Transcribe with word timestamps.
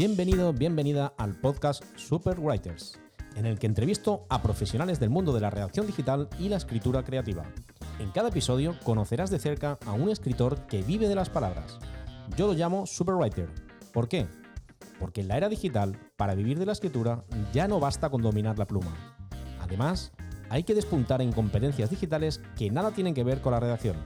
Bienvenido, 0.00 0.54
bienvenida 0.54 1.12
al 1.18 1.38
podcast 1.38 1.84
Super 1.94 2.40
Writers, 2.40 2.98
en 3.36 3.44
el 3.44 3.58
que 3.58 3.66
entrevisto 3.66 4.24
a 4.30 4.40
profesionales 4.40 4.98
del 4.98 5.10
mundo 5.10 5.34
de 5.34 5.42
la 5.42 5.50
redacción 5.50 5.86
digital 5.86 6.30
y 6.38 6.48
la 6.48 6.56
escritura 6.56 7.04
creativa. 7.04 7.44
En 7.98 8.10
cada 8.10 8.30
episodio 8.30 8.78
conocerás 8.82 9.28
de 9.28 9.38
cerca 9.38 9.78
a 9.84 9.92
un 9.92 10.08
escritor 10.08 10.66
que 10.68 10.80
vive 10.80 11.06
de 11.06 11.14
las 11.14 11.28
palabras. 11.28 11.78
Yo 12.34 12.46
lo 12.46 12.54
llamo 12.54 12.86
Superwriter. 12.86 13.50
¿Por 13.92 14.08
qué? 14.08 14.26
Porque 14.98 15.20
en 15.20 15.28
la 15.28 15.36
era 15.36 15.50
digital, 15.50 15.98
para 16.16 16.34
vivir 16.34 16.58
de 16.58 16.64
la 16.64 16.72
escritura, 16.72 17.22
ya 17.52 17.68
no 17.68 17.78
basta 17.78 18.08
con 18.08 18.22
dominar 18.22 18.58
la 18.58 18.66
pluma. 18.66 18.96
Además, 19.60 20.12
hay 20.48 20.62
que 20.62 20.74
despuntar 20.74 21.20
en 21.20 21.30
competencias 21.30 21.90
digitales 21.90 22.40
que 22.56 22.70
nada 22.70 22.92
tienen 22.92 23.12
que 23.12 23.22
ver 23.24 23.42
con 23.42 23.52
la 23.52 23.60
redacción. 23.60 23.96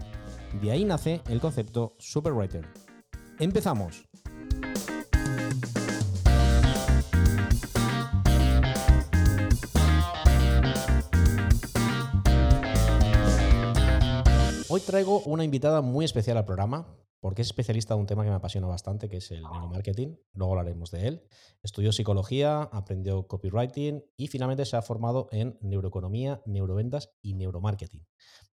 De 0.60 0.72
ahí 0.72 0.84
nace 0.84 1.22
el 1.28 1.40
concepto 1.40 1.94
Superwriter. 2.00 2.66
¡Empezamos! 3.38 4.08
Hoy 14.74 14.80
traigo 14.80 15.20
una 15.20 15.44
invitada 15.44 15.82
muy 15.82 16.04
especial 16.04 16.36
al 16.36 16.46
programa, 16.46 16.98
porque 17.20 17.42
es 17.42 17.46
especialista 17.46 17.94
de 17.94 18.00
un 18.00 18.06
tema 18.06 18.24
que 18.24 18.30
me 18.30 18.34
apasiona 18.34 18.66
bastante, 18.66 19.08
que 19.08 19.18
es 19.18 19.30
el 19.30 19.42
neuromarketing. 19.42 20.18
Luego 20.32 20.54
hablaremos 20.54 20.90
de 20.90 21.06
él. 21.06 21.22
Estudió 21.62 21.92
psicología, 21.92 22.62
aprendió 22.62 23.28
copywriting 23.28 24.04
y 24.16 24.26
finalmente 24.26 24.64
se 24.64 24.76
ha 24.76 24.82
formado 24.82 25.28
en 25.30 25.56
neuroeconomía, 25.60 26.42
neuroventas 26.44 27.12
y 27.22 27.34
neuromarketing. 27.34 28.04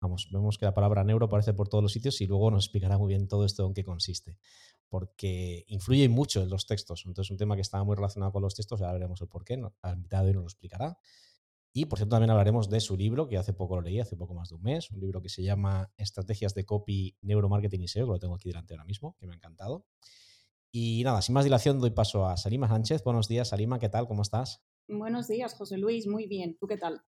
Vamos, 0.01 0.29
vemos 0.33 0.59
que 0.59 0.65
la 0.65 0.75
palabra 0.75 1.05
neuro 1.05 1.27
aparece 1.27 1.55
por 1.55 1.69
todos 1.69 1.85
los 1.85 1.93
sitios 1.93 2.21
y 2.21 2.27
luego 2.27 2.51
nos 2.51 2.65
explicará 2.65 2.99
muy 2.99 3.11
bien 3.11 3.29
todo 3.29 3.45
esto 3.45 3.65
en 3.65 3.73
qué 3.73 3.85
consiste. 3.85 4.41
Porque 4.89 5.67
influye 5.69 6.09
mucho 6.09 6.43
en 6.43 6.51
los 6.51 6.67
textos. 6.67 7.05
Entonces, 7.07 7.29
es 7.29 7.31
un 7.31 7.37
tema 7.37 7.55
que 7.55 7.63
está 7.63 7.85
muy 7.85 7.95
relacionado 7.95 8.33
con 8.33 8.43
los 8.43 8.57
textos, 8.57 8.81
ya 8.81 8.91
veremos 8.91 9.21
el 9.21 9.29
por 9.29 9.45
qué. 9.45 9.57
La 9.57 9.93
invitada 9.93 10.25
hoy 10.25 10.33
nos 10.33 10.43
lo 10.43 10.49
explicará. 10.49 10.99
Y 11.79 11.85
por 11.85 11.97
cierto, 11.97 12.17
también 12.17 12.31
hablaremos 12.31 12.69
de 12.69 12.81
su 12.81 12.97
libro, 12.97 13.29
que 13.29 13.37
hace 13.37 13.53
poco 13.53 13.77
lo 13.77 13.83
leí, 13.83 14.01
hace 14.01 14.17
poco 14.17 14.35
más 14.35 14.49
de 14.49 14.57
un 14.57 14.63
mes, 14.63 14.91
un 14.91 14.99
libro 14.99 15.23
que 15.23 15.29
se 15.29 15.45
llama 15.45 15.93
Estrategias 15.97 16.53
de 16.53 16.65
Copy, 16.65 17.17
Neuromarketing 17.23 17.83
y 17.83 17.87
SEO, 17.87 18.07
que 18.07 18.13
lo 18.15 18.19
tengo 18.19 18.35
aquí 18.35 18.49
delante 18.49 18.75
ahora 18.75 18.85
mismo, 18.85 19.15
que 19.21 19.29
me 19.29 19.35
ha 19.35 19.37
encantado. 19.37 19.87
Y 20.73 21.03
nada, 21.05 21.23
sin 21.23 21.37
más 21.37 21.45
dilación, 21.45 21.79
doy 21.79 21.91
paso 21.91 22.27
a 22.27 22.37
Salima 22.37 22.67
Sánchez. 22.67 23.05
Buenos 23.05 23.29
días, 23.29 23.51
Salima, 23.51 23.79
¿qué 23.79 23.89
tal? 23.89 24.09
¿Cómo 24.09 24.23
estás? 24.23 24.61
Buenos 24.89 25.29
días, 25.29 25.55
José 25.55 25.79
Luis, 25.79 26.09
muy 26.09 26.27
bien. 26.27 26.57
¿Tú 26.59 26.67
qué 26.67 26.79
tal? 26.79 27.01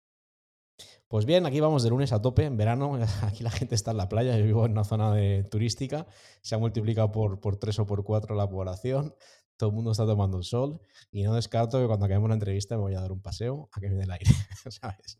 Pues 1.08 1.24
bien, 1.24 1.46
aquí 1.46 1.60
vamos 1.60 1.82
de 1.82 1.88
lunes 1.88 2.12
a 2.12 2.20
tope, 2.20 2.44
en 2.44 2.58
verano, 2.58 2.98
aquí 3.22 3.42
la 3.42 3.50
gente 3.50 3.74
está 3.74 3.92
en 3.92 3.96
la 3.96 4.10
playa, 4.10 4.36
yo 4.36 4.44
vivo 4.44 4.66
en 4.66 4.72
una 4.72 4.84
zona 4.84 5.14
de 5.14 5.44
turística, 5.44 6.06
se 6.42 6.54
ha 6.54 6.58
multiplicado 6.58 7.10
por, 7.10 7.40
por 7.40 7.56
tres 7.56 7.78
o 7.78 7.86
por 7.86 8.04
cuatro 8.04 8.36
la 8.36 8.50
población, 8.50 9.14
todo 9.58 9.70
el 9.70 9.74
mundo 9.74 9.90
está 9.90 10.06
tomando 10.06 10.38
el 10.38 10.44
sol 10.44 10.80
y 11.10 11.22
no 11.24 11.34
descarto 11.34 11.78
que 11.78 11.86
cuando 11.86 12.06
acabemos 12.06 12.26
una 12.26 12.34
entrevista 12.34 12.76
me 12.76 12.82
voy 12.82 12.94
a 12.94 13.00
dar 13.00 13.12
un 13.12 13.20
paseo 13.20 13.68
a 13.72 13.80
que 13.80 13.90
me 13.90 13.96
dé 13.96 14.04
el 14.04 14.10
aire, 14.10 14.24
¿sabes? 14.70 15.18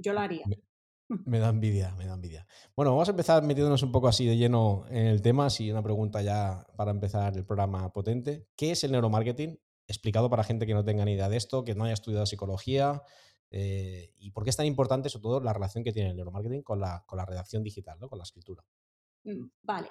Yo 0.00 0.12
lo 0.12 0.20
haría. 0.20 0.44
Me, 1.26 1.40
da 1.40 1.50
envidia, 1.50 1.94
me 1.96 2.06
da 2.06 2.14
envidia. 2.14 2.46
Bueno, 2.74 2.92
vamos 2.92 3.06
a 3.06 3.10
empezar 3.10 3.42
metiéndonos 3.42 3.82
un 3.82 3.92
poco 3.92 4.08
así 4.08 4.24
de 4.24 4.38
lleno 4.38 4.86
en 4.88 5.08
el 5.08 5.20
tema, 5.20 5.44
así 5.44 5.70
una 5.70 5.82
pregunta 5.82 6.22
ya 6.22 6.66
para 6.74 6.90
empezar 6.90 7.36
el 7.36 7.44
programa 7.44 7.92
potente. 7.92 8.46
¿Qué 8.56 8.70
es 8.70 8.82
el 8.82 8.92
neuromarketing? 8.92 9.60
Explicado 9.86 10.30
para 10.30 10.42
gente 10.42 10.66
que 10.66 10.72
no 10.72 10.86
tenga 10.86 11.04
ni 11.04 11.12
idea 11.12 11.28
de 11.28 11.36
esto, 11.36 11.64
que 11.64 11.74
no 11.74 11.84
haya 11.84 11.92
estudiado 11.92 12.24
psicología, 12.24 13.02
eh, 13.50 14.14
y 14.16 14.30
por 14.30 14.44
qué 14.44 14.50
es 14.50 14.56
tan 14.56 14.64
importante, 14.64 15.10
sobre 15.10 15.22
todo, 15.24 15.40
la 15.40 15.52
relación 15.52 15.84
que 15.84 15.92
tiene 15.92 16.10
el 16.10 16.16
neuromarketing 16.16 16.62
con 16.62 16.80
la, 16.80 17.04
con 17.06 17.18
la 17.18 17.26
redacción 17.26 17.62
digital, 17.62 17.98
¿no? 18.00 18.08
con 18.08 18.18
la 18.18 18.24
escritura. 18.24 18.64
Mm, 19.24 19.48
vale. 19.62 19.90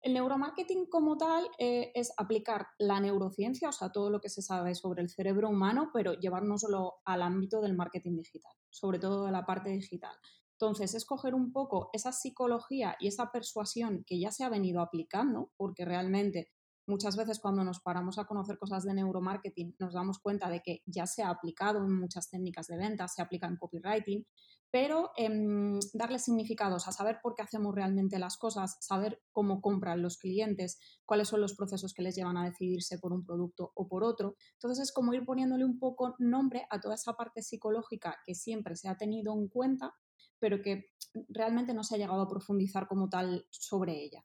El 0.00 0.14
neuromarketing 0.14 0.86
como 0.86 1.16
tal 1.16 1.48
eh, 1.58 1.90
es 1.94 2.12
aplicar 2.16 2.68
la 2.78 3.00
neurociencia, 3.00 3.68
o 3.68 3.72
sea, 3.72 3.90
todo 3.90 4.10
lo 4.10 4.20
que 4.20 4.28
se 4.28 4.42
sabe 4.42 4.74
sobre 4.74 5.02
el 5.02 5.10
cerebro 5.10 5.48
humano, 5.48 5.90
pero 5.92 6.14
llevárnoslo 6.14 6.94
al 7.04 7.22
ámbito 7.22 7.60
del 7.60 7.74
marketing 7.74 8.16
digital, 8.16 8.52
sobre 8.70 9.00
todo 9.00 9.26
de 9.26 9.32
la 9.32 9.44
parte 9.44 9.70
digital. 9.70 10.14
Entonces, 10.52 10.94
es 10.94 11.04
coger 11.04 11.34
un 11.34 11.52
poco 11.52 11.90
esa 11.92 12.12
psicología 12.12 12.96
y 13.00 13.08
esa 13.08 13.30
persuasión 13.32 14.04
que 14.06 14.20
ya 14.20 14.30
se 14.30 14.44
ha 14.44 14.48
venido 14.48 14.80
aplicando, 14.80 15.52
porque 15.56 15.84
realmente 15.84 16.52
muchas 16.88 17.16
veces 17.16 17.38
cuando 17.38 17.62
nos 17.62 17.80
paramos 17.80 18.18
a 18.18 18.24
conocer 18.24 18.58
cosas 18.58 18.84
de 18.84 18.94
neuromarketing 18.94 19.76
nos 19.78 19.92
damos 19.92 20.18
cuenta 20.18 20.48
de 20.48 20.60
que 20.62 20.82
ya 20.86 21.06
se 21.06 21.22
ha 21.22 21.28
aplicado 21.28 21.84
en 21.84 21.92
muchas 21.92 22.30
técnicas 22.30 22.66
de 22.66 22.78
venta, 22.78 23.06
se 23.08 23.22
aplica 23.22 23.46
en 23.46 23.56
copywriting, 23.56 24.26
pero 24.70 25.10
em, 25.16 25.78
darle 25.94 26.18
significados, 26.18 26.88
a 26.88 26.92
saber 26.92 27.18
por 27.22 27.34
qué 27.34 27.42
hacemos 27.42 27.74
realmente 27.74 28.18
las 28.18 28.36
cosas, 28.36 28.76
saber 28.80 29.22
cómo 29.32 29.60
compran 29.62 30.02
los 30.02 30.18
clientes, 30.18 30.78
cuáles 31.06 31.28
son 31.28 31.40
los 31.40 31.54
procesos 31.54 31.94
que 31.94 32.02
les 32.02 32.14
llevan 32.14 32.36
a 32.36 32.44
decidirse 32.44 32.98
por 32.98 33.12
un 33.12 33.24
producto 33.24 33.72
o 33.74 33.88
por 33.88 34.04
otro. 34.04 34.36
Entonces 34.54 34.84
es 34.84 34.92
como 34.92 35.14
ir 35.14 35.24
poniéndole 35.24 35.64
un 35.64 35.78
poco 35.78 36.14
nombre 36.18 36.66
a 36.70 36.80
toda 36.80 36.96
esa 36.96 37.14
parte 37.14 37.42
psicológica 37.42 38.18
que 38.26 38.34
siempre 38.34 38.76
se 38.76 38.88
ha 38.88 38.96
tenido 38.96 39.32
en 39.32 39.48
cuenta, 39.48 39.94
pero 40.38 40.60
que 40.62 40.84
realmente 41.28 41.72
no 41.72 41.82
se 41.82 41.94
ha 41.94 41.98
llegado 41.98 42.20
a 42.20 42.28
profundizar 42.28 42.86
como 42.86 43.08
tal 43.08 43.46
sobre 43.50 44.04
ella. 44.04 44.24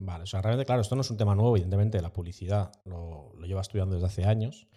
Vale, 0.00 0.22
o 0.22 0.26
sea, 0.26 0.40
realmente, 0.40 0.64
claro, 0.64 0.80
esto 0.80 0.94
no 0.94 1.00
es 1.02 1.10
un 1.10 1.16
tema 1.16 1.34
nuevo, 1.34 1.56
evidentemente, 1.56 2.00
la 2.00 2.12
publicidad 2.12 2.70
lo, 2.84 3.34
lo 3.34 3.46
lleva 3.46 3.60
estudiando 3.60 3.96
desde 3.96 4.06
hace 4.06 4.24
años, 4.24 4.68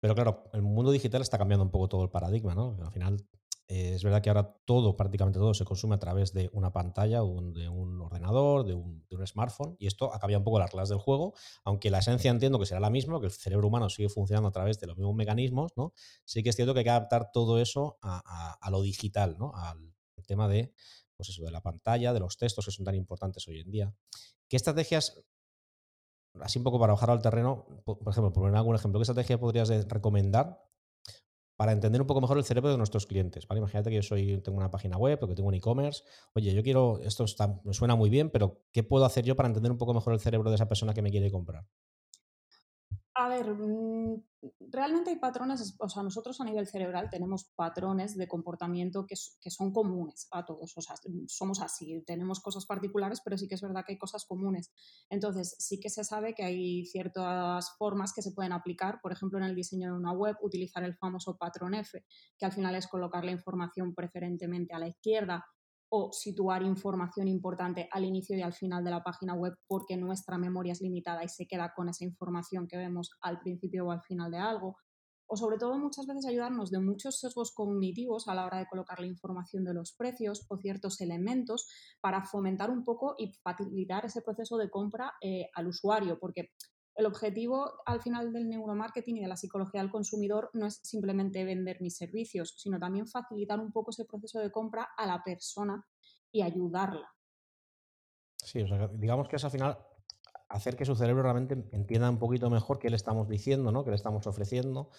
pero 0.00 0.14
claro, 0.14 0.44
el 0.52 0.62
mundo 0.62 0.92
digital 0.92 1.20
está 1.20 1.36
cambiando 1.36 1.64
un 1.64 1.72
poco 1.72 1.88
todo 1.88 2.04
el 2.04 2.10
paradigma, 2.10 2.54
¿no? 2.54 2.76
Al 2.80 2.92
final 2.92 3.26
eh, 3.70 3.92
es 3.94 4.02
verdad 4.02 4.22
que 4.22 4.30
ahora 4.30 4.56
todo, 4.64 4.96
prácticamente 4.96 5.38
todo, 5.38 5.52
se 5.52 5.66
consume 5.66 5.94
a 5.94 5.98
través 5.98 6.32
de 6.32 6.48
una 6.54 6.72
pantalla, 6.72 7.18
de 7.18 7.68
un 7.68 8.00
ordenador, 8.00 8.64
de 8.64 8.72
un, 8.72 9.04
smartphone, 9.26 9.76
y 9.78 9.86
esto 9.86 10.14
ha 10.14 10.18
cambiado 10.18 10.40
un 10.40 10.44
poco 10.44 10.58
las 10.58 10.70
reglas 10.70 10.88
del 10.88 10.98
juego, 10.98 11.34
aunque 11.64 11.90
la 11.90 11.98
esencia 11.98 12.30
entiendo 12.30 12.58
que 12.58 12.64
será 12.64 12.80
la 12.80 12.88
misma, 12.88 13.20
que 13.20 13.26
el 13.26 13.32
cerebro 13.32 13.68
humano 13.68 13.90
sigue 13.90 14.08
funcionando 14.08 14.48
a 14.48 14.52
través 14.52 14.80
de 14.80 14.86
los 14.86 14.96
mismos 14.96 15.14
mecanismos, 15.14 15.72
¿no? 15.76 15.92
Sí 16.24 16.42
que 16.42 16.48
es 16.48 16.56
cierto 16.56 16.72
que 16.72 16.80
hay 16.80 16.84
que 16.84 16.90
adaptar 16.90 17.30
todo 17.30 17.60
eso 17.60 17.98
a, 18.00 18.70
lo 18.70 18.80
digital, 18.80 19.36
¿no? 19.38 19.52
Al 19.54 19.92
tema 20.26 20.48
de, 20.48 20.72
pues 21.14 21.28
eso, 21.28 21.44
de 21.44 21.50
la 21.50 21.60
pantalla, 21.60 22.14
de 22.14 22.20
los 22.20 22.38
textos 22.38 22.64
que 22.64 22.70
son 22.70 22.86
tan 22.86 22.94
importantes 22.94 23.46
hoy 23.48 23.60
en 23.60 23.70
día. 23.70 23.94
¿Qué 24.48 24.56
estrategias 24.56 25.22
así 26.40 26.58
un 26.58 26.64
poco 26.64 26.78
para 26.78 26.94
bajar 26.94 27.10
al 27.10 27.20
terreno, 27.20 27.66
por 27.84 27.98
ejemplo, 28.08 28.32
por 28.32 28.44
poner 28.44 28.56
algún 28.56 28.76
ejemplo, 28.76 28.98
¿qué 28.98 29.02
estrategia 29.02 29.38
podrías 29.38 29.68
recomendar 29.88 30.67
para 31.58 31.72
entender 31.72 32.00
un 32.00 32.06
poco 32.06 32.20
mejor 32.20 32.38
el 32.38 32.44
cerebro 32.44 32.70
de 32.70 32.78
nuestros 32.78 33.04
clientes. 33.06 33.44
Imagínate 33.50 33.90
que 33.90 33.96
yo 33.96 34.02
soy, 34.02 34.40
tengo 34.42 34.58
una 34.58 34.70
página 34.70 34.96
web 34.96 35.18
o 35.20 35.26
que 35.26 35.34
tengo 35.34 35.48
un 35.48 35.54
e-commerce. 35.54 36.04
Oye, 36.34 36.54
yo 36.54 36.62
quiero, 36.62 37.00
esto 37.02 37.24
me 37.64 37.74
suena 37.74 37.96
muy 37.96 38.10
bien, 38.10 38.30
pero 38.30 38.62
¿qué 38.70 38.84
puedo 38.84 39.04
hacer 39.04 39.24
yo 39.24 39.34
para 39.34 39.48
entender 39.48 39.72
un 39.72 39.78
poco 39.78 39.92
mejor 39.92 40.12
el 40.12 40.20
cerebro 40.20 40.50
de 40.50 40.54
esa 40.54 40.68
persona 40.68 40.94
que 40.94 41.02
me 41.02 41.10
quiere 41.10 41.32
comprar? 41.32 41.66
A 43.20 43.26
ver, 43.26 43.52
mm, 43.52 44.22
realmente 44.70 45.10
hay 45.10 45.16
patrones, 45.16 45.74
o 45.80 45.88
sea, 45.88 46.04
nosotros 46.04 46.40
a 46.40 46.44
nivel 46.44 46.68
cerebral 46.68 47.10
tenemos 47.10 47.50
patrones 47.56 48.16
de 48.16 48.28
comportamiento 48.28 49.06
que, 49.06 49.16
son 49.16 49.72
comunes 49.72 50.28
a 50.30 50.46
todos, 50.46 50.78
o 50.78 50.80
sea, 50.80 50.94
somos 51.26 51.60
así, 51.60 52.00
tenemos 52.06 52.38
cosas 52.38 52.64
particulares, 52.64 53.20
pero 53.24 53.36
sí 53.36 53.48
que 53.48 53.56
es 53.56 53.60
verdad 53.60 53.82
que 53.84 53.94
hay 53.94 53.98
cosas 53.98 54.24
comunes. 54.24 54.70
Entonces, 55.10 55.56
sí 55.58 55.80
que 55.80 55.90
se 55.90 56.04
sabe 56.04 56.32
que 56.32 56.44
hay 56.44 56.84
ciertas 56.84 57.76
formas 57.76 58.12
que 58.12 58.22
se 58.22 58.30
pueden 58.30 58.52
aplicar, 58.52 59.00
por 59.02 59.10
ejemplo, 59.10 59.38
en 59.38 59.46
el 59.46 59.56
diseño 59.56 59.90
de 59.90 59.98
una 59.98 60.12
web, 60.12 60.36
utilizar 60.40 60.84
el 60.84 60.94
famoso 60.94 61.36
patrón 61.36 61.74
F, 61.74 62.04
que 62.38 62.46
al 62.46 62.52
final 62.52 62.76
es 62.76 62.86
colocar 62.86 63.24
la 63.24 63.32
información 63.32 63.96
preferentemente 63.96 64.74
a 64.74 64.78
la 64.78 64.86
izquierda 64.86 65.44
o 65.90 66.12
situar 66.12 66.62
información 66.62 67.28
importante 67.28 67.88
al 67.90 68.04
inicio 68.04 68.36
y 68.36 68.42
al 68.42 68.52
final 68.52 68.84
de 68.84 68.90
la 68.90 69.02
página 69.02 69.34
web 69.34 69.54
porque 69.66 69.96
nuestra 69.96 70.38
memoria 70.38 70.72
es 70.72 70.80
limitada 70.80 71.24
y 71.24 71.28
se 71.28 71.46
queda 71.46 71.72
con 71.74 71.88
esa 71.88 72.04
información 72.04 72.66
que 72.68 72.76
vemos 72.76 73.10
al 73.20 73.40
principio 73.40 73.86
o 73.86 73.90
al 73.90 74.02
final 74.02 74.30
de 74.30 74.38
algo. 74.38 74.76
O 75.30 75.36
sobre 75.36 75.58
todo 75.58 75.78
muchas 75.78 76.06
veces 76.06 76.24
ayudarnos 76.24 76.70
de 76.70 76.80
muchos 76.80 77.20
sesgos 77.20 77.52
cognitivos 77.52 78.28
a 78.28 78.34
la 78.34 78.46
hora 78.46 78.58
de 78.58 78.66
colocar 78.66 78.98
la 78.98 79.06
información 79.06 79.62
de 79.62 79.74
los 79.74 79.92
precios 79.92 80.46
o 80.48 80.56
ciertos 80.56 81.02
elementos 81.02 81.68
para 82.00 82.24
fomentar 82.24 82.70
un 82.70 82.82
poco 82.82 83.14
y 83.18 83.34
facilitar 83.42 84.06
ese 84.06 84.22
proceso 84.22 84.56
de 84.56 84.70
compra 84.70 85.12
eh, 85.20 85.50
al 85.54 85.66
usuario, 85.66 86.18
porque 86.18 86.50
el 86.98 87.06
objetivo 87.06 87.74
al 87.86 88.02
final 88.02 88.32
del 88.32 88.48
neuromarketing 88.48 89.18
y 89.18 89.20
de 89.20 89.28
la 89.28 89.36
psicología 89.36 89.80
del 89.80 89.90
consumidor 89.90 90.50
no 90.52 90.66
es 90.66 90.80
simplemente 90.82 91.44
vender 91.44 91.80
mis 91.80 91.96
servicios, 91.96 92.54
sino 92.58 92.80
también 92.80 93.06
facilitar 93.06 93.60
un 93.60 93.70
poco 93.70 93.92
ese 93.92 94.04
proceso 94.04 94.40
de 94.40 94.50
compra 94.50 94.88
a 94.96 95.06
la 95.06 95.22
persona 95.22 95.86
y 96.32 96.42
ayudarla. 96.42 97.08
Sí, 98.34 98.64
digamos 98.94 99.28
que 99.28 99.36
es 99.36 99.44
al 99.44 99.52
final 99.52 99.78
hacer 100.48 100.74
que 100.74 100.84
su 100.84 100.96
cerebro 100.96 101.22
realmente 101.22 101.54
entienda 101.70 102.10
un 102.10 102.18
poquito 102.18 102.50
mejor 102.50 102.80
qué 102.80 102.90
le 102.90 102.96
estamos 102.96 103.28
diciendo, 103.28 103.70
¿no? 103.70 103.84
qué 103.84 103.90
le 103.90 103.96
estamos 103.96 104.26
ofreciendo, 104.26 104.90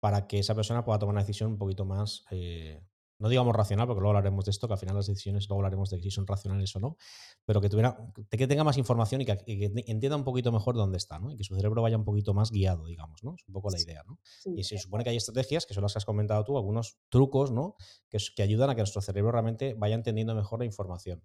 para 0.00 0.26
que 0.26 0.38
esa 0.38 0.54
persona 0.54 0.86
pueda 0.86 1.00
tomar 1.00 1.16
una 1.16 1.22
decisión 1.22 1.50
un 1.50 1.58
poquito 1.58 1.84
más 1.84 2.24
eh, 2.30 2.82
no 3.22 3.28
digamos 3.28 3.54
racional, 3.54 3.86
porque 3.86 4.00
luego 4.00 4.16
hablaremos 4.16 4.44
de 4.44 4.50
esto, 4.50 4.66
que 4.66 4.74
al 4.74 4.80
final 4.80 4.96
las 4.96 5.06
decisiones, 5.06 5.48
luego 5.48 5.60
hablaremos 5.60 5.90
de 5.90 6.02
si 6.02 6.10
son 6.10 6.26
racionales 6.26 6.74
o 6.74 6.80
no, 6.80 6.96
pero 7.44 7.60
que, 7.60 7.68
tuviera, 7.68 7.96
que 8.28 8.48
tenga 8.48 8.64
más 8.64 8.78
información 8.78 9.20
y 9.20 9.24
que, 9.24 9.38
entienda 9.86 10.16
un 10.16 10.24
poquito 10.24 10.50
mejor 10.50 10.74
dónde 10.74 10.98
está, 10.98 11.20
¿no? 11.20 11.30
Y 11.30 11.36
que 11.36 11.44
su 11.44 11.54
cerebro 11.54 11.82
vaya 11.82 11.96
un 11.96 12.04
poquito 12.04 12.34
más 12.34 12.50
guiado, 12.50 12.84
digamos, 12.84 13.22
¿no? 13.22 13.36
Es 13.36 13.46
un 13.46 13.54
poco 13.54 13.70
la 13.70 13.80
idea, 13.80 14.02
¿no? 14.08 14.18
y 14.56 14.64
se 14.64 14.76
supone 14.76 15.04
que 15.04 15.10
hay 15.10 15.16
estrategias, 15.16 15.66
que 15.66 15.74
son 15.74 15.82
las 15.82 15.92
que 15.92 15.98
has 15.98 16.04
comentado 16.04 16.42
tú, 16.42 16.56
algunos 16.56 16.98
trucos, 17.10 17.52
¿no? 17.52 17.76
Que, 18.08 18.18
que 18.34 18.42
ayudan 18.42 18.70
a 18.70 18.74
que 18.74 18.80
nuestro 18.80 19.00
cerebro 19.00 19.30
realmente 19.30 19.74
vaya 19.74 19.94
entendiendo 19.94 20.34
mejor 20.34 20.58
la 20.58 20.64
información. 20.64 21.22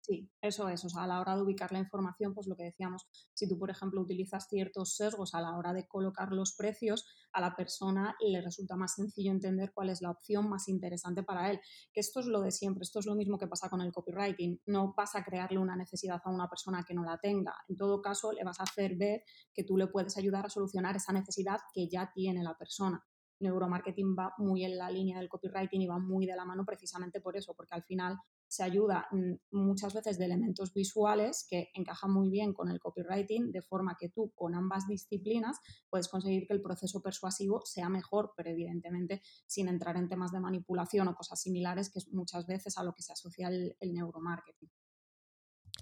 Sí, 0.00 0.30
eso 0.40 0.68
es. 0.68 0.84
O 0.84 0.88
sea, 0.88 1.04
a 1.04 1.06
la 1.06 1.20
hora 1.20 1.36
de 1.36 1.42
ubicar 1.42 1.70
la 1.72 1.78
información, 1.78 2.34
pues 2.34 2.46
lo 2.46 2.56
que 2.56 2.64
decíamos, 2.64 3.06
si 3.34 3.46
tú, 3.46 3.58
por 3.58 3.70
ejemplo, 3.70 4.00
utilizas 4.00 4.48
ciertos 4.48 4.96
sesgos 4.96 5.34
a 5.34 5.40
la 5.40 5.56
hora 5.56 5.74
de 5.74 5.86
colocar 5.86 6.32
los 6.32 6.54
precios, 6.56 7.06
a 7.32 7.40
la 7.40 7.54
persona 7.54 8.16
le 8.20 8.40
resulta 8.40 8.76
más 8.76 8.94
sencillo 8.94 9.30
entender 9.30 9.72
cuál 9.74 9.90
es 9.90 10.00
la 10.00 10.10
opción 10.10 10.48
más 10.48 10.68
interesante 10.68 11.22
para 11.22 11.50
él. 11.50 11.60
Que 11.92 12.00
esto 12.00 12.20
es 12.20 12.26
lo 12.26 12.40
de 12.40 12.50
siempre, 12.50 12.82
esto 12.82 13.00
es 13.00 13.06
lo 13.06 13.14
mismo 13.14 13.38
que 13.38 13.46
pasa 13.46 13.68
con 13.68 13.82
el 13.82 13.92
copywriting. 13.92 14.60
No 14.66 14.94
vas 14.96 15.14
a 15.14 15.22
crearle 15.22 15.58
una 15.58 15.76
necesidad 15.76 16.20
a 16.24 16.30
una 16.30 16.48
persona 16.48 16.84
que 16.86 16.94
no 16.94 17.04
la 17.04 17.18
tenga. 17.18 17.54
En 17.68 17.76
todo 17.76 18.00
caso, 18.00 18.32
le 18.32 18.44
vas 18.44 18.60
a 18.60 18.64
hacer 18.64 18.96
ver 18.96 19.22
que 19.52 19.64
tú 19.64 19.76
le 19.76 19.88
puedes 19.88 20.16
ayudar 20.16 20.46
a 20.46 20.50
solucionar 20.50 20.96
esa 20.96 21.12
necesidad 21.12 21.58
que 21.74 21.88
ya 21.88 22.10
tiene 22.14 22.42
la 22.42 22.56
persona 22.56 23.04
neuromarketing 23.40 24.16
va 24.18 24.34
muy 24.38 24.64
en 24.64 24.76
la 24.76 24.90
línea 24.90 25.18
del 25.18 25.28
copywriting 25.28 25.82
y 25.82 25.86
va 25.86 25.98
muy 25.98 26.26
de 26.26 26.34
la 26.34 26.44
mano 26.44 26.64
precisamente 26.64 27.20
por 27.20 27.36
eso, 27.36 27.54
porque 27.54 27.74
al 27.74 27.84
final 27.84 28.18
se 28.48 28.62
ayuda 28.62 29.06
mm, 29.10 29.34
muchas 29.52 29.94
veces 29.94 30.18
de 30.18 30.24
elementos 30.24 30.72
visuales 30.72 31.46
que 31.48 31.68
encajan 31.74 32.12
muy 32.12 32.30
bien 32.30 32.52
con 32.52 32.70
el 32.70 32.80
copywriting, 32.80 33.52
de 33.52 33.62
forma 33.62 33.96
que 33.98 34.08
tú 34.08 34.32
con 34.34 34.54
ambas 34.54 34.86
disciplinas 34.88 35.58
puedes 35.90 36.08
conseguir 36.08 36.46
que 36.46 36.54
el 36.54 36.62
proceso 36.62 37.00
persuasivo 37.00 37.62
sea 37.64 37.88
mejor, 37.88 38.32
pero 38.36 38.50
evidentemente 38.50 39.22
sin 39.46 39.68
entrar 39.68 39.96
en 39.96 40.08
temas 40.08 40.32
de 40.32 40.40
manipulación 40.40 41.08
o 41.08 41.14
cosas 41.14 41.40
similares, 41.40 41.90
que 41.90 41.98
es 41.98 42.08
muchas 42.12 42.46
veces 42.46 42.78
a 42.78 42.82
lo 42.82 42.94
que 42.94 43.02
se 43.02 43.12
asocia 43.12 43.48
el, 43.48 43.76
el 43.80 43.92
neuromarketing. 43.92 44.70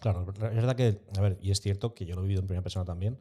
Claro, 0.00 0.26
es 0.28 0.38
verdad 0.38 0.76
que, 0.76 1.06
a 1.16 1.20
ver, 1.20 1.38
y 1.40 1.50
es 1.50 1.60
cierto 1.60 1.94
que 1.94 2.04
yo 2.04 2.14
lo 2.14 2.20
he 2.20 2.24
vivido 2.24 2.40
en 2.42 2.46
primera 2.46 2.62
persona 2.62 2.84
también, 2.84 3.18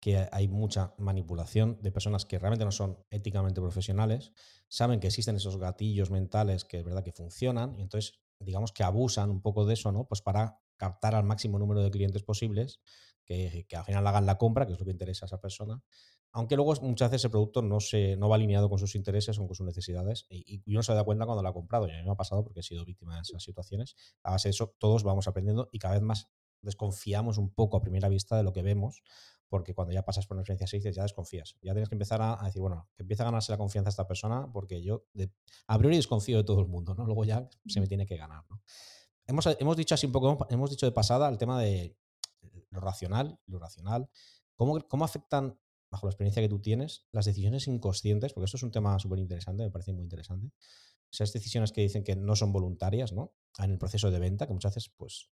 que 0.00 0.28
hay 0.32 0.48
mucha 0.48 0.94
manipulación 0.98 1.78
de 1.80 1.90
personas 1.90 2.26
que 2.26 2.38
realmente 2.38 2.64
no 2.64 2.72
son 2.72 2.98
éticamente 3.10 3.60
profesionales, 3.60 4.32
saben 4.68 5.00
que 5.00 5.06
existen 5.06 5.36
esos 5.36 5.56
gatillos 5.56 6.10
mentales 6.10 6.64
que 6.64 6.78
es 6.78 6.84
verdad 6.84 7.02
que 7.02 7.12
funcionan 7.12 7.78
y 7.78 7.82
entonces 7.82 8.20
digamos 8.38 8.72
que 8.72 8.82
abusan 8.82 9.30
un 9.30 9.40
poco 9.40 9.66
de 9.66 9.74
eso, 9.74 9.92
¿no? 9.92 10.06
Pues 10.06 10.22
para 10.22 10.60
captar 10.76 11.14
al 11.14 11.24
máximo 11.24 11.58
número 11.58 11.82
de 11.82 11.90
clientes 11.90 12.22
posibles, 12.22 12.80
que, 13.24 13.66
que 13.68 13.76
al 13.76 13.84
final 13.84 14.06
hagan 14.06 14.26
la 14.26 14.36
compra, 14.36 14.66
que 14.66 14.72
es 14.72 14.78
lo 14.78 14.84
que 14.84 14.90
interesa 14.90 15.24
a 15.24 15.28
esa 15.28 15.40
persona, 15.40 15.82
aunque 16.36 16.56
luego 16.56 16.74
muchas 16.82 17.10
veces 17.10 17.22
ese 17.22 17.30
producto 17.30 17.62
no, 17.62 17.78
se, 17.78 18.16
no 18.16 18.28
va 18.28 18.34
alineado 18.34 18.68
con 18.68 18.78
sus 18.78 18.96
intereses 18.96 19.38
o 19.38 19.46
con 19.46 19.54
sus 19.54 19.64
necesidades 19.64 20.26
y, 20.28 20.62
y 20.66 20.74
uno 20.74 20.82
se 20.82 20.92
da 20.92 21.04
cuenta 21.04 21.26
cuando 21.26 21.44
lo 21.44 21.48
ha 21.48 21.52
comprado. 21.52 21.86
Y 21.86 21.92
a 21.92 21.96
mí 21.96 22.02
me 22.02 22.10
ha 22.10 22.16
pasado 22.16 22.42
porque 22.42 22.58
he 22.58 22.62
sido 22.64 22.84
víctima 22.84 23.14
de 23.14 23.20
esas 23.20 23.40
situaciones. 23.40 23.94
A 24.24 24.32
base 24.32 24.48
de 24.48 24.50
eso, 24.50 24.74
todos 24.78 25.04
vamos 25.04 25.28
aprendiendo 25.28 25.68
y 25.70 25.78
cada 25.78 25.94
vez 25.94 26.02
más 26.02 26.28
desconfiamos 26.60 27.38
un 27.38 27.54
poco 27.54 27.76
a 27.76 27.80
primera 27.80 28.08
vista 28.08 28.36
de 28.36 28.42
lo 28.42 28.52
que 28.52 28.62
vemos 28.62 29.04
porque 29.54 29.72
cuando 29.72 29.94
ya 29.94 30.04
pasas 30.04 30.26
por 30.26 30.34
una 30.34 30.42
experiencia 30.42 30.66
6 30.66 30.96
ya 30.96 31.04
desconfías. 31.04 31.54
Ya 31.62 31.74
tienes 31.74 31.88
que 31.88 31.94
empezar 31.94 32.20
a, 32.20 32.42
decir, 32.44 32.60
bueno, 32.60 32.88
que 32.96 33.04
empieza 33.04 33.22
a 33.22 33.26
ganarse 33.26 33.52
la 33.52 33.56
confianza 33.56 33.88
esta 33.88 34.04
persona 34.04 34.50
porque 34.52 34.82
yo 34.82 35.06
de, 35.12 35.30
a 35.68 35.78
priori 35.78 35.94
desconfío 35.94 36.38
de 36.38 36.42
todo 36.42 36.58
el 36.60 36.66
mundo, 36.66 36.92
¿no? 36.96 37.06
Luego 37.06 37.24
ya 37.24 37.48
se 37.64 37.78
me 37.78 37.86
tiene 37.86 38.04
que 38.04 38.16
ganar, 38.16 38.44
¿no? 38.50 38.60
Hemos, 39.28 39.46
hemos 39.46 39.76
dicho 39.76 39.94
así 39.94 40.06
un 40.06 40.12
poco, 40.12 40.44
hemos 40.50 40.70
dicho 40.70 40.86
de 40.86 40.90
pasada 40.90 41.28
el 41.28 41.38
tema 41.38 41.62
de 41.62 41.96
lo 42.70 42.80
racional, 42.80 43.38
lo 43.46 43.60
racional. 43.60 44.10
¿Cómo, 44.56 44.80
cómo 44.88 45.04
afectan, 45.04 45.56
bajo 45.88 46.08
la 46.08 46.10
experiencia 46.10 46.42
que 46.42 46.48
tú 46.48 46.58
tienes, 46.58 47.06
las 47.12 47.24
decisiones 47.24 47.68
inconscientes? 47.68 48.32
Porque 48.32 48.46
esto 48.46 48.56
es 48.56 48.64
un 48.64 48.72
tema 48.72 48.98
súper 48.98 49.20
interesante, 49.20 49.62
me 49.62 49.70
parece 49.70 49.92
muy 49.92 50.02
interesante. 50.02 50.50
Esas 51.12 51.32
decisiones 51.32 51.70
que 51.70 51.80
dicen 51.80 52.02
que 52.02 52.16
no 52.16 52.34
son 52.34 52.50
voluntarias, 52.50 53.12
¿no? 53.12 53.36
En 53.58 53.70
el 53.70 53.78
proceso 53.78 54.10
de 54.10 54.18
venta, 54.18 54.48
que 54.48 54.52
muchas 54.52 54.74
veces, 54.74 54.92
pues, 54.96 55.30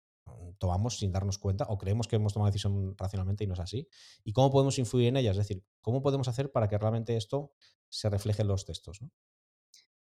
tomamos 0.58 1.00
sin 1.00 1.12
darnos 1.12 1.38
cuenta 1.38 1.66
o 1.70 1.78
creemos 1.78 2.08
que 2.08 2.16
hemos 2.16 2.34
tomado 2.34 2.52
decisión 2.52 2.96
racionalmente 2.98 3.44
y 3.44 3.48
no 3.48 3.54
es 3.54 3.60
así. 3.60 3.88
¿Y 4.24 4.34
cómo 4.34 4.52
podemos 4.52 4.78
influir 4.80 5.08
en 5.08 5.18
ellas? 5.18 5.38
Es 5.38 5.48
decir, 5.48 5.64
¿cómo 5.82 6.02
podemos 6.02 6.28
hacer 6.28 6.52
para 6.52 6.68
que 6.68 6.78
realmente 6.78 7.18
esto 7.18 7.54
se 7.90 8.10
refleje 8.10 8.42
en 8.42 8.48
los 8.48 8.66
textos? 8.66 9.02
¿no? 9.02 9.12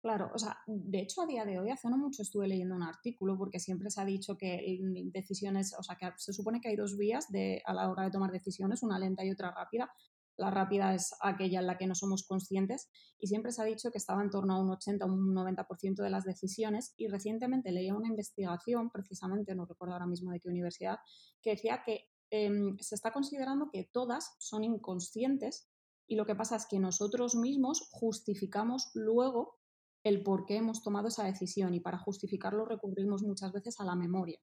Claro, 0.06 0.30
o 0.32 0.38
sea, 0.38 0.58
de 0.66 1.00
hecho 1.00 1.22
a 1.22 1.26
día 1.26 1.44
de 1.44 1.58
hoy, 1.58 1.70
hace 1.70 1.88
no 1.90 1.98
mucho 1.98 2.22
estuve 2.22 2.46
leyendo 2.46 2.76
un 2.76 2.84
artículo 2.84 3.36
porque 3.36 3.58
siempre 3.58 3.90
se 3.90 4.00
ha 4.00 4.04
dicho 4.04 4.38
que 4.38 4.78
decisiones, 5.12 5.74
o 5.76 5.82
sea, 5.82 5.96
que 5.96 6.12
se 6.16 6.32
supone 6.32 6.60
que 6.60 6.68
hay 6.68 6.76
dos 6.76 6.96
vías 6.96 7.28
de, 7.32 7.60
a 7.64 7.74
la 7.74 7.90
hora 7.90 8.04
de 8.04 8.12
tomar 8.12 8.30
decisiones, 8.30 8.84
una 8.84 9.00
lenta 9.00 9.24
y 9.24 9.32
otra 9.32 9.50
rápida, 9.50 9.90
la 10.36 10.50
rápida 10.50 10.94
es 10.94 11.14
aquella 11.20 11.60
en 11.60 11.66
la 11.66 11.78
que 11.78 11.86
no 11.86 11.94
somos 11.94 12.26
conscientes 12.26 12.88
y 13.18 13.26
siempre 13.26 13.52
se 13.52 13.62
ha 13.62 13.64
dicho 13.64 13.90
que 13.90 13.98
estaba 13.98 14.22
en 14.22 14.30
torno 14.30 14.54
a 14.54 14.60
un 14.60 14.70
80 14.70 15.04
o 15.04 15.08
un 15.08 15.34
90% 15.34 16.02
de 16.02 16.10
las 16.10 16.24
decisiones 16.24 16.94
y 16.96 17.08
recientemente 17.08 17.72
leía 17.72 17.94
una 17.94 18.08
investigación, 18.08 18.90
precisamente, 18.90 19.54
no 19.54 19.66
recuerdo 19.66 19.94
ahora 19.94 20.06
mismo 20.06 20.30
de 20.30 20.40
qué 20.40 20.48
universidad, 20.48 20.98
que 21.42 21.50
decía 21.50 21.82
que 21.84 22.08
em, 22.30 22.76
se 22.78 22.94
está 22.94 23.12
considerando 23.12 23.70
que 23.70 23.88
todas 23.92 24.34
son 24.38 24.64
inconscientes 24.64 25.68
y 26.06 26.16
lo 26.16 26.26
que 26.26 26.36
pasa 26.36 26.56
es 26.56 26.66
que 26.66 26.78
nosotros 26.78 27.34
mismos 27.34 27.88
justificamos 27.92 28.90
luego 28.94 29.58
el 30.04 30.22
por 30.22 30.44
qué 30.44 30.56
hemos 30.56 30.82
tomado 30.82 31.08
esa 31.08 31.24
decisión 31.24 31.74
y 31.74 31.80
para 31.80 31.98
justificarlo 31.98 32.64
recurrimos 32.64 33.22
muchas 33.22 33.52
veces 33.52 33.80
a 33.80 33.84
la 33.84 33.96
memoria. 33.96 34.38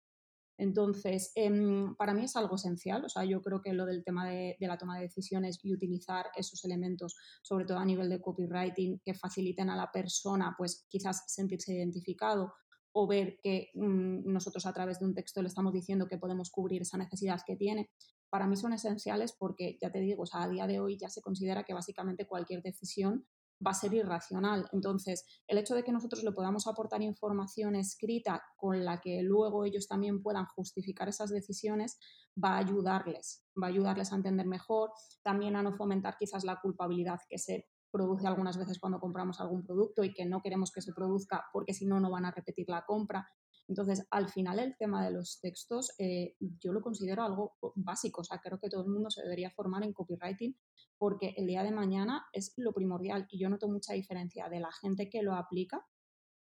Entonces, 0.57 1.31
em, 1.35 1.95
para 1.95 2.13
mí 2.13 2.25
es 2.25 2.35
algo 2.35 2.55
esencial. 2.55 3.03
O 3.05 3.09
sea, 3.09 3.25
yo 3.25 3.41
creo 3.41 3.61
que 3.61 3.73
lo 3.73 3.85
del 3.85 4.03
tema 4.03 4.29
de, 4.29 4.55
la 4.59 4.77
toma 4.77 4.97
de 4.97 5.03
decisiones 5.03 5.59
y 5.63 5.73
utilizar 5.73 6.27
esos 6.35 6.63
elementos, 6.65 7.15
sobre 7.41 7.65
todo 7.65 7.77
a 7.79 7.85
nivel 7.85 8.09
de 8.09 8.21
copywriting, 8.21 8.99
que 9.03 9.13
faciliten 9.13 9.69
a 9.69 9.75
la 9.75 9.91
persona, 9.91 10.55
pues 10.57 10.85
quizás 10.89 11.23
sentirse 11.27 11.73
identificado 11.73 12.53
o 12.95 13.07
ver 13.07 13.39
que 13.41 13.71
mm, 13.73 14.31
nosotros 14.31 14.65
a 14.65 14.73
través 14.73 14.99
de 14.99 15.05
un 15.05 15.15
texto 15.15 15.41
le 15.41 15.47
estamos 15.47 15.73
diciendo 15.73 16.07
que 16.07 16.19
podemos 16.19 16.51
cubrir 16.51 16.83
esa 16.83 16.97
necesidad 16.97 17.41
que 17.45 17.55
tiene, 17.55 17.89
para 18.29 18.47
mí 18.47 18.55
son 18.55 18.73
esenciales 18.73 19.31
porque, 19.31 19.77
ya 19.79 19.91
te 19.91 19.99
digo, 19.99 20.23
o 20.23 20.25
sea, 20.25 20.43
a 20.43 20.49
día 20.49 20.65
de 20.65 20.79
hoy 20.79 20.97
ya 20.97 21.09
se 21.09 21.21
considera 21.21 21.63
que 21.63 21.73
básicamente 21.75 22.25
cualquier 22.25 22.63
decisión 22.63 23.27
va 23.65 23.71
a 23.71 23.73
ser 23.75 23.93
irracional. 23.93 24.67
Entonces, 24.71 25.25
el 25.47 25.57
hecho 25.57 25.75
de 25.75 25.83
que 25.83 25.91
nosotros 25.91 26.23
le 26.23 26.31
podamos 26.31 26.67
aportar 26.67 27.01
información 27.01 27.75
escrita 27.75 28.43
con 28.57 28.83
la 28.83 28.99
que 28.99 29.21
luego 29.21 29.65
ellos 29.65 29.87
también 29.87 30.21
puedan 30.21 30.45
justificar 30.55 31.09
esas 31.09 31.29
decisiones 31.29 31.97
va 32.41 32.55
a 32.55 32.57
ayudarles, 32.57 33.45
va 33.61 33.67
a 33.67 33.69
ayudarles 33.69 34.11
a 34.11 34.15
entender 34.15 34.45
mejor, 34.45 34.91
también 35.21 35.55
a 35.55 35.63
no 35.63 35.73
fomentar 35.73 36.17
quizás 36.17 36.43
la 36.43 36.59
culpabilidad 36.61 37.19
que 37.29 37.37
se 37.37 37.67
produce 37.91 38.25
algunas 38.25 38.57
veces 38.57 38.79
cuando 38.79 38.99
compramos 38.99 39.39
algún 39.39 39.63
producto 39.63 40.03
y 40.03 40.13
que 40.13 40.25
no 40.25 40.41
queremos 40.41 40.71
que 40.71 40.81
se 40.81 40.93
produzca 40.93 41.45
porque 41.53 41.75
si 41.75 41.85
no, 41.85 41.99
no 41.99 42.09
van 42.09 42.25
a 42.25 42.31
repetir 42.31 42.67
la 42.67 42.83
compra. 42.85 43.29
Entonces, 43.67 44.05
al 44.11 44.29
final 44.29 44.59
el 44.59 44.75
tema 44.77 45.05
de 45.05 45.11
los 45.11 45.39
textos 45.39 45.93
eh, 45.97 46.35
yo 46.39 46.73
lo 46.73 46.81
considero 46.81 47.23
algo 47.23 47.55
básico, 47.75 48.21
o 48.21 48.23
sea, 48.23 48.39
creo 48.39 48.59
que 48.59 48.69
todo 48.69 48.83
el 48.83 48.89
mundo 48.89 49.09
se 49.09 49.21
debería 49.21 49.51
formar 49.51 49.83
en 49.83 49.93
copywriting 49.93 50.57
porque 50.97 51.33
el 51.37 51.47
día 51.47 51.63
de 51.63 51.71
mañana 51.71 52.25
es 52.33 52.53
lo 52.57 52.73
primordial 52.73 53.27
y 53.29 53.39
yo 53.39 53.49
noto 53.49 53.67
mucha 53.67 53.93
diferencia 53.93 54.49
de 54.49 54.59
la 54.59 54.71
gente 54.71 55.09
que 55.09 55.23
lo 55.23 55.35
aplica, 55.35 55.85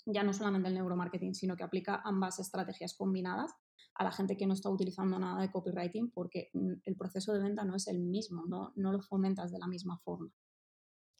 ya 0.04 0.22
no 0.22 0.32
solamente 0.32 0.68
el 0.68 0.74
neuromarketing, 0.74 1.34
sino 1.34 1.56
que 1.56 1.64
aplica 1.64 2.00
ambas 2.04 2.38
estrategias 2.38 2.94
combinadas 2.94 3.52
a 3.94 4.04
la 4.04 4.12
gente 4.12 4.36
que 4.36 4.46
no 4.46 4.54
está 4.54 4.70
utilizando 4.70 5.18
nada 5.18 5.40
de 5.40 5.50
copywriting 5.50 6.10
porque 6.10 6.50
mm, 6.52 6.72
el 6.84 6.96
proceso 6.96 7.32
de 7.32 7.40
venta 7.40 7.64
no 7.64 7.76
es 7.76 7.88
el 7.88 8.00
mismo, 8.00 8.44
no, 8.46 8.72
no 8.76 8.92
lo 8.92 9.00
fomentas 9.00 9.50
de 9.50 9.58
la 9.58 9.66
misma 9.66 9.98
forma. 9.98 10.30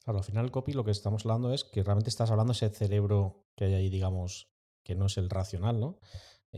Claro, 0.04 0.18
al 0.18 0.24
final 0.24 0.44
el 0.44 0.52
copy 0.52 0.72
lo 0.72 0.84
que 0.84 0.92
estamos 0.92 1.24
hablando 1.24 1.52
es 1.52 1.64
que 1.64 1.82
realmente 1.82 2.10
estás 2.10 2.30
hablando 2.30 2.52
ese 2.52 2.68
cerebro 2.70 3.48
que 3.56 3.64
hay 3.64 3.74
ahí, 3.74 3.90
digamos, 3.90 4.55
que 4.86 4.94
no 4.94 5.06
es 5.06 5.18
el 5.18 5.28
racional, 5.28 5.80
¿no? 5.80 5.98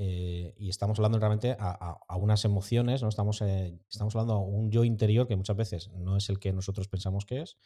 Eh, 0.00 0.54
y 0.56 0.68
estamos 0.68 0.96
hablando 1.00 1.18
realmente 1.18 1.56
a, 1.58 2.16
unas 2.18 2.44
emociones, 2.44 3.02
¿no? 3.02 3.08
Estamos, 3.08 3.42
eh, 3.42 3.76
estamos 3.90 4.14
hablando 4.14 4.34
a 4.34 4.40
un 4.40 4.70
yo 4.70 4.84
interior 4.84 5.26
que 5.26 5.34
muchas 5.34 5.56
veces 5.56 5.90
no 5.90 6.16
es 6.16 6.28
el 6.28 6.38
que 6.38 6.52
nosotros 6.52 6.86
pensamos 6.86 7.26
que 7.26 7.42
es. 7.42 7.56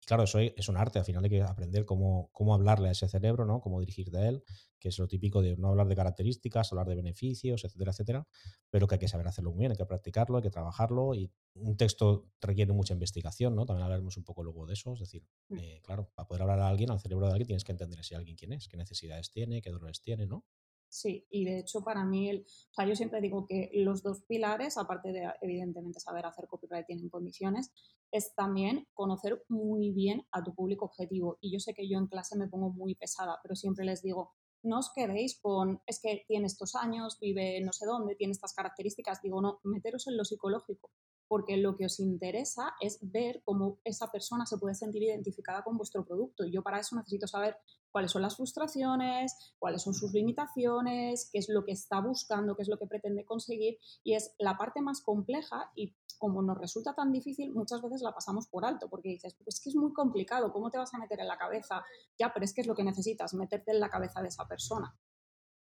Y 0.00 0.06
claro, 0.06 0.22
eso 0.22 0.38
es 0.38 0.70
un 0.70 0.78
arte, 0.78 1.00
al 1.00 1.04
final 1.04 1.22
hay 1.22 1.28
que 1.28 1.42
aprender 1.42 1.84
cómo, 1.84 2.30
cómo 2.32 2.54
hablarle 2.54 2.88
a 2.88 2.92
ese 2.92 3.08
cerebro, 3.08 3.44
¿no? 3.44 3.60
Cómo 3.60 3.78
dirigir 3.78 4.10
de 4.10 4.26
él, 4.26 4.44
que 4.78 4.88
es 4.88 4.98
lo 4.98 5.06
típico 5.06 5.42
de 5.42 5.54
no 5.58 5.68
hablar 5.68 5.86
de 5.86 5.94
características, 5.94 6.72
hablar 6.72 6.88
de 6.88 6.94
beneficios, 6.94 7.62
etcétera, 7.62 7.90
etcétera, 7.90 8.26
pero 8.70 8.86
que 8.86 8.94
hay 8.94 8.98
que 8.98 9.08
saber 9.08 9.28
hacerlo 9.28 9.50
muy 9.50 9.60
bien, 9.60 9.72
hay 9.72 9.76
que 9.76 9.84
practicarlo, 9.84 10.38
hay 10.38 10.42
que 10.42 10.50
trabajarlo 10.50 11.14
y 11.14 11.30
un 11.56 11.76
texto 11.76 12.30
requiere 12.40 12.72
mucha 12.72 12.94
investigación, 12.94 13.54
¿no? 13.54 13.66
También 13.66 13.84
hablaremos 13.84 14.16
un 14.16 14.24
poco 14.24 14.42
luego 14.42 14.64
de 14.64 14.72
eso, 14.72 14.94
es 14.94 15.00
decir, 15.00 15.26
mm. 15.50 15.58
eh, 15.58 15.80
claro, 15.84 16.10
para 16.14 16.26
poder 16.26 16.40
hablar 16.40 16.60
a 16.60 16.68
alguien, 16.68 16.90
al 16.90 17.00
cerebro 17.00 17.26
de 17.26 17.32
alguien, 17.32 17.48
tienes 17.48 17.64
que 17.64 17.72
entender 17.72 18.02
si 18.02 18.14
alguien 18.14 18.34
quién 18.34 18.54
es, 18.54 18.66
qué 18.66 18.78
necesidades 18.78 19.30
tiene, 19.30 19.60
qué 19.60 19.70
dolores 19.70 20.00
tiene, 20.00 20.26
¿no? 20.26 20.46
Sí, 20.92 21.26
y 21.30 21.46
de 21.46 21.60
hecho 21.60 21.82
para 21.82 22.04
mí, 22.04 22.28
el, 22.28 22.40
o 22.42 22.74
sea, 22.74 22.86
yo 22.86 22.94
siempre 22.94 23.22
digo 23.22 23.46
que 23.46 23.70
los 23.72 24.02
dos 24.02 24.24
pilares, 24.28 24.76
aparte 24.76 25.10
de 25.10 25.26
evidentemente 25.40 26.00
saber 26.00 26.26
hacer 26.26 26.46
copywriting 26.46 27.00
en 27.00 27.08
condiciones, 27.08 27.72
es 28.10 28.34
también 28.34 28.86
conocer 28.92 29.42
muy 29.48 29.90
bien 29.90 30.26
a 30.32 30.44
tu 30.44 30.54
público 30.54 30.84
objetivo. 30.84 31.38
Y 31.40 31.50
yo 31.50 31.60
sé 31.60 31.72
que 31.72 31.88
yo 31.88 31.96
en 31.96 32.08
clase 32.08 32.36
me 32.36 32.46
pongo 32.46 32.68
muy 32.68 32.94
pesada, 32.94 33.40
pero 33.42 33.56
siempre 33.56 33.86
les 33.86 34.02
digo, 34.02 34.34
no 34.62 34.80
os 34.80 34.92
quedéis 34.94 35.40
con, 35.40 35.80
es 35.86 35.98
que 35.98 36.26
tiene 36.28 36.46
estos 36.46 36.74
años, 36.74 37.18
vive 37.18 37.62
no 37.62 37.72
sé 37.72 37.86
dónde, 37.86 38.14
tiene 38.14 38.32
estas 38.32 38.52
características. 38.52 39.22
Digo, 39.22 39.40
no, 39.40 39.60
meteros 39.64 40.06
en 40.08 40.18
lo 40.18 40.26
psicológico, 40.26 40.90
porque 41.32 41.56
lo 41.56 41.76
que 41.76 41.86
os 41.86 41.98
interesa 41.98 42.74
es 42.78 42.98
ver 43.00 43.40
cómo 43.42 43.78
esa 43.84 44.12
persona 44.12 44.44
se 44.44 44.58
puede 44.58 44.74
sentir 44.74 45.02
identificada 45.02 45.64
con 45.64 45.78
vuestro 45.78 46.04
producto. 46.04 46.44
Y 46.44 46.52
yo 46.52 46.62
para 46.62 46.78
eso 46.78 46.94
necesito 46.94 47.26
saber 47.26 47.56
cuáles 47.90 48.10
son 48.10 48.20
las 48.20 48.36
frustraciones, 48.36 49.54
cuáles 49.58 49.80
son 49.80 49.94
sus 49.94 50.12
limitaciones, 50.12 51.30
qué 51.32 51.38
es 51.38 51.48
lo 51.48 51.64
que 51.64 51.72
está 51.72 52.02
buscando, 52.02 52.54
qué 52.54 52.60
es 52.60 52.68
lo 52.68 52.76
que 52.76 52.86
pretende 52.86 53.24
conseguir. 53.24 53.78
Y 54.04 54.12
es 54.12 54.34
la 54.38 54.58
parte 54.58 54.82
más 54.82 55.00
compleja 55.00 55.70
y 55.74 55.96
como 56.18 56.42
nos 56.42 56.58
resulta 56.58 56.94
tan 56.94 57.10
difícil, 57.10 57.50
muchas 57.54 57.80
veces 57.80 58.02
la 58.02 58.12
pasamos 58.12 58.46
por 58.48 58.66
alto, 58.66 58.90
porque 58.90 59.08
dices, 59.08 59.34
pues 59.34 59.56
es 59.56 59.60
que 59.62 59.70
es 59.70 59.74
muy 59.74 59.94
complicado, 59.94 60.52
¿cómo 60.52 60.70
te 60.70 60.76
vas 60.76 60.92
a 60.92 60.98
meter 60.98 61.18
en 61.18 61.28
la 61.28 61.38
cabeza? 61.38 61.82
Ya, 62.18 62.30
pero 62.34 62.44
es 62.44 62.52
que 62.52 62.60
es 62.60 62.66
lo 62.66 62.74
que 62.74 62.84
necesitas, 62.84 63.32
meterte 63.32 63.70
en 63.70 63.80
la 63.80 63.88
cabeza 63.88 64.20
de 64.20 64.28
esa 64.28 64.46
persona. 64.46 64.94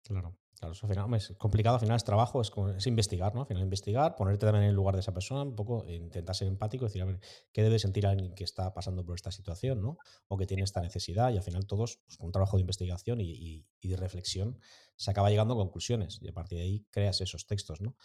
Claro, 0.05 0.37
claro, 0.59 0.73
eso 0.73 0.85
al 0.85 0.91
final, 0.93 1.13
es 1.15 1.33
complicado, 1.37 1.75
al 1.75 1.79
final 1.79 1.95
es 1.95 2.03
trabajo, 2.03 2.41
es, 2.41 2.51
es 2.75 2.87
investigar, 2.87 3.33
¿no? 3.33 3.41
Al 3.41 3.47
final 3.47 3.63
investigar, 3.63 4.15
ponerte 4.15 4.45
también 4.45 4.63
en 4.65 4.69
el 4.71 4.75
lugar 4.75 4.95
de 4.95 4.99
esa 5.01 5.13
persona, 5.13 5.43
un 5.43 5.55
poco, 5.55 5.85
e 5.85 5.95
intentar 5.95 6.35
ser 6.35 6.49
empático, 6.49 6.83
decir, 6.85 7.01
a 7.01 7.05
ver, 7.05 7.19
¿qué 7.53 7.63
debe 7.63 7.79
sentir 7.79 8.05
alguien 8.05 8.35
que 8.35 8.43
está 8.43 8.73
pasando 8.73 9.05
por 9.05 9.15
esta 9.15 9.31
situación, 9.31 9.81
¿no? 9.81 9.97
O 10.27 10.35
que 10.37 10.45
tiene 10.45 10.63
esta 10.63 10.81
necesidad, 10.81 11.31
y 11.31 11.37
al 11.37 11.43
final 11.43 11.65
todos, 11.67 12.01
pues, 12.05 12.17
con 12.17 12.25
un 12.27 12.31
trabajo 12.33 12.57
de 12.57 12.61
investigación 12.61 13.21
y, 13.21 13.31
y- 13.31 13.65
y 13.79 13.87
de 13.87 13.95
reflexión, 13.95 14.59
se 14.97 15.09
acaba 15.11 15.29
llegando 15.29 15.53
a 15.53 15.57
conclusiones, 15.57 16.19
y 16.21 16.27
a 16.27 16.33
partir 16.33 16.57
de 16.57 16.63
ahí 16.65 16.85
creas 16.91 17.21
esos 17.21 17.45
textos, 17.47 17.79
¿no? 17.79 17.95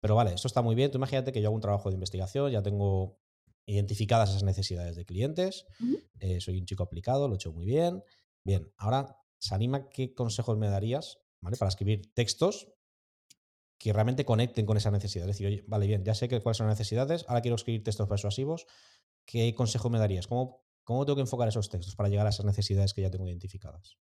Pero 0.00 0.14
vale, 0.14 0.34
esto 0.34 0.46
está 0.48 0.62
muy 0.62 0.74
bien. 0.74 0.90
Tú 0.90 0.98
imagínate 0.98 1.32
que 1.32 1.40
yo 1.40 1.48
hago 1.48 1.54
un 1.56 1.60
trabajo 1.62 1.88
de 1.90 1.94
investigación, 1.94 2.50
ya 2.52 2.62
tengo 2.62 3.18
identificadas 3.66 4.30
esas 4.30 4.44
necesidades 4.44 4.94
de 4.96 5.04
clientes, 5.04 5.66
eh, 6.20 6.40
soy 6.40 6.58
un 6.58 6.66
chico 6.66 6.82
aplicado, 6.84 7.28
lo 7.28 7.34
he 7.34 7.36
hecho 7.36 7.52
muy 7.52 7.66
bien. 7.66 8.02
Bien, 8.44 8.72
ahora, 8.76 9.16
Salima, 9.46 9.88
¿qué 9.88 10.12
consejos 10.12 10.58
me 10.58 10.68
darías 10.68 11.20
¿vale? 11.40 11.56
para 11.56 11.68
escribir 11.68 12.12
textos 12.14 12.68
que 13.78 13.92
realmente 13.92 14.24
conecten 14.24 14.66
con 14.66 14.76
esa 14.76 14.90
necesidad? 14.90 15.28
Es 15.28 15.36
decir, 15.36 15.46
oye, 15.46 15.64
vale, 15.68 15.86
bien, 15.86 16.04
ya 16.04 16.14
sé 16.14 16.28
que, 16.28 16.40
cuáles 16.40 16.56
son 16.56 16.66
las 16.66 16.78
necesidades, 16.78 17.24
ahora 17.28 17.42
quiero 17.42 17.54
escribir 17.54 17.84
textos 17.84 18.08
persuasivos. 18.08 18.66
¿Qué 19.24 19.54
consejo 19.54 19.88
me 19.90 19.98
darías? 19.98 20.26
¿Cómo, 20.26 20.64
¿Cómo 20.82 21.04
tengo 21.04 21.16
que 21.16 21.22
enfocar 21.22 21.48
esos 21.48 21.68
textos 21.68 21.94
para 21.94 22.08
llegar 22.08 22.26
a 22.26 22.30
esas 22.30 22.46
necesidades 22.46 22.92
que 22.92 23.02
ya 23.02 23.10
tengo 23.10 23.26
identificadas? 23.28 23.98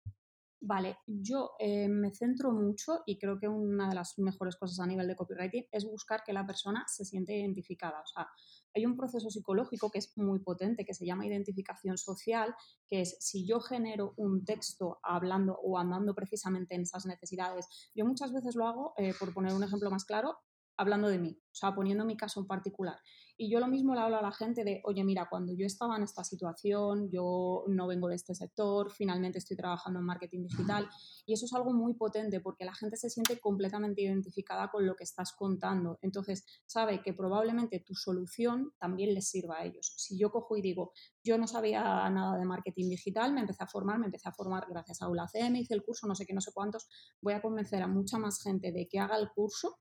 Vale, 0.66 1.00
yo 1.06 1.56
eh, 1.60 1.90
me 1.90 2.16
centro 2.16 2.50
mucho 2.54 3.04
y 3.06 3.20
creo 3.20 3.38
que 3.38 3.50
una 3.50 3.90
de 3.90 3.96
las 3.96 4.18
mejores 4.18 4.56
cosas 4.56 4.80
a 4.80 4.88
nivel 4.88 5.10
de 5.10 5.16
copywriting 5.18 5.66
es 5.70 5.84
buscar 5.84 6.24
que 6.24 6.32
la 6.32 6.48
persona 6.48 6.86
se 6.88 7.04
siente 7.04 7.38
identificada. 7.38 8.00
O 8.00 8.06
sea, 8.08 8.30
hay 8.74 8.86
un 8.86 8.96
proceso 8.96 9.30
psicológico 9.30 9.92
que 9.92 9.98
es 10.00 10.18
muy 10.18 10.40
potente, 10.40 10.86
que 10.86 10.94
se 10.94 11.06
llama 11.06 11.28
identificación 11.28 11.98
social, 11.98 12.56
que 12.88 13.02
es 13.02 13.18
si 13.20 13.46
yo 13.46 13.60
genero 13.60 14.14
un 14.16 14.46
texto 14.46 15.00
hablando 15.04 15.60
o 15.62 15.78
andando 15.78 16.16
precisamente 16.16 16.76
en 16.76 16.84
esas 16.84 17.06
necesidades. 17.06 17.68
Yo 17.94 18.06
muchas 18.06 18.32
veces 18.32 18.56
lo 18.56 18.66
hago, 18.66 18.94
eh, 18.96 19.14
por 19.20 19.34
poner 19.34 19.54
un 19.54 19.66
ejemplo 19.66 19.92
más 19.92 20.06
claro, 20.06 20.38
hablando 20.78 21.10
de 21.10 21.20
mí, 21.20 21.38
o 21.42 21.56
sea, 21.56 21.76
poniendo 21.76 22.06
mi 22.06 22.16
caso 22.16 22.40
en 22.40 22.48
particular. 22.48 22.98
Y 23.36 23.50
yo 23.50 23.60
lo 23.60 23.68
mismo 23.68 23.96
le 23.96 24.02
hablo 24.02 24.18
a 24.18 24.22
la 24.22 24.32
gente 24.32 24.64
de, 24.64 24.82
oye, 24.86 25.04
mira, 25.04 25.28
cuando 25.30 25.54
yo 25.54 25.66
estaba 25.66 25.98
en 25.98 26.04
esta 26.04 26.24
situación, 26.24 27.10
yo 27.10 27.64
no 27.68 27.88
vengo 27.88 28.08
de 28.08 28.16
este 28.16 28.36
sector, 28.36 28.92
finalmente 28.92 29.40
estoy 29.40 29.58
trabajando 29.58 30.00
en 30.00 30.06
marketing 30.06 30.44
digital. 30.44 30.88
Y 31.26 31.34
eso 31.34 31.46
es 31.46 31.54
algo 31.54 31.74
muy 31.74 31.96
potente 31.96 32.40
porque 32.42 32.64
la 32.64 32.76
gente 32.76 32.96
se 32.96 33.10
siente 33.10 33.40
completamente 33.40 34.04
identificada 34.04 34.70
con 34.70 34.86
lo 34.86 34.96
que 34.96 35.04
estás 35.04 35.34
contando. 35.34 35.98
Entonces, 36.02 36.46
sabe 36.66 37.02
que 37.02 37.14
probablemente 37.14 37.80
tu 37.80 37.96
solución 37.96 38.72
también 38.78 39.14
les 39.14 39.30
sirva 39.30 39.60
a 39.60 39.66
ellos. 39.66 39.94
Si 39.98 40.18
yo 40.18 40.32
cojo 40.32 40.56
y 40.56 40.62
digo, 40.62 40.92
yo 41.24 41.38
no 41.38 41.48
sabía 41.48 41.82
nada 42.10 42.38
de 42.38 42.46
marketing 42.46 42.90
digital, 42.90 43.34
me 43.34 43.42
empecé 43.42 43.64
a 43.64 43.68
formar, 43.68 43.98
me 43.98 44.06
empecé 44.06 44.30
a 44.30 44.34
formar 44.34 44.68
gracias 44.70 45.02
a 45.02 45.10
ULACM, 45.10 45.56
hice 45.56 45.74
el 45.74 45.84
curso, 45.84 46.08
no 46.08 46.16
sé 46.16 46.26
qué, 46.26 46.34
no 46.34 46.42
sé 46.42 46.52
cuántos, 46.54 46.88
voy 47.22 47.34
a 47.34 47.42
convencer 47.42 47.82
a 47.82 47.88
mucha 47.88 48.20
más 48.20 48.42
gente 48.42 48.72
de 48.72 48.88
que 48.88 49.00
haga 49.00 49.18
el 49.18 49.30
curso 49.30 49.80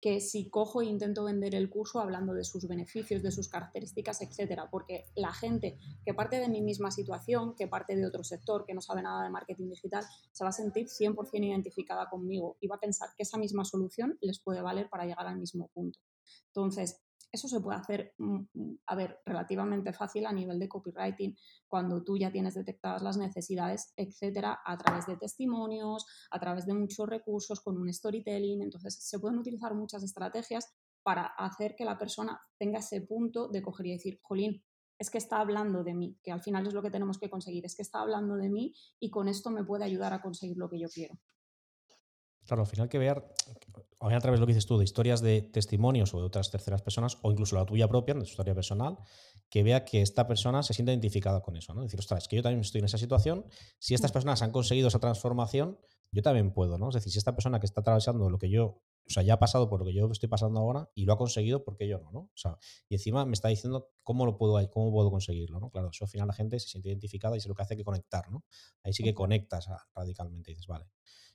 que 0.00 0.20
si 0.20 0.48
cojo 0.48 0.80
e 0.80 0.86
intento 0.86 1.24
vender 1.24 1.54
el 1.54 1.68
curso 1.68 2.00
hablando 2.00 2.32
de 2.32 2.44
sus 2.44 2.68
beneficios, 2.68 3.22
de 3.22 3.32
sus 3.32 3.48
características, 3.48 4.22
etcétera, 4.22 4.68
porque 4.70 5.06
la 5.16 5.32
gente 5.32 5.78
que 6.04 6.14
parte 6.14 6.38
de 6.38 6.48
mi 6.48 6.60
misma 6.60 6.90
situación, 6.90 7.54
que 7.56 7.66
parte 7.66 7.96
de 7.96 8.06
otro 8.06 8.22
sector, 8.22 8.64
que 8.64 8.74
no 8.74 8.80
sabe 8.80 9.02
nada 9.02 9.24
de 9.24 9.30
marketing 9.30 9.70
digital, 9.70 10.04
se 10.32 10.44
va 10.44 10.50
a 10.50 10.52
sentir 10.52 10.86
100% 10.86 11.44
identificada 11.44 12.08
conmigo 12.08 12.56
y 12.60 12.68
va 12.68 12.76
a 12.76 12.80
pensar 12.80 13.10
que 13.16 13.24
esa 13.24 13.38
misma 13.38 13.64
solución 13.64 14.16
les 14.20 14.38
puede 14.38 14.62
valer 14.62 14.88
para 14.88 15.04
llegar 15.04 15.26
al 15.26 15.38
mismo 15.38 15.68
punto. 15.68 15.98
Entonces, 16.46 17.00
eso 17.30 17.48
se 17.48 17.60
puede 17.60 17.78
hacer, 17.78 18.14
mm, 18.18 18.40
mm, 18.54 18.78
a 18.86 18.94
ver, 18.94 19.20
relativamente 19.24 19.92
fácil 19.92 20.26
a 20.26 20.32
nivel 20.32 20.58
de 20.58 20.68
copywriting, 20.68 21.36
cuando 21.66 22.02
tú 22.02 22.16
ya 22.16 22.32
tienes 22.32 22.54
detectadas 22.54 23.02
las 23.02 23.16
necesidades, 23.16 23.92
etcétera, 23.96 24.60
a 24.64 24.76
través 24.78 25.06
de 25.06 25.16
testimonios, 25.16 26.06
a 26.30 26.40
través 26.40 26.66
de 26.66 26.74
muchos 26.74 27.08
recursos, 27.08 27.60
con 27.60 27.76
un 27.76 27.92
storytelling. 27.92 28.62
Entonces, 28.62 28.98
se 29.00 29.18
pueden 29.18 29.38
utilizar 29.38 29.74
muchas 29.74 30.02
estrategias 30.02 30.72
para 31.02 31.26
hacer 31.26 31.74
que 31.76 31.84
la 31.84 31.98
persona 31.98 32.40
tenga 32.58 32.80
ese 32.80 33.00
punto 33.02 33.48
de 33.48 33.62
coger 33.62 33.86
y 33.86 33.92
decir, 33.92 34.20
jolín, 34.22 34.62
es 34.98 35.10
que 35.10 35.18
está 35.18 35.40
hablando 35.40 35.84
de 35.84 35.94
mí, 35.94 36.18
que 36.22 36.32
al 36.32 36.42
final 36.42 36.66
es 36.66 36.74
lo 36.74 36.82
que 36.82 36.90
tenemos 36.90 37.18
que 37.18 37.30
conseguir, 37.30 37.64
es 37.64 37.76
que 37.76 37.82
está 37.82 38.00
hablando 38.00 38.36
de 38.36 38.48
mí 38.48 38.74
y 38.98 39.10
con 39.10 39.28
esto 39.28 39.50
me 39.50 39.64
puede 39.64 39.84
ayudar 39.84 40.12
a 40.12 40.20
conseguir 40.20 40.56
lo 40.56 40.68
que 40.68 40.80
yo 40.80 40.88
quiero. 40.88 41.14
Claro, 42.48 42.62
al 42.62 42.68
final 42.68 42.88
que 42.88 42.98
ver, 42.98 43.22
a 44.00 44.20
través 44.20 44.38
de 44.38 44.40
lo 44.40 44.46
que 44.46 44.54
dices 44.54 44.66
tú, 44.66 44.78
de 44.78 44.84
historias 44.84 45.20
de 45.20 45.42
testimonios 45.42 46.14
o 46.14 46.18
de 46.18 46.24
otras 46.24 46.50
terceras 46.50 46.80
personas, 46.82 47.18
o 47.22 47.30
incluso 47.30 47.56
la 47.56 47.66
tuya 47.66 47.88
propia, 47.88 48.14
de 48.14 48.20
tu 48.22 48.26
historia 48.26 48.54
personal, 48.54 48.96
que 49.50 49.62
vea 49.62 49.84
que 49.84 50.00
esta 50.00 50.26
persona 50.26 50.62
se 50.62 50.72
siente 50.72 50.92
identificada 50.92 51.42
con 51.42 51.56
eso, 51.56 51.74
¿no? 51.74 51.82
Decir, 51.82 52.00
ostras, 52.00 52.22
es 52.24 52.28
que 52.28 52.36
yo 52.36 52.42
también 52.42 52.60
estoy 52.62 52.78
en 52.78 52.86
esa 52.86 52.96
situación, 52.98 53.44
si 53.78 53.94
estas 53.94 54.12
Mm, 54.12 54.14
personas 54.14 54.42
han 54.42 54.50
conseguido 54.52 54.88
esa 54.88 54.98
transformación, 54.98 55.78
yo 56.10 56.22
también 56.22 56.52
puedo, 56.54 56.78
¿no? 56.78 56.88
Es 56.88 56.94
decir, 56.94 57.12
si 57.12 57.18
esta 57.18 57.34
persona 57.34 57.60
que 57.60 57.66
está 57.66 57.82
atravesando 57.82 58.30
lo 58.30 58.38
que 58.38 58.48
yo, 58.50 58.64
o 59.06 59.10
sea, 59.10 59.22
ya 59.22 59.34
ha 59.34 59.38
pasado 59.38 59.68
por 59.68 59.80
lo 59.80 59.86
que 59.86 59.92
yo 59.94 60.10
estoy 60.10 60.30
pasando 60.30 60.58
ahora 60.60 60.90
y 60.94 61.04
lo 61.04 61.12
ha 61.12 61.18
conseguido, 61.18 61.64
¿por 61.64 61.76
qué 61.76 61.86
yo 61.86 61.98
no, 61.98 62.10
no? 62.12 62.18
O 62.20 62.30
sea, 62.36 62.58
y 62.88 62.94
encima 62.94 63.26
me 63.26 63.34
está 63.34 63.48
diciendo 63.48 63.90
cómo 64.02 64.24
lo 64.26 64.38
puedo, 64.38 64.54
cómo 64.70 64.90
puedo 64.90 65.10
conseguirlo, 65.10 65.60
¿no? 65.60 65.70
Claro, 65.70 65.90
eso 65.92 66.04
al 66.04 66.10
final 66.10 66.28
la 66.28 66.34
gente 66.34 66.58
se 66.60 66.68
siente 66.68 66.88
identificada 66.88 67.36
y 67.36 67.38
es 67.38 67.46
lo 67.46 67.54
que 67.54 67.62
hace 67.62 67.76
que 67.76 67.84
conectar, 67.84 68.30
¿no? 68.30 68.44
Ahí 68.82 68.92
sí 68.94 69.02
que 69.04 69.12
conectas 69.14 69.68
a- 69.68 69.86
radicalmente 69.94 70.50
y 70.50 70.54
dices, 70.54 70.66
vale, 70.66 70.86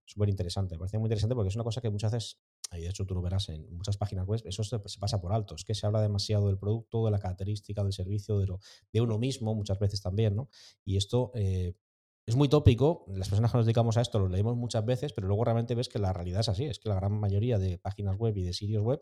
súper 0.05 0.29
interesante. 0.29 0.75
Me 0.75 0.79
parece 0.79 0.97
muy 0.97 1.07
interesante 1.07 1.35
porque 1.35 1.49
es 1.49 1.55
una 1.55 1.63
cosa 1.63 1.81
que 1.81 1.89
muchas 1.89 2.11
veces, 2.11 2.39
y 2.71 2.81
de 2.81 2.89
hecho 2.89 3.05
tú 3.05 3.15
lo 3.15 3.21
verás 3.21 3.49
en 3.49 3.73
muchas 3.75 3.97
páginas 3.97 4.25
web, 4.25 4.41
eso 4.45 4.63
se, 4.63 4.79
pasa 4.79 5.21
por 5.21 5.33
alto. 5.33 5.55
Es 5.55 5.63
que 5.63 5.75
se 5.75 5.85
habla 5.85 6.01
demasiado 6.01 6.47
del 6.47 6.57
producto, 6.57 7.05
de 7.05 7.11
la 7.11 7.19
característica, 7.19 7.83
del 7.83 7.93
servicio, 7.93 8.39
de, 8.39 8.47
lo, 8.47 8.59
de 8.91 9.01
uno 9.01 9.17
mismo, 9.17 9.55
muchas 9.55 9.79
veces 9.79 10.01
también, 10.01 10.35
¿no? 10.35 10.49
Y 10.83 10.97
esto 10.97 11.31
eh, 11.35 11.73
es 12.25 12.35
muy 12.35 12.47
tópico. 12.49 13.05
Las 13.07 13.29
personas 13.29 13.51
que 13.51 13.57
nos 13.57 13.65
dedicamos 13.65 13.97
a 13.97 14.01
esto 14.01 14.19
lo 14.19 14.27
leemos 14.27 14.55
muchas 14.55 14.85
veces, 14.85 15.13
pero 15.13 15.27
luego 15.27 15.43
realmente 15.43 15.75
ves 15.75 15.89
que 15.89 15.99
la 15.99 16.13
realidad 16.13 16.41
es 16.41 16.49
así. 16.49 16.65
Es 16.65 16.79
que 16.79 16.89
la 16.89 16.95
gran 16.95 17.13
mayoría 17.13 17.59
de 17.59 17.77
páginas 17.77 18.17
web 18.17 18.35
y 18.37 18.43
de 18.43 18.53
sitios 18.53 18.83
web 18.83 19.01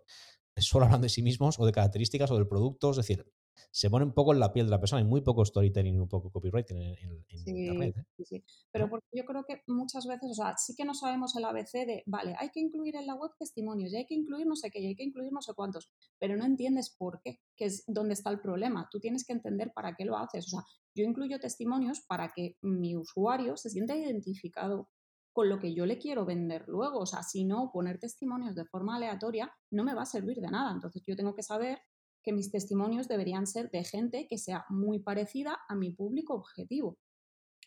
solo 0.58 0.86
hablan 0.86 1.02
de 1.02 1.10
sí 1.10 1.22
mismos 1.22 1.60
o 1.60 1.66
de 1.66 1.72
características 1.72 2.32
o 2.32 2.36
del 2.36 2.48
producto. 2.48 2.92
Es 2.92 2.98
decir, 2.98 3.26
se 3.72 3.90
pone 3.90 4.06
un 4.06 4.14
poco 4.14 4.34
en 4.34 4.40
la 4.40 4.52
piel 4.54 4.66
de 4.68 4.72
la 4.72 4.80
persona. 4.80 5.02
Hay 5.02 5.08
muy 5.08 5.22
poco 5.22 5.46
storytelling 5.46 5.94
y 5.96 5.98
muy 5.98 6.08
poco 6.08 6.32
copywriting 6.32 6.78
en, 6.78 6.98
en- 6.98 7.26
en 7.30 7.38
Sí, 7.38 7.68
Internet, 7.68 7.98
¿eh? 7.98 8.06
sí, 8.18 8.26
sí. 8.26 8.44
Pero 8.72 8.90
porque 8.90 9.08
yo 9.14 9.26
creo 9.26 9.44
que 9.48 9.62
muchas 9.68 10.06
veces, 10.06 10.32
o 10.32 10.34
sea, 10.34 10.56
sí 10.58 10.76
que 10.76 10.86
no 10.86 10.94
sabemos 10.94 11.36
el 11.36 11.46
ABC 11.46 11.86
de, 11.86 12.04
vale, 12.06 12.36
hay 12.40 12.50
que 12.50 12.60
incluir 12.60 12.96
en 12.96 13.08
la 13.08 13.16
web 13.16 13.32
testimonios 13.40 13.92
y 13.94 13.98
hay 13.98 14.06
que 14.06 14.14
incluir 14.16 14.46
no 14.48 14.56
sé 14.56 14.70
qué 14.72 14.80
y 14.82 14.88
hay 14.88 14.96
que 14.96 15.04
incluir 15.04 15.32
no 15.32 15.42
sé 15.42 15.54
cuántos, 15.54 15.90
pero 16.20 16.36
no 16.38 16.46
entiendes 16.46 16.96
por 16.98 17.22
qué, 17.24 17.40
que 17.56 17.66
es 17.66 17.84
donde 17.88 18.14
está 18.14 18.30
el 18.30 18.40
problema. 18.42 18.88
Tú 18.92 19.00
tienes 19.00 19.26
que 19.26 19.34
entender 19.34 19.72
para 19.74 19.96
qué 19.96 20.06
lo 20.06 20.18
haces. 20.18 20.46
O 20.48 20.50
sea, 20.50 20.66
yo 20.96 21.04
incluyo 21.04 21.40
testimonios 21.40 22.02
para 22.02 22.32
que 22.36 22.58
mi 22.62 22.96
usuario 22.96 23.58
se 23.58 23.70
sienta 23.70 23.96
identificado 23.96 24.90
con 25.34 25.48
lo 25.48 25.60
que 25.60 25.74
yo 25.74 25.86
le 25.86 25.98
quiero 25.98 26.26
vender 26.26 26.66
luego. 26.68 27.00
O 27.00 27.06
sea, 27.06 27.24
si 27.24 27.46
no, 27.46 27.72
poner 27.72 27.98
testimonios 28.00 28.54
de 28.54 28.66
forma 28.66 28.98
aleatoria 28.98 29.52
no 29.72 29.84
me 29.84 29.94
va 29.94 30.02
a 30.04 30.06
servir 30.06 30.42
de 30.42 30.52
nada. 30.52 30.72
Entonces 30.74 31.02
yo 31.08 31.16
tengo 31.16 31.34
que 31.34 31.42
saber 31.44 31.80
que 32.24 32.34
mis 32.34 32.52
testimonios 32.52 33.08
deberían 33.08 33.48
ser 33.48 33.70
de 33.72 33.84
gente 33.84 34.28
que 34.28 34.38
sea 34.38 34.66
muy 34.70 35.00
parecida 35.00 35.60
a 35.68 35.76
mi 35.76 35.92
público 35.92 36.34
objetivo. 36.34 36.98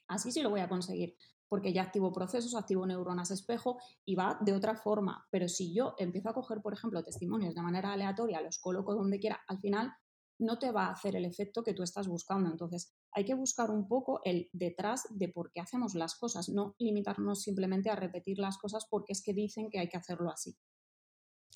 Así 0.06 0.32
sí 0.32 0.42
lo 0.42 0.50
voy 0.50 0.61
a 0.61 0.68
conseguir, 0.68 1.16
porque 1.49 1.73
ya 1.73 1.82
activo 1.82 2.12
procesos, 2.12 2.54
activo 2.54 2.87
neuronas 2.87 3.30
espejo 3.30 3.78
y 4.04 4.14
va 4.14 4.38
de 4.40 4.52
otra 4.52 4.76
forma. 4.76 5.26
Pero 5.30 5.49
si 5.49 5.75
yo 5.75 5.94
empiezo 5.99 6.28
a 6.28 6.34
coger, 6.34 6.61
por 6.62 6.75
ejemplo, 6.75 7.02
testimonios 7.02 7.54
de 7.54 7.62
manera 7.62 7.92
aleatoria, 7.92 8.40
los 8.40 8.58
coloco 8.58 8.94
donde 8.94 9.18
quiera, 9.18 9.40
al 9.49 9.61
final 9.61 9.92
no 10.38 10.58
te 10.58 10.73
va 10.73 10.87
a 10.87 10.92
hacer 10.92 11.16
el 11.16 11.25
efecto 11.25 11.62
que 11.62 11.75
tú 11.75 11.82
estás 11.82 12.08
buscando. 12.08 12.50
Entonces, 12.50 12.92
hay 13.12 13.25
que 13.25 13.34
buscar 13.34 13.70
un 13.70 13.87
poco 13.87 14.20
el 14.25 14.49
detrás 14.52 15.06
de 15.11 15.28
por 15.28 15.52
qué 15.52 15.61
hacemos 15.61 15.94
las 15.94 16.16
cosas, 16.16 16.49
no 16.49 16.75
limitarnos 16.78 17.42
simplemente 17.42 17.90
a 17.90 17.96
repetir 17.96 18.38
las 18.38 18.58
cosas 18.58 18.87
porque 18.90 19.12
es 19.12 19.23
que 19.23 19.32
dicen 19.32 19.70
que 19.70 19.78
hay 19.78 19.88
que 19.88 19.96
hacerlo 19.96 20.30
así. 20.30 20.56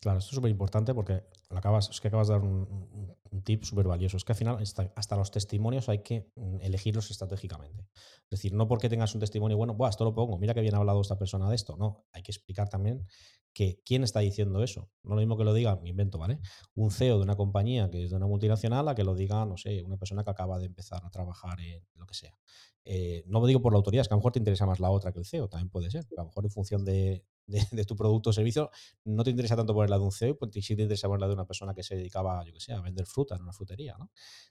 Claro, 0.00 0.18
esto 0.18 0.30
es 0.30 0.34
súper 0.36 0.50
importante 0.50 0.94
porque 0.94 1.24
lo 1.50 1.58
acabas, 1.58 1.90
es 1.90 2.00
que 2.00 2.08
acabas 2.08 2.28
de 2.28 2.34
dar 2.34 2.42
un, 2.42 3.16
tip 3.44 3.64
súper 3.64 3.86
valioso. 3.86 4.16
Es 4.16 4.24
que 4.24 4.32
al 4.32 4.38
final 4.38 4.58
hasta, 4.94 5.16
los 5.16 5.30
testimonios 5.30 5.88
hay 5.88 6.00
que 6.02 6.30
mm, 6.36 6.60
elegirlos 6.60 7.10
estratégicamente. 7.10 7.88
Es 8.24 8.30
decir, 8.30 8.52
no 8.52 8.68
porque 8.68 8.88
tengas 8.88 9.14
un 9.14 9.20
testimonio 9.20 9.56
bueno, 9.56 9.74
Buah, 9.74 9.90
esto 9.90 10.04
lo 10.04 10.14
pongo, 10.14 10.38
mira 10.38 10.54
que 10.54 10.60
bien 10.60 10.74
ha 10.74 10.78
hablado 10.78 11.00
esta 11.00 11.18
persona 11.18 11.48
de 11.48 11.56
esto. 11.56 11.76
No, 11.76 12.06
hay 12.12 12.22
que 12.22 12.32
explicar 12.32 12.68
también 12.68 13.06
que 13.52 13.80
quién 13.84 14.04
está 14.04 14.20
diciendo 14.20 14.62
eso. 14.62 14.90
No 15.02 15.14
lo 15.14 15.20
mismo 15.20 15.36
que 15.36 15.44
lo 15.44 15.52
diga, 15.52 15.76
me 15.76 15.88
invento, 15.88 16.18
¿vale? 16.18 16.40
Un 16.74 16.90
CEO 16.90 17.16
de 17.16 17.24
una 17.24 17.36
compañía 17.36 17.90
que 17.90 18.04
es 18.04 18.10
de 18.10 18.16
una 18.16 18.26
multinacional 18.26 18.86
a 18.88 18.94
que 18.94 19.04
lo 19.04 19.14
diga, 19.14 19.44
no 19.46 19.56
sé, 19.56 19.82
una 19.82 19.96
persona 19.96 20.22
que 20.22 20.30
acaba 20.30 20.58
de 20.58 20.66
empezar 20.66 21.04
a 21.04 21.10
trabajar 21.10 21.58
en 21.60 21.82
lo 21.94 22.06
que 22.06 22.14
sea. 22.14 22.38
Eh, 22.84 23.24
no 23.26 23.40
lo 23.40 23.46
digo 23.46 23.60
por 23.60 23.72
la 23.72 23.78
autoridad, 23.78 24.02
es 24.02 24.08
que 24.08 24.14
a 24.14 24.16
lo 24.16 24.20
mejor 24.20 24.32
te 24.32 24.38
interesa 24.38 24.64
más 24.64 24.80
la 24.80 24.90
otra 24.90 25.12
que 25.12 25.18
el 25.18 25.26
CEO, 25.26 25.48
también 25.48 25.70
puede 25.70 25.90
ser. 25.90 26.06
A 26.16 26.20
lo 26.22 26.26
mejor 26.26 26.44
en 26.44 26.50
función 26.50 26.84
de, 26.84 27.24
de- 27.48 27.66
de 27.72 27.84
tu 27.84 27.96
producto 27.96 28.30
o 28.30 28.32
servicio 28.32 28.70
no 29.04 29.24
te 29.24 29.30
interesa 29.30 29.56
tanto 29.56 29.74
poner 29.74 29.90
la 29.90 29.98
de 29.98 30.04
un 30.04 30.12
CEO, 30.12 30.36
pues 30.38 30.52
sí 30.64 30.76
te 30.76 30.82
interesa 30.82 31.08
poner 31.08 31.22
la 31.22 31.28
de 31.28 31.34
una 31.34 31.46
persona 31.46 31.74
que 31.74 31.82
se 31.82 31.96
dedicaba, 31.96 32.44
yo 32.44 32.52
que 32.52 32.60
sé, 32.60 32.72
a 32.72 32.80
vender 32.80 33.06
fruta 33.06 33.36
en 33.36 33.42
una 33.42 33.52
frutería, 33.52 33.96
¿no? 33.98 34.10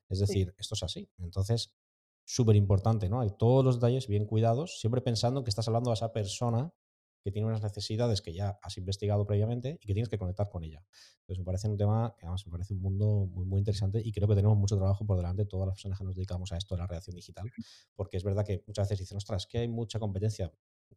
Es 0.10 0.20
Sí. 0.25 0.34
decir, 0.36 0.54
esto 0.58 0.75
es 0.75 0.84
así. 0.84 1.10
Entonces, 1.20 1.74
súper 2.25 2.56
importante, 2.56 3.10
¿no? 3.10 3.22
Hay 3.22 3.32
todos 3.38 3.63
los 3.63 3.75
detalles 3.75 4.08
bien 4.08 4.25
cuidados, 4.25 4.80
siempre 4.80 5.01
pensando 5.01 5.44
que 5.44 5.50
estás 5.50 5.68
hablando 5.68 5.92
a 5.92 5.94
esa 5.94 6.12
persona 6.12 6.74
que 7.24 7.32
tiene 7.32 7.48
unas 7.48 7.62
necesidades 7.62 8.22
que 8.22 8.34
ya 8.34 8.58
has 8.62 8.77
investigado 8.77 9.25
previamente 9.25 9.77
y 9.82 9.88
que 9.88 9.94
tienes 9.94 10.08
que 10.10 10.18
conectar 10.18 10.50
con 10.50 10.63
ella. 10.63 10.86
Entonces, 11.22 11.39
me 11.39 11.46
parece 11.46 11.68
un 11.68 11.77
tema 11.77 12.16
que 12.18 12.25
además 12.25 12.46
me 12.46 12.51
parece 12.51 12.74
un 12.74 12.82
mundo 12.82 13.27
muy, 13.30 13.46
muy 13.46 13.60
interesante 13.60 14.01
y 14.04 14.12
creo 14.13 14.27
que 14.30 14.36
tenemos 14.36 14.58
mucho 14.58 14.77
trabajo 14.77 15.06
por 15.06 15.18
delante 15.18 15.46
todas 15.46 15.68
las 15.68 15.75
personas 15.75 15.98
que 16.00 16.06
nos 16.06 16.16
dedicamos 16.16 16.51
a 16.54 16.58
esto 16.58 16.75
de 16.75 16.80
la 16.82 16.88
redacción 16.88 17.16
digital, 17.16 17.51
porque 17.96 18.18
es 18.18 18.24
verdad 18.24 18.46
que 18.46 18.63
muchas 18.68 18.86
veces 18.88 19.00
dicen, 19.00 19.18
ostras, 19.18 19.46
que 19.46 19.58
hay 19.60 19.68
mucha 19.68 20.00
competencia. 20.00 20.54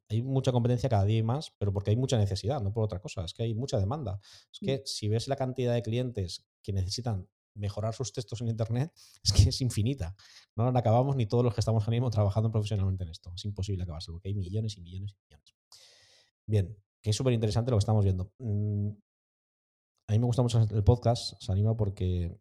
Hay 0.09 0.23
mucha 0.23 0.53
competencia 0.53 0.89
cada 0.89 1.05
día 1.05 1.23
más, 1.23 1.53
pero 1.59 1.73
porque 1.73 1.91
hay 1.91 1.97
mucha 1.97 2.19
necesidad, 2.19 2.61
no 2.61 2.73
por 2.73 2.85
otra 2.85 3.01
cosa, 3.01 3.25
es 3.25 3.33
que 3.33 3.45
hay 3.45 3.55
mucha 3.55 3.79
demanda. 3.79 4.19
Es 4.53 4.63
Mm. 4.63 4.67
que 4.67 4.83
si 4.85 5.09
ves 5.09 5.29
la 5.29 5.37
cantidad 5.37 5.73
de 5.75 5.83
clientes 5.83 6.47
que 6.63 6.73
necesitan 6.73 7.29
mejorar 7.55 7.95
sus 7.95 8.13
textos 8.13 8.41
en 8.41 8.49
Internet, 8.49 8.93
es 9.25 9.33
que 9.33 9.49
es 9.51 9.61
infinita. 9.61 10.15
No 10.57 10.67
acabamos 10.69 11.17
ni 11.17 11.27
todos 11.27 11.45
los 11.45 11.55
que 11.55 11.61
estamos 11.61 11.83
ahora 11.85 11.91
mismo 11.93 12.11
trabajando 12.11 12.51
profesionalmente 12.51 13.05
en 13.05 13.11
esto. 13.11 13.33
Es 13.35 13.45
imposible 13.45 13.83
acabarse, 13.83 14.11
porque 14.13 14.29
hay 14.29 14.35
millones 14.35 14.77
y 14.77 14.81
millones 14.81 15.13
y 15.13 15.17
millones. 15.25 15.55
Bien, 16.47 16.77
que 17.01 17.11
es 17.11 17.17
súper 17.17 17.33
interesante 17.33 17.71
lo 17.71 17.77
que 17.77 17.81
estamos 17.81 18.05
viendo. 18.05 18.33
Mm, 18.39 18.91
a 20.09 20.13
mí 20.13 20.19
me 20.19 20.27
gusta 20.27 20.43
mucho 20.43 20.61
el 20.61 20.85
podcast, 20.85 21.41
se 21.41 21.53
anima 21.53 21.77
porque 21.77 22.37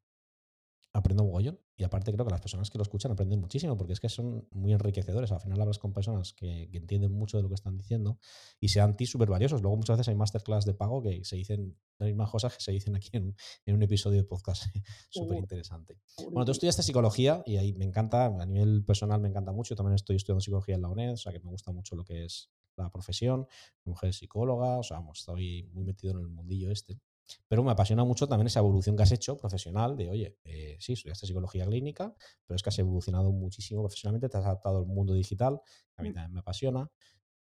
aprendo 0.93 1.23
un 1.23 1.29
mogollón. 1.29 1.59
Y 1.79 1.85
aparte 1.85 2.11
creo 2.11 2.25
que 2.25 2.31
las 2.31 2.41
personas 2.41 2.69
que 2.69 2.77
lo 2.77 2.81
escuchan 2.81 3.13
aprenden 3.13 3.39
muchísimo 3.39 3.77
porque 3.77 3.93
es 3.93 4.01
que 4.01 4.09
son 4.09 4.45
muy 4.51 4.73
enriquecedores. 4.73 5.31
Al 5.31 5.39
final 5.39 5.61
hablas 5.61 5.79
con 5.79 5.93
personas 5.93 6.33
que, 6.33 6.67
que 6.69 6.77
entienden 6.77 7.13
mucho 7.13 7.37
de 7.37 7.43
lo 7.43 7.47
que 7.47 7.55
están 7.55 7.77
diciendo 7.77 8.19
y 8.59 8.67
sean 8.67 8.97
ti 8.97 9.05
súper 9.05 9.29
valiosos. 9.29 9.61
Luego 9.61 9.77
muchas 9.77 9.97
veces 9.97 10.09
hay 10.09 10.15
masterclass 10.15 10.65
de 10.65 10.73
pago 10.73 11.01
que 11.01 11.23
se 11.23 11.37
dicen 11.37 11.77
las 11.97 12.07
mismas 12.07 12.29
cosas 12.29 12.53
que 12.53 12.61
se 12.61 12.73
dicen 12.73 12.97
aquí 12.97 13.11
en, 13.13 13.33
en 13.65 13.75
un 13.75 13.81
episodio 13.81 14.17
de 14.17 14.25
podcast. 14.25 14.63
súper 15.09 15.37
interesante. 15.37 15.97
Bueno, 16.25 16.43
tú 16.43 16.51
estudiaste 16.51 16.83
psicología 16.83 17.43
y 17.45 17.55
ahí 17.55 17.71
me 17.71 17.85
encanta, 17.85 18.25
a 18.25 18.45
nivel 18.45 18.83
personal 18.83 19.21
me 19.21 19.29
encanta 19.29 19.53
mucho. 19.53 19.69
Yo 19.69 19.77
también 19.77 19.95
estoy 19.95 20.17
estudiando 20.17 20.41
psicología 20.41 20.75
en 20.75 20.81
la 20.81 20.89
UNED, 20.89 21.13
o 21.13 21.17
sea 21.17 21.31
que 21.31 21.39
me 21.39 21.49
gusta 21.49 21.71
mucho 21.71 21.95
lo 21.95 22.03
que 22.03 22.25
es 22.25 22.51
la 22.75 22.89
profesión. 22.91 23.47
Mi 23.85 23.91
mujer 23.91 24.09
es 24.09 24.17
psicóloga, 24.17 24.79
o 24.79 24.83
sea, 24.83 24.97
vamos, 24.97 25.19
estoy 25.19 25.63
muy 25.71 25.85
metido 25.85 26.11
en 26.11 26.19
el 26.19 26.27
mundillo 26.27 26.71
este. 26.71 26.99
Pero 27.47 27.63
me 27.63 27.71
apasiona 27.71 28.03
mucho 28.03 28.27
también 28.27 28.47
esa 28.47 28.59
evolución 28.59 28.95
que 28.97 29.03
has 29.03 29.11
hecho 29.11 29.37
profesional 29.37 29.95
de, 29.97 30.09
oye, 30.09 30.37
eh, 30.43 30.77
sí, 30.79 30.93
estudiaste 30.93 31.27
psicología 31.27 31.65
clínica, 31.65 32.15
pero 32.45 32.55
es 32.55 32.63
que 32.63 32.69
has 32.69 32.79
evolucionado 32.79 33.31
muchísimo 33.31 33.81
profesionalmente, 33.81 34.29
te 34.29 34.37
has 34.37 34.45
adaptado 34.45 34.79
al 34.79 34.85
mundo 34.85 35.13
digital, 35.13 35.61
que 35.95 36.01
a 36.01 36.03
mí 36.03 36.09
Mm. 36.09 36.13
también 36.13 36.33
me 36.33 36.39
apasiona. 36.41 36.91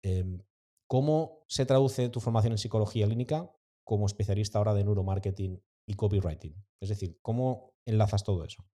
Em, 0.04 0.40
¿Cómo 0.88 1.44
se 1.48 1.66
traduce 1.66 2.10
tu 2.10 2.20
formación 2.20 2.54
en 2.54 2.58
psicología 2.60 3.08
clínica 3.08 3.52
como 3.84 4.06
especialista 4.06 4.60
ahora 4.60 4.74
de 4.76 4.84
neuromarketing 4.84 5.62
y 5.88 5.94
copywriting? 5.96 6.56
Es 6.80 6.90
decir, 6.90 7.20
¿cómo 7.22 7.74
enlazas 7.86 8.24
todo 8.24 8.44
eso? 8.46 8.66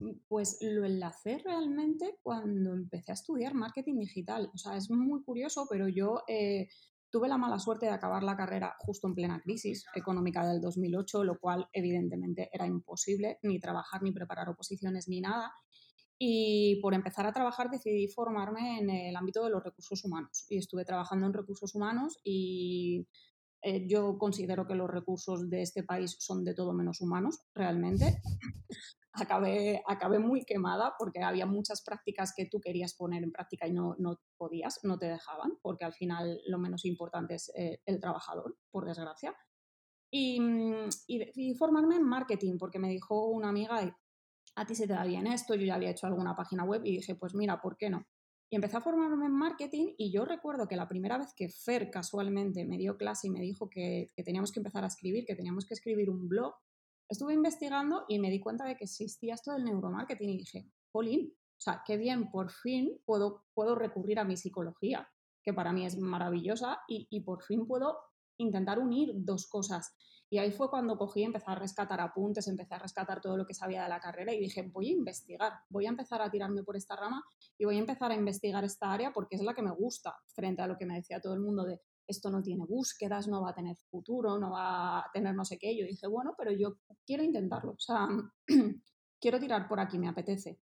Mm, 0.00 0.12
Pues 0.28 0.58
lo 0.62 0.84
enlacé 0.84 1.38
realmente 1.38 2.18
cuando 2.22 2.72
empecé 2.72 3.12
a 3.12 3.14
estudiar 3.14 3.54
marketing 3.54 3.98
digital. 3.98 4.50
O 4.54 4.58
sea, 4.58 4.76
es 4.76 4.90
muy 4.90 5.22
curioso, 5.22 5.66
pero 5.68 5.88
yo 5.88 6.22
eh, 6.28 6.68
tuve 7.10 7.28
la 7.28 7.38
mala 7.38 7.58
suerte 7.58 7.86
de 7.86 7.92
acabar 7.92 8.22
la 8.22 8.36
carrera 8.36 8.74
justo 8.78 9.08
en 9.08 9.14
plena 9.14 9.40
crisis 9.40 9.84
económica 9.94 10.46
del 10.46 10.60
2008, 10.60 11.24
lo 11.24 11.38
cual 11.38 11.68
evidentemente 11.72 12.48
era 12.52 12.66
imposible 12.66 13.38
ni 13.42 13.58
trabajar, 13.58 14.02
ni 14.02 14.12
preparar 14.12 14.48
oposiciones, 14.48 15.08
ni 15.08 15.20
nada. 15.20 15.52
Y 16.18 16.80
por 16.82 16.94
empezar 16.94 17.26
a 17.26 17.32
trabajar 17.32 17.70
decidí 17.70 18.06
formarme 18.06 18.78
en 18.78 18.90
el 18.90 19.16
ámbito 19.16 19.42
de 19.42 19.50
los 19.50 19.64
recursos 19.64 20.04
humanos. 20.04 20.44
Y 20.48 20.58
estuve 20.58 20.84
trabajando 20.84 21.26
en 21.26 21.32
recursos 21.32 21.74
humanos 21.74 22.18
y 22.22 23.06
eh, 23.62 23.86
yo 23.86 24.16
considero 24.18 24.66
que 24.66 24.74
los 24.74 24.88
recursos 24.88 25.48
de 25.48 25.62
este 25.62 25.82
país 25.82 26.16
son 26.18 26.44
de 26.44 26.54
todo 26.54 26.72
menos 26.72 27.00
humanos, 27.00 27.40
realmente. 27.54 28.20
Acabé, 29.12 29.82
acabé 29.86 30.18
muy 30.18 30.44
quemada 30.44 30.94
porque 30.98 31.22
había 31.22 31.46
muchas 31.46 31.82
prácticas 31.82 32.32
que 32.34 32.46
tú 32.46 32.60
querías 32.60 32.94
poner 32.94 33.22
en 33.22 33.32
práctica 33.32 33.66
y 33.66 33.72
no, 33.72 33.96
no 33.98 34.20
podías, 34.36 34.80
no 34.84 34.98
te 34.98 35.06
dejaban, 35.06 35.58
porque 35.62 35.84
al 35.84 35.92
final 35.92 36.40
lo 36.46 36.58
menos 36.58 36.84
importante 36.84 37.34
es 37.34 37.50
eh, 37.56 37.80
el 37.86 38.00
trabajador, 38.00 38.56
por 38.70 38.86
desgracia. 38.86 39.34
Y, 40.12 40.40
y 41.06 41.18
decidí 41.18 41.54
formarme 41.54 41.96
en 41.96 42.04
marketing 42.04 42.58
porque 42.58 42.78
me 42.78 42.88
dijo 42.88 43.28
una 43.28 43.48
amiga, 43.48 43.96
a 44.56 44.66
ti 44.66 44.74
se 44.74 44.86
te 44.86 44.92
da 44.92 45.04
bien 45.04 45.26
esto, 45.26 45.54
yo 45.54 45.66
ya 45.66 45.76
había 45.76 45.90
hecho 45.90 46.06
alguna 46.06 46.34
página 46.34 46.64
web 46.64 46.82
y 46.84 46.96
dije, 46.96 47.14
pues 47.14 47.34
mira, 47.34 47.60
¿por 47.60 47.76
qué 47.76 47.90
no? 47.90 48.06
Y 48.52 48.56
empecé 48.56 48.76
a 48.76 48.80
formarme 48.80 49.26
en 49.26 49.32
marketing 49.32 49.94
y 49.96 50.10
yo 50.10 50.24
recuerdo 50.24 50.66
que 50.66 50.74
la 50.74 50.88
primera 50.88 51.16
vez 51.18 51.32
que 51.36 51.48
Fer 51.48 51.88
casualmente 51.88 52.64
me 52.64 52.78
dio 52.78 52.96
clase 52.96 53.28
y 53.28 53.30
me 53.30 53.40
dijo 53.40 53.70
que, 53.70 54.08
que 54.16 54.24
teníamos 54.24 54.50
que 54.50 54.58
empezar 54.58 54.82
a 54.82 54.88
escribir, 54.88 55.24
que 55.24 55.36
teníamos 55.36 55.64
que 55.66 55.74
escribir 55.74 56.10
un 56.10 56.28
blog, 56.28 56.54
estuve 57.10 57.34
investigando 57.34 58.04
y 58.08 58.18
me 58.18 58.30
di 58.30 58.40
cuenta 58.40 58.64
de 58.64 58.76
que 58.76 58.84
existía 58.84 59.34
esto 59.34 59.52
del 59.52 59.64
neuromarketing 59.64 60.30
y 60.30 60.38
dije, 60.38 60.70
jolín, 60.92 61.34
o 61.34 61.60
sea, 61.60 61.82
qué 61.84 61.96
bien, 61.98 62.30
por 62.30 62.50
fin 62.50 62.98
puedo, 63.04 63.44
puedo 63.52 63.74
recurrir 63.74 64.18
a 64.18 64.24
mi 64.24 64.36
psicología, 64.36 65.06
que 65.42 65.52
para 65.52 65.72
mí 65.72 65.84
es 65.84 65.98
maravillosa, 65.98 66.80
y, 66.88 67.06
y 67.10 67.20
por 67.20 67.42
fin 67.42 67.66
puedo 67.66 67.98
intentar 68.38 68.78
unir 68.78 69.12
dos 69.14 69.46
cosas. 69.48 69.94
Y 70.32 70.38
ahí 70.38 70.52
fue 70.52 70.70
cuando 70.70 70.96
cogí, 70.96 71.24
empecé 71.24 71.50
a 71.50 71.56
rescatar 71.56 72.00
apuntes, 72.00 72.46
empecé 72.46 72.74
a 72.74 72.78
rescatar 72.78 73.20
todo 73.20 73.36
lo 73.36 73.44
que 73.44 73.52
sabía 73.52 73.82
de 73.82 73.88
la 73.88 73.98
carrera 73.98 74.32
y 74.32 74.38
dije, 74.38 74.62
voy 74.62 74.88
a 74.88 74.92
investigar, 74.92 75.52
voy 75.68 75.86
a 75.86 75.88
empezar 75.88 76.22
a 76.22 76.30
tirarme 76.30 76.62
por 76.62 76.76
esta 76.76 76.94
rama 76.94 77.24
y 77.58 77.64
voy 77.64 77.76
a 77.76 77.80
empezar 77.80 78.12
a 78.12 78.14
investigar 78.14 78.64
esta 78.64 78.92
área 78.92 79.12
porque 79.12 79.34
es 79.34 79.42
la 79.42 79.54
que 79.54 79.62
me 79.62 79.72
gusta, 79.72 80.16
frente 80.28 80.62
a 80.62 80.68
lo 80.68 80.78
que 80.78 80.86
me 80.86 80.94
decía 80.94 81.20
todo 81.20 81.34
el 81.34 81.40
mundo 81.40 81.64
de 81.64 81.80
esto 82.10 82.30
no 82.30 82.42
tiene 82.42 82.64
búsquedas, 82.66 83.28
no 83.28 83.42
va 83.42 83.50
a 83.50 83.54
tener 83.54 83.76
futuro, 83.90 84.38
no 84.38 84.50
va 84.50 84.98
a 84.98 85.10
tener 85.12 85.34
no 85.34 85.44
sé 85.44 85.58
qué. 85.58 85.76
Yo 85.76 85.86
dije, 85.86 86.06
bueno, 86.06 86.34
pero 86.36 86.52
yo 86.52 86.76
quiero 87.06 87.22
intentarlo, 87.22 87.72
o 87.72 87.80
sea, 87.80 88.08
quiero 89.20 89.38
tirar 89.38 89.68
por 89.68 89.80
aquí, 89.80 89.98
me 89.98 90.08
apetece. 90.08 90.60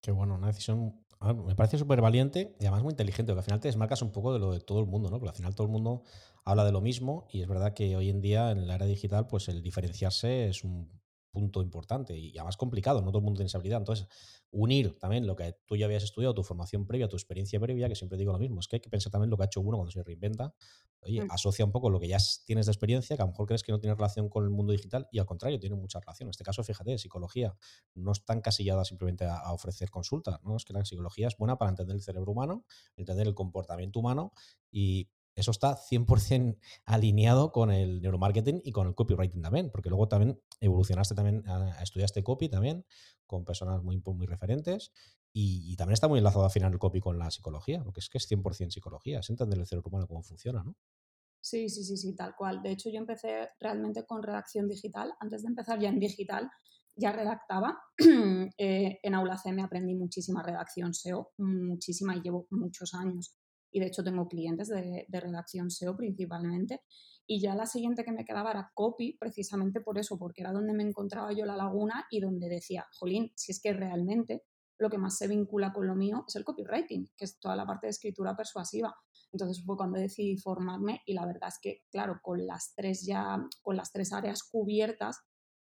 Qué 0.00 0.12
bueno, 0.12 0.36
una 0.36 0.46
decisión, 0.46 1.04
ver, 1.20 1.34
me 1.34 1.56
parece 1.56 1.78
súper 1.78 2.00
valiente 2.00 2.56
y 2.60 2.64
además 2.64 2.82
muy 2.82 2.92
inteligente, 2.92 3.32
porque 3.32 3.40
al 3.40 3.44
final 3.44 3.60
te 3.60 3.68
desmarcas 3.68 4.02
un 4.02 4.12
poco 4.12 4.32
de 4.32 4.38
lo 4.38 4.52
de 4.52 4.60
todo 4.60 4.80
el 4.80 4.86
mundo, 4.86 5.10
¿no? 5.10 5.18
Porque 5.18 5.30
al 5.30 5.36
final 5.36 5.54
todo 5.54 5.66
el 5.66 5.72
mundo 5.72 6.04
habla 6.44 6.64
de 6.64 6.72
lo 6.72 6.80
mismo 6.80 7.26
y 7.30 7.42
es 7.42 7.48
verdad 7.48 7.74
que 7.74 7.96
hoy 7.96 8.08
en 8.08 8.20
día 8.20 8.50
en 8.52 8.66
la 8.66 8.76
era 8.76 8.86
digital, 8.86 9.26
pues 9.26 9.48
el 9.48 9.62
diferenciarse 9.62 10.48
es 10.48 10.64
un 10.64 10.97
punto 11.30 11.62
importante 11.62 12.16
y 12.16 12.36
además 12.38 12.56
complicado, 12.56 13.00
no 13.00 13.08
todo 13.08 13.18
el 13.18 13.24
mundo 13.24 13.38
tiene 13.38 13.46
esa 13.48 13.58
habilidad. 13.58 13.78
Entonces, 13.78 14.06
unir 14.50 14.98
también 14.98 15.26
lo 15.26 15.36
que 15.36 15.56
tú 15.66 15.76
ya 15.76 15.86
habías 15.86 16.02
estudiado, 16.02 16.34
tu 16.34 16.42
formación 16.42 16.86
previa, 16.86 17.08
tu 17.08 17.16
experiencia 17.16 17.60
previa, 17.60 17.88
que 17.88 17.94
siempre 17.94 18.18
digo 18.18 18.32
lo 18.32 18.38
mismo, 18.38 18.60
es 18.60 18.68
que 18.68 18.76
hay 18.76 18.80
que 18.80 18.90
pensar 18.90 19.12
también 19.12 19.30
lo 19.30 19.36
que 19.36 19.42
ha 19.44 19.46
hecho 19.46 19.60
uno 19.60 19.76
cuando 19.76 19.90
se 19.90 20.02
reinventa. 20.02 20.54
Oye, 21.00 21.22
Mm. 21.22 21.30
asocia 21.30 21.64
un 21.64 21.70
poco 21.70 21.90
lo 21.90 22.00
que 22.00 22.08
ya 22.08 22.18
tienes 22.44 22.66
de 22.66 22.72
experiencia, 22.72 23.14
que 23.16 23.22
a 23.22 23.24
lo 23.26 23.30
mejor 23.30 23.46
crees 23.46 23.62
que 23.62 23.70
no 23.72 23.78
tiene 23.78 23.94
relación 23.94 24.28
con 24.28 24.42
el 24.44 24.50
mundo 24.50 24.72
digital 24.72 25.06
y 25.12 25.18
al 25.20 25.26
contrario, 25.26 25.60
tiene 25.60 25.76
mucha 25.76 26.00
relación. 26.00 26.26
En 26.26 26.30
este 26.30 26.42
caso, 26.44 26.64
fíjate, 26.64 26.98
psicología 26.98 27.56
no 27.94 28.12
está 28.12 28.32
encasillada 28.34 28.84
simplemente 28.84 29.24
a, 29.24 29.36
a 29.38 29.52
ofrecer 29.52 29.90
consultas, 29.90 30.40
¿no? 30.42 30.56
Es 30.56 30.64
que 30.64 30.72
la 30.72 30.84
psicología 30.84 31.28
es 31.28 31.36
buena 31.36 31.56
para 31.56 31.70
entender 31.70 31.94
el 31.94 32.02
cerebro 32.02 32.32
humano, 32.32 32.64
entender 32.96 33.26
el 33.28 33.34
comportamiento 33.34 34.00
humano 34.00 34.32
y 34.70 35.08
eso 35.38 35.50
está 35.50 35.76
100% 35.76 36.58
alineado 36.84 37.52
con 37.52 37.70
el 37.70 38.02
neuromarketing 38.02 38.60
y 38.64 38.72
con 38.72 38.88
el 38.88 38.94
copywriting 38.94 39.40
también, 39.40 39.70
porque 39.70 39.88
luego 39.88 40.08
también 40.08 40.40
evolucionaste 40.60 41.14
también, 41.14 41.44
estudiaste 41.80 42.22
copy 42.24 42.48
también 42.48 42.84
con 43.26 43.44
personas 43.44 43.82
muy, 43.82 44.02
muy 44.04 44.26
referentes 44.26 44.92
y, 45.32 45.76
también 45.76 45.94
está 45.94 46.08
muy 46.08 46.18
enlazado 46.18 46.44
al 46.44 46.50
final 46.50 46.72
el 46.72 46.78
copy 46.78 47.00
con 47.00 47.18
la 47.18 47.30
psicología, 47.30 47.84
porque 47.84 48.00
es 48.00 48.08
que 48.08 48.18
es 48.18 48.28
100% 48.28 48.70
psicología, 48.70 49.20
es 49.20 49.30
entender 49.30 49.58
el 49.58 49.66
cerebro 49.66 49.88
humano 49.90 50.08
cómo 50.08 50.22
funciona, 50.22 50.64
¿no? 50.64 50.74
Sí, 51.40 51.68
sí, 51.68 51.84
sí, 51.84 51.96
sí, 51.96 52.16
tal 52.16 52.34
cual. 52.34 52.60
De 52.62 52.72
hecho, 52.72 52.90
yo 52.90 52.98
empecé 52.98 53.50
realmente 53.60 54.04
con 54.04 54.22
redacción 54.22 54.66
digital. 54.66 55.14
Antes 55.20 55.42
de 55.42 55.48
empezar 55.48 55.78
ya 55.78 55.88
en 55.88 56.00
digital, 56.00 56.50
ya 56.96 57.12
redactaba. 57.12 57.78
eh, 58.58 58.98
en 59.00 59.14
Aula 59.14 59.38
C 59.38 59.52
me 59.52 59.62
aprendí 59.62 59.94
muchísima 59.94 60.42
redacción 60.42 60.92
SEO, 60.92 61.30
muchísima, 61.38 62.16
y 62.16 62.22
llevo 62.22 62.48
muchos 62.50 62.92
años. 62.94 63.38
De 63.78 63.86
hecho 63.86 64.02
tengo 64.02 64.28
clientes 64.28 64.68
de, 64.68 65.06
de, 65.08 65.20
redacción 65.20 65.70
SEO 65.70 65.96
principalmente. 65.96 66.82
Y 67.26 67.40
ya 67.40 67.54
la 67.54 67.66
siguiente 67.66 68.04
que 68.04 68.12
me 68.12 68.24
quedaba 68.24 68.50
era 68.50 68.70
copy, 68.74 69.16
precisamente 69.18 69.80
por 69.80 69.98
eso, 69.98 70.18
porque 70.18 70.42
era 70.42 70.52
donde 70.52 70.72
me 70.72 70.82
encontraba 70.82 71.32
yo 71.32 71.44
la 71.44 71.56
laguna 71.56 72.06
y 72.10 72.20
donde 72.20 72.48
decía, 72.48 72.86
jolín, 72.98 73.32
si 73.34 73.52
es 73.52 73.60
que 73.60 73.72
realmente 73.72 74.44
lo 74.78 74.88
que 74.88 74.98
más 74.98 75.16
se 75.16 75.26
vincula 75.26 75.72
con 75.72 75.86
lo 75.86 75.94
mío 75.94 76.24
es 76.26 76.36
el 76.36 76.44
copywriting, 76.44 77.10
que 77.16 77.24
es 77.24 77.38
toda 77.38 77.56
la 77.56 77.66
parte 77.66 77.86
de 77.86 77.90
escritura 77.90 78.36
persuasiva. 78.36 78.94
Entonces 79.32 79.62
fue 79.64 79.76
cuando 79.76 79.98
decidí 79.98 80.36
formarme 80.38 81.02
y 81.04 81.14
la 81.14 81.26
verdad 81.26 81.48
es 81.48 81.58
que, 81.60 81.82
claro, 81.90 82.20
con 82.22 82.46
las 82.46 82.72
tres 82.74 83.04
ya, 83.04 83.44
con 83.62 83.76
las 83.76 83.92
tres 83.92 84.12
áreas 84.12 84.42
cubiertas, 84.42 85.20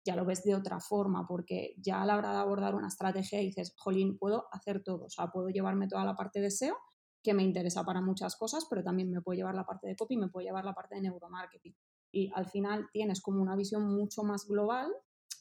ya 0.05 0.15
lo 0.15 0.25
ves 0.25 0.43
de 0.43 0.55
otra 0.55 0.79
forma, 0.79 1.25
porque 1.27 1.75
ya 1.77 2.01
a 2.01 2.05
la 2.05 2.17
hora 2.17 2.31
de 2.31 2.37
abordar 2.37 2.75
una 2.75 2.87
estrategia 2.87 3.39
dices, 3.39 3.73
jolín, 3.77 4.17
puedo 4.17 4.47
hacer 4.51 4.83
todo, 4.83 5.05
o 5.05 5.09
sea, 5.09 5.27
puedo 5.27 5.47
llevarme 5.47 5.87
toda 5.87 6.03
la 6.03 6.15
parte 6.15 6.41
de 6.41 6.51
SEO, 6.51 6.75
que 7.23 7.33
me 7.33 7.43
interesa 7.43 7.83
para 7.83 8.01
muchas 8.01 8.35
cosas, 8.35 8.67
pero 8.69 8.83
también 8.83 9.09
me 9.09 9.21
puedo 9.21 9.37
llevar 9.37 9.55
la 9.55 9.65
parte 9.65 9.87
de 9.87 9.95
copy, 9.95 10.17
me 10.17 10.27
puedo 10.27 10.45
llevar 10.45 10.65
la 10.65 10.73
parte 10.73 10.95
de 10.95 11.01
neuromarketing. 11.01 11.75
Y 12.11 12.31
al 12.35 12.45
final 12.47 12.87
tienes 12.91 13.21
como 13.21 13.41
una 13.41 13.55
visión 13.55 13.87
mucho 13.95 14.23
más 14.23 14.45
global, 14.45 14.91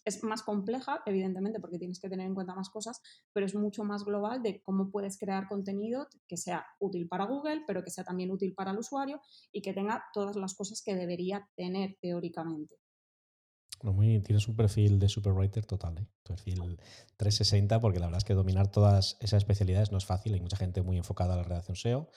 es 0.05 0.23
más 0.25 0.43
compleja, 0.43 1.03
evidentemente, 1.07 1.61
porque 1.61 1.79
tienes 1.79 2.01
que 2.01 2.09
tener 2.09 2.27
en 2.27 2.35
cuenta 2.35 2.55
más 2.55 2.71
cosas, 2.71 3.01
pero 3.33 3.47
es 3.47 3.55
mucho 3.55 3.85
más 3.85 4.05
global 4.05 4.43
de 4.43 4.63
cómo 4.63 4.91
puedes 4.91 5.19
crear 5.19 5.49
contenido 5.49 6.09
que 6.27 6.37
sea 6.37 6.67
útil 6.81 7.09
para 7.09 7.27
Google, 7.27 7.63
pero 7.67 7.85
que 7.85 7.91
sea 7.91 8.05
también 8.05 8.31
útil 8.31 8.55
para 8.55 8.73
el 8.73 8.79
usuario 8.79 9.21
y 9.53 9.63
que 9.63 9.73
tenga 9.73 10.05
todas 10.13 10.37
las 10.37 10.55
cosas 10.55 10.83
que 10.85 10.97
debería 10.97 11.49
tener 11.57 11.99
teóricamente. 12.01 12.77
Muy, 13.83 14.21
tienes 14.21 14.47
un 14.47 14.55
perfil 14.55 14.99
de 14.99 15.09
superwriter 15.09 15.67
total, 15.67 15.99
¿eh? 15.99 16.07
perfil 16.23 16.79
360, 17.17 17.81
porque 17.81 17.99
la 17.99 18.07
verdad 18.07 18.19
es 18.19 18.25
que 18.25 18.35
dominar 18.35 18.71
todas 18.71 19.17
esas 19.21 19.39
especialidades 19.39 19.91
no 19.91 19.99
es 19.99 20.07
fácil. 20.07 20.35
Hay 20.35 20.41
mucha 20.41 20.57
gente 20.57 20.83
muy 20.83 20.97
enfocada 20.99 21.35
a 21.35 21.37
la 21.39 21.43
redacción 21.43 21.77
SEO, 21.77 22.09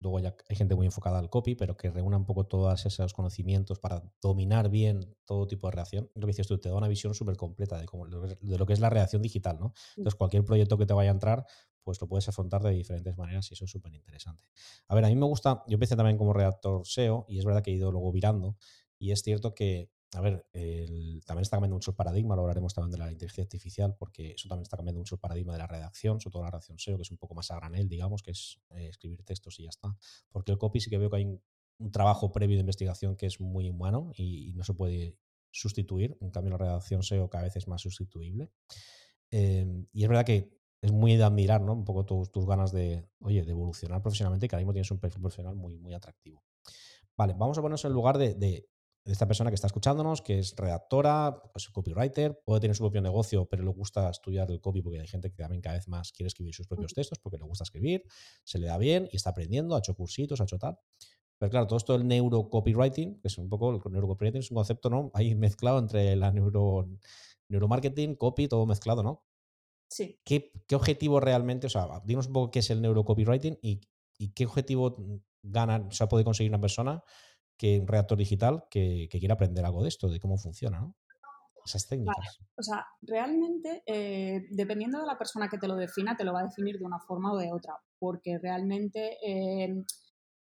luego 0.00 0.20
ya 0.20 0.36
hay 0.48 0.56
gente 0.56 0.74
muy 0.74 0.86
enfocada 0.86 1.18
al 1.18 1.30
copy, 1.30 1.54
pero 1.54 1.76
que 1.76 1.90
reúna 1.90 2.18
un 2.18 2.26
poco 2.26 2.44
todos 2.44 2.84
esos 2.84 3.14
conocimientos 3.14 3.78
para 3.78 4.02
dominar 4.20 4.68
bien 4.68 5.16
todo 5.24 5.46
tipo 5.46 5.66
de 5.66 5.72
redacción. 5.72 6.10
Lo 6.14 6.26
que 6.26 6.32
dices 6.32 6.46
tú, 6.46 6.58
te 6.58 6.68
da 6.68 6.74
una 6.74 6.88
visión 6.88 7.14
súper 7.14 7.36
completa 7.36 7.78
de, 7.78 7.86
cómo, 7.86 8.06
de 8.06 8.58
lo 8.58 8.66
que 8.66 8.74
es 8.74 8.80
la 8.80 8.90
redacción 8.90 9.22
digital, 9.22 9.58
¿no? 9.58 9.72
Entonces, 9.96 10.16
cualquier 10.16 10.44
proyecto 10.44 10.76
que 10.76 10.84
te 10.84 10.92
vaya 10.92 11.10
a 11.10 11.14
entrar, 11.14 11.46
pues 11.82 12.00
lo 12.00 12.08
puedes 12.08 12.28
afrontar 12.28 12.62
de 12.62 12.70
diferentes 12.70 13.16
maneras 13.16 13.50
y 13.50 13.54
eso 13.54 13.64
es 13.64 13.70
súper 13.70 13.94
interesante. 13.94 14.44
A 14.88 14.94
ver, 14.94 15.04
a 15.04 15.08
mí 15.08 15.16
me 15.16 15.26
gusta, 15.26 15.62
yo 15.68 15.74
empecé 15.74 15.96
también 15.96 16.18
como 16.18 16.32
redactor 16.32 16.86
SEO 16.86 17.24
y 17.28 17.38
es 17.38 17.44
verdad 17.44 17.62
que 17.62 17.70
he 17.70 17.74
ido 17.74 17.90
luego 17.90 18.12
virando 18.12 18.56
y 18.98 19.12
es 19.12 19.22
cierto 19.22 19.54
que, 19.54 19.90
a 20.14 20.20
ver, 20.20 20.46
también 20.52 21.42
está 21.42 21.56
cambiando 21.56 21.76
mucho 21.76 21.90
el 21.90 21.96
paradigma, 21.96 22.36
lo 22.36 22.42
hablaremos 22.42 22.74
también 22.74 22.92
de 22.92 22.98
la 22.98 23.10
inteligencia 23.10 23.42
artificial 23.42 23.96
porque 23.98 24.32
eso 24.32 24.48
también 24.48 24.62
está 24.62 24.76
cambiando 24.76 25.00
mucho 25.00 25.16
el 25.16 25.20
paradigma 25.20 25.52
de 25.52 25.58
la 25.58 25.66
redacción, 25.66 26.20
sobre 26.20 26.32
todo 26.32 26.42
la 26.42 26.50
redacción 26.50 26.78
SEO, 26.78 26.96
que 26.96 27.02
es 27.02 27.10
un 27.10 27.18
poco 27.18 27.34
más 27.34 27.50
a 27.50 27.56
granel, 27.56 27.88
digamos, 27.88 28.22
que 28.22 28.30
es 28.32 28.60
eh, 28.70 28.88
escribir 28.88 29.22
textos 29.24 29.58
y 29.60 29.64
ya 29.64 29.70
está. 29.70 29.96
Porque 30.30 30.52
el 30.52 30.58
copy 30.58 30.80
sí 30.80 30.90
que 30.90 30.98
veo 30.98 31.10
que 31.10 31.16
hay 31.16 31.24
un, 31.24 31.42
trabajo 31.90 32.32
previo 32.32 32.56
de 32.56 32.60
investigación 32.60 33.16
que 33.16 33.26
es 33.26 33.40
muy 33.40 33.68
humano 33.68 34.12
y, 34.16 34.52
no 34.54 34.62
se 34.62 34.74
puede 34.74 35.18
sustituir. 35.50 36.16
En 36.20 36.30
cambio, 36.30 36.52
la 36.52 36.58
redacción 36.58 37.02
SEO 37.02 37.28
cada 37.28 37.44
vez 37.44 37.56
es 37.56 37.66
más 37.66 37.82
sustituible. 37.82 38.50
Em, 39.30 39.86
y 39.92 40.04
es 40.04 40.08
verdad 40.08 40.24
que 40.24 40.56
es 40.80 40.92
muy 40.92 41.16
de 41.16 41.24
admirar, 41.24 41.60
¿no? 41.62 41.72
Un 41.72 41.84
poco 41.84 42.04
tus, 42.04 42.30
tus 42.30 42.46
ganas 42.46 42.70
de, 42.72 43.08
oye, 43.20 43.42
de 43.42 43.50
evolucionar 43.50 44.02
profesionalmente 44.02 44.46
que 44.48 44.54
ahora 44.54 44.62
mismo 44.62 44.72
tienes 44.72 44.90
un 44.90 44.98
perfil 44.98 45.20
profesional 45.20 45.56
muy, 45.56 45.76
muy 45.78 45.94
atractivo. 45.94 46.44
Vale, 47.16 47.34
vamos 47.36 47.56
a 47.56 47.60
ponernos 47.62 47.84
en 47.84 47.88
el 47.90 47.94
lugar 47.94 48.18
de, 48.18 48.68
esta 49.04 49.26
persona 49.26 49.50
que 49.50 49.54
está 49.54 49.66
escuchándonos, 49.66 50.22
que 50.22 50.38
es 50.38 50.56
redactora, 50.56 51.42
pues 51.52 51.68
copywriter, 51.68 52.40
puede 52.42 52.60
tener 52.60 52.74
su 52.74 52.82
propio 52.82 53.02
negocio, 53.02 53.46
pero 53.46 53.62
le 53.62 53.70
gusta 53.70 54.08
estudiar 54.08 54.50
el 54.50 54.60
copy 54.60 54.80
porque 54.80 55.00
hay 55.00 55.06
gente 55.06 55.30
que 55.30 55.36
también 55.36 55.60
cada 55.60 55.76
vez 55.76 55.88
más 55.88 56.10
quiere 56.10 56.28
escribir 56.28 56.54
sus 56.54 56.66
propios 56.66 56.94
textos 56.94 57.18
porque 57.18 57.36
le 57.36 57.44
gusta 57.44 57.64
escribir, 57.64 58.04
se 58.44 58.58
le 58.58 58.66
da 58.66 58.78
bien 58.78 59.08
y 59.12 59.16
está 59.16 59.30
aprendiendo, 59.30 59.76
ha 59.76 59.80
hecho 59.80 59.94
cursitos, 59.94 60.40
ha 60.40 60.44
hecho 60.44 60.58
tal. 60.58 60.78
Pero 61.38 61.50
claro, 61.50 61.66
todo 61.66 61.76
esto 61.76 61.92
del 61.92 62.08
neurocopywriting, 62.08 63.20
que 63.20 63.28
es 63.28 63.36
un 63.36 63.50
poco, 63.50 63.70
el 63.74 63.92
neurocopywriting 63.92 64.40
es 64.40 64.50
un 64.50 64.54
concepto, 64.54 64.88
¿no? 64.88 65.10
Ahí 65.12 65.34
mezclado 65.34 65.78
entre 65.78 66.16
la 66.16 66.32
neuro, 66.32 66.88
neuromarketing, 67.48 68.14
copy, 68.14 68.48
todo 68.48 68.64
mezclado, 68.64 69.02
¿no? 69.02 69.26
Sí. 69.90 70.18
¿Qué, 70.24 70.50
objetivo 70.72 71.20
realmente, 71.20 71.66
o 71.66 71.70
sea, 71.70 72.00
dinos 72.06 72.28
un 72.28 72.32
poco 72.32 72.50
qué 72.50 72.60
es 72.60 72.70
el 72.70 72.80
neurocopywriting 72.80 73.58
y, 73.60 73.82
y 74.16 74.28
qué 74.30 74.46
objetivo 74.46 74.96
gana, 75.42 75.86
o 75.88 75.92
sea, 75.92 76.08
puede 76.08 76.24
conseguir 76.24 76.50
una 76.50 76.60
persona 76.60 77.04
que 77.56 77.78
un 77.78 77.86
redactor 77.86 78.18
digital 78.18 78.64
que, 78.70 79.08
quiera 79.10 79.34
aprender 79.34 79.64
algo 79.64 79.82
de 79.82 79.88
esto, 79.88 80.08
de 80.08 80.20
cómo 80.20 80.38
funciona, 80.38 80.80
¿no? 80.80 80.94
Esas 81.64 81.86
técnicas. 81.88 82.40
O 82.58 82.62
sea, 82.62 82.84
realmente, 83.00 83.82
eh, 83.86 84.46
dependiendo 84.50 85.00
de 85.00 85.06
la 85.06 85.16
persona 85.16 85.48
que 85.48 85.56
te 85.56 85.66
lo 85.66 85.76
defina, 85.76 86.14
te 86.14 86.24
lo 86.24 86.34
va 86.34 86.40
a 86.40 86.44
definir 86.44 86.78
de 86.78 86.84
una 86.84 86.98
forma 86.98 87.32
o 87.32 87.38
de 87.38 87.52
otra, 87.52 87.74
porque 87.98 88.38
realmente 88.38 89.16
eh, 89.26 89.74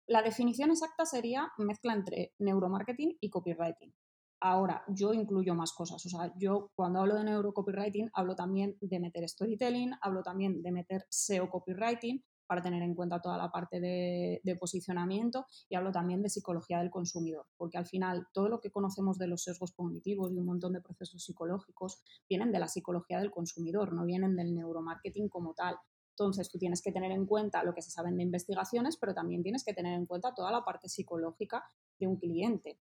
la 0.08 0.22
definición 0.22 0.72
exacta 0.72 1.06
sería 1.06 1.52
mezcla 1.58 1.94
entre 1.94 2.34
neuromarketing 2.40 3.18
y 3.20 3.30
copywriting. 3.30 3.94
Ahora, 4.42 4.84
yo 4.88 5.14
incluyo 5.14 5.54
más 5.54 5.74
cosas. 5.74 6.06
O 6.06 6.10
sea, 6.10 6.34
yo 6.38 6.72
cuando 6.74 7.02
hablo 7.02 7.16
de 7.16 7.26
neurocopywriting 7.26 8.10
hablo 8.14 8.36
también 8.36 8.78
de 8.80 9.00
meter 9.00 9.28
storytelling, 9.28 9.92
hablo 10.02 10.24
también 10.24 10.62
de 10.62 10.72
meter 10.72 11.06
SEO 11.10 11.50
copywriting 11.50 12.24
para 12.50 12.64
tener 12.64 12.82
en 12.82 12.96
cuenta 12.96 13.22
toda 13.22 13.38
la 13.38 13.52
parte 13.52 13.80
de, 13.80 14.58
posicionamiento 14.60 15.46
y 15.70 15.76
hablo 15.76 15.92
también 15.92 16.24
de 16.24 16.30
psicología 16.30 16.80
del 16.80 16.90
consumidor, 16.90 17.46
porque 17.58 17.78
al 17.78 17.86
final 17.86 18.28
todo 18.34 18.50
lo 18.50 18.60
que 18.60 18.72
conocemos 18.72 19.20
de 19.20 19.28
los 19.28 19.44
sesgos 19.44 19.72
cognitivos 19.72 20.32
y 20.32 20.40
un 20.40 20.48
montón 20.48 20.74
de 20.74 20.82
procesos 20.82 21.24
psicológicos 21.24 22.02
vienen 22.28 22.52
de 22.52 22.58
la 22.58 22.68
psicología 22.68 23.20
del 23.20 23.30
consumidor, 23.30 23.94
no 23.94 24.04
vienen 24.04 24.36
del 24.36 24.56
neuromarketing 24.56 25.30
como 25.30 25.54
tal. 25.54 25.78
Entonces, 26.18 26.50
tú 26.50 26.58
tienes 26.58 26.82
que 26.82 26.92
tener 26.92 27.12
en 27.12 27.28
cuenta 27.28 27.64
lo 27.64 27.76
que 27.76 27.84
se 27.84 27.92
saben 27.92 28.18
de 28.18 28.24
investigaciones, 28.24 28.98
pero 28.98 29.14
también 29.14 29.44
tienes 29.44 29.64
que 29.64 29.76
tener 29.76 29.94
en 29.94 30.08
cuenta 30.08 30.34
toda 30.34 30.52
la 30.52 30.66
parte 30.66 30.90
psicológica 30.90 31.64
de 32.00 32.08
un 32.08 32.18
cliente. 32.18 32.80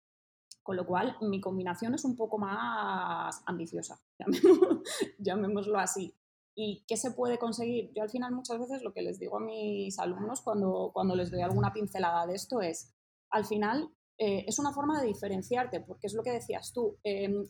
Con 0.63 0.77
lo 0.77 0.87
cual, 0.87 1.17
mi 1.23 1.41
combinación 1.41 1.95
es 1.95 2.05
un 2.05 2.17
poco 2.17 2.39
más 2.39 3.43
ambiciosa, 3.47 4.01
llamémoslo 5.19 5.77
así. 5.77 6.15
¿Y 6.59 6.85
qué 6.89 6.97
se 6.97 7.11
puede 7.11 7.39
conseguir? 7.39 7.93
Yo 7.95 8.03
al 8.03 8.09
final 8.09 8.35
muchas 8.35 8.59
veces 8.59 8.83
lo 8.83 8.95
que 8.95 9.03
les 9.03 9.19
digo 9.19 9.37
a 9.37 9.41
mis 9.41 9.99
alumnos 9.99 10.41
cuando, 10.41 10.91
cuando 10.95 11.15
les 11.15 11.31
doy 11.31 11.43
alguna 11.43 11.71
pincelada 11.71 12.27
de 12.27 12.35
esto 12.35 12.63
es, 12.63 12.95
al 13.29 13.45
final 13.45 13.91
eh, 14.17 14.43
es 14.49 14.59
una 14.59 14.73
forma 14.73 14.99
de 14.99 15.07
diferenciarte, 15.07 15.81
porque 15.81 16.07
es 16.07 16.15
lo 16.15 16.23
que 16.23 16.33
decías 16.33 16.73
tú, 16.73 16.97
em, 17.05 17.45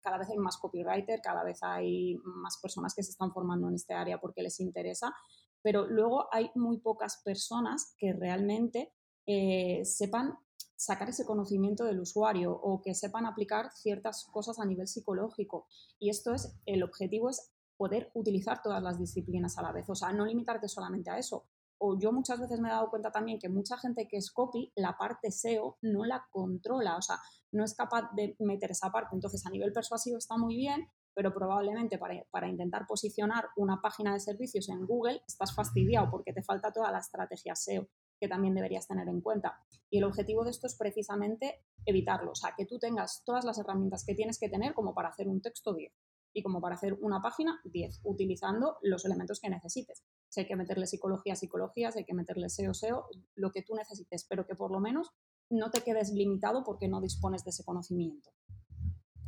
cada 0.00 0.16
vez 0.16 0.30
hay 0.30 0.38
más 0.38 0.56
copywriter, 0.56 1.20
cada 1.20 1.44
vez 1.44 1.62
hay 1.62 2.16
más 2.24 2.58
personas 2.62 2.94
que 2.94 3.02
se 3.02 3.10
están 3.10 3.30
formando 3.30 3.68
en 3.68 3.74
este 3.74 3.92
área 3.92 4.18
porque 4.18 4.42
les 4.42 4.58
interesa, 4.60 5.14
pero 5.60 5.86
luego 5.86 6.26
hay 6.32 6.50
muy 6.54 6.78
pocas 6.78 7.20
personas 7.22 7.94
que 7.98 8.14
realmente 8.14 8.94
eh, 9.26 9.84
sepan 9.84 10.38
sacar 10.76 11.10
ese 11.10 11.26
conocimiento 11.26 11.84
del 11.84 12.00
usuario 12.00 12.52
o 12.52 12.80
que 12.80 12.94
sepan 12.94 13.26
aplicar 13.26 13.70
ciertas 13.72 14.24
cosas 14.32 14.58
a 14.58 14.64
nivel 14.64 14.86
psicológico. 14.86 15.66
Y 15.98 16.08
esto 16.10 16.32
es, 16.32 16.56
el 16.66 16.82
objetivo 16.82 17.28
es 17.28 17.50
poder 17.76 18.10
utilizar 18.14 18.62
todas 18.62 18.82
las 18.82 18.98
disciplinas 18.98 19.58
a 19.58 19.62
la 19.62 19.72
vez, 19.72 19.88
o 19.88 19.94
sea, 19.94 20.12
no 20.12 20.24
limitarte 20.24 20.68
solamente 20.68 21.10
a 21.10 21.18
eso. 21.18 21.46
O 21.78 21.98
yo 21.98 22.10
muchas 22.10 22.40
veces 22.40 22.58
me 22.58 22.68
he 22.68 22.72
dado 22.72 22.88
cuenta 22.88 23.10
también 23.10 23.38
que 23.38 23.50
mucha 23.50 23.76
gente 23.76 24.08
que 24.08 24.16
es 24.16 24.30
copy, 24.30 24.72
la 24.76 24.96
parte 24.96 25.30
SEO 25.30 25.76
no 25.82 26.04
la 26.04 26.26
controla, 26.30 26.96
o 26.96 27.02
sea, 27.02 27.16
no 27.52 27.64
es 27.64 27.74
capaz 27.74 28.10
de 28.14 28.34
meter 28.38 28.70
esa 28.70 28.90
parte. 28.90 29.14
Entonces, 29.14 29.44
a 29.44 29.50
nivel 29.50 29.72
persuasivo 29.72 30.16
está 30.16 30.38
muy 30.38 30.56
bien, 30.56 30.88
pero 31.14 31.34
probablemente 31.34 31.98
para, 31.98 32.24
para, 32.30 32.48
intentar 32.48 32.86
posicionar 32.86 33.48
una 33.56 33.80
página 33.82 34.14
de 34.14 34.20
servicios 34.20 34.68
en 34.70 34.86
Google 34.86 35.22
estás 35.26 35.54
fastidiado 35.54 36.10
porque 36.10 36.32
te 36.32 36.42
falta 36.42 36.72
toda 36.72 36.90
la 36.90 36.98
estrategia 36.98 37.54
SEO 37.54 37.86
que 38.18 38.28
también 38.28 38.54
deberías 38.54 38.86
tener 38.86 39.06
en 39.08 39.20
cuenta. 39.20 39.58
Y 39.90 39.98
el 39.98 40.04
objetivo 40.04 40.44
de 40.44 40.50
esto 40.50 40.66
es 40.66 40.76
precisamente 40.76 41.64
evitarlo, 41.84 42.32
o 42.32 42.34
sea, 42.34 42.54
que 42.56 42.64
tú 42.64 42.78
tengas 42.78 43.22
todas 43.24 43.44
las 43.44 43.58
herramientas 43.58 44.04
que 44.06 44.14
tienes 44.14 44.38
que 44.38 44.48
tener 44.48 44.72
como 44.72 44.94
para 44.94 45.10
hacer 45.10 45.28
un 45.28 45.42
texto 45.42 45.74
10 45.74 45.92
y 46.36 46.42
como 46.42 46.60
para 46.60 46.74
hacer 46.74 46.98
una 47.00 47.22
página 47.22 47.58
10, 47.64 48.02
utilizando 48.04 48.76
los 48.82 49.06
elementos 49.06 49.40
que 49.40 49.48
necesites. 49.48 50.04
Si 50.28 50.40
hay 50.40 50.46
que 50.46 50.54
meterle 50.54 50.86
psicología, 50.86 51.34
psicología, 51.34 51.90
si 51.90 52.00
hay 52.00 52.04
que 52.04 52.12
meterle 52.12 52.50
SEO, 52.50 52.74
SEO, 52.74 53.06
lo 53.36 53.50
que 53.50 53.62
tú 53.62 53.74
necesites, 53.74 54.26
pero 54.28 54.46
que 54.46 54.54
por 54.54 54.70
lo 54.70 54.78
menos 54.78 55.08
no 55.48 55.70
te 55.70 55.80
quedes 55.80 56.12
limitado 56.12 56.62
porque 56.62 56.88
no 56.88 57.00
dispones 57.00 57.42
de 57.42 57.50
ese 57.52 57.64
conocimiento. 57.64 58.28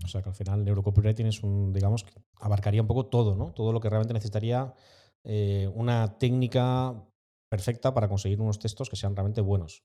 O 0.05 0.07
sea 0.07 0.23
que 0.23 0.29
al 0.29 0.35
final 0.35 0.67
neurocopywriting 0.67 1.29
es 1.29 1.43
un, 1.43 1.73
digamos, 1.73 2.05
abarcaría 2.41 2.83
un 2.83 2.89
poco 2.89 3.07
todo, 3.07 3.35
¿no? 3.35 3.55
Todo 3.55 3.73
lo 3.73 3.81
que 3.81 3.89
realmente 3.89 4.13
necesitaría 4.13 4.75
eh, 5.25 5.73
una 5.75 6.19
técnica 6.19 7.09
perfecta 7.49 7.95
para 7.95 8.11
conseguir 8.11 8.39
unos 8.39 8.59
textos 8.59 8.91
que 8.91 8.97
sean 8.97 9.17
realmente 9.17 9.41
buenos, 9.41 9.83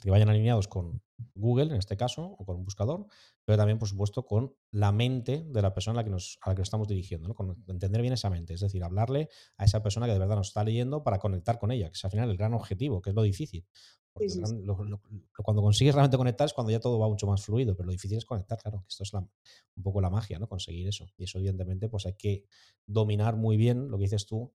que 0.00 0.10
vayan 0.10 0.28
alineados 0.28 0.68
con 0.68 1.02
Google 1.34 1.66
en 1.66 1.76
este 1.76 1.96
caso 1.96 2.36
o 2.38 2.44
con 2.44 2.56
un 2.56 2.64
buscador, 2.64 3.06
pero 3.44 3.56
también 3.56 3.78
por 3.78 3.88
supuesto 3.88 4.24
con 4.24 4.54
la 4.70 4.92
mente 4.92 5.44
de 5.48 5.62
la 5.62 5.72
persona 5.72 5.98
a 5.98 6.02
la 6.02 6.04
que 6.04 6.10
nos, 6.10 6.38
a 6.42 6.50
la 6.50 6.54
que 6.54 6.60
nos 6.60 6.66
estamos 6.66 6.88
dirigiendo, 6.88 7.28
¿no? 7.28 7.34
con 7.34 7.62
entender 7.68 8.00
bien 8.02 8.14
esa 8.14 8.30
mente, 8.30 8.54
es 8.54 8.60
decir, 8.60 8.82
hablarle 8.84 9.28
a 9.56 9.64
esa 9.64 9.82
persona 9.82 10.06
que 10.06 10.12
de 10.12 10.18
verdad 10.18 10.36
nos 10.36 10.48
está 10.48 10.64
leyendo 10.64 11.02
para 11.02 11.18
conectar 11.18 11.58
con 11.58 11.70
ella, 11.72 11.88
que 11.88 11.94
es 11.94 12.04
al 12.04 12.10
final 12.10 12.30
el 12.30 12.36
gran 12.36 12.54
objetivo, 12.54 13.00
que 13.00 13.10
es 13.10 13.16
lo 13.16 13.22
difícil. 13.22 13.66
cuando 15.42 15.62
consigues 15.62 15.94
realmente 15.94 16.18
conectar 16.18 16.44
es 16.44 16.52
cuando 16.52 16.70
ya 16.70 16.80
todo 16.80 16.98
va 16.98 17.08
mucho 17.08 17.26
más 17.26 17.42
fluido, 17.42 17.74
pero 17.74 17.86
lo 17.86 17.92
difícil 17.92 18.18
es 18.18 18.26
conectar, 18.26 18.58
claro, 18.58 18.80
que 18.80 18.88
esto 18.88 19.04
es 19.04 19.12
un 19.14 19.82
poco 19.82 20.00
la 20.00 20.10
magia, 20.10 20.38
¿no? 20.38 20.48
Conseguir 20.48 20.86
eso. 20.86 21.06
Y 21.16 21.24
eso, 21.24 21.38
evidentemente, 21.38 21.88
pues 21.88 22.04
hay 22.04 22.14
que 22.14 22.44
dominar 22.86 23.36
muy 23.36 23.56
bien 23.56 23.90
lo 23.90 23.96
que 23.96 24.02
dices 24.02 24.26
tú, 24.26 24.52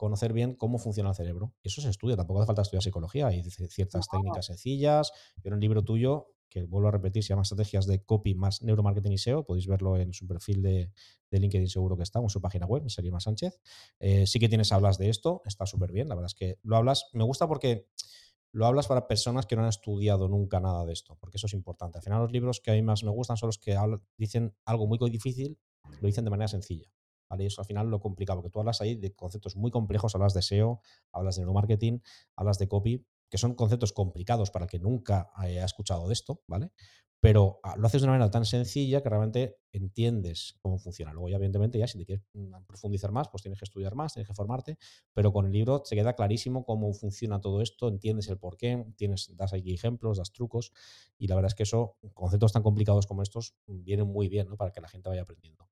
conocer 0.00 0.32
bien 0.32 0.54
cómo 0.54 0.78
funciona 0.78 1.10
el 1.10 1.14
cerebro. 1.14 1.52
Eso 1.62 1.82
se 1.82 1.90
estudia, 1.90 2.16
tampoco 2.16 2.40
hace 2.40 2.46
falta 2.46 2.62
estudiar 2.62 2.82
psicología, 2.82 3.26
hay 3.26 3.42
ciertas 3.42 4.08
técnicas 4.08 4.46
sencillas. 4.46 5.12
en 5.44 5.52
un 5.52 5.60
libro 5.60 5.84
tuyo, 5.84 6.28
que 6.48 6.64
vuelvo 6.64 6.88
a 6.88 6.92
repetir, 6.92 7.22
se 7.22 7.28
llama 7.28 7.42
Estrategias 7.42 7.86
de 7.86 8.02
Copy 8.02 8.34
más 8.34 8.62
Neuromarketing 8.62 9.12
y 9.12 9.18
SEO, 9.18 9.44
podéis 9.44 9.66
verlo 9.66 9.98
en 9.98 10.14
su 10.14 10.26
perfil 10.26 10.62
de, 10.62 10.90
LinkedIn 11.30 11.68
seguro 11.68 11.98
que 11.98 12.02
está, 12.02 12.18
o 12.18 12.22
en 12.22 12.30
su 12.30 12.40
página 12.40 12.64
web, 12.64 12.82
en 12.82 13.12
más 13.12 13.24
Sánchez. 13.24 13.60
Eh, 14.00 14.26
sí 14.26 14.38
que 14.38 14.48
tienes, 14.48 14.72
hablas 14.72 14.96
de 14.96 15.10
esto, 15.10 15.42
está 15.44 15.66
súper 15.66 15.92
bien, 15.92 16.08
la 16.08 16.14
verdad 16.14 16.30
es 16.32 16.34
que 16.34 16.58
lo 16.62 16.78
hablas, 16.78 17.10
me 17.12 17.24
gusta 17.24 17.46
porque 17.46 17.86
lo 18.52 18.64
hablas 18.64 18.88
para 18.88 19.06
personas 19.06 19.44
que 19.44 19.54
no 19.54 19.62
han 19.62 19.68
estudiado 19.68 20.28
nunca 20.28 20.60
nada 20.60 20.86
de 20.86 20.94
esto, 20.94 21.18
porque 21.20 21.36
eso 21.36 21.46
es 21.46 21.52
importante. 21.52 21.98
Al 21.98 22.02
final 22.02 22.22
los 22.22 22.32
libros 22.32 22.60
que 22.60 22.70
a 22.70 22.74
mí 22.74 22.80
más 22.80 23.04
me 23.04 23.10
gustan 23.10 23.36
son 23.36 23.48
los 23.48 23.58
que 23.58 23.76
dicen 24.16 24.56
algo 24.64 24.86
muy 24.86 24.98
difícil, 25.10 25.58
lo 26.00 26.06
dicen 26.06 26.24
de 26.24 26.30
manera 26.30 26.48
sencilla. 26.48 26.90
Y 27.38 27.46
eso 27.46 27.60
al 27.60 27.66
final 27.66 27.88
lo 27.88 28.00
complicado, 28.00 28.40
porque 28.40 28.50
tú 28.50 28.60
hablas 28.60 28.80
ahí 28.80 28.94
de 28.94 29.14
conceptos 29.14 29.56
muy 29.56 29.70
complejos, 29.70 30.14
hablas 30.14 30.34
de 30.34 30.42
SEO, 30.42 30.80
hablas 31.12 31.36
de 31.36 31.42
neuromarketing, 31.42 32.02
hablas 32.36 32.58
de 32.58 32.68
copy, 32.68 33.06
que 33.30 33.38
son 33.38 33.54
conceptos 33.54 33.92
complicados 33.92 34.50
para 34.50 34.64
el 34.64 34.70
que 34.70 34.78
nunca 34.78 35.30
haya 35.34 35.64
escuchado 35.64 36.06
de 36.08 36.12
esto, 36.12 36.42
¿vale? 36.48 36.72
Pero 37.20 37.60
ah, 37.62 37.76
lo 37.76 37.86
haces 37.86 38.00
de 38.00 38.06
una 38.06 38.14
manera 38.14 38.30
tan 38.30 38.46
sencilla 38.46 39.02
que 39.02 39.08
realmente 39.10 39.58
entiendes 39.72 40.56
cómo 40.62 40.78
funciona. 40.78 41.12
Luego, 41.12 41.28
ya, 41.28 41.36
evidentemente, 41.36 41.78
ya 41.78 41.86
si 41.86 41.98
te 41.98 42.06
quieres 42.06 42.24
mm, 42.32 42.64
profundizar 42.66 43.12
más, 43.12 43.28
pues 43.28 43.42
tienes 43.42 43.58
que 43.58 43.66
estudiar 43.66 43.94
más, 43.94 44.14
tienes 44.14 44.26
que 44.26 44.34
formarte, 44.34 44.78
pero 45.12 45.30
con 45.30 45.44
el 45.44 45.52
libro 45.52 45.82
se 45.84 45.94
queda 45.96 46.14
clarísimo 46.14 46.64
cómo 46.64 46.92
funciona 46.94 47.40
todo 47.40 47.60
esto, 47.60 47.88
entiendes 47.88 48.28
el 48.28 48.38
porqué, 48.38 48.86
tienes, 48.96 49.36
das 49.36 49.52
aquí 49.52 49.74
ejemplos, 49.74 50.16
das 50.16 50.32
trucos, 50.32 50.72
y 51.18 51.26
la 51.26 51.34
verdad 51.34 51.48
es 51.48 51.54
que 51.54 51.64
eso, 51.64 51.98
conceptos 52.14 52.52
tan 52.52 52.62
complicados 52.62 53.06
como 53.06 53.22
estos, 53.22 53.54
vienen 53.66 54.06
muy 54.06 54.28
bien, 54.28 54.48
¿no? 54.48 54.56
Para 54.56 54.72
que 54.72 54.80
la 54.80 54.88
gente 54.88 55.10
vaya 55.10 55.22
aprendiendo. 55.22 55.68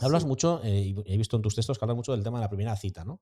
Hablas 0.00 0.24
mucho, 0.24 0.62
eh, 0.64 0.80
y 0.80 0.94
he 1.06 1.18
visto 1.18 1.36
en 1.36 1.42
tus 1.42 1.54
textos 1.54 1.78
que 1.78 1.84
hablas 1.84 1.96
mucho 1.96 2.12
del 2.12 2.24
tema 2.24 2.38
de 2.38 2.44
la 2.44 2.48
primera 2.48 2.76
cita, 2.76 3.04
¿no? 3.04 3.20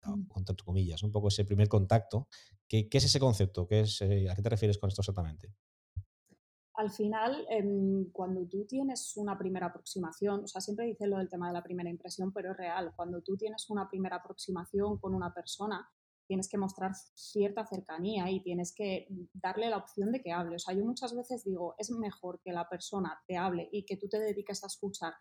con 0.00 0.42
mm. 0.42 0.56
comillas, 0.64 1.02
un 1.02 1.10
poco 1.10 1.28
ese 1.28 1.44
primer 1.44 1.68
contacto. 1.68 2.28
¿Qué, 2.68 2.88
es 2.90 3.04
ese 3.04 3.18
concepto? 3.18 3.66
¿Qué 3.66 3.80
es, 3.80 4.00
eh, 4.02 4.28
¿A 4.30 4.34
qué 4.34 4.42
te 4.42 4.50
refieres 4.50 4.78
con 4.78 4.88
esto 4.88 5.00
exactamente? 5.00 5.54
al 6.74 6.90
final, 6.90 7.46
em, 7.50 8.10
cuando 8.12 8.46
tú 8.46 8.64
tienes 8.66 9.16
una 9.16 9.38
primera 9.38 9.66
aproximación, 9.66 10.44
o 10.44 10.46
sea, 10.46 10.60
siempre 10.60 10.86
dice 10.86 11.06
lo 11.06 11.18
del 11.18 11.28
tema 11.28 11.48
de 11.48 11.54
la 11.54 11.62
primera 11.62 11.90
impresión, 11.90 12.32
pero 12.32 12.52
es 12.52 12.56
real, 12.56 12.92
cuando 12.96 13.20
tú 13.22 13.36
tienes 13.36 13.68
una 13.70 13.88
primera 13.88 14.16
aproximación 14.16 14.98
con 14.98 15.14
una 15.14 15.32
persona, 15.34 15.86
tienes 16.26 16.48
que 16.48 16.56
mostrar 16.56 16.92
cierta 17.14 17.66
cercanía 17.66 18.30
y 18.30 18.42
tienes 18.42 18.74
que 18.74 19.06
darle 19.34 19.68
la 19.68 19.76
opción 19.76 20.12
de 20.12 20.22
que 20.22 20.32
hable. 20.32 20.56
O 20.56 20.58
sea, 20.58 20.74
yo 20.74 20.84
muchas 20.84 21.14
veces 21.14 21.44
digo, 21.44 21.74
es 21.78 21.90
mejor 21.90 22.40
que 22.42 22.52
la 22.52 22.68
persona 22.68 23.20
te 23.26 23.36
hable 23.36 23.68
y 23.70 23.84
que 23.84 23.96
tú 23.96 24.08
te 24.08 24.18
dediques 24.18 24.64
a 24.64 24.68
escuchar 24.68 25.12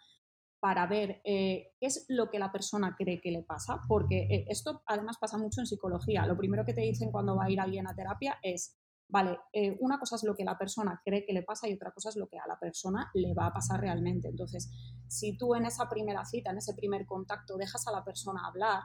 para 0.62 0.86
ver 0.86 1.22
eh, 1.26 1.74
qué 1.80 1.88
es 1.88 2.06
lo 2.08 2.30
que 2.30 2.38
la 2.38 2.52
persona 2.52 2.96
cree 2.96 3.20
que 3.20 3.32
le 3.32 3.42
pasa, 3.42 3.82
porque 3.88 4.28
eh, 4.30 4.46
esto 4.48 4.84
además 4.86 5.18
pasa 5.20 5.40
mucho 5.40 5.60
en 5.60 5.66
psicología. 5.66 6.28
Lo 6.28 6.38
primero 6.38 6.64
que 6.64 6.76
te 6.76 6.82
dicen 6.82 7.12
cuando 7.12 7.36
va 7.36 7.46
a 7.46 7.50
ir 7.50 7.60
alguien 7.60 7.88
a 7.88 7.96
terapia 7.96 8.38
es, 8.44 8.78
vale, 9.10 9.40
eh, 9.54 9.76
una 9.80 9.98
cosa 9.98 10.18
es 10.18 10.24
lo 10.24 10.36
que 10.36 10.46
la 10.46 10.60
persona 10.60 11.02
cree 11.04 11.26
que 11.26 11.34
le 11.34 11.42
pasa 11.42 11.68
y 11.68 11.74
otra 11.74 11.92
cosa 11.92 12.10
es 12.10 12.16
lo 12.16 12.28
que 12.28 12.38
a 12.38 12.46
la 12.48 12.60
persona 12.60 13.10
le 13.16 13.34
va 13.34 13.48
a 13.48 13.54
pasar 13.54 13.82
realmente. 13.82 14.28
Entonces, 14.28 14.70
si 15.08 15.36
tú 15.36 15.56
en 15.56 15.66
esa 15.66 15.90
primera 15.90 16.24
cita, 16.26 16.52
en 16.52 16.60
ese 16.60 16.76
primer 16.76 17.08
contacto, 17.08 17.58
dejas 17.58 17.88
a 17.88 17.92
la 17.92 18.06
persona 18.06 18.46
hablar, 18.46 18.84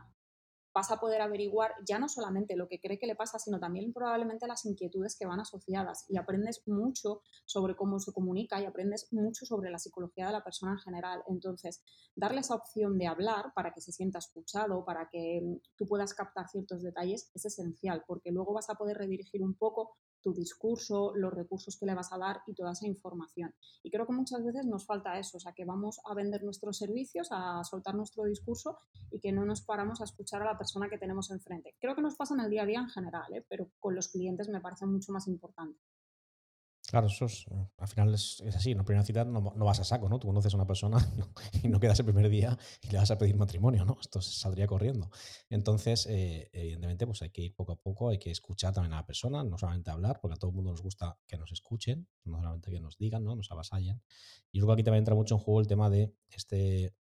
vas 0.76 0.90
a 0.90 1.00
poder 1.00 1.22
averiguar 1.22 1.72
ya 1.88 1.98
no 1.98 2.06
solamente 2.06 2.54
lo 2.54 2.68
que 2.68 2.78
cree 2.78 2.98
que 2.98 3.06
le 3.06 3.16
pasa, 3.16 3.38
sino 3.38 3.58
también 3.58 3.94
probablemente 3.94 4.46
las 4.46 4.66
inquietudes 4.66 5.16
que 5.18 5.24
van 5.24 5.40
asociadas 5.40 6.04
y 6.10 6.18
aprendes 6.18 6.68
mucho 6.68 7.22
sobre 7.46 7.74
cómo 7.74 7.98
se 7.98 8.12
comunica 8.12 8.60
y 8.60 8.66
aprendes 8.66 9.10
mucho 9.10 9.46
sobre 9.46 9.70
la 9.70 9.78
psicología 9.78 10.26
de 10.26 10.32
la 10.32 10.44
persona 10.44 10.72
en 10.72 10.78
general. 10.80 11.22
Entonces, 11.28 11.82
darle 12.14 12.40
esa 12.40 12.56
opción 12.56 12.98
de 12.98 13.06
hablar 13.06 13.54
para 13.54 13.72
que 13.72 13.80
se 13.80 13.90
sienta 13.90 14.18
escuchado, 14.18 14.84
para 14.84 15.08
que 15.08 15.40
mm, 15.42 15.60
tú 15.78 15.86
puedas 15.86 16.12
captar 16.12 16.46
ciertos 16.46 16.82
detalles, 16.82 17.30
es 17.32 17.46
esencial, 17.46 18.04
porque 18.06 18.30
luego 18.30 18.52
vas 18.52 18.68
a 18.68 18.74
poder 18.74 18.98
redirigir 18.98 19.42
un 19.42 19.54
poco 19.54 19.96
tu 20.26 20.34
discurso, 20.34 21.12
los 21.14 21.32
recursos 21.32 21.78
que 21.78 21.86
le 21.86 21.94
vas 21.94 22.12
a 22.12 22.18
dar 22.18 22.40
y 22.48 22.52
toda 22.52 22.72
esa 22.72 22.84
información. 22.84 23.54
Y 23.84 23.92
creo 23.92 24.06
que 24.08 24.12
muchas 24.12 24.44
veces 24.44 24.66
nos 24.66 24.84
falta 24.84 25.16
eso, 25.20 25.36
o 25.36 25.40
sea, 25.40 25.52
que 25.52 25.64
vamos 25.64 26.00
a 26.04 26.14
vender 26.14 26.42
nuestros 26.42 26.78
servicios, 26.78 27.28
a 27.30 27.62
soltar 27.62 27.94
nuestro 27.94 28.24
discurso 28.24 28.76
y 29.12 29.20
que 29.20 29.30
no 29.30 29.44
nos 29.44 29.60
paramos 29.62 30.00
a 30.00 30.04
escuchar 30.04 30.42
a 30.42 30.46
la 30.46 30.58
persona 30.58 30.88
que 30.88 30.98
tenemos 30.98 31.30
enfrente. 31.30 31.76
Creo 31.78 31.94
que 31.94 32.02
nos 32.02 32.16
pasa 32.16 32.34
en 32.34 32.40
el 32.40 32.50
día 32.50 32.64
a 32.64 32.66
día 32.66 32.80
en 32.80 32.88
general, 32.88 33.32
¿eh? 33.34 33.46
pero 33.48 33.70
con 33.78 33.94
los 33.94 34.08
clientes 34.08 34.48
me 34.48 34.60
parece 34.60 34.84
mucho 34.84 35.12
más 35.12 35.28
importante. 35.28 35.78
Claro, 36.88 37.08
eso 37.08 37.24
es, 37.24 37.46
al 37.78 37.88
final 37.88 38.14
es, 38.14 38.42
así. 38.54 38.70
En 38.70 38.78
la 38.78 38.84
primera 38.84 39.04
cita 39.04 39.24
no, 39.24 39.52
no 39.56 39.64
vas 39.64 39.80
a 39.80 39.84
saco, 39.84 40.08
¿no? 40.08 40.20
Tú 40.20 40.28
conoces 40.28 40.54
a 40.54 40.56
una 40.56 40.66
persona 40.66 40.98
y 41.62 41.68
no 41.68 41.80
quedas 41.80 41.98
el 41.98 42.04
primer 42.04 42.28
día 42.28 42.56
y 42.80 42.90
le 42.90 42.98
vas 42.98 43.10
a 43.10 43.18
pedir 43.18 43.36
matrimonio, 43.36 43.84
¿no? 43.84 43.98
Esto 44.00 44.22
saldría 44.22 44.68
corriendo. 44.68 45.10
Entonces, 45.50 46.06
eh, 46.06 46.48
evidentemente, 46.52 47.06
pues 47.06 47.22
hay 47.22 47.30
que 47.30 47.42
ir 47.42 47.54
poco 47.56 47.72
a 47.72 47.76
poco, 47.76 48.10
hay 48.10 48.18
que 48.18 48.30
escuchar 48.30 48.72
también 48.72 48.92
a 48.92 48.96
la 48.96 49.06
persona, 49.06 49.42
no 49.42 49.58
solamente 49.58 49.90
hablar, 49.90 50.20
porque 50.20 50.34
a 50.34 50.36
todo 50.36 50.50
el 50.50 50.54
mundo 50.54 50.70
nos 50.70 50.82
gusta 50.82 51.18
que 51.26 51.36
nos 51.36 51.50
escuchen, 51.50 52.06
no 52.24 52.38
solamente 52.38 52.70
que 52.70 52.80
nos 52.80 52.96
digan, 52.96 53.24
¿no? 53.24 53.34
Nos 53.34 53.50
avasallen. 53.50 54.00
Y 54.52 54.58
luego 54.58 54.72
aquí 54.72 54.84
también 54.84 55.00
entra 55.00 55.16
mucho 55.16 55.34
en 55.34 55.40
juego 55.40 55.60
el 55.60 55.66
tema 55.66 55.90
de 55.90 56.14
este 56.30 56.94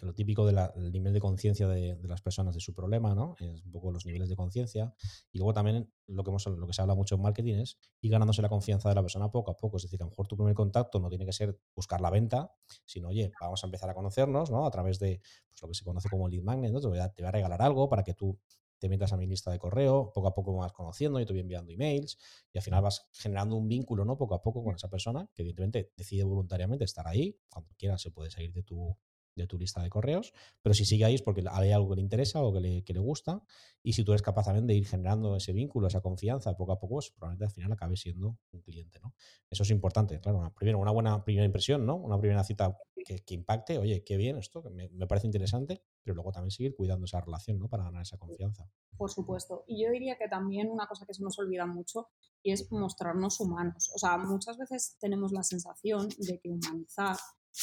lo 0.00 0.14
típico 0.14 0.46
del 0.46 0.56
nivel 0.92 1.12
de 1.12 1.20
conciencia 1.20 1.66
de, 1.66 1.96
de, 1.96 2.08
las 2.08 2.22
personas 2.22 2.54
de 2.54 2.60
su 2.60 2.72
problema, 2.72 3.14
¿no? 3.14 3.34
Es 3.40 3.64
un 3.64 3.72
poco 3.72 3.90
los 3.90 4.06
niveles 4.06 4.28
de 4.28 4.36
conciencia. 4.36 4.94
Y 5.32 5.38
luego 5.38 5.52
también 5.52 5.92
lo 6.06 6.22
que, 6.22 6.30
hemos, 6.30 6.46
lo 6.46 6.66
que 6.66 6.72
se 6.72 6.82
habla 6.82 6.94
mucho 6.94 7.16
en 7.16 7.22
marketing 7.22 7.54
es 7.56 7.78
ir 8.00 8.12
ganándose 8.12 8.40
la 8.40 8.48
confianza 8.48 8.88
de 8.88 8.94
la 8.94 9.02
persona 9.02 9.30
poco 9.30 9.50
a 9.50 9.56
poco. 9.56 9.76
Es 9.76 9.82
decir, 9.82 10.00
a 10.00 10.04
lo 10.04 10.10
mejor 10.10 10.28
tu 10.28 10.36
primer 10.36 10.54
contacto 10.54 11.00
no 11.00 11.08
tiene 11.08 11.26
que 11.26 11.32
ser 11.32 11.58
buscar 11.74 12.00
la 12.00 12.10
venta, 12.10 12.52
sino, 12.84 13.08
oye, 13.08 13.32
vamos 13.40 13.62
a 13.64 13.66
empezar 13.66 13.90
a 13.90 13.94
conocernos, 13.94 14.50
¿no? 14.50 14.66
A 14.66 14.70
través 14.70 14.98
de 15.00 15.20
pues, 15.50 15.62
lo 15.62 15.68
que 15.68 15.74
se 15.74 15.84
conoce 15.84 16.08
como 16.08 16.28
lead 16.28 16.42
magnet, 16.42 16.72
¿no? 16.72 16.80
Te 16.80 16.86
voy, 16.86 16.98
a, 16.98 17.08
te 17.08 17.22
voy 17.22 17.28
a 17.28 17.32
regalar 17.32 17.60
algo 17.62 17.88
para 17.88 18.04
que 18.04 18.14
tú 18.14 18.38
te 18.78 18.88
metas 18.88 19.12
a 19.12 19.16
mi 19.16 19.26
lista 19.26 19.50
de 19.50 19.58
correo, 19.58 20.12
poco 20.14 20.28
a 20.28 20.34
poco 20.34 20.56
vas 20.56 20.72
conociendo, 20.72 21.18
y 21.18 21.26
te 21.26 21.32
voy 21.32 21.40
enviando 21.40 21.72
emails 21.72 22.16
y 22.52 22.58
al 22.58 22.62
final 22.62 22.82
vas 22.82 23.08
generando 23.12 23.56
un 23.56 23.66
vínculo, 23.66 24.04
¿no? 24.04 24.16
Poco 24.16 24.36
a 24.36 24.42
poco 24.42 24.62
con 24.62 24.76
esa 24.76 24.88
persona 24.88 25.28
que 25.34 25.42
evidentemente 25.42 25.92
decide 25.96 26.22
voluntariamente 26.22 26.84
estar 26.84 27.08
ahí, 27.08 27.36
cuando 27.50 27.74
quiera 27.76 27.98
se 27.98 28.12
puede 28.12 28.30
salir 28.30 28.52
de 28.52 28.62
tu, 28.62 28.96
de 29.38 29.46
tu 29.46 29.58
lista 29.58 29.82
de 29.82 29.88
correos, 29.88 30.34
pero 30.60 30.74
si 30.74 30.84
sigue 30.84 31.04
ahí 31.04 31.14
es 31.14 31.22
porque 31.22 31.42
hay 31.50 31.72
algo 31.72 31.90
que 31.90 31.96
le 31.96 32.02
interesa 32.02 32.42
o 32.42 32.52
que 32.52 32.60
le, 32.60 32.84
que 32.84 32.92
le 32.92 33.00
gusta, 33.00 33.42
y 33.82 33.94
si 33.94 34.04
tú 34.04 34.12
eres 34.12 34.22
capaz 34.22 34.44
también 34.44 34.66
de 34.66 34.74
ir 34.74 34.86
generando 34.86 35.36
ese 35.36 35.52
vínculo, 35.52 35.86
esa 35.86 36.00
confianza 36.00 36.56
poco 36.56 36.72
a 36.72 36.78
poco, 36.78 36.96
pues 36.96 37.10
probablemente 37.10 37.44
al 37.44 37.50
final 37.50 37.72
acabe 37.72 37.96
siendo 37.96 38.36
un 38.52 38.60
cliente, 38.60 38.98
¿no? 39.00 39.14
Eso 39.48 39.62
es 39.62 39.70
importante, 39.70 40.20
claro, 40.20 40.52
primero 40.56 40.78
una 40.78 40.90
buena 40.90 41.24
primera 41.24 41.46
impresión, 41.46 41.86
¿no? 41.86 41.96
Una 41.96 42.18
primera 42.18 42.44
cita 42.44 42.76
que, 43.04 43.20
que 43.20 43.34
impacte, 43.34 43.78
oye, 43.78 44.02
qué 44.04 44.16
bien 44.16 44.36
esto, 44.36 44.62
que 44.62 44.70
me, 44.70 44.88
me, 44.90 45.06
parece 45.06 45.26
interesante, 45.26 45.82
pero 46.02 46.14
luego 46.14 46.32
también 46.32 46.50
seguir 46.50 46.74
cuidando 46.74 47.06
esa 47.06 47.20
relación, 47.20 47.58
¿no? 47.58 47.68
Para 47.68 47.84
ganar 47.84 48.02
esa 48.02 48.18
confianza. 48.18 48.68
Por 48.96 49.10
supuesto. 49.10 49.64
Y 49.66 49.84
yo 49.84 49.90
diría 49.90 50.18
que 50.18 50.28
también 50.28 50.68
una 50.68 50.86
cosa 50.86 51.06
que 51.06 51.14
se 51.14 51.22
nos 51.22 51.38
olvida 51.38 51.66
mucho 51.66 52.08
y 52.42 52.52
es 52.52 52.70
mostrarnos 52.70 53.40
humanos. 53.40 53.90
O 53.94 53.98
sea, 53.98 54.18
muchas 54.18 54.58
veces 54.58 54.96
tenemos 55.00 55.32
la 55.32 55.42
sensación 55.42 56.08
de 56.18 56.38
que 56.40 56.50
humanizar 56.50 57.16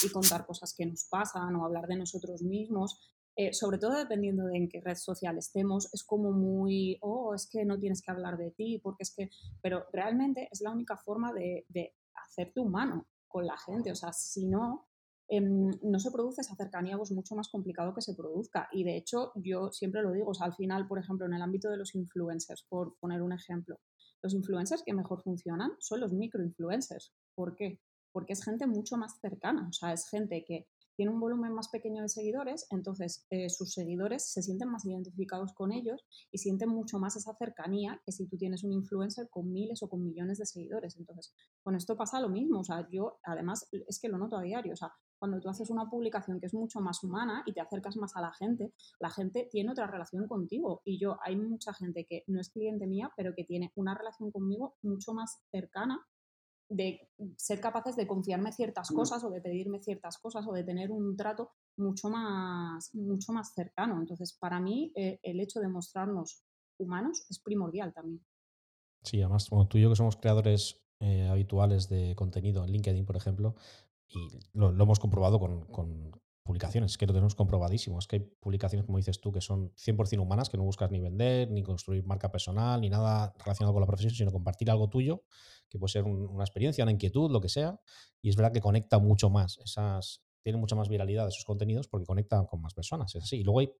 y 0.03 0.10
contar 0.10 0.45
cosas 0.45 0.73
que 0.75 0.86
nos 0.86 1.05
pasan 1.10 1.55
o 1.55 1.65
hablar 1.65 1.88
de 1.88 1.97
nosotros 1.97 2.41
mismos, 2.41 2.99
eh, 3.38 3.53
sobre 3.53 3.77
todo 3.77 3.97
dependiendo 3.97 4.45
de 4.45 4.58
en 4.58 4.69
qué 4.69 4.79
red 4.81 4.95
social 4.95 5.38
estemos, 5.38 5.93
es 5.93 6.03
como 6.03 6.31
muy, 6.31 6.97
oh, 7.01 7.34
es 7.34 7.47
que 7.49 7.65
no 7.65 7.77
tienes 7.77 8.01
que 8.01 8.12
hablar 8.12 8.38
de 8.38 8.51
ti, 8.51 8.79
porque 8.81 9.03
es 9.03 9.13
que, 9.13 9.29
pero 9.62 9.86
realmente 9.91 10.47
es 10.51 10.62
la 10.62 10.71
única 10.71 10.97
forma 10.97 11.34
de, 11.34 11.65
de 11.67 11.93
hacerte 12.27 12.62
humano 12.62 13.08
con 13.27 13.45
la 13.45 13.58
gente, 13.58 13.91
o 13.91 13.95
sea, 13.95 14.13
si 14.13 14.47
no, 14.47 14.88
eh, 15.27 15.41
no 15.41 15.99
se 15.99 16.12
produce 16.12 16.41
esa 16.41 16.55
cercanía, 16.55 16.97
pues 16.97 17.12
mucho 17.12 17.36
más 17.36 17.49
complicado 17.49 17.93
que 17.93 18.01
se 18.01 18.13
produzca. 18.13 18.69
Y 18.71 18.84
de 18.84 18.95
hecho, 18.95 19.31
yo 19.36 19.71
siempre 19.71 20.01
lo 20.01 20.12
digo, 20.12 20.29
o 20.29 20.34
sea, 20.34 20.45
al 20.45 20.55
final, 20.55 20.88
por 20.88 20.99
ejemplo, 20.99 21.25
en 21.25 21.34
el 21.34 21.41
ámbito 21.41 21.69
de 21.69 21.77
los 21.77 21.95
influencers, 21.95 22.65
por 22.69 22.95
poner 22.99 23.21
un 23.21 23.34
ejemplo, 23.34 23.79
los 24.21 24.34
influencers 24.34 24.84
que 24.84 24.93
mejor 24.93 25.21
funcionan 25.21 25.71
son 25.79 25.99
los 25.99 26.13
microinfluencers. 26.13 27.13
¿Por 27.36 27.55
qué? 27.55 27.79
Porque 28.15 28.32
es 28.32 28.45
gente 28.45 28.65
mucho 28.65 28.95
más 28.95 29.19
cercana, 29.19 29.67
o 29.67 29.73
sea, 29.73 29.91
es 29.91 30.08
gente 30.08 30.45
que 30.45 30.69
tiene 30.95 31.12
un 31.12 31.19
volumen 31.19 31.51
más 31.51 31.67
pequeño 31.67 32.01
de 32.01 32.08
seguidores, 32.08 32.65
entonces 32.69 33.25
eh, 33.30 33.49
sus 33.49 33.73
seguidores 33.73 34.32
se 34.32 34.41
sienten 34.41 34.69
más 34.69 34.86
identificados 34.86 35.51
con 35.51 35.73
ellos 35.73 36.06
y 36.32 36.38
sienten 36.38 36.69
mucho 36.69 36.97
más 36.97 37.17
esa 37.17 37.36
cercanía 37.36 38.01
que 38.06 38.13
si 38.13 38.25
tú 38.25 38.38
tienes 38.38 38.63
un 38.63 38.71
influencer 38.71 39.28
con 39.30 39.51
miles 39.51 39.84
o 39.84 39.89
con 39.89 40.01
millones 40.01 40.38
de 40.38 40.45
seguidores. 40.45 40.95
Entonces, 40.95 41.34
con 41.62 41.75
esto 41.75 41.97
pasa 41.97 42.21
lo 42.21 42.30
mismo, 42.30 42.62
o 42.62 42.63
sea, 42.63 42.88
yo 42.89 43.19
además 43.21 43.67
es 43.73 43.99
que 43.99 44.08
lo 44.08 44.17
noto 44.17 44.38
a 44.38 44.41
diario, 44.41 44.71
o 44.71 44.78
sea, 44.78 44.93
cuando 45.19 45.41
tú 45.41 45.49
haces 45.49 45.69
una 45.69 45.89
publicación 45.89 46.39
que 46.39 46.45
es 46.45 46.54
mucho 46.54 46.80
más 46.80 47.04
humana 47.04 47.43
y 47.45 47.51
te 47.51 47.60
acercas 47.60 47.97
más 47.97 48.15
a 48.15 48.21
la 48.21 48.32
gente, 48.32 48.71
la 49.01 49.10
gente 49.10 49.49
tiene 49.51 49.71
otra 49.71 49.88
relación 49.88 50.25
contigo. 50.25 50.82
Y 50.86 50.99
yo, 50.99 51.17
hay 51.21 51.36
mucha 51.36 51.73
gente 51.73 52.06
que 52.06 52.23
no 52.28 52.39
es 52.39 52.49
cliente 52.49 52.88
mía, 52.88 53.12
pero 53.17 53.34
que 53.36 53.43
tiene 53.43 53.73
una 53.75 53.93
relación 53.93 54.32
conmigo 54.32 54.75
mucho 54.82 55.13
más 55.13 55.41
cercana 55.51 56.06
de 56.69 57.10
ser 57.38 57.60
capaces 57.60 57.95
de 57.95 58.08
confiarme 58.08 58.51
ciertas 58.51 58.91
mm. 58.91 58.95
cosas 58.95 59.23
o 59.23 59.30
de 59.30 59.41
pedirme 59.41 59.82
ciertas 59.82 60.17
cosas 60.17 60.45
o 60.47 60.54
de 60.54 60.63
tener 60.63 60.91
un 60.91 61.15
trato 61.15 61.51
mucho 61.78 62.10
más, 62.10 62.93
mucho 62.95 63.34
más 63.34 63.54
cercano. 63.54 63.99
Entonces, 63.99 64.34
para 64.34 64.60
mí, 64.60 64.91
eh, 64.95 65.19
el 65.23 65.39
hecho 65.39 65.60
de 65.60 65.67
mostrarnos 65.67 66.43
humanos 66.78 67.25
es 67.30 67.39
primordial 67.39 67.93
también. 67.93 68.25
Sí, 69.04 69.21
además, 69.21 69.49
como 69.49 69.67
tú 69.67 69.78
y 69.78 69.82
yo 69.82 69.89
que 69.89 69.95
somos 69.95 70.17
creadores 70.17 70.84
eh, 70.99 71.28
habituales 71.28 71.89
de 71.89 72.15
contenido 72.15 72.63
en 72.63 72.71
LinkedIn, 72.71 73.06
por 73.06 73.17
ejemplo, 73.17 73.56
y 74.08 74.19
lo, 74.54 74.71
lo 74.71 74.84
hemos 74.84 74.99
comprobado 74.99 75.39
con, 75.39 75.65
con, 75.65 76.12
publicaciones, 76.45 76.95
que 76.97 77.08
lo 77.08 77.13
tenemos 77.13 77.34
comprobadísimo. 77.34 77.97
Es 77.97 78.05
que 78.05 78.17
hay 78.17 78.21
publicaciones, 78.39 78.86
como 78.86 78.99
dices 78.99 79.19
tú, 79.19 79.31
que 79.31 79.41
son 79.41 79.73
100% 79.75 80.21
humanas, 80.21 80.47
que 80.47 80.58
no 80.58 80.63
buscas 80.63 80.91
ni 80.91 80.99
vender, 80.99 81.49
ni 81.49 81.63
construir 81.63 82.05
marca 82.05 82.31
personal, 82.31 82.79
ni 82.79 82.89
nada 82.89 83.34
relacionado 83.39 83.73
con 83.73 83.81
la 83.81 83.88
profesión, 83.88 84.13
sino 84.13 84.31
compartir 84.31 84.69
algo 84.69 84.88
tuyo, 84.88 85.23
que 85.69 85.79
puede 85.79 85.91
ser 85.91 86.03
un, 86.03 86.27
una 86.27 86.43
experiencia, 86.43 86.84
una 86.84 86.91
inquietud, 86.91 87.31
lo 87.31 87.41
que 87.41 87.49
sea. 87.49 87.79
Y 88.21 88.29
es 88.29 88.36
verdad 88.36 88.53
que 88.53 88.62
conecta 88.62 88.99
mucho 88.99 89.31
más, 89.31 89.58
esas, 89.58 90.21
tiene 90.43 90.60
mucha 90.60 90.75
más 90.75 90.88
viralidad 90.88 91.27
esos 91.27 91.45
contenidos 91.45 91.88
porque 91.88 92.05
conecta 92.05 92.45
con 92.45 92.62
más 92.62 92.75
personas. 92.75 93.15
Es 93.15 93.23
así. 93.23 93.38
Y 93.38 93.43
luego 93.43 93.62
hay 93.62 93.73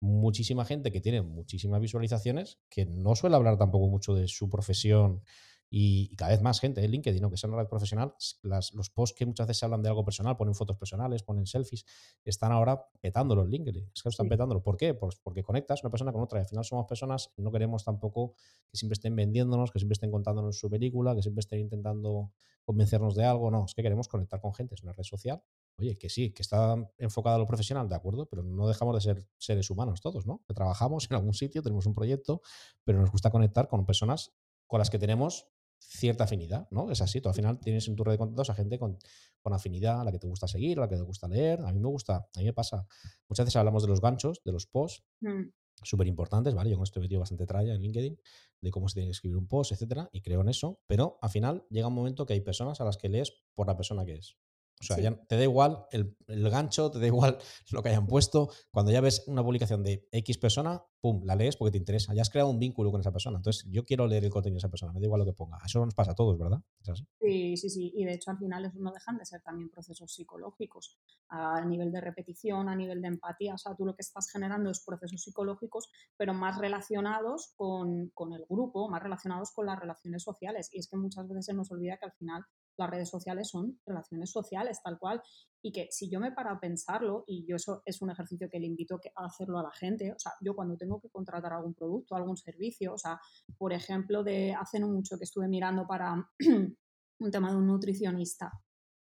muchísima 0.00 0.64
gente 0.64 0.90
que 0.90 1.00
tiene 1.00 1.22
muchísimas 1.22 1.80
visualizaciones 1.80 2.58
que 2.68 2.86
no 2.86 3.14
suele 3.14 3.36
hablar 3.36 3.56
tampoco 3.56 3.86
mucho 3.86 4.14
de 4.14 4.26
su 4.26 4.50
profesión 4.50 5.22
y, 5.70 6.08
y, 6.10 6.16
cada 6.16 6.32
vez 6.32 6.42
más 6.42 6.58
gente 6.58 6.84
en 6.84 6.90
LinkedIn, 6.90 7.22
¿no? 7.22 7.30
que 7.30 7.36
sea 7.36 7.48
una 7.48 7.58
red 7.62 7.68
profesional, 7.68 8.12
las, 8.42 8.74
los 8.74 8.90
posts 8.90 9.16
que 9.16 9.24
muchas 9.24 9.46
veces 9.46 9.62
hablan 9.62 9.82
de 9.82 9.88
algo 9.88 10.04
personal, 10.04 10.36
ponen 10.36 10.54
fotos 10.54 10.76
personales, 10.76 11.22
ponen 11.22 11.46
selfies, 11.46 11.86
están 12.24 12.50
ahora 12.50 12.88
petándolo 13.00 13.44
en 13.44 13.50
LinkedIn. 13.50 13.90
Es 13.94 14.02
que 14.02 14.08
están 14.08 14.26
sí. 14.26 14.30
petándolo. 14.30 14.62
¿Por 14.62 14.76
qué? 14.76 14.94
Pues 14.94 15.14
porque 15.22 15.44
conectas 15.44 15.84
una 15.84 15.90
persona 15.90 16.12
con 16.12 16.22
otra. 16.22 16.40
Y 16.40 16.42
al 16.42 16.48
final 16.48 16.64
somos 16.64 16.86
personas, 16.86 17.30
no 17.36 17.52
queremos 17.52 17.84
tampoco 17.84 18.34
que 18.68 18.76
siempre 18.76 18.94
estén 18.94 19.14
vendiéndonos, 19.14 19.70
que 19.70 19.78
siempre 19.78 19.92
estén 19.92 20.10
contándonos 20.10 20.58
su 20.58 20.68
película, 20.68 21.14
que 21.14 21.22
siempre 21.22 21.40
estén 21.40 21.60
intentando 21.60 22.32
convencernos 22.64 23.14
de 23.14 23.24
algo. 23.24 23.50
No, 23.52 23.64
es 23.64 23.74
que 23.74 23.82
queremos 23.82 24.08
conectar 24.08 24.40
con 24.40 24.52
gente. 24.52 24.74
Es 24.74 24.82
una 24.82 24.92
red 24.92 25.04
social. 25.04 25.40
Oye, 25.78 25.96
que 25.96 26.08
sí, 26.08 26.32
que 26.32 26.42
está 26.42 26.76
enfocada 26.98 27.36
a 27.36 27.38
lo 27.38 27.46
profesional, 27.46 27.88
de 27.88 27.94
acuerdo, 27.94 28.26
pero 28.26 28.42
no 28.42 28.66
dejamos 28.66 28.96
de 28.96 29.00
ser 29.00 29.26
seres 29.38 29.70
humanos 29.70 30.00
todos, 30.00 30.26
¿no? 30.26 30.42
Que 30.46 30.52
trabajamos 30.52 31.06
en 31.08 31.16
algún 31.16 31.32
sitio, 31.32 31.62
tenemos 31.62 31.86
un 31.86 31.94
proyecto, 31.94 32.42
pero 32.84 32.98
nos 33.00 33.10
gusta 33.12 33.30
conectar 33.30 33.68
con 33.68 33.86
personas 33.86 34.32
con 34.66 34.78
las 34.78 34.90
que 34.90 34.98
tenemos 34.98 35.48
cierta 35.80 36.24
afinidad, 36.24 36.68
¿no? 36.70 36.90
Es 36.90 37.00
así, 37.00 37.20
tú 37.20 37.28
al 37.28 37.34
final 37.34 37.58
tienes 37.58 37.88
en 37.88 37.96
tu 37.96 38.04
red 38.04 38.12
de 38.12 38.18
contactos 38.18 38.50
a 38.50 38.54
gente 38.54 38.78
con, 38.78 38.98
con, 39.40 39.52
afinidad, 39.52 40.00
a 40.00 40.04
la 40.04 40.12
que 40.12 40.18
te 40.18 40.26
gusta 40.26 40.46
seguir, 40.46 40.78
a 40.78 40.82
la 40.82 40.88
que 40.88 40.96
te 40.96 41.02
gusta 41.02 41.26
leer. 41.26 41.60
A 41.60 41.72
mí 41.72 41.80
me 41.80 41.88
gusta, 41.88 42.28
a 42.34 42.38
mí 42.38 42.44
me 42.44 42.52
pasa. 42.52 42.86
Muchas 43.28 43.46
veces 43.46 43.56
hablamos 43.56 43.82
de 43.82 43.88
los 43.88 44.00
ganchos, 44.00 44.40
de 44.44 44.52
los 44.52 44.66
posts, 44.66 45.02
mm. 45.20 45.48
súper 45.82 46.06
importantes, 46.06 46.54
¿vale? 46.54 46.70
Yo 46.70 46.76
con 46.76 46.84
esto 46.84 47.00
he 47.00 47.02
metido 47.02 47.20
bastante 47.20 47.46
tralla 47.46 47.74
en 47.74 47.80
LinkedIn 47.80 48.20
de 48.60 48.70
cómo 48.70 48.88
se 48.88 48.94
tiene 48.94 49.08
que 49.08 49.12
escribir 49.12 49.38
un 49.38 49.48
post, 49.48 49.72
etcétera, 49.72 50.08
y 50.12 50.20
creo 50.20 50.42
en 50.42 50.50
eso, 50.50 50.80
pero 50.86 51.18
al 51.22 51.30
final 51.30 51.66
llega 51.70 51.88
un 51.88 51.94
momento 51.94 52.26
que 52.26 52.34
hay 52.34 52.40
personas 52.40 52.80
a 52.80 52.84
las 52.84 52.98
que 52.98 53.08
lees 53.08 53.32
por 53.54 53.66
la 53.66 53.76
persona 53.76 54.04
que 54.04 54.14
es. 54.14 54.36
O 54.80 54.84
sea, 54.84 54.96
Sí. 54.96 55.02
ya 55.02 55.14
te 55.26 55.36
da 55.36 55.42
igual 55.42 55.84
el, 55.92 56.16
el 56.26 56.48
gancho, 56.48 56.90
te 56.90 56.98
da 56.98 57.06
igual 57.06 57.36
lo 57.72 57.82
que 57.82 57.90
hayan 57.90 58.06
puesto. 58.06 58.48
Cuando 58.70 58.90
ya 58.92 59.00
ves 59.00 59.24
una 59.26 59.42
publicación 59.42 59.82
de 59.82 60.08
X 60.10 60.38
persona, 60.38 60.82
pum, 61.00 61.22
la 61.24 61.34
lees 61.36 61.56
porque 61.56 61.72
te 61.72 61.78
interesa. 61.78 62.14
Ya 62.14 62.22
has 62.22 62.30
creado 62.30 62.48
un 62.50 62.58
vínculo 62.58 62.90
con 62.90 63.00
esa 63.00 63.12
persona. 63.12 63.36
Entonces, 63.38 63.66
yo 63.70 63.84
quiero 63.84 64.06
leer 64.06 64.24
el 64.24 64.30
contenido 64.30 64.56
de 64.56 64.60
esa 64.60 64.70
persona, 64.70 64.92
me 64.92 65.00
da 65.00 65.06
igual 65.06 65.18
lo 65.20 65.26
que 65.26 65.32
ponga. 65.34 65.58
Eso 65.64 65.84
nos 65.84 65.94
pasa 65.94 66.12
a 66.12 66.14
todos, 66.14 66.38
¿verdad? 66.38 66.58
¿Es 66.80 66.88
así? 66.88 67.06
Sí, 67.20 67.56
sí, 67.56 67.70
sí. 67.70 67.92
Y 67.94 68.04
de 68.04 68.14
hecho, 68.14 68.30
al 68.30 68.38
final, 68.38 68.64
eso 68.64 68.78
no 68.78 68.90
dejan 68.92 69.18
de 69.18 69.24
ser 69.26 69.42
también 69.42 69.70
procesos 69.70 70.12
psicológicos 70.12 70.98
a 71.28 71.64
nivel 71.64 71.92
de 71.92 72.00
repetición, 72.00 72.68
a 72.68 72.74
nivel 72.76 73.02
de 73.02 73.08
empatía. 73.08 73.54
O 73.54 73.58
sea, 73.58 73.74
tú 73.76 73.84
lo 73.84 73.94
que 73.94 74.02
estás 74.02 74.30
generando 74.30 74.70
es 74.70 74.82
procesos 74.84 75.22
psicológicos, 75.22 75.90
pero 76.16 76.32
más 76.34 76.58
relacionados 76.58 77.52
con, 77.54 78.10
con 78.14 78.32
el 78.32 78.44
grupo, 78.48 78.88
más 78.88 79.02
relacionados 79.02 79.52
con 79.52 79.66
las 79.66 79.78
relaciones 79.78 80.22
sociales. 80.22 80.68
Y 80.72 80.78
es 80.78 80.88
que 80.88 80.96
muchas 80.96 81.28
veces 81.28 81.46
se 81.46 81.54
nos 81.54 81.70
olvida 81.70 81.98
que 81.98 82.06
al 82.06 82.12
final 82.12 82.44
las 82.80 82.90
redes 82.90 83.08
sociales 83.08 83.48
son 83.48 83.78
relaciones 83.86 84.30
sociales, 84.30 84.80
tal 84.82 84.98
cual, 84.98 85.22
y 85.62 85.70
que 85.70 85.88
si 85.90 86.10
yo 86.10 86.18
me 86.18 86.32
paro 86.32 86.50
a 86.50 86.58
pensarlo, 86.58 87.24
y 87.26 87.46
yo 87.46 87.56
eso 87.56 87.82
es 87.84 88.00
un 88.02 88.10
ejercicio 88.10 88.48
que 88.48 88.58
le 88.58 88.66
invito 88.66 88.98
a 89.14 89.26
hacerlo 89.26 89.58
a 89.58 89.62
la 89.62 89.70
gente, 89.70 90.12
o 90.12 90.18
sea, 90.18 90.32
yo 90.40 90.54
cuando 90.54 90.76
tengo 90.76 91.00
que 91.00 91.10
contratar 91.10 91.52
algún 91.52 91.74
producto, 91.74 92.14
algún 92.14 92.36
servicio, 92.36 92.94
o 92.94 92.98
sea, 92.98 93.20
por 93.58 93.72
ejemplo, 93.72 94.24
de 94.24 94.54
hace 94.54 94.80
no 94.80 94.88
mucho 94.88 95.18
que 95.18 95.24
estuve 95.24 95.46
mirando 95.46 95.86
para 95.86 96.14
un 97.20 97.30
tema 97.30 97.50
de 97.50 97.56
un 97.56 97.66
nutricionista, 97.66 98.50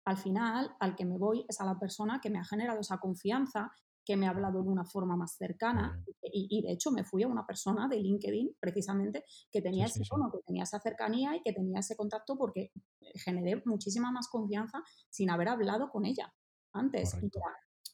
al 0.06 0.18
final 0.18 0.76
al 0.80 0.96
que 0.96 1.06
me 1.06 1.18
voy 1.18 1.46
es 1.48 1.62
a 1.62 1.66
la 1.66 1.80
persona 1.80 2.20
que 2.22 2.30
me 2.30 2.40
ha 2.40 2.44
generado 2.44 2.82
esa 2.82 2.98
confianza, 2.98 3.72
que 4.06 4.18
me 4.18 4.28
ha 4.28 4.32
hablado 4.32 4.64
de 4.64 4.70
una 4.70 4.86
forma 4.86 5.16
más 5.16 5.36
cercana 5.38 6.04
y, 6.22 6.48
y, 6.50 6.62
de 6.62 6.74
hecho 6.74 6.92
me 6.92 7.04
fui 7.04 7.24
a 7.24 7.28
una 7.28 7.46
persona 7.46 7.88
de 7.88 7.98
LinkedIn 7.98 8.58
precisamente 8.60 9.24
que 9.52 9.62
tenía 9.62 9.86
Sí, 9.86 9.92
ese 9.92 10.00
sí, 10.00 10.04
sí. 10.06 10.10
tono, 10.10 10.32
que 10.32 10.40
tenía 10.46 10.64
esa 10.64 10.80
cercanía 10.80 11.36
y 11.36 11.42
que 11.42 11.54
tenía 11.54 11.80
ese 11.80 11.96
contacto 11.96 12.38
porque 12.38 12.72
generé 13.16 13.62
muchísima 13.66 14.12
más 14.12 14.28
confianza 14.28 14.82
sin 15.10 15.30
haber 15.30 15.50
hablado 15.50 15.90
con 15.90 16.06
ella 16.06 16.34
antes. 16.74 17.16
Y 17.22 17.30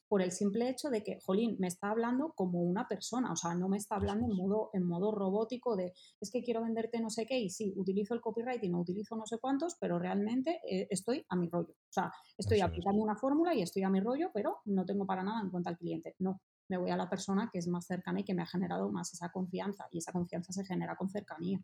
por 0.09 0.21
el 0.23 0.31
simple 0.31 0.69
hecho 0.69 0.89
de 0.89 1.03
que, 1.03 1.19
jolín, 1.21 1.55
me 1.59 1.67
está 1.67 1.91
hablando 1.91 2.33
como 2.35 2.61
una 2.63 2.87
persona, 2.87 3.31
o 3.31 3.35
sea, 3.35 3.53
no 3.53 3.69
me 3.69 3.77
está 3.77 3.95
hablando 3.95 4.25
en 4.25 4.35
modo, 4.35 4.71
en 4.73 4.83
modo 4.83 5.11
robótico 5.11 5.75
de, 5.75 5.93
es 6.19 6.31
que 6.31 6.43
quiero 6.43 6.63
venderte 6.63 6.99
no 6.99 7.11
sé 7.11 7.27
qué 7.27 7.39
y 7.39 7.49
sí, 7.49 7.73
utilizo 7.77 8.15
el 8.15 8.21
copyright 8.21 8.63
y 8.63 8.69
no 8.69 8.81
utilizo 8.81 9.15
no 9.15 9.25
sé 9.27 9.37
cuántos, 9.37 9.77
pero 9.79 9.99
realmente 9.99 10.59
eh, 10.69 10.87
estoy 10.89 11.25
a 11.29 11.35
mi 11.35 11.47
rollo. 11.47 11.71
O 11.71 11.91
sea, 11.91 12.11
estoy 12.37 12.57
Eso 12.57 12.65
es. 12.65 12.71
aplicando 12.71 13.01
una 13.01 13.15
fórmula 13.15 13.53
y 13.53 13.61
estoy 13.61 13.83
a 13.83 13.89
mi 13.89 13.99
rollo, 13.99 14.31
pero 14.33 14.57
no 14.65 14.83
tengo 14.85 15.05
para 15.05 15.23
nada 15.23 15.41
en 15.41 15.51
cuenta 15.51 15.69
al 15.69 15.77
cliente. 15.77 16.15
No, 16.19 16.41
me 16.69 16.77
voy 16.77 16.91
a 16.91 16.97
la 16.97 17.09
persona 17.09 17.49
que 17.51 17.59
es 17.59 17.67
más 17.67 17.85
cercana 17.85 18.21
y 18.21 18.23
que 18.23 18.33
me 18.33 18.41
ha 18.41 18.47
generado 18.47 18.91
más 18.91 19.13
esa 19.13 19.31
confianza 19.31 19.87
y 19.91 19.99
esa 19.99 20.11
confianza 20.11 20.53
se 20.53 20.65
genera 20.65 20.95
con 20.95 21.09
cercanía. 21.09 21.59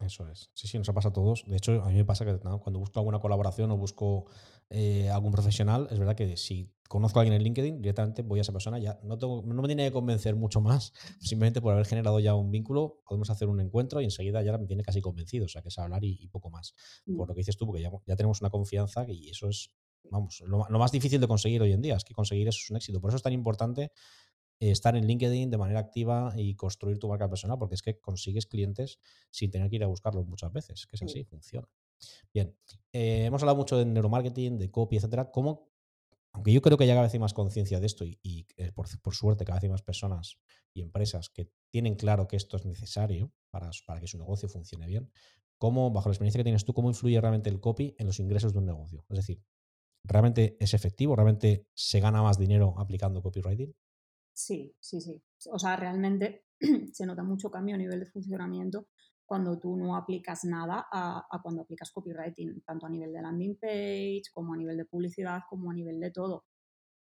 Eso 0.00 0.28
es. 0.28 0.50
Sí, 0.54 0.68
sí, 0.68 0.78
nos 0.78 0.88
ha 0.88 0.92
pasado 0.92 1.10
a 1.10 1.12
todos. 1.14 1.44
De 1.46 1.56
hecho, 1.56 1.82
a 1.82 1.88
mí 1.88 1.94
me 1.96 2.04
pasa 2.04 2.24
que 2.24 2.38
¿no? 2.44 2.60
cuando 2.60 2.78
busco 2.78 3.00
alguna 3.00 3.18
colaboración 3.18 3.72
o 3.72 3.76
busco 3.76 4.26
eh, 4.70 5.10
algún 5.10 5.32
profesional, 5.32 5.88
es 5.90 5.98
verdad 5.98 6.14
que 6.14 6.36
si 6.36 6.72
conozco 6.88 7.18
a 7.18 7.22
alguien 7.22 7.34
en 7.34 7.42
LinkedIn, 7.42 7.82
directamente 7.82 8.22
voy 8.22 8.38
a 8.38 8.42
esa 8.42 8.52
persona, 8.52 8.78
ya 8.78 9.00
no, 9.02 9.18
tengo, 9.18 9.42
no 9.44 9.60
me 9.60 9.66
tiene 9.66 9.86
que 9.86 9.92
convencer 9.92 10.36
mucho 10.36 10.60
más, 10.60 10.92
simplemente 11.20 11.60
por 11.60 11.72
haber 11.72 11.84
generado 11.84 12.20
ya 12.20 12.34
un 12.34 12.50
vínculo, 12.52 13.02
podemos 13.04 13.28
hacer 13.30 13.48
un 13.48 13.60
encuentro 13.60 14.00
y 14.00 14.04
enseguida 14.04 14.40
ya 14.42 14.56
me 14.56 14.66
tiene 14.66 14.84
casi 14.84 15.00
convencido, 15.00 15.46
o 15.46 15.48
sea, 15.48 15.62
que 15.62 15.68
es 15.68 15.78
hablar 15.78 16.04
y, 16.04 16.16
y 16.20 16.28
poco 16.28 16.48
más. 16.48 16.74
Por 17.16 17.26
Mm, 17.26 17.28
lo 17.28 17.34
que 17.34 17.40
dices 17.40 17.56
tú, 17.56 17.66
porque 17.66 17.82
ya, 17.82 17.90
ya 18.06 18.14
tenemos 18.14 18.40
una 18.40 18.50
confianza 18.50 19.04
y 19.08 19.30
eso 19.30 19.48
es, 19.48 19.72
vamos, 20.04 20.42
lo, 20.46 20.64
lo 20.68 20.78
más 20.78 20.92
difícil 20.92 21.20
de 21.20 21.26
conseguir 21.26 21.60
hoy 21.60 21.72
en 21.72 21.82
día, 21.82 21.96
es 21.96 22.04
que 22.04 22.14
conseguir 22.14 22.46
eso 22.46 22.60
es 22.62 22.70
un 22.70 22.76
éxito. 22.76 23.00
Por 23.00 23.10
eso 23.10 23.16
es 23.16 23.22
tan 23.22 23.32
importante 23.32 23.90
estar 24.60 24.96
en 24.96 25.06
LinkedIn 25.06 25.50
de 25.50 25.58
manera 25.58 25.80
activa 25.80 26.32
y 26.36 26.54
construir 26.54 26.98
tu 26.98 27.08
marca 27.08 27.28
personal, 27.28 27.58
porque 27.58 27.74
es 27.74 27.82
que 27.82 27.98
consigues 27.98 28.46
clientes 28.46 28.98
sin 29.30 29.50
tener 29.50 29.70
que 29.70 29.76
ir 29.76 29.84
a 29.84 29.86
buscarlos 29.86 30.26
muchas 30.26 30.52
veces, 30.52 30.86
que 30.86 30.96
es 30.96 31.00
sí. 31.00 31.06
así, 31.06 31.24
funciona. 31.24 31.68
Bien, 32.32 32.56
eh, 32.92 33.24
hemos 33.26 33.42
hablado 33.42 33.56
mucho 33.56 33.76
de 33.76 33.84
neuromarketing, 33.84 34.58
de 34.58 34.70
copy, 34.70 34.96
etcétera. 34.96 35.30
¿Cómo, 35.30 35.70
aunque 36.32 36.52
yo 36.52 36.62
creo 36.62 36.76
que 36.76 36.86
ya 36.86 36.94
cada 36.94 37.02
vez 37.02 37.14
hay 37.14 37.20
más 37.20 37.34
conciencia 37.34 37.80
de 37.80 37.86
esto 37.86 38.04
y, 38.04 38.18
y, 38.22 38.46
eh, 38.56 38.72
por, 38.72 38.86
por, 39.00 39.14
suerte 39.14 39.44
cada 39.44 39.56
vez 39.56 39.64
hay 39.64 39.70
más 39.70 39.82
personas 39.82 40.38
y 40.72 40.82
empresas 40.82 41.30
que 41.30 41.50
tienen 41.70 41.94
claro 41.94 42.28
que 42.28 42.36
esto 42.36 42.56
es 42.56 42.64
necesario 42.64 43.32
para, 43.50 43.70
para 43.86 44.00
que 44.00 44.06
su 44.06 44.18
negocio 44.18 44.48
funcione 44.48 44.86
bien, 44.86 45.10
¿cómo, 45.58 45.90
bajo 45.90 46.08
la 46.08 46.12
experiencia 46.12 46.38
que 46.38 46.44
tienes 46.44 46.64
tú, 46.64 46.74
cómo 46.74 46.88
influye 46.88 47.20
realmente 47.20 47.50
el 47.50 47.60
copy 47.60 47.94
en 47.98 48.06
los 48.06 48.20
ingresos 48.20 48.52
de 48.52 48.60
un 48.60 48.66
negocio? 48.66 49.04
Es 49.08 49.16
decir, 49.16 49.42
¿realmente 50.04 50.56
es 50.60 50.74
efectivo? 50.74 51.16
¿Realmente 51.16 51.66
se 51.74 52.00
gana 52.00 52.22
más 52.22 52.38
dinero 52.38 52.74
aplicando 52.78 53.22
copywriting? 53.22 53.74
Sí, 54.38 54.72
sí, 54.78 55.00
sí. 55.00 55.20
O 55.50 55.58
sea, 55.58 55.74
realmente 55.74 56.44
se 56.92 57.04
nota 57.06 57.24
mucho 57.24 57.50
cambio 57.50 57.74
a 57.74 57.78
nivel 57.78 57.98
de 57.98 58.06
funcionamiento 58.06 58.86
cuando 59.26 59.58
tú 59.58 59.76
no 59.76 59.96
aplicas 59.96 60.44
nada 60.44 60.86
a, 60.92 61.40
cuando 61.42 61.62
aplicas 61.62 61.90
copywriting, 61.90 62.62
tanto 62.62 62.86
a 62.86 62.88
nivel 62.88 63.12
de 63.12 63.20
landing 63.20 63.56
page, 63.56 64.22
como 64.32 64.54
a 64.54 64.56
nivel 64.56 64.76
de 64.76 64.84
publicidad, 64.84 65.40
como 65.50 65.72
a 65.72 65.74
nivel 65.74 65.98
de 65.98 66.12
todo. 66.12 66.44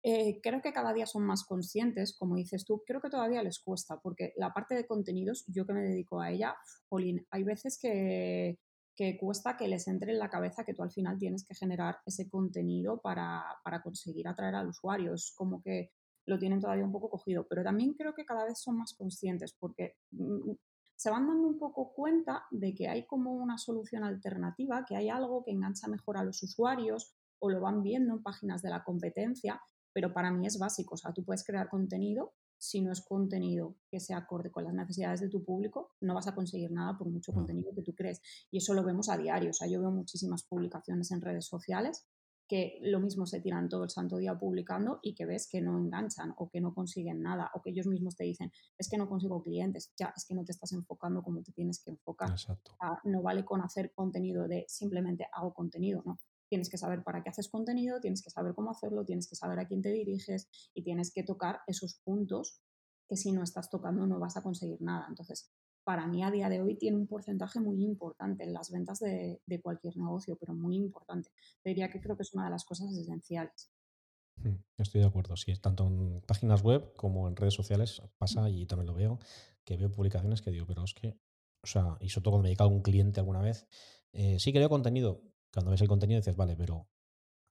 Eh, 0.02 0.40
creo 0.42 0.60
que 0.60 0.74
cada 0.74 0.92
día 0.92 1.06
son 1.06 1.24
más 1.24 1.44
conscientes, 1.44 2.14
como 2.18 2.36
dices 2.36 2.64
tú, 2.66 2.82
creo 2.86 3.00
que 3.00 3.08
todavía 3.08 3.42
les 3.42 3.60
cuesta, 3.60 3.98
porque 4.00 4.34
la 4.36 4.52
parte 4.52 4.74
de 4.74 4.86
contenidos, 4.86 5.44
yo 5.48 5.64
que 5.66 5.72
me 5.72 5.82
dedico 5.82 6.20
a 6.20 6.30
ella, 6.30 6.54
Jolín, 6.90 7.26
hay 7.30 7.44
veces 7.44 7.78
que, 7.80 8.58
que 8.94 9.16
cuesta 9.16 9.56
que 9.56 9.68
les 9.68 9.88
entre 9.88 10.12
en 10.12 10.18
la 10.18 10.28
cabeza 10.28 10.64
que 10.64 10.74
tú 10.74 10.82
al 10.82 10.92
final 10.92 11.18
tienes 11.18 11.46
que 11.46 11.54
generar 11.54 11.96
ese 12.04 12.28
contenido 12.28 13.00
para, 13.00 13.42
para 13.64 13.82
conseguir 13.82 14.28
atraer 14.28 14.54
al 14.54 14.68
usuario. 14.68 15.14
Es 15.14 15.32
como 15.34 15.62
que 15.62 15.92
lo 16.26 16.38
tienen 16.38 16.60
todavía 16.60 16.84
un 16.84 16.92
poco 16.92 17.10
cogido, 17.10 17.46
pero 17.48 17.62
también 17.62 17.94
creo 17.94 18.14
que 18.14 18.24
cada 18.24 18.44
vez 18.44 18.60
son 18.60 18.78
más 18.78 18.94
conscientes 18.94 19.54
porque 19.58 19.96
mm, 20.10 20.52
se 20.96 21.10
van 21.10 21.26
dando 21.26 21.48
un 21.48 21.58
poco 21.58 21.92
cuenta 21.92 22.44
de 22.50 22.74
que 22.74 22.88
hay 22.88 23.06
como 23.06 23.32
una 23.32 23.58
solución 23.58 24.04
alternativa, 24.04 24.84
que 24.86 24.96
hay 24.96 25.08
algo 25.08 25.42
que 25.42 25.50
engancha 25.50 25.88
mejor 25.88 26.16
a 26.16 26.24
los 26.24 26.42
usuarios 26.42 27.12
o 27.40 27.50
lo 27.50 27.60
van 27.60 27.82
viendo 27.82 28.14
en 28.14 28.22
páginas 28.22 28.62
de 28.62 28.70
la 28.70 28.84
competencia, 28.84 29.60
pero 29.92 30.12
para 30.12 30.30
mí 30.30 30.46
es 30.46 30.58
básico, 30.58 30.94
o 30.94 30.96
sea, 30.96 31.12
tú 31.12 31.24
puedes 31.24 31.44
crear 31.44 31.68
contenido, 31.68 32.34
si 32.56 32.80
no 32.80 32.92
es 32.92 33.00
contenido 33.00 33.74
que 33.90 33.98
sea 33.98 34.18
acorde 34.18 34.52
con 34.52 34.62
las 34.62 34.72
necesidades 34.72 35.20
de 35.20 35.28
tu 35.28 35.44
público, 35.44 35.90
no 36.00 36.14
vas 36.14 36.28
a 36.28 36.34
conseguir 36.36 36.70
nada 36.70 36.96
por 36.96 37.08
mucho 37.08 37.32
No. 37.32 37.38
contenido 37.38 37.74
que 37.74 37.82
tú 37.82 37.92
crees. 37.92 38.20
Y 38.52 38.58
eso 38.58 38.72
lo 38.72 38.84
vemos 38.84 39.08
a 39.08 39.16
diario, 39.16 39.50
o 39.50 39.52
sea, 39.52 39.66
yo 39.66 39.80
veo 39.80 39.90
muchísimas 39.90 40.44
publicaciones 40.44 41.10
en 41.10 41.20
redes 41.20 41.46
sociales 41.46 42.06
que 42.52 42.76
lo 42.82 43.00
mismo 43.00 43.24
se 43.24 43.40
tiran 43.40 43.70
todo 43.70 43.82
el 43.82 43.88
santo 43.88 44.18
día 44.18 44.38
publicando 44.38 45.00
y 45.00 45.14
que 45.14 45.24
ves 45.24 45.48
que 45.50 45.62
no 45.62 45.78
enganchan 45.78 46.34
o 46.36 46.50
que 46.50 46.60
no 46.60 46.74
consiguen 46.74 47.22
nada 47.22 47.50
o 47.54 47.62
que 47.62 47.70
ellos 47.70 47.86
mismos 47.86 48.14
te 48.14 48.24
dicen, 48.24 48.52
es 48.76 48.90
que 48.90 48.98
no 48.98 49.08
consigo 49.08 49.42
clientes, 49.42 49.90
ya 49.98 50.12
es 50.14 50.26
que 50.26 50.34
no 50.34 50.44
te 50.44 50.52
estás 50.52 50.70
enfocando 50.72 51.22
como 51.22 51.42
te 51.42 51.50
tienes 51.52 51.82
que 51.82 51.92
enfocar. 51.92 52.30
Exacto. 52.30 52.72
Sea, 52.78 53.00
no 53.04 53.22
vale 53.22 53.42
con 53.42 53.62
hacer 53.62 53.94
contenido 53.94 54.48
de 54.48 54.66
simplemente 54.68 55.26
hago 55.32 55.54
contenido, 55.54 56.02
no. 56.04 56.18
Tienes 56.46 56.68
que 56.68 56.76
saber 56.76 57.02
para 57.02 57.22
qué 57.22 57.30
haces 57.30 57.48
contenido, 57.48 58.00
tienes 58.00 58.22
que 58.22 58.28
saber 58.28 58.54
cómo 58.54 58.70
hacerlo, 58.70 59.06
tienes 59.06 59.30
que 59.30 59.34
saber 59.34 59.58
a 59.58 59.66
quién 59.66 59.80
te 59.80 59.88
diriges 59.88 60.50
y 60.74 60.82
tienes 60.82 61.10
que 61.10 61.22
tocar 61.22 61.60
esos 61.66 62.02
puntos 62.04 62.60
que 63.08 63.16
si 63.16 63.32
no 63.32 63.42
estás 63.42 63.70
tocando 63.70 64.06
no 64.06 64.18
vas 64.18 64.36
a 64.36 64.42
conseguir 64.42 64.82
nada. 64.82 65.06
Entonces, 65.08 65.50
para 65.84 66.06
mí 66.06 66.22
a 66.22 66.30
día 66.30 66.48
de 66.48 66.60
hoy 66.60 66.76
tiene 66.76 66.96
un 66.96 67.06
porcentaje 67.06 67.60
muy 67.60 67.82
importante 67.82 68.44
en 68.44 68.52
las 68.52 68.70
ventas 68.70 69.00
de, 69.00 69.40
cualquier 69.62 69.96
negocio, 69.96 70.36
pero 70.36 70.54
muy 70.54 70.76
importante. 70.76 71.30
Te 71.62 71.70
diría 71.70 71.90
que 71.90 72.00
creo 72.00 72.16
que 72.16 72.22
es 72.22 72.32
una 72.34 72.44
de 72.44 72.50
las 72.50 72.64
cosas 72.64 72.92
esenciales. 72.92 73.70
Hmm, 74.36 74.56
estoy 74.78 75.00
de 75.00 75.06
acuerdo, 75.06 75.36
sí, 75.36 75.54
tanto 75.56 75.86
en 75.86 76.20
páginas 76.22 76.62
web 76.62 76.94
como 76.96 77.28
en 77.28 77.36
redes 77.36 77.54
sociales 77.54 78.02
pasa 78.18 78.48
y 78.48 78.66
también 78.66 78.86
lo 78.86 78.94
veo, 78.94 79.18
que 79.64 79.76
veo 79.76 79.90
publicaciones 79.90 80.40
que 80.40 80.50
digo, 80.50 80.66
pero 80.66 80.84
es 80.84 80.94
que, 80.94 81.18
o 81.62 81.66
sea, 81.66 81.96
y 82.00 82.08
sobre 82.08 82.24
todo 82.24 82.32
cuando 82.32 82.44
me 82.44 82.48
llega 82.50 82.64
algún 82.64 82.82
cliente 82.82 83.20
alguna 83.20 83.40
vez, 83.40 83.66
eh, 84.12 84.38
sí 84.38 84.52
creo 84.52 84.68
contenido, 84.68 85.22
cuando 85.52 85.70
ves 85.70 85.82
el 85.82 85.88
contenido 85.88 86.18
dices, 86.18 86.36
vale, 86.36 86.56
pero 86.56 86.88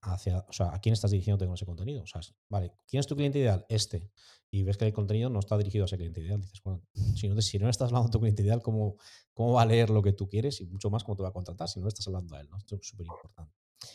hacia, 0.02 0.46
o 0.48 0.54
sea, 0.54 0.74
¿a 0.74 0.80
quién 0.80 0.94
estás 0.94 1.12
dirigiéndote 1.12 1.46
con 1.46 1.56
ese 1.56 1.66
contenido? 1.66 2.04
O 2.04 2.08
sea, 2.08 2.22
vale, 2.50 2.74
¿quién 2.88 3.00
es 3.00 3.08
tu 3.08 3.16
cliente 3.16 3.40
ideal? 3.40 3.66
Este. 3.70 4.12
Y 4.50 4.64
ves 4.64 4.78
que 4.78 4.86
el 4.86 4.94
contenido 4.94 5.30
no 5.30 5.40
está 5.40 5.58
dirigido 5.58 5.84
a 5.84 5.86
ese 5.86 5.98
cliente 5.98 6.22
ideal. 6.22 6.42
Dices, 6.42 6.62
bueno, 6.64 6.84
si 7.16 7.30
no, 7.30 7.42
si 7.42 7.58
no 7.58 7.70
estás 7.70 7.90
hablando 7.90 8.10
a 8.10 8.12
tu 8.12 8.20
cliente 8.20 8.42
ideal, 8.42 8.62
¿cómo, 8.62 8.98
¿cómo 9.34 9.54
va 9.54 9.62
a 9.62 9.66
leer 9.66 9.90
lo 9.90 10.02
que 10.02 10.12
tú 10.12 10.28
quieres? 10.28 10.60
Y 10.60 10.66
mucho 10.66 10.90
más 10.90 11.04
cómo 11.04 11.16
te 11.16 11.24
va 11.24 11.30
a 11.30 11.34
contratar 11.34 11.70
si 11.70 11.80
no 11.80 11.88
estás 11.88 12.06
hablando 12.08 12.36
a 12.36 12.42
él, 12.42 12.50
¿no? 12.50 12.58
Esto 12.58 12.76
es 12.76 12.86
súper 12.86 13.06
importante. 13.06 13.54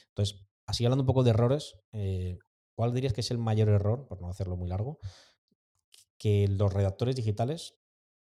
Entonces, 0.09 0.47
así 0.65 0.85
hablando 0.85 1.03
un 1.03 1.07
poco 1.07 1.25
de 1.25 1.31
errores, 1.31 1.77
eh, 1.93 2.39
¿cuál 2.75 2.95
dirías 2.95 3.13
que 3.13 3.21
es 3.21 3.31
el 3.31 3.39
mayor 3.39 3.69
error, 3.69 4.07
por 4.07 4.21
no 4.23 4.31
hacerlo 4.31 4.57
muy 4.57 4.69
largo, 4.69 4.99
que 6.19 6.49
los 6.49 6.73
redactores 6.73 7.17
digitales 7.17 7.75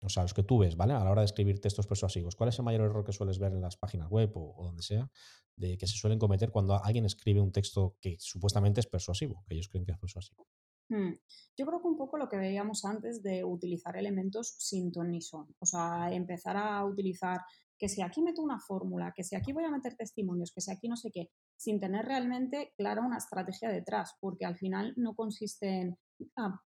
o 0.02 0.10
sea, 0.10 0.24
los 0.24 0.34
que 0.34 0.44
tú 0.44 0.60
ves, 0.60 0.76
¿vale? 0.76 0.94
A 0.94 1.04
la 1.04 1.12
hora 1.12 1.22
de 1.22 1.26
escribir 1.26 1.60
textos 1.60 1.88
persuasivos, 1.88 2.36
¿cuál 2.36 2.50
es 2.50 2.58
el 2.58 2.66
mayor 2.66 2.82
error 2.82 3.04
que 3.04 3.14
sueles 3.14 3.40
ver 3.40 3.54
en 3.54 3.62
las 3.62 3.78
páginas 3.78 4.10
web 4.10 4.32
o, 4.36 4.64
donde 4.66 4.82
sea, 4.82 5.10
de 5.56 5.78
que 5.78 5.88
se 5.88 5.96
suelen 5.96 6.20
cometer 6.20 6.52
cuando 6.52 6.82
alguien 6.84 7.06
escribe 7.06 7.40
un 7.40 7.52
texto 7.52 7.98
que 8.02 8.18
supuestamente 8.20 8.80
es 8.80 8.88
persuasivo, 8.88 9.44
que 9.48 9.54
ellos 9.54 9.70
creen 9.70 9.86
que 9.86 9.92
es 9.92 10.00
persuasivo? 10.00 10.48
Hmm. 10.90 11.14
Yo 11.58 11.66
creo 11.66 11.82
que 11.82 11.88
un 11.88 11.98
poco 11.98 12.18
lo 12.18 12.28
que 12.28 12.38
veíamos 12.38 12.84
antes 12.84 13.22
de 13.24 13.44
utilizar 13.44 13.96
elementos 13.96 14.56
sin 14.58 14.92
ton 14.92 15.12
ni 15.12 15.22
son, 15.22 15.56
o 15.60 15.66
sea, 15.66 16.12
empezar 16.12 16.58
a 16.58 16.84
utilizar 16.84 17.42
que 17.78 17.90
si 17.90 18.02
aquí 18.02 18.22
meto 18.22 18.42
una 18.42 18.60
fórmula, 18.60 19.14
que 19.16 19.24
si 19.24 19.36
aquí 19.36 19.54
voy 19.54 19.64
a 19.64 19.72
meter 19.72 19.96
testimonios, 19.96 20.52
que 20.52 20.62
si 20.62 20.72
aquí 20.72 20.88
no 20.88 20.96
sé 20.96 21.10
qué, 21.12 21.32
sin 21.56 21.80
tener 21.80 22.06
realmente 22.06 22.74
clara 22.78 23.02
una 23.02 23.18
estrategia 23.18 23.70
detrás, 23.70 24.16
porque 24.20 24.46
al 24.46 24.56
final 24.56 24.94
no 24.98 25.16
consiste 25.16 25.68
en, 25.68 25.98
ah, 26.38 26.62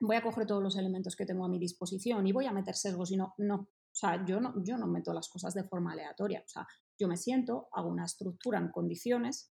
voy 0.00 0.16
a 0.16 0.22
coger 0.22 0.46
todos 0.46 0.62
los 0.62 0.76
elementos 0.76 1.16
que 1.16 1.26
tengo 1.26 1.44
a 1.44 1.48
mi 1.48 1.58
disposición 1.58 2.26
y 2.26 2.32
voy 2.32 2.46
a 2.46 2.52
meter 2.52 2.74
sesgos 2.74 3.10
y 3.12 3.16
no, 3.16 3.34
no. 3.38 3.54
O 3.56 3.96
sea, 3.96 4.24
yo 4.26 4.40
no, 4.40 4.54
yo 4.64 4.76
no 4.76 4.86
meto 4.86 5.12
las 5.12 5.28
cosas 5.28 5.54
de 5.54 5.64
forma 5.64 5.92
aleatoria. 5.92 6.42
O 6.44 6.48
sea, 6.48 6.66
yo 6.98 7.06
me 7.06 7.16
siento, 7.16 7.68
hago 7.72 7.88
una 7.88 8.04
estructura 8.04 8.58
en 8.58 8.70
condiciones 8.70 9.52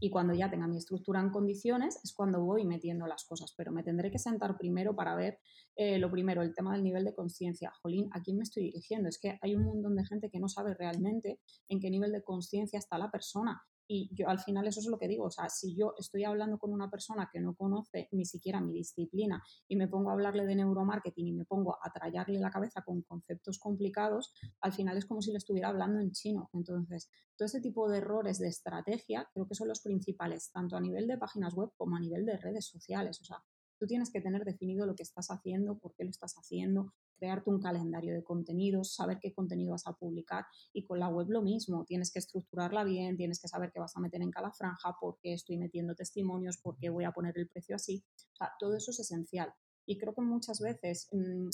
y 0.00 0.10
cuando 0.10 0.34
ya 0.34 0.50
tenga 0.50 0.66
mi 0.66 0.78
estructura 0.78 1.20
en 1.20 1.30
condiciones 1.30 2.00
es 2.02 2.12
cuando 2.12 2.42
voy 2.42 2.64
metiendo 2.64 3.06
las 3.06 3.24
cosas, 3.24 3.54
pero 3.56 3.72
me 3.72 3.82
tendré 3.82 4.10
que 4.10 4.18
sentar 4.18 4.56
primero 4.56 4.96
para 4.96 5.14
ver 5.14 5.38
eh, 5.76 5.98
lo 5.98 6.10
primero, 6.10 6.42
el 6.42 6.54
tema 6.54 6.72
del 6.72 6.82
nivel 6.82 7.04
de 7.04 7.14
conciencia. 7.14 7.72
Jolín, 7.82 8.08
¿a 8.12 8.22
quién 8.22 8.36
me 8.36 8.42
estoy 8.42 8.64
dirigiendo? 8.64 9.08
Es 9.08 9.18
que 9.18 9.38
hay 9.40 9.54
un 9.54 9.64
montón 9.64 9.94
de 9.94 10.04
gente 10.04 10.30
que 10.30 10.40
no 10.40 10.48
sabe 10.48 10.74
realmente 10.74 11.40
en 11.68 11.80
qué 11.80 11.90
nivel 11.90 12.12
de 12.12 12.22
conciencia 12.22 12.78
está 12.78 12.98
la 12.98 13.10
persona 13.10 13.62
y 13.88 14.10
yo 14.14 14.28
al 14.28 14.38
final 14.38 14.66
eso 14.66 14.80
es 14.80 14.86
lo 14.86 14.98
que 14.98 15.08
digo, 15.08 15.24
o 15.24 15.30
sea, 15.30 15.48
si 15.48 15.76
yo 15.76 15.94
estoy 15.98 16.24
hablando 16.24 16.58
con 16.58 16.72
una 16.72 16.90
persona 16.90 17.28
que 17.32 17.40
no 17.40 17.54
conoce 17.54 18.08
ni 18.12 18.24
siquiera 18.24 18.60
mi 18.60 18.72
disciplina 18.72 19.42
y 19.68 19.76
me 19.76 19.88
pongo 19.88 20.10
a 20.10 20.14
hablarle 20.14 20.46
de 20.46 20.56
neuromarketing 20.56 21.26
y 21.28 21.32
me 21.32 21.44
pongo 21.44 21.76
a 21.82 21.92
trallarle 21.92 22.38
la 22.38 22.50
cabeza 22.50 22.82
con 22.82 23.02
conceptos 23.02 23.58
complicados, 23.58 24.34
al 24.60 24.72
final 24.72 24.96
es 24.96 25.06
como 25.06 25.22
si 25.22 25.30
le 25.30 25.38
estuviera 25.38 25.68
hablando 25.68 26.00
en 26.00 26.12
chino. 26.12 26.50
Entonces, 26.52 27.10
todo 27.36 27.46
ese 27.46 27.60
tipo 27.60 27.88
de 27.88 27.98
errores 27.98 28.38
de 28.38 28.48
estrategia 28.48 29.28
creo 29.32 29.46
que 29.46 29.54
son 29.54 29.68
los 29.68 29.80
principales, 29.80 30.50
tanto 30.52 30.76
a 30.76 30.80
nivel 30.80 31.06
de 31.06 31.18
páginas 31.18 31.54
web 31.54 31.70
como 31.76 31.96
a 31.96 32.00
nivel 32.00 32.24
de 32.26 32.36
redes 32.38 32.66
sociales. 32.66 33.20
O 33.20 33.24
sea, 33.24 33.42
Tú 33.78 33.86
tienes 33.86 34.10
que 34.10 34.20
tener 34.20 34.44
definido 34.44 34.86
lo 34.86 34.94
que 34.94 35.02
estás 35.02 35.30
haciendo, 35.30 35.78
por 35.78 35.94
qué 35.94 36.04
lo 36.04 36.10
estás 36.10 36.34
haciendo, 36.34 36.94
crearte 37.16 37.50
un 37.50 37.60
calendario 37.60 38.14
de 38.14 38.22
contenidos, 38.22 38.94
saber 38.94 39.18
qué 39.20 39.32
contenido 39.32 39.72
vas 39.72 39.86
a 39.86 39.94
publicar 39.94 40.46
y 40.72 40.84
con 40.84 40.98
la 40.98 41.08
web 41.08 41.28
lo 41.28 41.42
mismo, 41.42 41.84
tienes 41.84 42.12
que 42.12 42.18
estructurarla 42.18 42.84
bien, 42.84 43.16
tienes 43.16 43.40
que 43.40 43.48
saber 43.48 43.72
qué 43.72 43.80
vas 43.80 43.96
a 43.96 44.00
meter 44.00 44.22
en 44.22 44.30
cada 44.30 44.52
franja, 44.52 44.96
por 45.00 45.18
qué 45.20 45.32
estoy 45.32 45.58
metiendo 45.58 45.94
testimonios, 45.94 46.58
por 46.58 46.76
qué 46.78 46.90
voy 46.90 47.04
a 47.04 47.12
poner 47.12 47.36
el 47.38 47.48
precio 47.48 47.76
así. 47.76 48.04
O 48.32 48.36
sea, 48.36 48.52
todo 48.58 48.76
eso 48.76 48.90
es 48.90 49.00
esencial. 49.00 49.52
Y 49.86 49.98
creo 49.98 50.14
que 50.14 50.22
muchas 50.22 50.60
veces 50.60 51.08
mmm, 51.12 51.48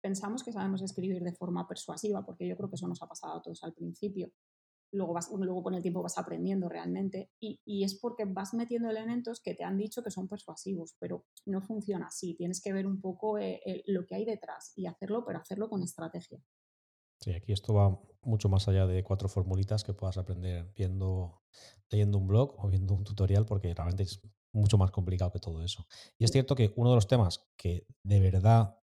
pensamos 0.00 0.42
que 0.42 0.52
sabemos 0.52 0.82
escribir 0.82 1.22
de 1.22 1.32
forma 1.32 1.66
persuasiva, 1.66 2.24
porque 2.24 2.46
yo 2.46 2.56
creo 2.56 2.68
que 2.68 2.76
eso 2.76 2.88
nos 2.88 3.02
ha 3.02 3.08
pasado 3.08 3.38
a 3.38 3.42
todos 3.42 3.62
al 3.64 3.74
principio, 3.74 4.32
luego, 4.92 5.12
vas, 5.12 5.30
luego 5.30 5.62
con 5.62 5.74
el 5.74 5.82
tiempo 5.82 6.02
vas 6.02 6.18
aprendiendo 6.18 6.68
realmente 6.68 7.30
y, 7.40 7.60
y, 7.64 7.84
es 7.84 7.98
porque 7.98 8.24
vas 8.24 8.54
metiendo 8.54 8.90
elementos 8.90 9.40
que 9.40 9.54
te 9.54 9.64
han 9.64 9.76
dicho 9.76 10.02
que 10.02 10.10
son 10.10 10.28
persuasivos, 10.28 10.94
pero 10.98 11.26
no 11.46 11.60
funciona 11.62 12.06
así. 12.06 12.34
Tienes 12.34 12.60
que 12.60 12.72
ver 12.72 12.86
un 12.86 13.00
poco 13.00 13.38
eh, 13.38 13.82
lo 13.86 14.06
que 14.06 14.14
hay 14.14 14.24
detrás 14.24 14.72
y 14.76 14.86
hacerlo, 14.86 15.24
pero 15.26 15.38
hacerlo 15.38 15.68
con 15.68 15.82
estrategia. 15.82 16.42
Sí, 17.20 17.32
aquí 17.32 17.52
esto 17.52 17.74
va 17.74 18.00
mucho 18.22 18.48
más 18.48 18.68
allá 18.68 18.86
de 18.86 19.02
cuatro 19.02 19.28
formulitas 19.28 19.82
que 19.82 19.92
puedas 19.92 20.18
aprender 20.18 20.72
viendo, 20.76 21.42
leyendo 21.90 22.18
un 22.18 22.28
blog 22.28 22.54
o 22.58 22.68
viendo 22.68 22.94
un 22.94 23.04
tutorial, 23.04 23.44
porque 23.44 23.74
realmente 23.74 24.04
es 24.04 24.20
mucho 24.52 24.78
más 24.78 24.90
complicado 24.90 25.32
que 25.32 25.40
todo 25.40 25.62
eso. 25.62 25.86
Y 26.16 26.24
es 26.24 26.30
cierto 26.30 26.54
que 26.54 26.72
uno 26.76 26.90
de 26.90 26.96
los 26.96 27.08
temas 27.08 27.48
que 27.56 27.86
de 28.04 28.20
verdad 28.20 28.78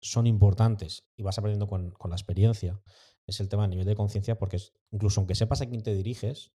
son 0.00 0.26
importantes 0.26 1.08
y 1.16 1.22
vas 1.22 1.38
aprendiendo 1.38 1.66
con, 1.66 1.90
con 1.92 2.10
la 2.10 2.16
experiencia 2.16 2.80
es 3.26 3.40
el 3.40 3.48
tema 3.48 3.64
a 3.64 3.68
nivel 3.68 3.86
de 3.86 3.94
conciencia, 3.94 4.38
porque 4.38 4.58
incluso 4.90 5.20
aunque 5.20 5.34
sepas 5.34 5.60
a 5.60 5.66
quién 5.66 5.82
te 5.82 5.94
diriges, 5.94 6.52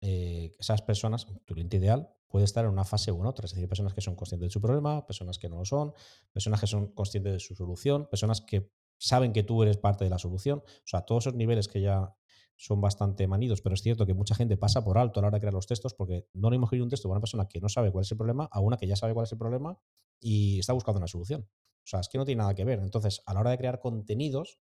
eh, 0.00 0.52
esas 0.58 0.82
personas, 0.82 1.26
tu 1.44 1.54
cliente 1.54 1.78
ideal, 1.78 2.10
puede 2.28 2.44
estar 2.44 2.64
en 2.64 2.70
una 2.70 2.84
fase 2.84 3.12
u 3.12 3.26
otra. 3.26 3.46
Es 3.46 3.52
decir, 3.52 3.68
personas 3.68 3.94
que 3.94 4.00
son 4.00 4.14
conscientes 4.14 4.48
de 4.48 4.52
su 4.52 4.60
problema, 4.60 5.06
personas 5.06 5.38
que 5.38 5.48
no 5.48 5.56
lo 5.56 5.64
son, 5.64 5.94
personas 6.32 6.60
que 6.60 6.66
son 6.66 6.92
conscientes 6.92 7.32
de 7.32 7.40
su 7.40 7.54
solución, 7.54 8.08
personas 8.10 8.40
que 8.40 8.70
saben 8.98 9.32
que 9.32 9.42
tú 9.42 9.62
eres 9.62 9.78
parte 9.78 10.04
de 10.04 10.10
la 10.10 10.18
solución. 10.18 10.58
O 10.58 10.86
sea, 10.86 11.02
todos 11.02 11.24
esos 11.26 11.34
niveles 11.34 11.68
que 11.68 11.80
ya 11.80 12.14
son 12.56 12.80
bastante 12.80 13.26
manidos, 13.26 13.60
pero 13.60 13.74
es 13.74 13.82
cierto 13.82 14.06
que 14.06 14.14
mucha 14.14 14.34
gente 14.34 14.56
pasa 14.56 14.82
por 14.82 14.96
alto 14.96 15.20
a 15.20 15.22
la 15.22 15.28
hora 15.28 15.36
de 15.36 15.40
crear 15.40 15.52
los 15.52 15.66
textos 15.66 15.92
porque 15.94 16.26
no 16.32 16.50
le 16.50 16.58
mismo 16.58 16.68
un 16.82 16.88
texto 16.88 17.08
para 17.08 17.16
una 17.16 17.20
persona 17.20 17.46
que 17.48 17.60
no 17.60 17.68
sabe 17.68 17.92
cuál 17.92 18.02
es 18.02 18.10
el 18.10 18.16
problema 18.16 18.48
a 18.50 18.60
una 18.60 18.78
que 18.78 18.86
ya 18.86 18.96
sabe 18.96 19.12
cuál 19.12 19.24
es 19.24 19.32
el 19.32 19.38
problema 19.38 19.78
y 20.20 20.58
está 20.58 20.72
buscando 20.72 20.98
una 20.98 21.06
solución. 21.06 21.42
O 21.42 21.88
sea, 21.88 22.00
es 22.00 22.08
que 22.08 22.18
no 22.18 22.24
tiene 22.24 22.40
nada 22.40 22.54
que 22.54 22.64
ver. 22.64 22.80
Entonces, 22.80 23.22
a 23.26 23.34
la 23.34 23.40
hora 23.40 23.50
de 23.50 23.58
crear 23.58 23.78
contenidos, 23.78 24.58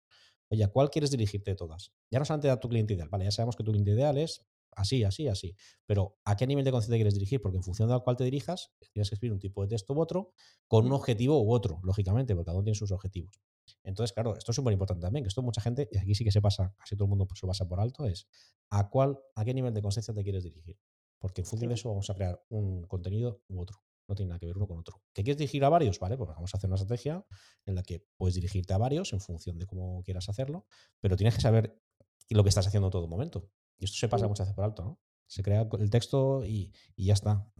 Oye, 0.50 0.64
¿a 0.64 0.68
cuál 0.68 0.90
quieres 0.90 1.12
dirigirte 1.12 1.52
de 1.52 1.56
todas? 1.56 1.92
Ya 2.12 2.20
no 2.20 2.26
solamente 2.26 2.50
a 2.50 2.60
tu 2.60 2.70
cliente 2.70 2.94
ideal, 2.94 3.10
vale, 3.10 3.26
ya 3.26 3.32
sabemos 3.32 3.56
que 3.56 3.64
tu 3.64 3.72
cliente 3.72 3.92
ideal 3.92 4.18
es 4.18 4.46
así, 4.72 5.04
así, 5.04 5.28
así. 5.28 5.56
Pero 5.86 6.18
¿a 6.26 6.36
qué 6.36 6.46
nivel 6.48 6.66
de 6.66 6.72
conciencia 6.72 6.98
quieres 6.98 7.14
dirigir? 7.14 7.42
Porque 7.42 7.58
en 7.58 7.64
función 7.64 7.88
de 7.88 7.96
al 7.96 8.04
cual 8.04 8.16
te 8.16 8.24
dirijas, 8.24 8.72
tienes 8.92 9.10
que 9.10 9.16
escribir 9.16 9.34
un 9.34 9.40
tipo 9.40 9.62
de 9.64 9.70
texto 9.70 9.94
u 9.94 10.00
otro, 10.00 10.34
con 10.68 10.86
un 10.86 10.92
objetivo 10.92 11.42
u 11.42 11.52
otro, 11.52 11.80
lógicamente, 11.84 12.36
porque 12.36 12.46
cada 12.46 12.58
uno 12.58 12.64
tiene 12.64 12.76
sus 12.76 12.92
objetivos. 12.92 13.42
Entonces, 13.84 14.14
claro, 14.14 14.36
esto 14.38 14.52
es 14.52 14.56
súper 14.56 14.74
importante 14.74 15.02
también, 15.02 15.24
que 15.24 15.30
esto 15.30 15.42
mucha 15.42 15.62
gente, 15.62 15.88
y 15.92 15.98
aquí 15.98 16.14
sí 16.14 16.24
que 16.24 16.32
se 16.32 16.42
pasa, 16.42 16.76
casi 16.78 16.96
todo 16.96 17.06
el 17.06 17.10
mundo 17.10 17.28
pues, 17.28 17.40
se 17.40 17.48
pasa 17.48 17.68
por 17.68 17.80
alto, 17.80 18.06
es 18.06 18.28
¿a 18.70 18.90
cuál, 18.90 19.18
a 19.36 19.46
qué 19.46 19.54
nivel 19.54 19.74
de 19.74 19.82
conciencia 19.82 20.14
te 20.14 20.24
quieres 20.24 20.44
dirigir? 20.44 20.78
Porque 21.20 21.42
en 21.42 21.48
función 21.48 21.70
de 21.70 21.76
eso 21.76 21.90
vamos 21.90 22.10
a 22.10 22.14
crear 22.14 22.44
un 22.50 22.84
contenido 22.84 23.42
u 23.48 23.62
otro. 23.62 23.80
No 24.08 24.16
tiene 24.16 24.30
nada 24.30 24.40
que 24.40 24.46
ver 24.46 24.58
uno 24.58 24.68
con 24.68 24.80
otro. 24.80 25.02
¿Qué 25.14 25.24
quieres 25.24 25.38
dirigir 25.38 25.64
a 25.66 25.70
varios? 25.70 26.00
Vale, 26.00 26.18
pues 26.18 26.30
vamos 26.30 26.54
a 26.54 26.58
hacer 26.58 26.70
una 26.70 26.76
estrategia 26.76 27.26
en 27.66 27.76
la 27.76 27.84
que 27.84 28.06
puedes 28.18 28.36
dirigirte 28.36 28.74
a 28.74 28.78
varios 28.78 29.14
en 29.14 29.20
función 29.20 29.58
de 29.58 29.66
cómo 29.66 30.04
quieras 30.04 30.30
hacerlo, 30.30 30.66
pero 31.00 31.16
tienes 31.16 31.36
que 31.36 31.42
saber 31.42 31.82
lo 32.30 32.44
que 32.44 32.50
estás 32.50 32.68
haciendo 32.68 32.88
en 32.88 32.92
todo 32.92 33.08
momento. 33.08 33.50
Y 33.78 33.86
esto 33.86 33.98
se 33.98 34.08
pasa 34.08 34.28
muchas 34.28 34.48
veces 34.48 34.56
por 34.56 34.66
alto, 34.66 34.84
¿no? 34.84 35.00
Se 35.28 35.42
crea 35.42 35.68
el 35.80 35.90
texto 35.90 36.46
y, 36.46 36.72
y 36.96 37.06
ya 37.06 37.14
está. 37.14 37.52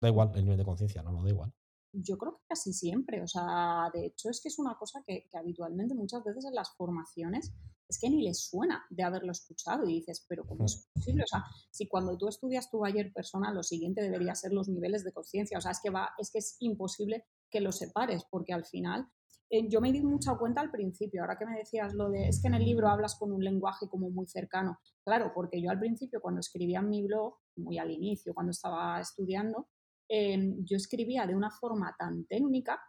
Da 0.00 0.08
igual 0.08 0.32
el 0.34 0.44
nivel 0.44 0.58
de 0.58 0.64
conciencia, 0.64 1.02
no, 1.02 1.12
no 1.12 1.22
da 1.22 1.30
igual 1.30 1.54
yo 1.92 2.16
creo 2.16 2.32
que 2.32 2.44
casi 2.48 2.72
siempre, 2.72 3.22
o 3.22 3.28
sea, 3.28 3.90
de 3.92 4.06
hecho 4.06 4.30
es 4.30 4.40
que 4.40 4.48
es 4.48 4.58
una 4.58 4.76
cosa 4.76 5.02
que, 5.06 5.28
que, 5.30 5.36
habitualmente 5.36 5.94
muchas 5.94 6.24
veces 6.24 6.46
en 6.46 6.54
las 6.54 6.74
formaciones 6.74 7.52
es 7.92 7.98
que 7.98 8.08
ni 8.08 8.22
les 8.22 8.40
suena 8.40 8.82
de 8.88 9.02
haberlo 9.02 9.32
escuchado 9.32 9.86
y 9.86 9.96
dices, 9.96 10.24
pero 10.26 10.46
¿cómo 10.46 10.64
es 10.64 10.88
posible? 10.94 11.24
O 11.24 11.26
sea, 11.26 11.44
si 11.70 11.86
cuando 11.88 12.16
tú 12.16 12.26
estudias 12.26 12.70
tu 12.70 12.82
ayer 12.86 13.12
persona, 13.12 13.52
lo 13.52 13.62
siguiente 13.62 14.00
debería 14.00 14.34
ser 14.34 14.52
los 14.54 14.66
niveles 14.66 15.04
de 15.04 15.12
conciencia, 15.12 15.58
o 15.58 15.60
sea, 15.60 15.72
es 15.72 15.80
que 15.82 15.90
va, 15.90 16.08
es 16.16 16.30
que 16.30 16.38
es 16.38 16.56
imposible 16.60 17.26
que 17.50 17.60
los 17.60 17.76
separes, 17.76 18.24
porque 18.30 18.54
al 18.54 18.64
final 18.64 19.06
eh, 19.50 19.68
yo 19.68 19.82
me 19.82 19.92
di 19.92 20.00
mucha 20.00 20.34
cuenta 20.38 20.62
al 20.62 20.70
principio, 20.70 21.20
ahora 21.20 21.36
que 21.36 21.44
me 21.44 21.58
decías 21.58 21.92
lo 21.92 22.08
de, 22.08 22.28
es 22.28 22.40
que 22.40 22.48
en 22.48 22.54
el 22.54 22.64
libro 22.64 22.88
hablas 22.88 23.14
con 23.16 23.30
un 23.30 23.44
lenguaje 23.44 23.86
como 23.90 24.08
muy 24.08 24.26
cercano, 24.26 24.78
claro, 25.04 25.32
porque 25.34 25.60
yo 25.60 25.70
al 25.70 25.78
principio 25.78 26.22
cuando 26.22 26.40
escribía 26.40 26.78
en 26.78 26.88
mi 26.88 27.02
blog, 27.06 27.34
muy 27.56 27.76
al 27.76 27.90
inicio, 27.90 28.32
cuando 28.32 28.52
estaba 28.52 28.98
estudiando, 29.00 29.68
eh, 30.08 30.54
yo 30.64 30.78
escribía 30.78 31.26
de 31.26 31.36
una 31.36 31.50
forma 31.50 31.94
tan 31.98 32.24
técnica 32.24 32.80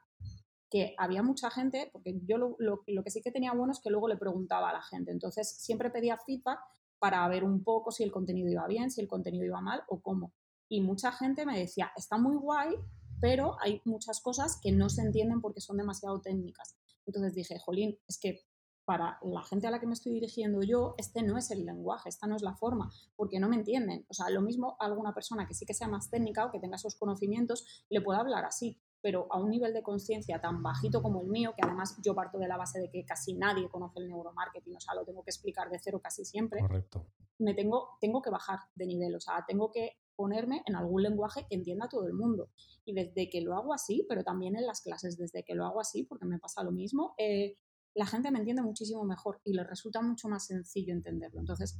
que 0.74 0.95
había 0.97 1.21
mucha 1.21 1.51
gente, 1.51 1.91
porque 1.93 2.19
yo 2.26 2.39
lo, 2.39 2.55
lo, 2.57 3.03
que 3.03 3.11
sí 3.11 3.21
que 3.21 3.32
tenía 3.32 3.53
bueno 3.53 3.74
es 3.74 3.80
que 3.80 3.91
luego 3.91 4.07
le 4.07 4.17
preguntaba 4.17 4.71
a 4.71 4.74
la 4.74 4.82
gente, 4.82 5.11
entonces 5.11 5.47
siempre 5.47 5.91
pedía 5.91 6.17
feedback 6.17 6.57
para 6.97 7.28
ver 7.28 7.43
un 7.43 7.63
poco 7.63 7.91
si 7.91 8.01
el 8.01 8.11
contenido 8.11 8.49
iba 8.49 8.65
bien, 8.65 8.89
si 8.89 8.99
el 8.99 9.07
contenido 9.07 9.45
iba 9.45 9.61
mal 9.61 9.84
o 9.88 10.01
cómo. 10.01 10.34
Y 10.67 10.82
mucha 10.82 11.11
gente 11.11 11.45
me 11.45 11.59
decía, 11.59 11.91
está 11.95 12.17
muy 12.17 12.38
guay, 12.38 12.74
pero 13.21 13.55
hay 13.61 13.84
muchas 13.86 14.19
cosas 14.19 14.59
que 14.59 14.71
no 14.71 14.89
se 14.89 15.03
entienden 15.03 15.41
porque 15.41 15.61
son 15.61 15.78
demasiado 15.78 16.19
técnicas. 16.21 16.76
Entonces 17.05 17.36
dije, 17.36 17.59
jolín, 17.59 17.99
es 18.07 18.17
que 18.17 18.39
para 18.84 19.19
la 19.21 19.43
gente 19.43 19.67
a 19.67 19.71
la 19.71 19.80
que 19.80 19.86
me 19.86 19.93
estoy 19.93 20.13
dirigiendo 20.13 20.63
yo, 20.63 20.95
este 20.97 21.21
no 21.21 21.38
es 21.38 21.51
el 21.51 21.67
lenguaje, 21.67 22.09
esta 22.09 22.26
no 22.26 22.36
es 22.36 22.41
la 22.41 22.55
forma, 22.55 22.91
porque 23.15 23.39
no 23.39 23.47
me 23.47 23.57
entienden. 23.57 24.07
O 24.09 24.15
sea, 24.15 24.32
lo 24.32 24.41
mismo 24.41 24.76
alguna 24.80 25.13
persona 25.13 25.47
que 25.47 25.53
sí 25.53 25.67
que 25.67 25.76
sea 25.76 25.88
más 25.88 26.09
técnica 26.09 26.45
o 26.45 26.51
que 26.51 26.59
tenga 26.59 26.78
esos 26.78 26.95
conocimientos, 26.95 27.86
le 27.89 28.01
pueda 28.01 28.21
hablar 28.21 28.43
así, 28.43 28.82
pero 29.03 29.27
a 29.29 29.37
un 29.37 29.49
nivel 29.49 29.73
de 29.73 29.83
conciencia 29.83 30.39
tan 30.39 30.63
bajito 30.63 31.03
como 31.03 31.21
el 31.21 31.27
mío, 31.27 31.53
que 31.57 31.61
además 31.61 31.99
yo 32.01 32.15
parto 32.15 32.39
de 32.39 32.47
la 32.47 32.55
base 32.55 32.79
de 32.79 32.89
que 32.89 33.03
casi 33.05 33.33
nadie 33.33 33.67
conoce 33.67 33.99
el 33.99 34.07
neuromarketing, 34.07 34.77
o 34.77 34.79
sea, 34.79 34.95
lo 34.95 35.03
tengo 35.03 35.23
que 35.23 35.29
explicar 35.29 35.69
de 35.69 35.77
cero 35.77 35.99
casi 36.01 36.23
siempre. 36.23 36.61
Correcto. 36.61 37.05
Me 37.37 37.53
tengo, 37.53 37.97
tengo 37.99 38.21
que 38.21 38.29
bajar 38.29 38.59
de 38.75 38.85
nivel, 38.85 39.13
o 39.13 39.19
sea, 39.19 39.43
tengo 39.45 39.71
que 39.71 39.97
ponerme 40.15 40.63
en 40.65 40.77
algún 40.77 41.03
lenguaje 41.03 41.45
que 41.49 41.55
entienda 41.55 41.89
todo 41.89 42.07
el 42.07 42.13
mundo. 42.13 42.49
Y 42.85 42.93
desde 42.93 43.29
que 43.29 43.41
lo 43.41 43.57
hago 43.57 43.73
así, 43.73 44.05
pero 44.07 44.23
también 44.23 44.55
en 44.55 44.65
las 44.65 44.79
clases, 44.79 45.17
desde 45.17 45.43
que 45.43 45.53
lo 45.53 45.65
hago 45.65 45.81
así, 45.81 46.03
porque 46.03 46.25
me 46.25 46.39
pasa 46.39 46.63
lo 46.63 46.71
mismo, 46.71 47.13
eh, 47.17 47.57
la 47.95 48.05
gente 48.05 48.31
me 48.31 48.39
entiende 48.39 48.61
muchísimo 48.61 49.03
mejor 49.03 49.41
y 49.43 49.51
le 49.51 49.65
resulta 49.65 50.01
mucho 50.01 50.29
más 50.29 50.47
sencillo 50.47 50.93
entenderlo. 50.93 51.41
Entonces, 51.41 51.77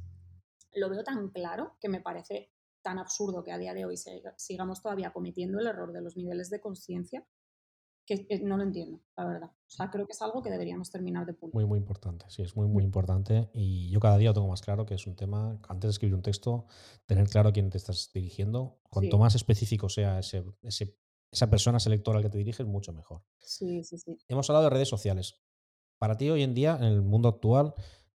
lo 0.74 0.90
veo 0.90 1.02
tan 1.02 1.30
claro 1.30 1.78
que 1.80 1.88
me 1.88 2.02
parece 2.02 2.50
tan 2.84 2.98
absurdo 2.98 3.42
que 3.42 3.50
a 3.50 3.58
día 3.58 3.74
de 3.74 3.84
hoy 3.84 3.96
sigamos 4.36 4.82
todavía 4.82 5.12
cometiendo 5.12 5.58
el 5.58 5.66
error 5.66 5.92
de 5.92 6.02
los 6.02 6.16
niveles 6.16 6.50
de 6.50 6.60
conciencia 6.60 7.26
que 8.06 8.40
no 8.42 8.58
lo 8.58 8.64
entiendo, 8.64 9.00
la 9.16 9.24
verdad. 9.24 9.50
O 9.50 9.70
sea, 9.70 9.90
creo 9.90 10.06
que 10.06 10.12
es 10.12 10.20
algo 10.20 10.42
que 10.42 10.50
deberíamos 10.50 10.90
terminar 10.90 11.24
de 11.24 11.32
pulir. 11.32 11.54
Muy, 11.54 11.64
muy 11.64 11.78
importante, 11.78 12.26
sí, 12.28 12.42
es 12.42 12.54
muy, 12.54 12.68
muy 12.68 12.84
importante. 12.84 13.48
Y 13.54 13.88
yo 13.88 13.98
cada 13.98 14.18
día 14.18 14.30
lo 14.30 14.34
tengo 14.34 14.48
más 14.48 14.60
claro 14.60 14.84
que 14.84 14.94
es 14.94 15.06
un 15.06 15.16
tema, 15.16 15.58
antes 15.68 15.88
de 15.88 15.90
escribir 15.90 16.14
un 16.14 16.22
texto, 16.22 16.66
tener 17.06 17.26
claro 17.28 17.48
a 17.48 17.52
quién 17.52 17.70
te 17.70 17.78
estás 17.78 18.10
dirigiendo. 18.12 18.78
Cuanto 18.90 19.16
sí. 19.16 19.20
más 19.20 19.34
específico 19.34 19.88
sea 19.88 20.18
ese, 20.18 20.44
ese, 20.60 20.98
esa 21.30 21.48
persona 21.48 21.80
selectora 21.80 22.18
al 22.18 22.24
que 22.24 22.30
te 22.30 22.38
diriges, 22.38 22.66
mucho 22.66 22.92
mejor. 22.92 23.22
Sí, 23.38 23.82
sí, 23.84 23.96
sí. 23.96 24.18
Hemos 24.28 24.50
hablado 24.50 24.64
de 24.64 24.70
redes 24.70 24.88
sociales. 24.88 25.40
Para 25.98 26.18
ti 26.18 26.28
hoy 26.28 26.42
en 26.42 26.52
día, 26.52 26.76
en 26.76 26.84
el 26.84 27.00
mundo 27.00 27.28
actual, 27.28 27.72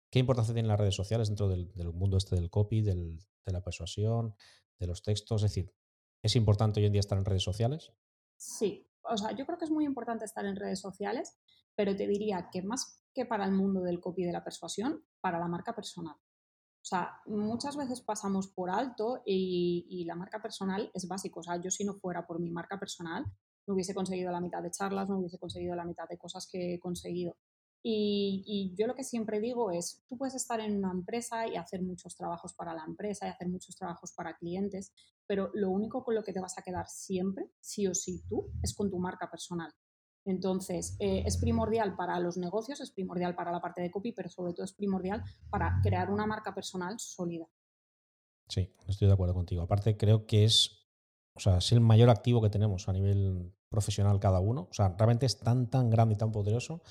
¿qué 0.10 0.18
importancia 0.18 0.56
tienen 0.56 0.70
las 0.70 0.80
redes 0.80 0.96
sociales 0.96 1.28
dentro 1.28 1.48
del, 1.48 1.72
del 1.76 1.94
mundo 1.94 2.18
este 2.18 2.36
del 2.36 2.50
copy, 2.50 2.82
del, 2.82 3.20
de 3.46 3.54
la 3.54 3.62
persuasión, 3.62 4.36
de 4.80 4.88
los 4.88 5.04
textos? 5.04 5.44
Es 5.44 5.52
decir, 5.52 5.74
¿es 6.22 6.36
importante 6.36 6.80
hoy 6.80 6.88
en 6.88 6.94
día 6.94 7.00
estar 7.00 7.18
en 7.18 7.26
redes 7.26 7.44
sociales? 7.44 7.92
Sí, 8.38 8.90
o 9.04 9.18
sea, 9.18 9.32
yo 9.32 9.46
creo 9.46 9.58
que 9.58 9.66
es 9.66 9.72
muy 9.72 9.86
importante 9.86 10.26
estar 10.26 10.46
en 10.46 10.56
redes 10.56 10.80
sociales, 10.80 11.38
pero 11.76 11.96
te 11.96 12.08
diría 12.08 12.50
que 12.52 12.62
más 12.62 13.04
que 13.14 13.26
para 13.26 13.46
el 13.46 13.52
mundo 13.52 13.82
del 13.82 14.02
copy 14.02 14.24
de 14.24 14.34
la 14.34 14.44
persuasión, 14.44 15.04
para 15.22 15.40
la 15.40 15.48
marca 15.48 15.74
personal. 15.74 16.16
O 16.16 16.88
sea, 16.88 17.20
muchas 17.26 17.78
veces 17.78 18.02
pasamos 18.02 18.48
por 18.48 18.70
alto 18.70 19.24
y, 19.26 19.88
y, 19.90 20.06
la 20.06 20.16
marca 20.16 20.40
personal 20.40 20.92
es 20.94 21.08
básico. 21.08 21.40
O 21.40 21.44
sea, 21.44 21.60
yo 21.60 21.72
si 21.72 21.84
no 21.84 21.96
fuera 21.96 22.28
por 22.28 22.40
mi 22.40 22.52
marca 22.52 22.80
personal, 22.80 23.26
no 23.66 23.74
hubiese 23.74 23.96
conseguido 23.96 24.32
la 24.32 24.40
mitad 24.40 24.62
de 24.62 24.70
charlas, 24.70 25.10
no 25.10 25.18
hubiese 25.18 25.40
conseguido 25.40 25.76
la 25.76 25.86
mitad 25.86 26.08
de 26.08 26.18
cosas 26.18 26.48
que 26.48 26.76
he 26.76 26.80
conseguido. 26.80 27.38
Y, 27.88 28.74
yo 28.76 28.88
lo 28.88 28.96
que 28.96 29.04
siempre 29.04 29.40
digo 29.40 29.70
es, 29.70 30.04
tú 30.10 30.18
puedes 30.18 30.34
estar 30.34 30.60
en 30.60 30.76
una 30.78 30.92
empresa 30.92 31.48
y 31.48 31.56
hacer 31.56 31.84
muchos 31.84 32.16
trabajos 32.16 32.56
para 32.56 32.74
la 32.74 32.84
empresa 32.84 33.28
y 33.28 33.30
hacer 33.30 33.48
muchos 33.48 33.76
trabajos 33.76 34.12
para 34.14 34.36
clientes, 34.38 34.92
pero 35.28 35.52
lo 35.54 35.70
único 35.70 36.04
con 36.04 36.16
lo 36.16 36.24
que 36.24 36.34
te 36.34 36.40
vas 36.40 36.58
a 36.58 36.64
quedar 36.64 36.88
siempre, 36.88 37.52
sí 37.60 37.86
o 37.86 37.94
sí 37.94 38.24
tú, 38.28 38.52
es 38.64 38.74
con 38.74 38.90
tu 38.90 38.98
marca 38.98 39.30
personal. 39.30 39.72
Entonces, 40.26 40.98
eh, 41.00 41.22
es 41.28 41.38
primordial 41.38 41.96
para 41.96 42.20
los 42.20 42.38
negocios, 42.38 42.82
es 42.82 42.90
primordial 42.90 43.36
para 43.36 43.52
la 43.52 43.62
parte 43.62 43.84
de 43.84 43.92
copy, 43.92 44.14
pero 44.14 44.30
sobre 44.30 44.54
todo 44.54 44.64
es 44.64 44.74
primordial 44.74 45.24
para 45.52 45.80
crear 45.84 46.10
una 46.10 46.26
marca 46.26 46.56
personal 46.56 46.96
sólida. 46.98 47.48
Sí, 48.48 48.74
estoy 48.88 49.08
de 49.08 49.14
acuerdo 49.14 49.36
contigo. 49.36 49.62
Aparte, 49.62 49.96
creo 49.96 50.26
que 50.26 50.44
es, 50.44 50.88
o 51.36 51.40
sea, 51.40 51.58
es 51.60 51.72
el 51.72 51.82
mayor 51.82 52.10
activo 52.10 52.42
que 52.42 52.50
tenemos 52.50 52.90
a 52.90 52.94
nivel 52.94 53.54
profesional 53.70 54.20
cada 54.20 54.40
uno. 54.40 54.70
O 54.72 54.74
sea, 54.74 54.96
realmente 54.98 55.28
es 55.28 55.40
tan, 55.40 55.70
tan 55.70 55.92
grande 55.92 56.16
y 56.16 56.18
tan 56.18 56.32
poderoso 56.32 56.82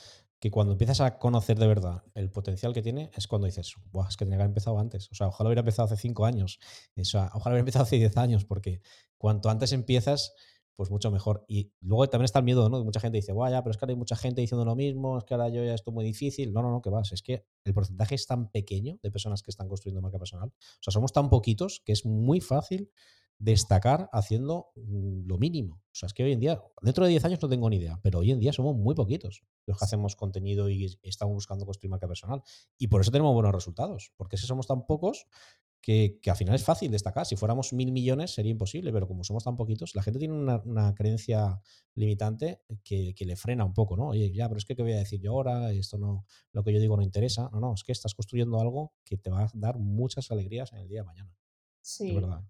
que 0.45 0.51
cuando 0.51 0.73
empiezas 0.75 1.01
a 1.01 1.19
conocer 1.19 1.59
de 1.59 1.67
verdad 1.67 2.03
el 2.13 2.31
potencial 2.31 2.75
que 2.75 2.83
tiene, 2.83 3.11
es 3.15 3.27
cuando 3.27 3.47
dices, 3.47 3.77
Buah, 3.91 4.09
es 4.11 4.19
que 4.19 4.27
tenía 4.27 4.37
que 4.37 4.43
haber 4.43 4.51
empezado 4.51 4.79
antes. 4.79 5.11
O 5.11 5.15
sea, 5.15 5.29
ojalá 5.29 5.49
hubiera 5.49 5.61
empezado 5.61 5.87
hace 5.87 5.97
cinco 5.97 6.27
años. 6.27 6.59
O 7.01 7.03
sea, 7.03 7.31
ojalá 7.33 7.55
hubiera 7.55 7.61
empezado 7.61 7.85
hace 7.85 7.97
diez 7.97 8.15
años, 8.19 8.45
porque 8.45 8.83
cuanto 9.17 9.49
antes 9.49 9.73
empiezas, 9.73 10.35
pues 10.77 10.91
mucho 10.91 11.11
mejor. 11.11 11.47
Y 11.49 11.73
luego 11.81 12.07
también 12.11 12.27
está 12.27 12.41
el 12.41 12.45
miedo, 12.45 12.69
¿no? 12.69 12.85
mucha 12.85 13.01
gente 13.01 13.17
dice, 13.17 13.33
vaya, 13.33 13.63
pero 13.63 13.71
es 13.71 13.79
que 13.79 13.87
ahora 13.87 13.93
hay 13.93 13.99
mucha 13.99 14.17
gente 14.17 14.43
diciendo 14.43 14.67
lo 14.67 14.77
mismo, 14.77 15.17
es 15.17 15.25
que 15.25 15.33
ahora 15.33 15.49
yo 15.49 15.65
ya 15.65 15.73
esto 15.73 15.93
muy 15.93 16.05
difícil. 16.05 16.53
No, 16.53 16.61
no, 16.61 16.71
no, 16.71 16.83
que 16.83 16.91
vas. 16.91 17.11
Es 17.13 17.23
que 17.23 17.47
el 17.65 17.73
porcentaje 17.73 18.15
es 18.15 18.27
tan 18.27 18.51
pequeño 18.51 18.99
de 19.03 19.11
personas 19.11 19.43
que 19.43 19.51
están 19.51 19.67
construyendo 19.67 20.03
marca 20.03 20.19
personal. 20.19 20.51
O 20.51 20.83
sea, 20.83 20.93
somos 20.93 21.15
tan 21.15 21.31
poquitos 21.31 21.81
que 21.87 21.93
es 21.93 22.05
muy 22.05 22.43
fácil 22.43 22.91
destacar 23.39 24.09
haciendo 24.13 24.69
mm, 24.77 25.27
lo 25.27 25.39
mínimo. 25.39 25.77
O 25.77 25.97
sea, 25.97 26.07
es 26.07 26.15
que 26.15 26.25
hoy 26.25 26.33
en 26.33 26.41
día, 26.41 26.61
dentro 26.83 27.05
de 27.05 27.11
10 27.11 27.25
años 27.25 27.43
no 27.43 27.49
tengo 27.49 27.69
ni 27.71 27.77
idea, 27.77 28.01
pero 28.03 28.21
hoy 28.21 28.31
en 28.31 28.41
día 28.41 28.53
somos 28.53 28.77
muy 28.77 28.95
poquitos 28.95 29.45
los 29.67 29.79
que 29.79 29.85
hacemos 29.85 30.17
contenido 30.17 30.69
y 30.69 30.99
estamos 31.03 31.35
buscando 31.35 31.65
construir 31.67 31.91
marca 31.91 32.09
personal. 32.09 32.43
Y 32.79 32.89
por 32.89 33.01
eso 33.01 33.11
tenemos 33.11 33.33
buenos 33.35 33.53
resultados, 33.53 34.13
porque 34.17 34.37
si 34.37 34.47
somos 34.47 34.67
tan 34.67 34.87
pocos 34.87 35.27
que, 35.85 36.19
al 36.27 36.37
final 36.37 36.55
es 36.55 36.65
fácil 36.65 36.91
destacar. 36.91 37.27
Si 37.27 37.37
fuéramos 37.37 37.75
mil 37.75 37.93
millones 37.93 38.33
sería 38.33 38.51
imposible, 38.51 38.91
pero 38.91 39.07
como 39.07 39.23
somos 39.23 39.45
tan 39.45 39.55
poquitos, 39.55 39.95
la 39.95 40.03
gente 40.03 40.19
tiene 40.19 40.35
una, 40.35 40.95
creencia 40.95 41.61
limitante 41.95 42.63
que, 42.83 43.15
que, 43.15 43.27
le 43.27 43.37
frena 43.37 43.67
un 43.67 43.75
poco, 43.75 43.95
¿no? 43.95 44.09
Oye, 44.09 44.33
ya, 44.33 44.49
pero 44.49 44.59
es 44.59 44.65
que 44.65 44.75
¿qué 44.75 44.83
voy 44.83 44.93
a 44.93 44.97
decir 44.97 45.21
yo 45.21 45.33
ahora? 45.33 45.73
Esto 45.73 45.99
no, 45.99 46.25
lo 46.53 46.65
que 46.65 46.73
yo 46.73 46.81
digo 46.81 46.97
no 46.97 47.03
interesa. 47.03 47.51
No, 47.53 47.61
no, 47.61 47.75
es 47.75 47.85
que 47.85 47.93
estás 47.93 48.15
construyendo 48.15 48.59
algo 48.59 48.95
que 49.05 49.19
te 49.19 49.29
va 49.29 49.45
a 49.45 49.51
dar 49.53 49.79
muchas 49.79 50.31
alegrías 50.31 50.73
en 50.73 50.79
el 50.79 50.89
día 50.89 51.01
de 51.01 51.07
mañana. 51.07 51.37
Sí. 51.83 52.09
De 52.09 52.15
verdad. 52.15 52.43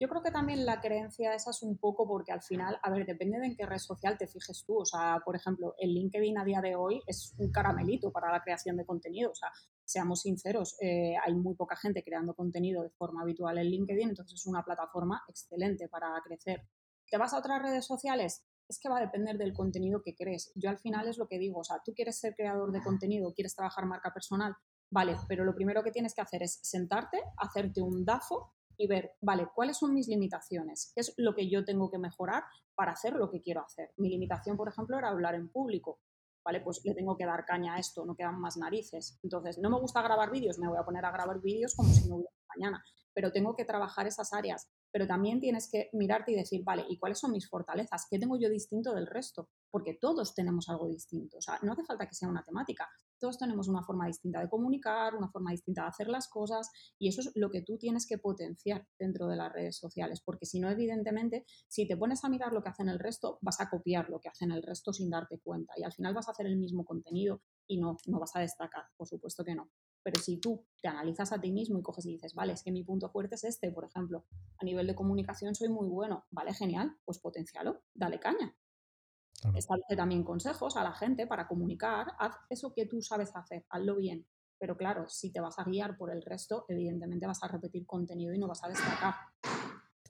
Yo 0.00 0.08
creo 0.08 0.22
que 0.22 0.32
también 0.32 0.66
la 0.66 0.80
creencia 0.80 1.34
esa 1.34 1.50
es 1.50 1.62
un 1.62 1.78
poco 1.78 2.06
porque 2.06 2.32
al 2.32 2.42
final, 2.42 2.78
a 2.82 2.90
ver, 2.90 3.06
depende 3.06 3.38
de 3.38 3.46
en 3.46 3.56
qué 3.56 3.64
red 3.64 3.78
social 3.78 4.18
te 4.18 4.26
fijes 4.26 4.64
tú. 4.66 4.78
O 4.80 4.84
sea, 4.84 5.22
por 5.24 5.36
ejemplo, 5.36 5.74
el 5.78 5.94
LinkedIn 5.94 6.36
a 6.36 6.44
día 6.44 6.60
de 6.60 6.74
hoy 6.74 7.00
es 7.06 7.32
un 7.38 7.52
caramelito 7.52 8.10
para 8.10 8.32
la 8.32 8.42
creación 8.42 8.76
de 8.76 8.84
contenido. 8.84 9.30
O 9.30 9.34
sea, 9.34 9.50
seamos 9.84 10.22
sinceros, 10.22 10.76
eh, 10.80 11.14
hay 11.24 11.34
muy 11.34 11.54
poca 11.54 11.76
gente 11.76 12.02
creando 12.02 12.34
contenido 12.34 12.82
de 12.82 12.90
forma 12.90 13.22
habitual 13.22 13.56
en 13.58 13.66
LinkedIn, 13.66 14.08
entonces 14.08 14.40
es 14.40 14.46
una 14.46 14.64
plataforma 14.64 15.22
excelente 15.28 15.88
para 15.88 16.20
crecer. 16.24 16.66
¿Te 17.08 17.16
vas 17.16 17.32
a 17.32 17.38
otras 17.38 17.62
redes 17.62 17.86
sociales? 17.86 18.44
Es 18.68 18.80
que 18.80 18.88
va 18.88 18.96
a 18.96 19.02
depender 19.02 19.36
del 19.36 19.52
contenido 19.52 20.02
que 20.02 20.16
crees. 20.16 20.50
Yo 20.56 20.70
al 20.70 20.78
final 20.78 21.06
es 21.06 21.18
lo 21.18 21.28
que 21.28 21.38
digo, 21.38 21.60
o 21.60 21.64
sea, 21.64 21.80
tú 21.84 21.92
quieres 21.94 22.18
ser 22.18 22.34
creador 22.34 22.72
de 22.72 22.82
contenido, 22.82 23.32
quieres 23.32 23.54
trabajar 23.54 23.86
marca 23.86 24.12
personal, 24.12 24.56
vale, 24.90 25.16
pero 25.28 25.44
lo 25.44 25.54
primero 25.54 25.84
que 25.84 25.92
tienes 25.92 26.14
que 26.14 26.22
hacer 26.22 26.42
es 26.42 26.58
sentarte, 26.62 27.22
hacerte 27.36 27.82
un 27.82 28.04
DAFO 28.04 28.54
y 28.76 28.86
ver, 28.86 29.12
vale, 29.20 29.48
¿cuáles 29.54 29.78
son 29.78 29.94
mis 29.94 30.08
limitaciones? 30.08 30.92
¿Qué 30.94 31.00
es 31.00 31.14
lo 31.16 31.34
que 31.34 31.48
yo 31.48 31.64
tengo 31.64 31.90
que 31.90 31.98
mejorar 31.98 32.44
para 32.74 32.92
hacer 32.92 33.14
lo 33.14 33.30
que 33.30 33.40
quiero 33.40 33.62
hacer? 33.62 33.92
Mi 33.96 34.08
limitación, 34.08 34.56
por 34.56 34.68
ejemplo, 34.68 34.98
era 34.98 35.08
hablar 35.08 35.34
en 35.34 35.48
público. 35.48 36.00
¿Vale? 36.44 36.60
Pues 36.60 36.84
le 36.84 36.92
tengo 36.92 37.16
que 37.16 37.24
dar 37.24 37.46
caña 37.46 37.74
a 37.74 37.78
esto, 37.78 38.04
no 38.04 38.14
quedan 38.14 38.38
más 38.38 38.58
narices. 38.58 39.18
Entonces, 39.22 39.56
no 39.56 39.70
me 39.70 39.80
gusta 39.80 40.02
grabar 40.02 40.30
vídeos, 40.30 40.58
me 40.58 40.68
voy 40.68 40.76
a 40.76 40.84
poner 40.84 41.02
a 41.06 41.10
grabar 41.10 41.40
vídeos 41.40 41.74
como 41.74 41.88
si 41.88 42.06
no 42.06 42.16
hubiera 42.16 42.32
mañana, 42.54 42.84
pero 43.14 43.32
tengo 43.32 43.56
que 43.56 43.64
trabajar 43.64 44.06
esas 44.06 44.30
áreas. 44.34 44.68
Pero 44.92 45.06
también 45.06 45.40
tienes 45.40 45.70
que 45.70 45.88
mirarte 45.94 46.32
y 46.32 46.36
decir, 46.36 46.62
vale, 46.62 46.84
¿y 46.88 46.98
cuáles 46.98 47.18
son 47.18 47.32
mis 47.32 47.48
fortalezas? 47.48 48.06
¿Qué 48.10 48.18
tengo 48.18 48.38
yo 48.38 48.50
distinto 48.50 48.94
del 48.94 49.06
resto? 49.06 49.48
Porque 49.70 49.94
todos 49.94 50.34
tenemos 50.34 50.68
algo 50.68 50.86
distinto. 50.86 51.38
O 51.38 51.40
sea, 51.40 51.58
no 51.62 51.72
hace 51.72 51.84
falta 51.84 52.06
que 52.06 52.14
sea 52.14 52.28
una 52.28 52.44
temática 52.44 52.88
todos 53.24 53.38
tenemos 53.38 53.68
una 53.68 53.82
forma 53.82 54.06
distinta 54.06 54.38
de 54.38 54.50
comunicar, 54.50 55.14
una 55.14 55.30
forma 55.30 55.50
distinta 55.50 55.80
de 55.80 55.88
hacer 55.88 56.08
las 56.08 56.28
cosas 56.28 56.70
y 56.98 57.08
eso 57.08 57.22
es 57.22 57.32
lo 57.34 57.48
que 57.48 57.62
tú 57.62 57.78
tienes 57.78 58.06
que 58.06 58.18
potenciar 58.18 58.86
dentro 58.98 59.28
de 59.28 59.36
las 59.36 59.50
redes 59.50 59.78
sociales, 59.78 60.20
porque 60.22 60.44
si 60.44 60.60
no, 60.60 60.68
evidentemente, 60.68 61.46
si 61.66 61.88
te 61.88 61.96
pones 61.96 62.22
a 62.22 62.28
mirar 62.28 62.52
lo 62.52 62.62
que 62.62 62.68
hacen 62.68 62.90
el 62.90 62.98
resto, 62.98 63.38
vas 63.40 63.62
a 63.62 63.70
copiar 63.70 64.10
lo 64.10 64.20
que 64.20 64.28
hacen 64.28 64.52
el 64.52 64.62
resto 64.62 64.92
sin 64.92 65.08
darte 65.08 65.38
cuenta 65.38 65.72
y 65.78 65.84
al 65.84 65.92
final 65.94 66.12
vas 66.12 66.28
a 66.28 66.32
hacer 66.32 66.44
el 66.44 66.58
mismo 66.58 66.84
contenido 66.84 67.40
y 67.66 67.80
no, 67.80 67.96
no 68.08 68.20
vas 68.20 68.36
a 68.36 68.40
destacar, 68.40 68.84
por 68.98 69.08
supuesto 69.08 69.42
que 69.42 69.54
no. 69.54 69.70
Pero 70.02 70.20
si 70.20 70.38
tú 70.38 70.66
te 70.82 70.88
analizas 70.88 71.32
a 71.32 71.40
ti 71.40 71.50
mismo 71.50 71.78
y 71.78 71.82
coges 71.82 72.04
y 72.04 72.10
dices, 72.10 72.34
vale, 72.34 72.52
es 72.52 72.62
que 72.62 72.72
mi 72.72 72.84
punto 72.84 73.08
fuerte 73.08 73.36
es 73.36 73.44
este, 73.44 73.72
por 73.72 73.86
ejemplo, 73.86 74.26
a 74.58 74.66
nivel 74.66 74.86
de 74.86 74.94
comunicación 74.94 75.54
soy 75.54 75.70
muy 75.70 75.88
bueno, 75.88 76.26
vale, 76.30 76.52
genial, 76.52 76.94
pues 77.06 77.20
potencialo, 77.20 77.84
dale 77.94 78.20
caña. 78.20 78.54
Establece 79.54 79.96
también 79.96 80.24
consejos 80.24 80.76
a 80.76 80.84
la 80.84 80.92
gente 80.92 81.26
para 81.26 81.46
comunicar, 81.46 82.12
haz 82.18 82.36
eso 82.48 82.72
que 82.72 82.86
tú 82.86 83.02
sabes 83.02 83.34
hacer, 83.34 83.66
hazlo 83.68 83.96
bien. 83.96 84.26
Pero 84.58 84.76
claro, 84.76 85.08
si 85.08 85.30
te 85.30 85.40
vas 85.40 85.58
a 85.58 85.64
guiar 85.64 85.96
por 85.96 86.10
el 86.10 86.22
resto, 86.22 86.64
evidentemente 86.68 87.26
vas 87.26 87.42
a 87.42 87.48
repetir 87.48 87.84
contenido 87.86 88.32
y 88.32 88.38
no 88.38 88.48
vas 88.48 88.62
a 88.64 88.68
destacar. 88.68 89.14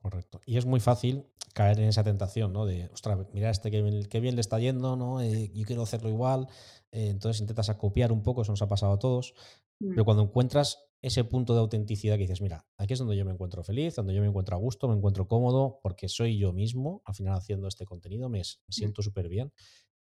Correcto. 0.01 0.41
Y 0.45 0.59
es 0.59 0.67
muy 0.67 0.81
fácil 0.81 1.27
caer 1.55 1.81
en 1.81 1.89
esa 1.89 2.05
tentación, 2.05 2.53
¿no? 2.53 2.67
De, 2.67 2.91
ostras, 2.93 3.19
mira 3.33 3.49
este 3.49 3.71
qué 3.71 4.21
bien, 4.21 4.35
le 4.35 4.41
está 4.41 4.59
yendo, 4.59 4.97
¿no? 4.97 5.21
Eh, 5.21 5.51
yo 5.55 5.65
quiero 5.65 5.83
hacerlo 5.83 6.11
igual. 6.11 6.47
Eh, 6.93 7.09
entonces 7.09 7.41
intentas 7.41 7.71
acopiar 7.71 8.13
un 8.13 8.23
poco, 8.23 8.43
eso 8.43 8.53
nos 8.53 8.63
ha 8.63 8.69
pasado 8.69 8.93
a 8.93 8.99
todos. 8.99 9.35
Pero 9.79 10.03
mm. 10.03 10.05
cuando 10.05 10.23
encuentras 10.25 10.85
ese 11.07 11.23
punto 11.23 11.53
de 11.53 11.61
autenticidad 11.61 12.15
que 12.15 12.23
dices, 12.23 12.41
mira, 12.41 12.67
aquí 12.79 12.95
es 12.95 12.99
donde 12.99 13.15
yo 13.15 13.27
me 13.27 13.33
encuentro 13.33 13.63
feliz, 13.63 13.95
donde 13.95 14.15
yo 14.15 14.23
me 14.23 14.29
encuentro 14.29 14.57
a 14.57 14.59
gusto, 14.59 14.89
me 14.89 14.97
encuentro 14.97 15.29
cómodo, 15.29 15.79
porque 15.83 16.09
soy 16.09 16.39
yo 16.39 16.55
mismo, 16.55 17.03
al 17.05 17.15
final 17.15 17.35
haciendo 17.35 17.69
este 17.69 17.85
contenido, 17.85 18.31
me, 18.31 18.43
siento 18.71 19.03
súper 19.03 19.29
bien. 19.29 19.53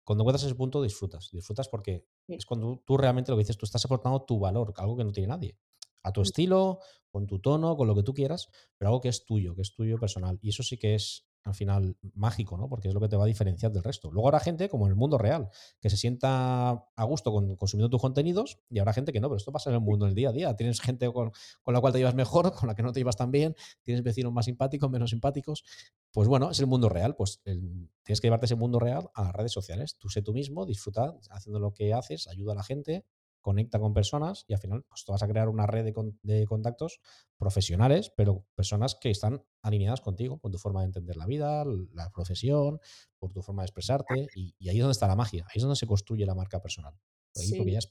Cuando 0.04 0.22
encuentras 0.22 0.44
ese 0.44 0.54
punto, 0.54 0.80
disfrutas. 0.84 1.30
Disfrutas 1.32 1.70
porque 1.70 2.06
es 2.28 2.46
cuando 2.46 2.84
tú 2.86 2.98
realmente 2.98 3.32
lo 3.32 3.38
que 3.38 3.42
dices, 3.42 3.58
tú 3.58 3.66
estás 3.66 3.84
aportando 3.84 4.22
tu 4.26 4.38
valor, 4.38 4.76
algo 4.78 4.96
que 4.96 5.04
no 5.04 5.12
tiene 5.12 5.30
nadie. 5.30 5.58
A 6.04 6.12
tu 6.14 6.22
estilo, 6.22 6.78
con 7.10 7.26
tu 7.26 7.40
tono, 7.40 7.76
con 7.76 7.88
lo 7.88 7.96
que 7.96 8.04
tú 8.04 8.14
quieras, 8.14 8.50
pero 8.78 8.90
algo 8.90 9.02
que 9.02 9.10
es 9.10 9.26
tuyo, 9.26 9.56
que 9.56 9.64
es 9.64 9.74
tuyo 9.74 9.98
personal. 9.98 10.38
Y 10.44 10.50
eso 10.50 10.62
sí 10.62 10.78
que 10.78 10.94
es 10.94 11.26
al 11.44 11.54
final 11.56 11.98
mágico, 12.14 12.58
¿no? 12.58 12.70
Porque 12.70 12.88
es 12.88 12.94
lo 12.94 13.00
que 13.00 13.08
te 13.08 13.16
va 13.16 13.24
a 13.24 13.28
diferenciar 13.28 13.72
del 13.72 13.84
resto. 13.84 14.12
Luego 14.12 14.28
habrá 14.28 14.40
gente, 14.40 14.70
como 14.70 14.86
en 14.86 14.92
el 14.92 14.96
mundo 14.96 15.18
real, 15.18 15.50
que 15.80 15.90
se 15.90 15.98
sienta 15.98 16.70
a 16.70 17.04
gusto 17.04 17.32
con, 17.32 17.56
consumiendo 17.56 17.90
tus 17.90 18.02
contenidos 18.02 18.60
y 18.70 18.80
habrá 18.80 18.94
gente 18.94 19.12
que 19.12 19.20
no, 19.20 19.28
pero 19.28 19.38
esto 19.38 19.52
pasa 19.52 19.70
en 19.70 19.76
el 19.76 19.82
mundo, 19.82 20.06
en 20.06 20.10
el 20.10 20.16
día 20.16 20.30
a 20.30 20.32
día. 20.32 20.56
Tienes 20.56 20.80
gente 20.82 21.12
con, 21.12 21.32
la 21.66 21.82
cual 21.82 21.94
te 21.94 22.00
llevas 22.00 22.16
mejor, 22.16 22.54
con 22.56 22.68
la 22.68 22.76
que 22.76 22.84
no 22.84 22.92
te 22.92 23.00
llevas 23.00 23.18
tan 23.18 23.32
bien, 23.32 23.56
tienes 23.84 24.04
vecinos 24.04 24.32
más 24.32 24.46
simpáticos, 24.46 24.90
menos 24.90 25.10
simpáticos. 25.10 25.64
Pues 26.12 26.28
bueno, 26.28 26.52
es 26.52 26.60
el 26.60 26.68
mundo 26.68 26.90
real, 26.90 27.16
pues 27.16 27.42
tienes 27.42 28.22
que 28.22 28.28
llevarte 28.28 28.46
ese 28.46 28.56
mundo 28.56 28.80
real 28.80 29.10
a 29.14 29.24
las 29.24 29.34
redes 29.34 29.52
sociales. 29.52 29.98
Tú 29.98 30.10
sé 30.10 30.22
tú 30.22 30.34
mismo, 30.34 30.66
disfruta 30.66 31.16
haciendo 31.30 31.60
lo 31.60 31.74
que 31.74 31.94
haces, 31.94 32.28
ayuda 32.28 32.54
a 32.54 32.56
la 32.56 32.64
gente, 32.64 33.06
conecta 33.42 33.80
con 33.80 33.94
personas 33.94 34.46
y 34.48 34.54
al 34.54 34.60
final 34.60 34.84
pues, 34.88 35.04
tú 35.04 35.12
vas 35.12 35.24
a 35.24 35.28
crear 35.28 35.50
una 35.50 35.66
red 35.66 35.84
de, 35.84 36.46
contactos 36.46 37.00
profesionales, 37.38 38.12
pero 38.16 38.46
personas 38.56 38.96
que 38.96 39.10
están 39.10 39.44
alineadas 39.62 40.02
contigo, 40.02 40.40
con 40.40 40.52
tu 40.52 40.58
forma 40.58 40.82
de 40.82 40.88
entender 40.88 41.18
la 41.18 41.26
vida, 41.26 41.66
la 41.94 42.10
profesión, 42.12 42.80
por 43.18 43.34
tu 43.34 43.42
forma 43.42 43.64
de 43.64 43.66
expresarte 43.66 44.28
y, 44.36 44.70
ahí 44.70 44.78
es 44.78 44.82
donde 44.82 44.94
está 44.94 45.08
la 45.08 45.16
magia, 45.16 45.46
ahí 45.48 45.58
es 45.58 45.62
donde 45.62 45.76
se 45.76 45.88
construye 45.88 46.26
la 46.26 46.36
marca 46.36 46.62
personal. 46.62 46.94
Ahí, 47.36 47.58
porque 47.58 47.72
ya 47.72 47.80
es, 47.80 47.88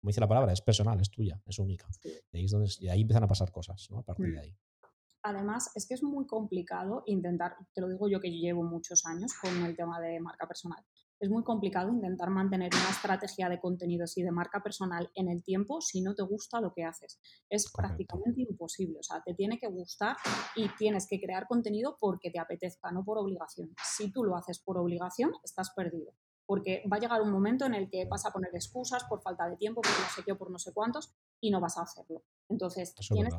como 0.00 0.08
dice 0.10 0.20
la 0.20 0.28
palabra, 0.28 0.52
es 0.52 0.60
personal, 0.60 1.00
es 1.00 1.10
tuya, 1.10 1.40
es 1.46 1.58
única. 1.58 1.86
Y 2.30 2.36
ahí, 2.36 2.44
es 2.44 2.50
donde, 2.50 2.70
y 2.78 2.88
ahí 2.88 3.00
empiezan 3.00 3.24
a 3.24 3.28
pasar 3.28 3.50
cosas, 3.50 3.88
¿no? 3.90 4.00
A 4.00 4.02
partir 4.02 4.26
de 4.26 4.36
mm. 4.36 4.38
ahí. 4.38 4.56
Además, 5.24 5.70
es 5.74 5.86
que 5.86 5.94
es 5.94 6.02
muy 6.02 6.26
complicado 6.26 7.04
intentar, 7.06 7.56
te 7.72 7.80
lo 7.80 7.88
digo 7.88 8.08
yo 8.08 8.20
que 8.20 8.30
llevo 8.30 8.64
muchos 8.64 9.06
años 9.06 9.32
con 9.40 9.64
el 9.64 9.76
tema 9.76 10.00
de 10.00 10.18
marca 10.20 10.48
personal, 10.48 10.84
es 11.22 11.30
muy 11.30 11.44
complicado 11.44 11.88
intentar 11.88 12.30
mantener 12.30 12.74
una 12.74 12.90
estrategia 12.90 13.48
de 13.48 13.60
contenidos 13.60 14.18
y 14.18 14.24
de 14.24 14.32
marca 14.32 14.60
personal 14.60 15.08
en 15.14 15.28
el 15.28 15.44
tiempo 15.44 15.80
si 15.80 16.02
no 16.02 16.16
te 16.16 16.24
gusta 16.24 16.60
lo 16.60 16.72
que 16.74 16.82
haces. 16.82 17.20
Es 17.48 17.70
prácticamente 17.70 18.42
imposible. 18.42 18.98
O 18.98 19.02
sea, 19.04 19.22
te 19.24 19.32
tiene 19.32 19.56
que 19.56 19.68
gustar 19.68 20.16
y 20.56 20.68
tienes 20.70 21.06
que 21.06 21.20
crear 21.20 21.46
contenido 21.46 21.96
porque 22.00 22.32
te 22.32 22.40
apetezca, 22.40 22.90
no 22.90 23.04
por 23.04 23.18
obligación. 23.18 23.72
Si 23.84 24.10
tú 24.10 24.24
lo 24.24 24.34
haces 24.34 24.58
por 24.58 24.76
obligación, 24.78 25.30
estás 25.44 25.70
perdido. 25.70 26.12
Porque 26.44 26.82
va 26.92 26.96
a 26.96 27.00
llegar 27.00 27.22
un 27.22 27.30
momento 27.30 27.66
en 27.66 27.74
el 27.74 27.88
que 27.88 28.04
vas 28.06 28.26
a 28.26 28.32
poner 28.32 28.50
excusas 28.52 29.04
por 29.04 29.22
falta 29.22 29.48
de 29.48 29.56
tiempo, 29.56 29.80
por 29.80 29.92
no 29.92 30.08
sé 30.12 30.24
qué, 30.24 30.34
por 30.34 30.50
no 30.50 30.58
sé 30.58 30.72
cuántos, 30.72 31.14
y 31.40 31.52
no 31.52 31.60
vas 31.60 31.78
a 31.78 31.82
hacerlo. 31.82 32.24
Entonces, 32.48 32.96
tienes 32.96 33.32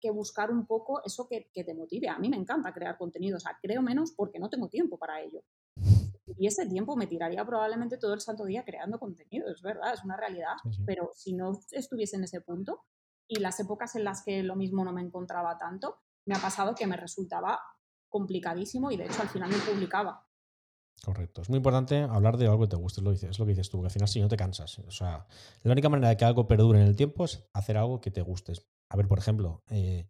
que 0.00 0.10
buscar 0.10 0.50
un 0.50 0.66
poco 0.66 1.02
eso 1.04 1.28
que, 1.28 1.48
que, 1.52 1.62
te 1.62 1.74
motive. 1.74 2.08
A 2.08 2.18
mí 2.18 2.28
me 2.28 2.36
encanta 2.36 2.72
crear 2.72 2.98
contenido, 2.98 3.36
o 3.36 3.40
sea, 3.40 3.56
creo 3.62 3.80
menos 3.80 4.10
porque 4.10 4.40
no 4.40 4.50
tengo 4.50 4.68
tiempo 4.68 4.98
para 4.98 5.20
ello. 5.20 5.44
Y 6.36 6.46
ese 6.46 6.66
tiempo 6.66 6.96
me 6.96 7.06
tiraría 7.06 7.44
probablemente 7.44 7.98
todo 7.98 8.14
el 8.14 8.20
santo 8.20 8.44
día 8.44 8.64
creando 8.64 8.98
contenido, 8.98 9.50
es 9.50 9.62
verdad, 9.62 9.94
es 9.94 10.04
una 10.04 10.16
realidad, 10.16 10.54
pero 10.84 11.10
si 11.14 11.32
no 11.32 11.58
estuviese 11.70 12.16
en 12.16 12.24
ese 12.24 12.40
punto 12.40 12.84
y 13.26 13.40
las 13.40 13.60
épocas 13.60 13.94
en 13.96 14.04
las 14.04 14.22
que 14.22 14.42
lo 14.42 14.56
mismo 14.56 14.84
no 14.84 14.92
me 14.92 15.02
encontraba 15.02 15.58
tanto, 15.58 16.00
me 16.26 16.34
ha 16.34 16.40
pasado 16.40 16.74
que 16.74 16.86
me 16.86 16.96
resultaba 16.96 17.60
complicadísimo 18.08 18.90
y 18.90 18.96
de 18.96 19.06
hecho 19.06 19.22
al 19.22 19.28
final 19.28 19.50
me 19.50 19.58
publicaba. 19.58 20.26
Correcto. 21.04 21.42
Es 21.42 21.48
muy 21.48 21.58
importante 21.58 22.02
hablar 22.02 22.36
de 22.36 22.46
algo 22.46 22.62
que 22.62 22.68
te 22.68 22.76
guste, 22.76 23.00
es 23.00 23.04
lo, 23.04 23.10
que 23.10 23.14
dices, 23.14 23.30
es 23.30 23.38
lo 23.38 23.46
que 23.46 23.50
dices 23.50 23.70
tú, 23.70 23.78
porque 23.78 23.86
al 23.86 23.92
final 23.92 24.08
si 24.08 24.20
no 24.20 24.28
te 24.28 24.36
cansas. 24.36 24.78
O 24.80 24.90
sea, 24.90 25.26
la 25.62 25.72
única 25.72 25.88
manera 25.88 26.08
de 26.08 26.16
que 26.16 26.24
algo 26.24 26.48
perdure 26.48 26.80
en 26.80 26.88
el 26.88 26.96
tiempo 26.96 27.24
es 27.24 27.48
hacer 27.52 27.76
algo 27.76 28.00
que 28.00 28.10
te 28.10 28.20
guste. 28.22 28.54
A 28.88 28.96
ver, 28.96 29.06
por 29.06 29.18
ejemplo, 29.18 29.62
eh, 29.70 30.08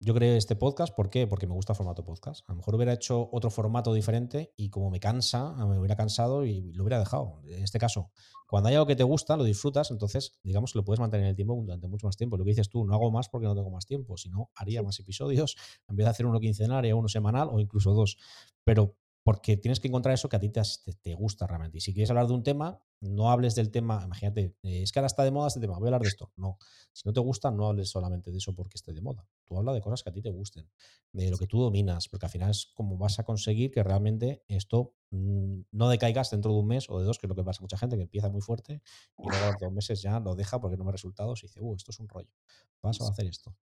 yo 0.00 0.14
creé 0.14 0.36
este 0.36 0.54
podcast, 0.54 0.94
¿por 0.94 1.10
qué? 1.10 1.26
Porque 1.26 1.46
me 1.46 1.54
gusta 1.54 1.72
el 1.72 1.76
formato 1.76 2.04
podcast. 2.04 2.48
A 2.48 2.52
lo 2.52 2.58
mejor 2.58 2.76
hubiera 2.76 2.92
hecho 2.92 3.28
otro 3.32 3.50
formato 3.50 3.92
diferente 3.92 4.52
y 4.56 4.70
como 4.70 4.90
me 4.90 5.00
cansa, 5.00 5.54
me 5.66 5.78
hubiera 5.78 5.96
cansado 5.96 6.44
y 6.44 6.72
lo 6.72 6.84
hubiera 6.84 7.00
dejado. 7.00 7.40
En 7.46 7.64
este 7.64 7.78
caso, 7.78 8.10
cuando 8.46 8.68
hay 8.68 8.76
algo 8.76 8.86
que 8.86 8.94
te 8.94 9.02
gusta, 9.02 9.36
lo 9.36 9.42
disfrutas, 9.42 9.90
entonces, 9.90 10.38
digamos 10.44 10.72
que 10.72 10.78
lo 10.78 10.84
puedes 10.84 11.00
mantener 11.00 11.24
en 11.24 11.30
el 11.30 11.36
tiempo 11.36 11.56
durante 11.56 11.88
mucho 11.88 12.06
más 12.06 12.16
tiempo. 12.16 12.36
Lo 12.36 12.44
que 12.44 12.50
dices 12.50 12.68
tú, 12.68 12.84
no 12.84 12.94
hago 12.94 13.10
más 13.10 13.28
porque 13.28 13.46
no 13.46 13.56
tengo 13.56 13.70
más 13.70 13.86
tiempo, 13.86 14.16
si 14.16 14.30
no, 14.30 14.50
haría 14.54 14.82
más 14.82 15.00
episodios, 15.00 15.56
en 15.88 15.96
vez 15.96 16.06
de 16.06 16.10
hacer 16.10 16.26
uno 16.26 16.38
quincenal, 16.38 16.78
haría 16.78 16.94
uno 16.94 17.08
semanal 17.08 17.48
o 17.50 17.58
incluso 17.58 17.92
dos. 17.92 18.18
Pero 18.64 18.96
porque 19.24 19.56
tienes 19.56 19.80
que 19.80 19.88
encontrar 19.88 20.14
eso 20.14 20.28
que 20.28 20.36
a 20.36 20.40
ti 20.40 20.48
te, 20.48 20.62
te 21.02 21.14
gusta 21.14 21.46
realmente. 21.46 21.78
Y 21.78 21.80
si 21.80 21.92
quieres 21.92 22.08
hablar 22.10 22.28
de 22.28 22.34
un 22.34 22.42
tema, 22.44 22.80
no 23.00 23.30
hables 23.30 23.54
del 23.54 23.70
tema, 23.70 24.02
imagínate, 24.04 24.56
eh, 24.62 24.82
es 24.82 24.92
que 24.92 24.98
ahora 24.98 25.06
está 25.06 25.22
de 25.22 25.30
moda 25.30 25.48
este 25.48 25.60
tema, 25.60 25.74
voy 25.74 25.84
a 25.84 25.88
hablar 25.88 26.02
de 26.02 26.08
esto. 26.08 26.32
No, 26.36 26.58
si 26.92 27.06
no 27.06 27.12
te 27.12 27.20
gusta, 27.20 27.50
no 27.50 27.68
hables 27.68 27.90
solamente 27.90 28.30
de 28.32 28.38
eso 28.38 28.54
porque 28.54 28.74
esté 28.74 28.92
de 28.92 29.00
moda. 29.00 29.26
Tú 29.44 29.56
habla 29.56 29.72
de 29.72 29.80
cosas 29.80 30.02
que 30.02 30.10
a 30.10 30.12
ti 30.12 30.20
te 30.20 30.30
gusten, 30.30 30.68
de 31.12 31.30
lo 31.30 31.38
que 31.38 31.46
tú 31.46 31.60
dominas, 31.60 32.08
porque 32.08 32.26
al 32.26 32.32
final 32.32 32.50
es 32.50 32.66
como 32.74 32.98
vas 32.98 33.18
a 33.18 33.24
conseguir 33.24 33.70
que 33.70 33.82
realmente 33.82 34.42
esto 34.48 34.94
mmm, 35.10 35.60
no 35.72 35.88
decaigas 35.88 36.30
dentro 36.30 36.52
de 36.52 36.58
un 36.58 36.66
mes 36.66 36.90
o 36.90 36.98
de 36.98 37.04
dos, 37.04 37.18
que 37.18 37.26
es 37.26 37.28
lo 37.28 37.36
que 37.36 37.44
pasa 37.44 37.60
a 37.60 37.62
mucha 37.62 37.78
gente 37.78 37.96
que 37.96 38.02
empieza 38.02 38.28
muy 38.28 38.40
fuerte 38.40 38.82
y 39.18 39.28
luego 39.28 39.44
a 39.44 39.50
los 39.52 39.60
dos 39.60 39.72
meses 39.72 40.02
ya 40.02 40.18
lo 40.20 40.34
deja 40.34 40.60
porque 40.60 40.76
no 40.76 40.84
me 40.84 40.92
resultados 40.92 41.42
y 41.44 41.46
dice, 41.46 41.60
uh, 41.60 41.74
esto 41.74 41.92
es 41.92 42.00
un 42.00 42.08
rollo, 42.08 42.32
paso 42.80 43.06
a 43.06 43.10
hacer 43.10 43.26
esto. 43.26 43.56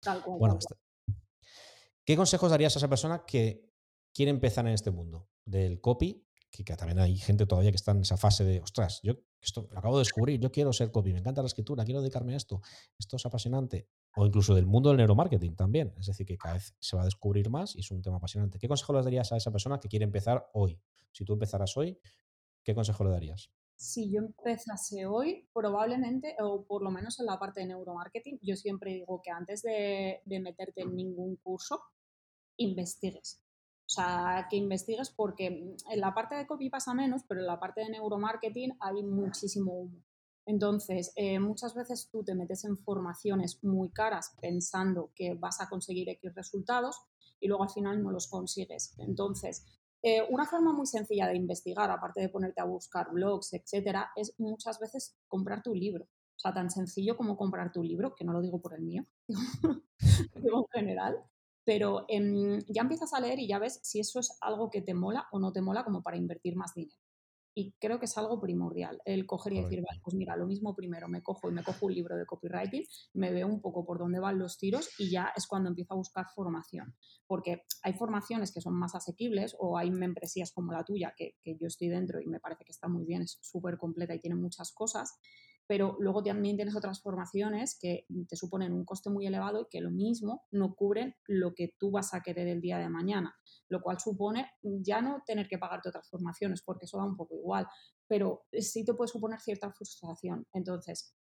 Tal 0.00 0.22
cual, 0.22 0.38
Bueno, 0.38 0.58
tal 0.58 0.76
cual. 0.76 1.18
¿qué 2.04 2.16
consejos 2.16 2.50
darías 2.50 2.76
a 2.76 2.78
esa 2.78 2.88
persona 2.88 3.24
que 3.26 3.68
quiere 4.14 4.30
empezar 4.30 4.66
en 4.66 4.74
este 4.74 4.90
mundo 4.90 5.28
del 5.44 5.80
copy? 5.80 6.25
Que, 6.56 6.64
que, 6.64 6.76
también 6.76 6.98
hay 6.98 7.16
gente 7.16 7.46
todavía 7.46 7.70
que 7.70 7.76
está 7.76 7.90
en 7.92 8.00
esa 8.00 8.16
fase 8.16 8.44
de, 8.44 8.60
ostras, 8.60 9.00
yo 9.02 9.14
esto 9.40 9.68
lo 9.70 9.78
acabo 9.78 9.96
de 9.96 10.00
descubrir, 10.00 10.40
yo 10.40 10.50
quiero 10.50 10.72
ser 10.72 10.90
copy, 10.90 11.12
me 11.12 11.20
encanta 11.20 11.42
la 11.42 11.46
escritura, 11.46 11.84
quiero 11.84 12.00
dedicarme 12.00 12.34
a 12.34 12.36
esto, 12.36 12.60
esto 12.98 13.16
es 13.16 13.26
apasionante. 13.26 13.88
O 14.16 14.26
incluso 14.26 14.54
del 14.54 14.66
mundo 14.66 14.88
del 14.88 14.98
neuromarketing 14.98 15.54
también. 15.54 15.94
Es 15.98 16.06
decir, 16.06 16.26
que 16.26 16.38
cada 16.38 16.54
vez 16.54 16.74
se 16.80 16.96
va 16.96 17.02
a 17.02 17.04
descubrir 17.04 17.50
más 17.50 17.76
y 17.76 17.80
es 17.80 17.90
un 17.90 18.02
tema 18.02 18.16
apasionante. 18.16 18.58
¿Qué 18.58 18.66
consejo 18.66 18.94
le 18.94 19.02
darías 19.02 19.30
a 19.32 19.36
esa 19.36 19.52
persona 19.52 19.78
que 19.78 19.88
quiere 19.88 20.04
empezar 20.04 20.48
hoy? 20.54 20.80
Si 21.12 21.24
tú 21.24 21.34
empezaras 21.34 21.76
hoy, 21.76 21.98
¿qué 22.64 22.74
consejo 22.74 23.04
le 23.04 23.10
darías? 23.10 23.50
Si 23.76 24.10
yo 24.10 24.20
empezase 24.20 25.04
hoy, 25.04 25.48
probablemente, 25.52 26.34
o 26.40 26.64
por 26.64 26.82
lo 26.82 26.90
menos 26.90 27.20
en 27.20 27.26
la 27.26 27.38
parte 27.38 27.60
de 27.60 27.66
neuromarketing, 27.66 28.38
yo 28.40 28.56
siempre 28.56 28.94
digo 28.94 29.20
que 29.22 29.30
antes 29.30 29.62
de, 29.62 30.22
de 30.24 30.40
meterte 30.40 30.80
en 30.80 30.96
ningún 30.96 31.36
curso, 31.36 31.82
investigues. 32.56 33.45
O 33.86 33.88
sea, 33.88 34.48
que 34.50 34.56
investigues 34.56 35.10
porque 35.10 35.46
en 35.46 36.00
la 36.00 36.12
parte 36.12 36.34
de 36.34 36.46
copy 36.46 36.68
pasa 36.68 36.92
menos, 36.92 37.22
pero 37.28 37.40
en 37.40 37.46
la 37.46 37.60
parte 37.60 37.82
de 37.82 37.90
neuromarketing 37.90 38.76
hay 38.80 39.02
muchísimo 39.04 39.72
humo. 39.72 40.02
Entonces, 40.44 41.12
eh, 41.14 41.38
muchas 41.38 41.74
veces 41.74 42.08
tú 42.10 42.24
te 42.24 42.34
metes 42.34 42.64
en 42.64 42.78
formaciones 42.78 43.62
muy 43.62 43.90
caras 43.90 44.36
pensando 44.40 45.12
que 45.14 45.34
vas 45.34 45.60
a 45.60 45.68
conseguir 45.68 46.08
X 46.08 46.34
resultados 46.34 47.00
y 47.40 47.46
luego 47.48 47.62
al 47.62 47.70
final 47.70 48.02
no 48.02 48.10
los 48.10 48.28
consigues. 48.28 48.94
Entonces, 48.98 49.64
eh, 50.02 50.22
una 50.30 50.46
forma 50.46 50.72
muy 50.72 50.86
sencilla 50.86 51.28
de 51.28 51.36
investigar, 51.36 51.90
aparte 51.90 52.20
de 52.20 52.28
ponerte 52.28 52.60
a 52.60 52.64
buscar 52.64 53.10
blogs, 53.12 53.52
etcétera, 53.54 54.10
es 54.16 54.34
muchas 54.38 54.78
veces 54.78 55.16
comprar 55.28 55.62
tu 55.62 55.74
libro. 55.74 56.04
O 56.04 56.38
sea, 56.38 56.52
tan 56.52 56.70
sencillo 56.70 57.16
como 57.16 57.36
comprar 57.36 57.72
tu 57.72 57.82
libro, 57.82 58.14
que 58.14 58.24
no 58.24 58.32
lo 58.32 58.42
digo 58.42 58.60
por 58.60 58.74
el 58.74 58.82
mío, 58.82 59.04
digo 60.34 60.68
en 60.72 60.80
general, 60.80 61.24
pero 61.66 62.04
eh, 62.08 62.60
ya 62.68 62.82
empiezas 62.82 63.12
a 63.12 63.20
leer 63.20 63.40
y 63.40 63.48
ya 63.48 63.58
ves 63.58 63.80
si 63.82 63.98
eso 63.98 64.20
es 64.20 64.38
algo 64.40 64.70
que 64.70 64.82
te 64.82 64.94
mola 64.94 65.26
o 65.32 65.40
no 65.40 65.52
te 65.52 65.60
mola 65.60 65.84
como 65.84 66.00
para 66.00 66.16
invertir 66.16 66.54
más 66.54 66.72
dinero. 66.74 66.96
Y 67.58 67.72
creo 67.80 67.98
que 67.98 68.04
es 68.04 68.16
algo 68.18 68.38
primordial, 68.38 69.00
el 69.06 69.26
coger 69.26 69.54
y 69.54 69.62
decir, 69.62 69.82
vale, 69.82 70.00
pues 70.04 70.14
mira, 70.14 70.36
lo 70.36 70.46
mismo 70.46 70.76
primero 70.76 71.08
me 71.08 71.22
cojo 71.22 71.48
y 71.48 71.54
me 71.54 71.64
cojo 71.64 71.86
un 71.86 71.94
libro 71.94 72.14
de 72.14 72.26
copywriting, 72.26 72.84
me 73.14 73.32
veo 73.32 73.46
un 73.48 73.62
poco 73.62 73.84
por 73.86 73.98
dónde 73.98 74.20
van 74.20 74.38
los 74.38 74.58
tiros 74.58 74.90
y 74.98 75.10
ya 75.10 75.32
es 75.34 75.46
cuando 75.46 75.70
empiezo 75.70 75.94
a 75.94 75.96
buscar 75.96 76.26
formación. 76.34 76.94
Porque 77.26 77.62
hay 77.82 77.94
formaciones 77.94 78.52
que 78.52 78.60
son 78.60 78.74
más 78.74 78.94
asequibles 78.94 79.56
o 79.58 79.78
hay 79.78 79.90
membresías 79.90 80.52
como 80.52 80.72
la 80.72 80.84
tuya, 80.84 81.14
que, 81.16 81.36
que 81.42 81.56
yo 81.58 81.66
estoy 81.66 81.88
dentro 81.88 82.20
y 82.20 82.26
me 82.26 82.40
parece 82.40 82.64
que 82.64 82.72
está 82.72 82.88
muy 82.88 83.06
bien, 83.06 83.22
es 83.22 83.38
súper 83.40 83.78
completa 83.78 84.14
y 84.14 84.20
tiene 84.20 84.36
muchas 84.36 84.70
cosas, 84.72 85.18
pero 85.66 85.96
luego 85.98 86.22
también 86.22 86.56
tienes 86.56 86.76
otras 86.76 87.00
formaciones 87.02 87.76
que 87.80 88.06
te 88.28 88.36
suponen 88.36 88.72
un 88.72 88.84
coste 88.84 89.10
muy 89.10 89.26
elevado 89.26 89.62
y 89.62 89.66
que 89.70 89.80
lo 89.80 89.90
mismo 89.90 90.44
no 90.50 90.74
cubren 90.74 91.14
lo 91.26 91.54
que 91.54 91.74
tú 91.78 91.90
vas 91.90 92.14
a 92.14 92.22
querer 92.22 92.48
el 92.48 92.60
día 92.60 92.78
de 92.78 92.88
mañana, 92.88 93.34
lo 93.68 93.80
cual 93.80 93.98
supone 93.98 94.50
ya 94.62 95.02
no 95.02 95.22
tener 95.26 95.48
que 95.48 95.58
pagarte 95.58 95.88
otras 95.88 96.08
formaciones, 96.08 96.62
porque 96.62 96.86
eso 96.86 96.98
da 96.98 97.04
un 97.04 97.16
poco 97.16 97.36
igual, 97.36 97.66
pero 98.06 98.44
sí 98.52 98.84
te 98.84 98.94
puede 98.94 99.08
suponer 99.08 99.40
cierta 99.40 99.70
frustración. 99.72 100.46
Entonces, 100.52 101.14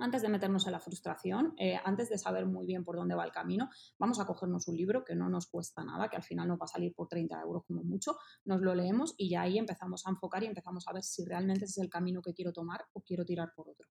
antes 0.00 0.22
de 0.22 0.28
meternos 0.28 0.66
en 0.66 0.72
la 0.72 0.80
frustración, 0.80 1.54
eh, 1.58 1.78
antes 1.84 2.08
de 2.08 2.18
saber 2.18 2.46
muy 2.46 2.66
bien 2.66 2.84
por 2.84 2.96
dónde 2.96 3.14
va 3.14 3.24
el 3.24 3.32
camino, 3.32 3.68
vamos 3.98 4.20
a 4.20 4.26
cogernos 4.26 4.66
un 4.68 4.76
libro 4.76 5.04
que 5.04 5.14
no 5.14 5.28
nos 5.28 5.46
cuesta 5.46 5.84
nada, 5.84 6.08
que 6.08 6.16
al 6.16 6.22
final 6.22 6.48
nos 6.48 6.58
va 6.58 6.64
a 6.64 6.68
salir 6.68 6.94
por 6.94 7.08
30 7.08 7.40
euros 7.40 7.64
como 7.66 7.82
mucho, 7.82 8.16
nos 8.44 8.60
lo 8.60 8.74
leemos 8.74 9.14
y 9.16 9.30
ya 9.30 9.42
ahí 9.42 9.58
empezamos 9.58 10.06
a 10.06 10.10
enfocar 10.10 10.42
y 10.42 10.46
empezamos 10.46 10.86
a 10.88 10.92
ver 10.92 11.02
si 11.02 11.24
realmente 11.24 11.64
ese 11.64 11.80
es 11.80 11.84
el 11.84 11.90
camino 11.90 12.22
que 12.22 12.34
quiero 12.34 12.52
tomar 12.52 12.84
o 12.92 13.02
quiero 13.02 13.24
tirar 13.24 13.52
por 13.54 13.68
otro. 13.68 13.86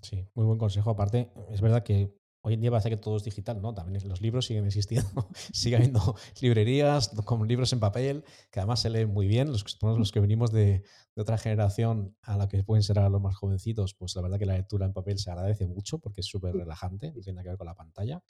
Sí, 0.00 0.28
muy 0.34 0.46
buen 0.46 0.58
consejo. 0.58 0.90
Aparte, 0.90 1.32
es 1.50 1.60
verdad 1.60 1.82
que 1.82 2.16
hoy 2.42 2.54
en 2.54 2.60
día 2.60 2.70
parece 2.70 2.90
que 2.90 2.96
todo 2.96 3.16
es 3.16 3.24
digital, 3.24 3.60
¿no? 3.60 3.74
También 3.74 4.00
los 4.08 4.20
libros 4.20 4.46
siguen 4.46 4.66
existiendo, 4.66 5.28
sigue 5.52 5.76
habiendo 5.76 6.14
librerías 6.40 7.10
con 7.24 7.46
libros 7.46 7.72
en 7.72 7.80
papel, 7.80 8.24
que 8.50 8.60
además 8.60 8.80
se 8.80 8.90
leen 8.90 9.10
muy 9.10 9.26
bien. 9.26 9.50
Los, 9.50 9.64
los 9.82 10.12
que 10.12 10.20
venimos 10.20 10.52
de, 10.52 10.82
de, 11.14 11.22
otra 11.22 11.38
generación 11.38 12.16
a 12.22 12.36
la 12.36 12.48
que 12.48 12.62
pueden 12.62 12.82
ser 12.82 12.98
a 12.98 13.08
los 13.08 13.20
más 13.20 13.36
jovencitos, 13.36 13.94
pues 13.94 14.14
la 14.16 14.22
verdad 14.22 14.38
que 14.38 14.46
la 14.46 14.54
lectura 14.54 14.86
en 14.86 14.92
papel 14.92 15.18
se 15.18 15.30
agradece 15.30 15.66
mucho 15.66 15.98
porque 15.98 16.20
es 16.20 16.26
súper 16.26 16.54
relajante, 16.54 17.12
no 17.12 17.20
tiene 17.20 17.36
nada 17.36 17.44
que 17.44 17.48
ver 17.50 17.58
con 17.58 17.66
la 17.66 17.74
pantalla. 17.74 18.22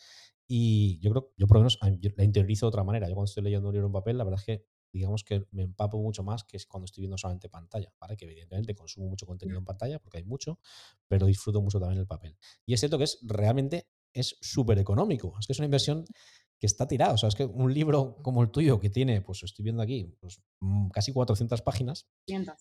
Y 0.46 0.98
yo 1.00 1.10
creo, 1.10 1.32
yo 1.36 1.46
por 1.46 1.58
lo 1.58 1.60
menos 1.60 1.78
yo 2.00 2.10
la 2.16 2.24
interiorizo 2.24 2.66
de 2.66 2.68
otra 2.68 2.84
manera. 2.84 3.06
Yo 3.08 3.14
cuando 3.14 3.28
estoy 3.28 3.42
leyendo 3.42 3.68
un 3.68 3.74
libro 3.74 3.86
en 3.86 3.92
papel, 3.92 4.16
la 4.16 4.24
verdad 4.24 4.40
es 4.40 4.46
que 4.46 4.64
digamos 4.92 5.22
que 5.22 5.46
me 5.50 5.62
empapo 5.62 6.00
mucho 6.00 6.22
más 6.22 6.44
que 6.44 6.58
cuando 6.66 6.86
estoy 6.86 7.02
viendo 7.02 7.18
solamente 7.18 7.48
pantalla, 7.48 7.92
¿vale? 8.00 8.16
Que 8.16 8.24
evidentemente 8.24 8.74
consumo 8.74 9.08
mucho 9.08 9.26
contenido 9.26 9.58
en 9.58 9.64
pantalla 9.64 9.98
porque 9.98 10.18
hay 10.18 10.24
mucho, 10.24 10.58
pero 11.06 11.26
disfruto 11.26 11.60
mucho 11.60 11.78
también 11.78 12.00
el 12.00 12.06
papel. 12.06 12.36
Y 12.64 12.74
es 12.74 12.80
cierto 12.80 12.98
que 12.98 13.04
es 13.04 13.18
realmente 13.22 13.88
es 14.12 14.36
súper 14.40 14.78
económico. 14.78 15.34
Es 15.38 15.46
que 15.46 15.52
es 15.52 15.58
una 15.58 15.66
inversión 15.66 16.04
que 16.58 16.66
está 16.66 16.86
tirada. 16.86 17.12
O 17.12 17.18
sea, 17.18 17.28
es 17.28 17.34
que 17.34 17.44
un 17.44 17.72
libro 17.72 18.16
como 18.22 18.42
el 18.42 18.50
tuyo, 18.50 18.80
que 18.80 18.90
tiene, 18.90 19.20
pues 19.20 19.42
estoy 19.42 19.62
viendo 19.62 19.82
aquí, 19.82 20.16
pues 20.20 20.40
casi 20.92 21.12
400 21.12 21.62
páginas. 21.62 22.08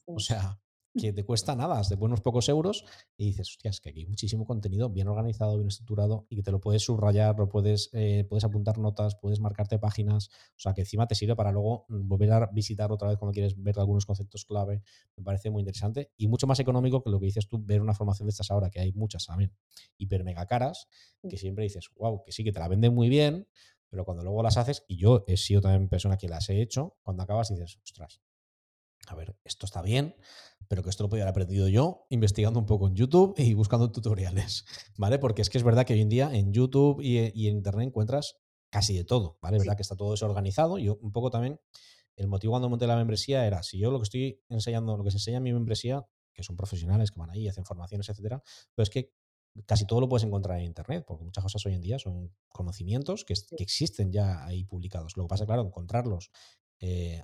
O 0.06 0.20
sea, 0.20 0.60
que 1.00 1.14
te 1.14 1.24
cuesta 1.24 1.56
nada, 1.56 1.82
te 1.82 1.96
pones 1.96 2.08
unos 2.08 2.22
pocos 2.22 2.50
euros 2.50 2.86
y 3.18 3.26
dices, 3.26 3.50
hostia, 3.50 3.70
es 3.70 3.82
que 3.82 3.90
aquí 3.90 4.02
hay 4.02 4.06
muchísimo 4.06 4.46
contenido 4.46 4.90
bien 4.90 5.08
organizado, 5.08 5.56
bien 5.58 5.68
estructurado 5.68 6.26
y 6.30 6.38
que 6.38 6.44
te 6.44 6.52
lo 6.52 6.60
puedes 6.60 6.84
subrayar, 6.84 7.38
lo 7.38 7.50
puedes, 7.50 7.90
eh, 7.94 8.26
puedes 8.28 8.44
apuntar 8.44 8.78
notas, 8.78 9.16
puedes 9.16 9.40
marcarte 9.40 9.80
páginas, 9.80 10.30
o 10.30 10.60
sea, 10.60 10.74
que 10.74 10.82
encima 10.82 11.08
te 11.08 11.16
sirve 11.16 11.36
para 11.36 11.52
luego 11.52 11.86
volver 11.90 12.32
a 12.32 12.48
visitar 12.48 12.92
otra 12.92 13.10
vez 13.10 13.18
cuando 13.18 13.34
quieres 13.34 13.62
ver 13.62 13.80
algunos 13.80 14.06
conceptos 14.06 14.46
clave. 14.46 14.82
Me 15.16 15.24
parece 15.24 15.50
muy 15.50 15.62
interesante 15.62 16.12
y 16.18 16.28
mucho 16.28 16.48
más 16.48 16.60
económico 16.60 17.04
que 17.04 17.10
lo 17.10 17.20
que 17.20 17.26
dices 17.26 17.48
tú, 17.48 17.64
ver 17.64 17.82
una 17.82 17.94
formación 17.94 18.28
de 18.28 18.32
estas 18.32 18.52
ahora, 18.52 18.70
que 18.70 18.80
hay 18.80 18.92
muchas 18.94 19.26
también, 19.26 19.54
hiper 19.98 20.24
mega 20.24 20.46
caras, 20.46 20.88
que 21.30 21.38
siempre 21.38 21.64
dices, 21.64 21.90
wow, 21.96 22.24
que 22.24 22.32
sí, 22.32 22.44
que 22.44 22.52
te 22.52 22.60
la 22.60 22.68
venden 22.68 22.94
muy 22.94 23.10
bien, 23.10 23.48
pero 23.90 24.06
cuando 24.06 24.24
luego 24.24 24.44
las 24.44 24.58
haces, 24.58 24.84
y 24.88 24.98
yo 24.98 25.24
he 25.28 25.38
sido 25.38 25.62
también 25.62 25.88
persona 25.88 26.18
que 26.18 26.28
las 26.28 26.50
he 26.50 26.62
hecho, 26.62 26.98
cuando 27.04 27.24
acabas 27.24 27.50
dices, 27.50 27.80
ostras, 27.84 28.22
a 29.08 29.16
ver, 29.16 29.38
esto 29.44 29.66
está 29.66 29.82
bien, 29.82 30.16
pero 30.68 30.84
que 30.84 30.90
esto 30.90 31.04
lo 31.04 31.10
podía 31.10 31.24
haber 31.24 31.32
aprendido 31.32 31.68
yo 31.68 32.06
investigando 32.10 32.60
un 32.60 32.66
poco 32.66 32.88
en 32.88 32.96
YouTube 32.96 33.34
y 33.38 33.54
buscando 33.54 33.92
tutoriales, 33.92 34.66
¿vale? 34.98 35.20
Porque 35.20 35.42
es 35.42 35.50
que 35.50 35.58
es 35.58 35.64
verdad 35.64 35.86
que 35.86 35.94
hoy 35.94 36.02
en 36.02 36.10
día 36.10 36.34
en 36.34 36.54
YouTube 36.54 37.02
y, 37.02 37.32
y 37.34 37.48
en 37.48 37.58
Internet 37.58 37.88
encuentras 37.88 38.38
casi 38.70 38.96
de 38.96 39.04
todo, 39.04 39.38
¿vale? 39.42 39.58
Es 39.58 39.64
verdad 39.64 39.76
que 39.76 39.84
está 39.84 39.96
todo 39.96 40.12
desorganizado 40.12 40.78
y 40.78 40.90
un 40.90 41.12
poco 41.12 41.30
también 41.30 41.60
el 42.16 42.28
motivo 42.28 42.52
cuando 42.52 42.70
monté 42.70 42.88
la 42.88 42.96
membresía 42.96 43.46
era, 43.46 43.64
si 43.64 43.78
yo 43.78 43.92
lo 43.92 44.00
que 44.00 44.04
estoy 44.04 44.44
enseñando, 44.50 44.98
lo 44.98 45.04
que 45.04 45.12
se 45.12 45.18
enseña 45.18 45.38
en 45.38 45.44
mi 45.44 45.54
membresía, 45.54 46.06
que 46.34 46.44
son 46.44 46.56
profesionales 46.56 47.12
que 47.12 47.20
van 47.20 47.30
ahí, 47.30 47.48
hacen 47.48 47.64
formaciones, 47.64 48.10
etcétera, 48.10 48.42
pero 48.76 48.84
es 48.84 48.90
que 48.90 49.14
casi 49.66 49.86
todo 49.86 50.02
lo 50.02 50.10
puedes 50.10 50.24
encontrar 50.24 50.60
en 50.60 50.66
Internet, 50.66 51.06
porque 51.08 51.24
muchas 51.24 51.44
cosas 51.44 51.66
hoy 51.66 51.76
en 51.76 51.82
día 51.82 52.00
son 52.00 52.34
conocimientos 52.48 53.24
que, 53.24 53.36
que 53.56 53.64
existen 53.64 54.12
ya 54.12 54.46
ahí 54.46 54.64
publicados. 54.64 55.16
Lo 55.16 55.24
que 55.24 55.30
pasa, 55.30 55.46
claro, 55.46 55.64
encontrarlos, 55.64 56.32
eh, 56.80 57.24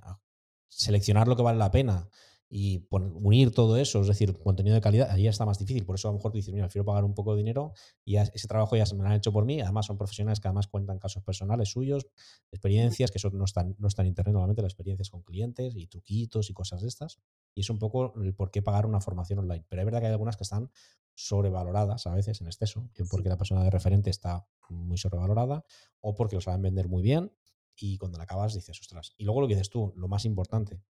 seleccionar 0.68 1.28
lo 1.28 1.36
que 1.36 1.44
vale 1.44 1.60
la 1.60 1.72
pena 1.72 2.10
y 2.56 2.86
unir 2.92 3.50
todo 3.50 3.78
eso, 3.78 4.02
es 4.02 4.08
decir, 4.08 4.38
contenido 4.38 4.76
de 4.76 4.82
calidad, 4.82 5.10
ahí 5.10 5.24
ya 5.24 5.32
está 5.32 5.44
más 5.44 5.58
difícil. 5.58 5.88
Por 5.88 5.96
eso 5.96 6.08
a 6.08 6.12
lo 6.12 6.18
mejor 6.18 6.32
tú 6.32 6.38
dices, 6.38 6.54
mira, 6.54 6.68
prefiero 6.68 6.86
pagar 6.86 7.04
un 7.04 7.16
poco 7.16 7.32
de 7.32 7.40
dinero 7.40 7.74
y 8.06 8.18
ese 8.18 8.48
trabajo 8.48 8.76
ya 8.76 8.86
se 8.86 8.94
me 8.94 9.02
lo 9.02 9.10
han 9.10 9.16
hecho 9.16 9.34
por 9.34 9.44
mí. 9.44 9.60
Además, 9.60 9.88
son 9.88 9.98
profesionales 9.98 10.40
que 10.40 10.50
además 10.50 10.68
cuentan 10.68 11.00
casos 11.00 11.24
personales 11.24 11.70
suyos, 11.70 12.06
experiencias, 12.52 13.10
que 13.10 13.18
eso 13.18 13.32
no 13.32 13.46
están, 13.46 13.76
no 13.80 13.88
están 13.88 14.06
en 14.06 14.10
internet 14.10 14.34
normalmente, 14.34 14.62
las 14.62 14.74
experiencias 14.74 15.10
con 15.10 15.24
clientes 15.24 15.76
y 15.76 15.88
truquitos 15.88 16.52
y 16.52 16.54
cosas 16.54 16.82
de 16.82 16.90
estas. 16.90 17.18
Y 17.56 17.62
es 17.62 17.72
un 17.72 17.80
poco 17.80 18.14
el 18.22 18.36
por 18.36 18.52
qué 18.52 18.62
pagar 18.62 18.86
una 18.86 19.02
formación 19.02 19.40
online. 19.40 19.66
Pero 19.68 19.82
es 19.82 19.86
verdad 19.88 20.02
que 20.02 20.06
hay 20.06 20.12
algunas 20.12 20.38
que 20.38 20.44
están 20.44 20.70
sobrevaloradas 21.16 22.06
a 22.06 22.14
veces 22.14 22.40
en 22.42 22.46
exceso, 22.46 22.88
porque 23.10 23.30
la 23.30 23.38
persona 23.38 23.64
de 23.64 23.72
referente 23.72 24.12
está 24.12 24.46
muy 24.70 25.00
sobrevalorada 25.00 25.66
o 26.02 26.14
porque 26.14 26.36
lo 26.36 26.42
saben 26.42 26.62
vender 26.62 26.88
muy 26.88 27.02
bien 27.02 27.32
y 27.76 27.98
cuando 27.98 28.18
la 28.18 28.26
acabas 28.26 28.54
dices, 28.54 28.80
ostras. 28.80 29.14
Y 29.18 29.26
luego 29.26 29.42
lo 29.42 29.48
que 29.48 29.56
dices 29.56 29.70
tú, 29.70 29.94
lo 29.96 30.08
más 30.08 30.26
importante, 30.26 30.84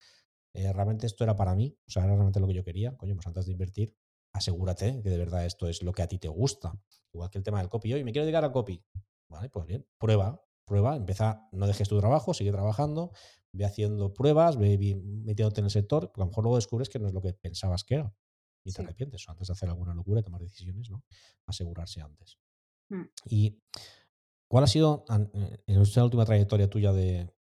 eh, 0.54 0.72
realmente 0.72 1.08
esto 1.08 1.24
era 1.24 1.36
para 1.36 1.56
mí, 1.56 1.78
o 1.88 1.92
sea, 1.92 2.04
era 2.04 2.14
realmente 2.14 2.40
lo 2.40 2.48
que 2.48 2.54
yo 2.54 2.64
quería, 2.64 2.96
coño, 2.98 3.16
pues 3.16 3.28
antes 3.28 3.46
de 3.46 3.52
invertir, 3.52 3.96
asegúrate 4.34 5.02
que 5.02 5.10
de 5.10 5.18
verdad 5.18 5.46
esto 5.46 5.68
es 5.68 5.84
lo 5.84 5.92
que 5.92 6.02
a 6.02 6.08
ti 6.08 6.18
te 6.18 6.28
gusta. 6.28 6.74
Igual 7.14 7.30
que 7.30 7.38
el 7.38 7.44
tema 7.44 7.60
del 7.60 7.70
copy, 7.70 7.94
hoy 7.94 8.04
me 8.04 8.12
quiero 8.12 8.26
dedicar 8.26 8.44
al 8.44 8.52
copy. 8.52 8.84
Vale, 9.30 9.50
pues 9.50 9.66
bien, 9.66 9.86
prueba, 9.98 10.44
prueba, 10.66 10.96
empieza, 10.96 11.48
no 11.52 11.68
dejes 11.68 11.90
tu 11.90 12.00
trabajo, 12.00 12.34
sigue 12.34 12.52
trabajando, 12.52 13.12
ve 13.52 13.66
haciendo 13.66 14.14
pruebas, 14.14 14.58
ve 14.58 14.78
metiéndote 14.78 15.62
en 15.62 15.66
el 15.66 15.72
sector, 15.72 16.08
porque 16.12 16.22
a 16.22 16.26
lo 16.26 16.30
mejor 16.30 16.44
luego 16.44 16.56
descubres 16.58 16.90
que 16.90 17.00
no 17.00 17.08
es 17.08 17.14
lo 17.14 17.22
que 17.22 17.34
pensabas 17.34 17.84
que 17.84 17.96
era 17.96 18.14
y 18.64 18.72
te 18.72 18.82
arrepientes. 18.82 19.28
Antes 19.28 19.48
de 19.48 19.54
hacer 19.54 19.70
alguna 19.70 19.94
locura 19.94 20.20
y 20.20 20.24
tomar 20.24 20.42
decisiones, 20.42 20.90
¿no? 20.90 21.04
Asegurarse 21.46 22.02
antes. 22.02 22.38
Mm. 22.90 23.04
¿Y 23.26 23.62
cuál 24.48 24.64
ha 24.64 24.68
sido, 24.68 25.06
eh, 25.10 25.58
en 25.68 25.82
esta 25.82 26.04
última 26.04 26.26
trayectoria 26.26 26.70
tuya 26.70 26.94
de, 26.94 27.34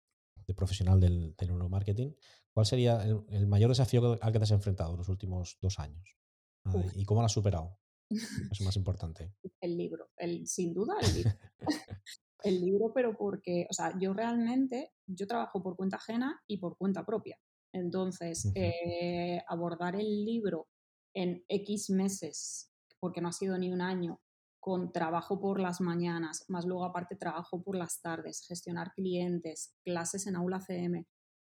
profesional 0.55 0.99
del, 0.99 1.33
neuromarketing, 1.39 2.13
cuál 2.53 2.65
sería 2.65 3.03
el, 3.03 3.47
mayor 3.47 3.69
desafío 3.69 4.17
al 4.21 4.31
que 4.31 4.39
te 4.39 4.43
has 4.43 4.51
enfrentado 4.51 4.91
en 4.91 4.97
los 4.97 5.09
últimos 5.09 5.57
dos 5.61 5.79
años? 5.79 6.17
¿Y 6.95 7.05
cómo 7.05 7.21
lo 7.21 7.25
has 7.25 7.31
superado? 7.31 7.77
Es 8.51 8.61
más 8.61 8.75
importante. 8.75 9.33
el 9.61 9.77
libro, 9.77 10.09
el, 10.17 10.45
sin 10.45 10.73
duda 10.73 10.95
el 11.01 11.15
libro. 11.15 11.31
el 12.43 12.61
libro, 12.61 12.91
pero 12.93 13.15
porque, 13.17 13.67
o 13.69 13.73
sea, 13.73 13.97
yo 13.99 14.13
realmente, 14.13 14.91
yo 15.07 15.27
trabajo 15.27 15.61
por 15.63 15.75
cuenta 15.75 15.97
ajena 15.97 16.41
y 16.47 16.57
por 16.57 16.77
cuenta 16.77 17.05
propia. 17.05 17.37
Entonces, 17.73 18.51
eh, 18.55 19.41
abordar 19.47 19.95
el 19.95 20.25
libro 20.25 20.67
en 21.15 21.43
X 21.47 21.89
meses, 21.89 22.69
porque 22.99 23.21
no 23.21 23.29
ha 23.29 23.33
sido 23.33 23.57
ni 23.57 23.71
un 23.71 23.81
año, 23.81 24.19
con 24.59 24.91
trabajo 24.91 25.39
por 25.39 25.59
las 25.59 25.81
mañanas, 25.81 26.45
más 26.47 26.65
luego 26.65 26.85
aparte 26.85 27.15
trabajo 27.15 27.63
por 27.63 27.75
las 27.75 28.01
tardes, 28.01 28.41
gestionar 28.45 28.93
clientes, 28.93 29.73
clases 29.83 30.27
en 30.27 30.35
aula 30.35 30.59
CM, 30.59 31.07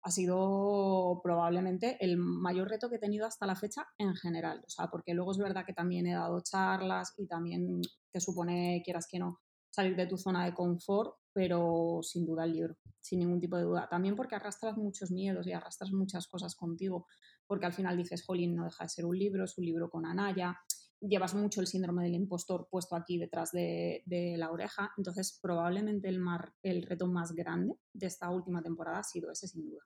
ha 0.10 0.12
sido 0.12 1.22
probablemente 1.24 2.04
el 2.04 2.18
mayor 2.18 2.68
reto 2.68 2.90
que 2.90 2.96
he 2.96 3.00
tenido 3.00 3.28
hasta 3.28 3.46
la 3.46 3.56
fecha 3.56 3.86
en 4.00 4.16
general. 4.16 4.64
O 4.66 4.70
sea, 4.70 4.88
porque 4.88 5.14
luego 5.14 5.32
es 5.32 5.38
verdad 5.38 5.66
que 5.66 5.74
también 5.74 6.08
he 6.08 6.14
dado 6.14 6.42
charlas 6.42 7.14
y 7.18 7.28
también 7.28 7.82
te 8.12 8.20
supone, 8.20 8.82
quieras 8.84 9.08
que 9.08 9.20
no, 9.20 9.40
salir 9.70 9.96
de 9.96 10.08
tu 10.08 10.18
zona 10.18 10.46
de 10.46 10.56
confort, 10.56 11.14
pero 11.32 12.00
sin 12.02 12.26
duda 12.26 12.46
el 12.46 12.54
libro, 12.54 12.76
sin 13.00 13.20
ningún 13.20 13.40
tipo 13.40 13.56
de 13.56 13.64
duda. 13.64 13.88
También 13.88 14.16
porque 14.16 14.34
arrastras 14.34 14.78
muchos 14.78 15.12
miedos 15.12 15.46
y 15.46 15.54
arrastras 15.54 15.92
muchas 15.92 16.28
cosas 16.28 16.56
contigo, 16.56 17.06
porque 17.46 17.68
al 17.68 17.74
final 17.74 17.96
dices, 17.96 18.26
Jolín, 18.26 18.56
no 18.56 18.66
deja 18.66 18.86
de 18.86 18.90
ser 18.90 19.06
un 19.06 19.18
libro, 19.18 19.44
es 19.44 19.58
un 19.60 19.66
libro 19.66 19.92
con 19.92 20.08
Anaya, 20.08 20.58
llevas 21.02 21.34
mucho 21.36 21.62
el 21.62 21.68
síndrome 21.68 22.04
del 22.04 22.16
impostor 22.16 22.68
puesto 22.70 22.96
aquí 22.96 23.18
detrás 23.20 23.52
de, 23.52 24.04
la 24.38 24.52
oreja, 24.52 24.92
entonces 24.98 25.38
probablemente 25.42 26.10
el, 26.10 26.20
mar, 26.20 26.54
el 26.64 26.84
reto 26.84 27.08
más 27.08 27.32
grande 27.34 27.76
de 27.94 28.08
esta 28.08 28.30
última 28.30 28.62
temporada 28.62 29.00
ha 29.00 29.04
sido 29.04 29.32
ese 29.32 29.48
sin 29.48 29.70
duda. 29.70 29.84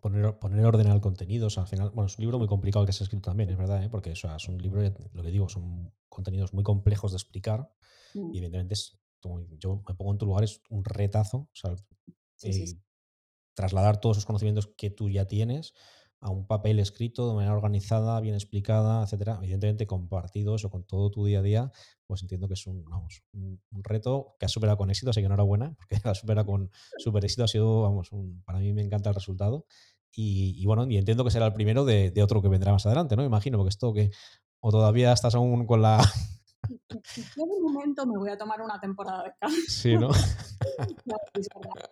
Poner, 0.00 0.38
poner 0.38 0.64
orden 0.64 0.86
al 0.86 1.00
contenido, 1.00 1.48
al 1.56 1.66
final, 1.66 1.90
bueno, 1.90 2.06
es 2.06 2.16
un 2.16 2.22
libro 2.22 2.38
muy 2.38 2.46
complicado 2.46 2.86
que 2.86 2.92
se 2.92 3.02
ha 3.02 3.04
escrito 3.04 3.30
también, 3.30 3.50
es 3.50 3.56
verdad, 3.56 3.82
¿eh? 3.82 3.88
porque 3.88 4.12
es 4.12 4.24
un 4.48 4.58
libro, 4.58 4.80
lo 5.12 5.22
que 5.22 5.30
digo, 5.30 5.48
son 5.48 5.92
contenidos 6.08 6.52
muy 6.52 6.62
complejos 6.62 7.10
de 7.10 7.16
explicar 7.16 7.68
mm. 8.14 8.32
y 8.32 8.38
evidentemente 8.38 8.74
es, 8.74 8.96
yo 9.58 9.82
me 9.88 9.94
pongo 9.94 10.12
en 10.12 10.18
tu 10.18 10.26
lugar, 10.26 10.44
es 10.44 10.60
un 10.70 10.84
retazo, 10.84 11.38
o 11.38 11.50
sea, 11.52 11.74
eh, 12.42 12.74
trasladar 13.54 14.00
todos 14.00 14.18
esos 14.18 14.26
conocimientos 14.26 14.68
que 14.76 14.90
tú 14.90 15.08
ya 15.08 15.26
tienes 15.26 15.74
a 16.22 16.30
un 16.30 16.46
papel 16.46 16.78
escrito 16.78 17.28
de 17.28 17.34
manera 17.34 17.52
organizada, 17.52 18.20
bien 18.20 18.34
explicada, 18.34 19.02
etcétera, 19.02 19.40
evidentemente 19.42 19.88
compartidos 19.88 20.64
o 20.64 20.70
con 20.70 20.84
todo 20.84 21.10
tu 21.10 21.26
día 21.26 21.40
a 21.40 21.42
día, 21.42 21.72
pues 22.06 22.22
entiendo 22.22 22.46
que 22.46 22.54
es 22.54 22.64
un, 22.66 22.84
vamos, 22.84 23.24
un, 23.32 23.60
reto 23.82 24.36
que 24.38 24.46
has 24.46 24.52
superado 24.52 24.78
con 24.78 24.88
éxito, 24.88 25.10
así 25.10 25.20
que 25.20 25.26
enhorabuena, 25.26 25.74
porque 25.76 25.96
has 26.08 26.18
superado 26.18 26.46
con 26.46 26.70
super 26.98 27.24
éxito, 27.24 27.42
ha 27.42 27.48
sido, 27.48 27.82
vamos, 27.82 28.10
para 28.44 28.60
mí 28.60 28.72
me 28.72 28.82
encanta 28.82 29.10
el 29.10 29.16
resultado. 29.16 29.66
Y, 30.14 30.64
bueno, 30.66 30.86
y 30.88 30.98
entiendo 30.98 31.24
que 31.24 31.30
será 31.30 31.46
el 31.46 31.54
primero 31.54 31.86
de, 31.86 32.12
otro 32.22 32.42
que 32.42 32.48
vendrá 32.48 32.70
más 32.70 32.84
adelante, 32.84 33.16
¿no? 33.16 33.24
Imagino, 33.24 33.56
porque 33.56 33.70
esto 33.70 33.94
que, 33.94 34.10
o 34.60 34.70
todavía 34.70 35.12
estás 35.12 35.34
aún 35.34 35.66
con 35.66 35.82
la... 35.82 35.98
Yo 37.36 37.44
de 37.46 37.60
momento 37.60 38.06
me 38.06 38.18
voy 38.18 38.30
a 38.30 38.38
tomar 38.38 38.60
una 38.60 38.80
temporada 38.80 39.24
de 39.24 39.32
calma. 39.38 39.56
Sí, 39.68 39.96
¿no? 39.96 40.08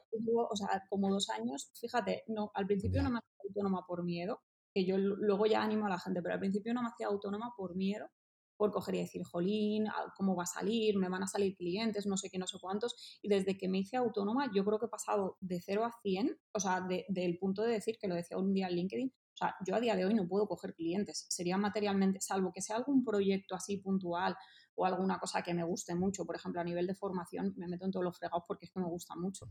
o 0.51 0.57
sea, 0.57 0.83
como 0.89 1.11
dos 1.11 1.29
años, 1.31 1.71
fíjate, 1.75 2.25
no, 2.29 2.51
al 2.55 2.67
principio 2.67 3.03
no 3.03 3.11
me 3.11 3.19
hacía 3.19 3.43
autónoma 3.49 3.87
por 3.87 4.05
miedo, 4.05 4.43
que 4.73 4.85
yo 4.85 4.97
luego 4.99 5.47
ya 5.47 5.63
animo 5.63 5.87
a 5.87 5.91
la 5.91 5.99
gente, 5.99 6.23
pero 6.23 6.35
al 6.35 6.41
principio 6.41 6.73
no 6.75 6.83
me 6.83 6.89
hacía 6.89 7.09
autónoma 7.09 7.53
por 7.57 7.75
miedo, 7.75 8.09
por 8.57 8.73
coger 8.73 8.97
y 8.97 8.99
decir, 8.99 9.25
jolín, 9.25 9.89
ah, 9.89 10.13
¿cómo 10.17 10.37
va 10.37 10.43
a 10.43 10.47
salir? 10.47 10.97
¿Me 10.99 11.09
van 11.09 11.23
a 11.23 11.27
salir 11.27 11.57
clientes? 11.57 12.07
No 12.07 12.19
sé 12.19 12.29
qué, 12.29 12.39
no 12.39 12.47
sé 12.47 12.59
cuántos. 12.61 13.19
Y 13.23 13.29
desde 13.29 13.57
que 13.57 13.69
me 13.69 13.79
hice 13.79 13.97
autónoma, 13.97 14.51
yo 14.55 14.65
creo 14.67 14.79
que 14.79 14.85
he 14.85 14.91
pasado 14.91 15.39
de 15.41 15.61
0 15.63 15.85
a 15.87 15.93
100, 16.03 16.39
o 16.53 16.61
sea, 16.61 16.87
del 17.09 17.39
punto 17.39 17.63
de 17.63 17.73
decir, 17.73 17.97
que 17.99 18.07
lo 18.07 18.15
decía 18.15 18.37
un 18.37 18.53
día 18.53 18.69
en 18.69 18.75
LinkedIn, 18.75 19.09
o 19.09 19.37
sea, 19.37 19.57
yo 19.67 19.75
a 19.75 19.81
día 19.81 19.97
de 19.97 20.05
hoy 20.05 20.13
no 20.13 20.29
puedo 20.29 20.47
coger 20.47 20.75
clientes, 20.75 21.25
sería 21.31 21.57
materialmente, 21.57 22.21
salvo 22.21 22.53
que 22.53 22.61
sea 22.61 22.77
algún 22.77 23.03
proyecto 23.03 23.55
así 23.55 23.79
puntual 23.79 24.37
o 24.81 24.87
alguna 24.87 25.19
cosa 25.19 25.43
que 25.43 25.53
me 25.53 25.63
guste 25.63 25.95
mucho. 25.95 26.25
Por 26.25 26.37
ejemplo, 26.37 26.61
a 26.61 26.65
nivel 26.65 26.87
de 26.87 26.95
formación 26.95 27.53
me 27.59 27.69
meto 27.69 27.85
en 27.85 27.91
todos 27.91 28.03
los 28.03 28.17
fregados 28.17 28.45
porque 28.49 28.65
es 28.65 28.73
que 28.73 28.81
me 28.81 28.87
gusta 28.87 29.15
mucho. 29.15 29.47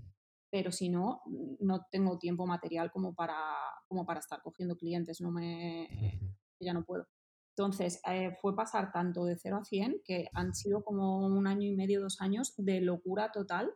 Pero 0.50 0.72
si 0.72 0.90
no, 0.90 1.22
no 1.60 1.86
tengo 1.92 2.18
tiempo 2.18 2.48
material 2.48 2.92
como 2.92 3.14
para, 3.14 3.38
como 3.88 4.08
para 4.08 4.22
estar 4.22 4.42
cogiendo 4.42 4.76
clientes, 4.76 5.22
no 5.22 5.30
me, 5.30 5.88
ya 6.60 6.74
no 6.74 6.84
puedo. 6.84 7.08
Entonces, 7.56 8.02
eh, 8.10 8.36
fue 8.42 8.56
pasar 8.56 8.92
tanto 8.92 9.26
de 9.26 9.38
0 9.38 9.58
a 9.58 9.66
100, 9.66 10.02
que 10.04 10.28
han 10.34 10.56
sido 10.56 10.84
como 10.84 11.20
un 11.28 11.46
año 11.46 11.68
y 11.68 11.76
medio, 11.76 12.02
dos 12.02 12.22
años 12.22 12.56
de 12.58 12.82
locura 12.82 13.32
total. 13.32 13.72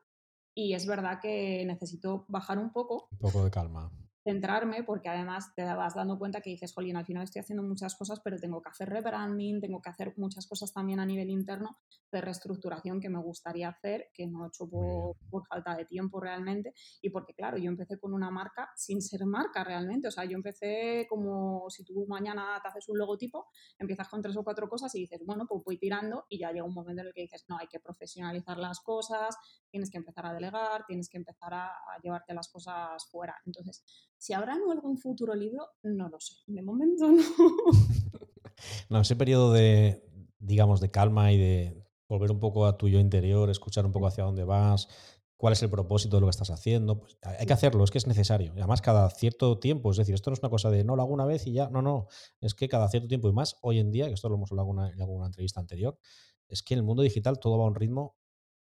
Y 0.55 0.73
es 0.73 0.87
verdad 0.87 1.19
que 1.21 1.63
necesito 1.67 2.25
bajar 2.29 2.57
un 2.57 2.71
poco. 2.71 3.09
Un 3.11 3.17
poco 3.19 3.43
de 3.43 3.51
calma 3.51 3.91
centrarme 4.23 4.83
porque 4.83 5.09
además 5.09 5.53
te 5.55 5.63
vas 5.63 5.95
dando 5.95 6.17
cuenta 6.17 6.41
que 6.41 6.49
dices, 6.49 6.73
jolín, 6.73 6.95
al 6.95 7.05
final 7.05 7.23
estoy 7.23 7.41
haciendo 7.41 7.63
muchas 7.63 7.95
cosas, 7.95 8.21
pero 8.23 8.37
tengo 8.37 8.61
que 8.61 8.69
hacer 8.69 8.89
rebranding, 8.89 9.59
tengo 9.59 9.81
que 9.81 9.89
hacer 9.89 10.13
muchas 10.17 10.47
cosas 10.47 10.71
también 10.71 10.99
a 10.99 11.05
nivel 11.05 11.29
interno 11.29 11.77
de 12.11 12.21
reestructuración 12.21 13.01
que 13.01 13.09
me 13.09 13.19
gustaría 13.19 13.69
hacer, 13.69 14.09
que 14.13 14.27
no 14.27 14.45
he 14.45 14.47
hecho 14.47 14.69
por, 14.69 15.17
por, 15.29 15.45
falta 15.45 15.75
de 15.75 15.85
tiempo 15.85 16.21
realmente. 16.21 16.73
Y 17.01 17.09
porque, 17.09 17.33
claro, 17.33 17.57
yo 17.57 17.69
empecé 17.69 17.99
con 17.99 18.13
una 18.13 18.31
marca 18.31 18.69
sin 18.75 19.01
ser 19.01 19.25
marca 19.25 19.63
realmente. 19.63 20.07
O 20.07 20.11
sea, 20.11 20.23
yo 20.23 20.37
empecé 20.37 21.05
como 21.09 21.69
si 21.69 21.83
tú 21.83 22.05
mañana 22.07 22.59
te 22.61 22.69
haces 22.69 22.87
un 22.87 22.97
logotipo, 22.97 23.47
empiezas 23.77 24.07
con 24.07 24.21
tres 24.21 24.37
o 24.37 24.43
cuatro 24.43 24.69
cosas 24.69 24.93
y 24.95 25.01
dices, 25.01 25.21
bueno, 25.25 25.45
pues 25.47 25.63
voy 25.65 25.77
tirando 25.77 26.25
y 26.29 26.39
ya 26.39 26.51
llega 26.51 26.63
un 26.63 26.73
momento 26.73 27.01
en 27.01 27.07
el 27.07 27.13
que 27.13 27.21
dices, 27.21 27.45
no, 27.49 27.57
hay 27.57 27.67
que 27.67 27.79
profesionalizar 27.79 28.57
las 28.57 28.79
cosas, 28.79 29.35
tienes 29.69 29.89
que 29.89 29.97
empezar 29.97 30.25
a 30.27 30.33
delegar, 30.33 30.85
tienes 30.87 31.09
que 31.09 31.17
empezar 31.17 31.53
a, 31.53 31.67
a 31.67 31.99
llevarte 32.01 32.33
las 32.33 32.47
cosas 32.49 33.05
fuera. 33.09 33.35
Entonces, 33.45 33.83
si 34.23 34.31
habrá 34.31 34.55
en 34.55 34.71
algún 34.71 34.97
futuro 34.97 35.35
libro, 35.35 35.67
no 35.83 36.07
lo 36.07 36.17
sé. 36.17 36.35
De 36.47 36.61
momento 36.61 37.11
no. 37.11 37.21
no, 38.89 39.01
ese 39.01 39.17
periodo 39.17 39.51
de, 39.51 40.01
digamos, 40.39 40.79
de 40.79 40.89
calma 40.89 41.33
y 41.33 41.37
de 41.37 41.83
volver 42.07 42.31
un 42.31 42.39
poco 42.39 42.65
a 42.65 42.77
tu 42.77 42.87
yo 42.87 43.01
interior, 43.01 43.49
escuchar 43.49 43.85
un 43.85 43.91
poco 43.91 44.07
hacia 44.07 44.23
dónde 44.23 44.45
vas, 44.45 44.87
cuál 45.35 45.51
es 45.51 45.61
el 45.61 45.69
propósito 45.69 46.15
de 46.15 46.21
lo 46.21 46.27
que 46.27 46.31
estás 46.31 46.51
haciendo. 46.51 47.01
Pues 47.01 47.17
hay 47.21 47.45
que 47.45 47.51
hacerlo, 47.51 47.83
es 47.83 47.91
que 47.91 47.97
es 47.97 48.07
necesario. 48.07 48.53
Y 48.55 48.59
además, 48.59 48.81
cada 48.81 49.09
cierto 49.09 49.59
tiempo, 49.59 49.91
es 49.91 49.97
decir, 49.97 50.15
esto 50.15 50.29
no 50.29 50.35
es 50.35 50.39
una 50.39 50.49
cosa 50.49 50.69
de 50.69 50.85
no 50.85 50.95
lo 50.95 51.01
hago 51.01 51.13
una 51.13 51.25
vez 51.25 51.45
y 51.45 51.51
ya, 51.51 51.67
no, 51.69 51.81
no, 51.81 52.07
es 52.39 52.53
que 52.53 52.69
cada 52.69 52.87
cierto 52.87 53.09
tiempo 53.09 53.27
y 53.27 53.33
más 53.33 53.57
hoy 53.61 53.79
en 53.79 53.91
día, 53.91 54.07
que 54.07 54.13
esto 54.13 54.29
lo 54.29 54.35
hemos 54.35 54.49
hablado 54.53 54.71
en 54.71 55.01
alguna 55.01 55.25
entrevista 55.25 55.59
anterior, 55.59 55.99
es 56.47 56.63
que 56.63 56.75
en 56.75 56.77
el 56.77 56.85
mundo 56.85 57.03
digital 57.03 57.39
todo 57.39 57.57
va 57.57 57.65
a 57.65 57.67
un 57.67 57.75
ritmo 57.75 58.15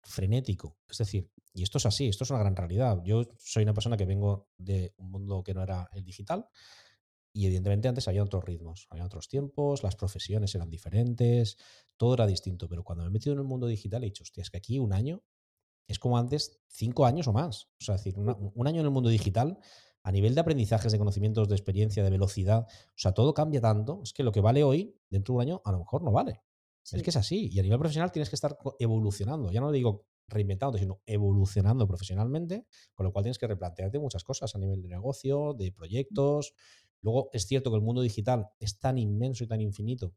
frenético. 0.04 0.78
Es 0.88 0.98
decir, 0.98 1.30
y 1.52 1.62
esto 1.62 1.78
es 1.78 1.86
así, 1.86 2.08
esto 2.08 2.24
es 2.24 2.30
una 2.30 2.40
gran 2.40 2.56
realidad. 2.56 3.00
Yo 3.04 3.24
soy 3.38 3.62
una 3.62 3.74
persona 3.74 3.96
que 3.96 4.06
vengo 4.06 4.48
de 4.58 4.94
un 4.96 5.10
mundo 5.10 5.42
que 5.42 5.54
no 5.54 5.62
era 5.62 5.88
el 5.92 6.04
digital 6.04 6.46
y 7.32 7.46
evidentemente 7.46 7.88
antes 7.88 8.06
había 8.06 8.22
otros 8.22 8.44
ritmos, 8.44 8.86
había 8.90 9.04
otros 9.04 9.28
tiempos, 9.28 9.82
las 9.82 9.96
profesiones 9.96 10.54
eran 10.54 10.70
diferentes, 10.70 11.56
todo 11.96 12.14
era 12.14 12.26
distinto, 12.26 12.68
pero 12.68 12.84
cuando 12.84 13.02
me 13.02 13.08
he 13.08 13.12
metido 13.12 13.32
en 13.32 13.40
el 13.40 13.44
mundo 13.44 13.66
digital 13.66 14.02
he 14.02 14.06
dicho, 14.06 14.22
hostia, 14.22 14.42
es 14.42 14.50
que 14.50 14.58
aquí 14.58 14.78
un 14.78 14.92
año 14.92 15.22
es 15.88 15.98
como 15.98 16.16
antes 16.16 16.60
cinco 16.68 17.06
años 17.06 17.26
o 17.26 17.32
más. 17.32 17.64
O 17.80 17.84
sea, 17.84 17.96
es 17.96 18.04
decir, 18.04 18.18
un 18.18 18.66
año 18.66 18.80
en 18.80 18.86
el 18.86 18.92
mundo 18.92 19.10
digital 19.10 19.58
a 20.04 20.12
nivel 20.12 20.34
de 20.34 20.42
aprendizajes, 20.42 20.92
de 20.92 20.98
conocimientos, 20.98 21.48
de 21.48 21.54
experiencia, 21.54 22.04
de 22.04 22.10
velocidad, 22.10 22.66
o 22.68 22.98
sea, 22.98 23.12
todo 23.12 23.32
cambia 23.32 23.60
tanto, 23.60 24.00
es 24.04 24.12
que 24.12 24.22
lo 24.22 24.32
que 24.32 24.40
vale 24.40 24.62
hoy, 24.62 24.96
dentro 25.08 25.32
de 25.32 25.36
un 25.36 25.42
año, 25.42 25.62
a 25.64 25.72
lo 25.72 25.78
mejor 25.78 26.02
no 26.02 26.12
vale. 26.12 26.42
Es 26.92 27.02
que 27.02 27.10
es 27.10 27.16
así. 27.16 27.48
Y 27.50 27.58
a 27.58 27.62
nivel 27.62 27.78
profesional 27.78 28.12
tienes 28.12 28.28
que 28.28 28.36
estar 28.36 28.56
evolucionando. 28.78 29.50
Ya 29.50 29.60
no 29.60 29.72
digo 29.72 30.06
reinventando, 30.28 30.78
sino 30.78 31.00
evolucionando 31.06 31.86
profesionalmente, 31.86 32.66
con 32.94 33.04
lo 33.04 33.12
cual 33.12 33.24
tienes 33.24 33.38
que 33.38 33.46
replantearte 33.46 33.98
muchas 33.98 34.24
cosas 34.24 34.54
a 34.54 34.58
nivel 34.58 34.82
de 34.82 34.88
negocio, 34.88 35.54
de 35.54 35.72
proyectos. 35.72 36.54
Luego 37.00 37.30
es 37.32 37.46
cierto 37.46 37.70
que 37.70 37.76
el 37.76 37.82
mundo 37.82 38.02
digital 38.02 38.48
es 38.58 38.78
tan 38.78 38.98
inmenso 38.98 39.44
y 39.44 39.46
tan 39.46 39.60
infinito 39.60 40.14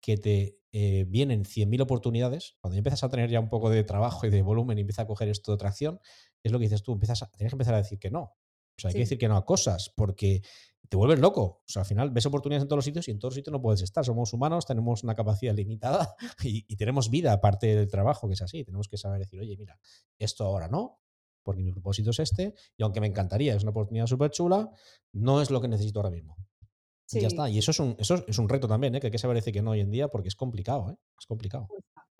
que 0.00 0.16
te 0.16 0.58
eh, 0.72 1.04
vienen 1.08 1.44
100.000 1.44 1.82
oportunidades. 1.82 2.56
Cuando 2.60 2.76
empiezas 2.76 3.04
a 3.04 3.08
tener 3.08 3.30
ya 3.30 3.40
un 3.40 3.48
poco 3.48 3.70
de 3.70 3.84
trabajo 3.84 4.26
y 4.26 4.30
de 4.30 4.42
volumen 4.42 4.78
y 4.78 4.82
empieza 4.82 5.02
a 5.02 5.06
coger 5.06 5.28
esto 5.28 5.52
de 5.52 5.58
tracción, 5.58 6.00
es 6.42 6.52
lo 6.52 6.58
que 6.58 6.64
dices 6.64 6.82
tú, 6.82 6.92
empiezas 6.92 7.22
a, 7.22 7.30
tienes 7.32 7.52
que 7.52 7.56
empezar 7.56 7.74
a 7.74 7.78
decir 7.78 7.98
que 7.98 8.10
no. 8.10 8.34
O 8.80 8.82
sea, 8.82 8.88
hay 8.88 8.94
que 8.94 9.00
decir 9.00 9.18
que 9.18 9.28
no 9.28 9.36
a 9.36 9.44
cosas, 9.44 9.92
porque 9.94 10.42
te 10.88 10.96
vuelves 10.96 11.20
loco. 11.20 11.42
O 11.42 11.62
sea, 11.66 11.82
al 11.82 11.86
final 11.86 12.10
ves 12.10 12.26
oportunidades 12.26 12.62
en 12.62 12.68
todos 12.68 12.78
los 12.78 12.84
sitios 12.84 13.06
y 13.08 13.10
en 13.10 13.18
todos 13.18 13.32
los 13.32 13.36
sitios 13.36 13.52
no 13.52 13.60
puedes 13.60 13.82
estar. 13.82 14.04
Somos 14.04 14.32
humanos, 14.32 14.66
tenemos 14.66 15.04
una 15.04 15.14
capacidad 15.14 15.54
limitada 15.54 16.16
y, 16.42 16.76
tenemos 16.76 17.10
vida 17.10 17.32
aparte 17.32 17.76
del 17.76 17.88
trabajo, 17.88 18.26
que 18.26 18.34
es 18.34 18.42
así. 18.42 18.64
Tenemos 18.64 18.88
que 18.88 18.96
saber 18.96 19.20
decir, 19.20 19.38
oye, 19.38 19.56
mira, 19.56 19.78
esto 20.18 20.44
ahora 20.44 20.68
no, 20.68 20.98
porque 21.42 21.62
mi 21.62 21.70
propósito 21.70 22.10
es 22.10 22.18
este, 22.20 22.54
y 22.76 22.82
aunque 22.82 23.00
me 23.00 23.06
encantaría, 23.06 23.54
es 23.54 23.62
una 23.62 23.70
oportunidad 23.70 24.06
súper 24.06 24.30
chula, 24.30 24.70
no 25.12 25.40
es 25.40 25.50
lo 25.50 25.60
que 25.60 25.68
necesito 25.68 26.00
ahora 26.00 26.10
mismo. 26.10 26.36
Y 27.12 27.20
ya 27.20 27.20
Sí, 27.20 27.26
está. 27.26 27.48
Y 27.48 27.58
eso 27.58 27.70
es 27.72 27.80
un, 27.80 27.96
eso 27.98 28.24
es 28.26 28.38
un 28.38 28.48
reto 28.48 28.66
también, 28.66 28.94
¿eh? 28.94 29.00
que 29.00 29.08
hay 29.08 29.10
que 29.10 29.18
saber 29.18 29.36
decir 29.36 29.52
que 29.52 29.62
no 29.62 29.72
hoy 29.72 29.80
en 29.80 29.90
día 29.90 30.08
porque 30.08 30.28
es 30.28 30.36
complicado, 30.36 30.90
¿eh? 30.90 30.96
Es 31.18 31.26
complicado. 31.26 31.68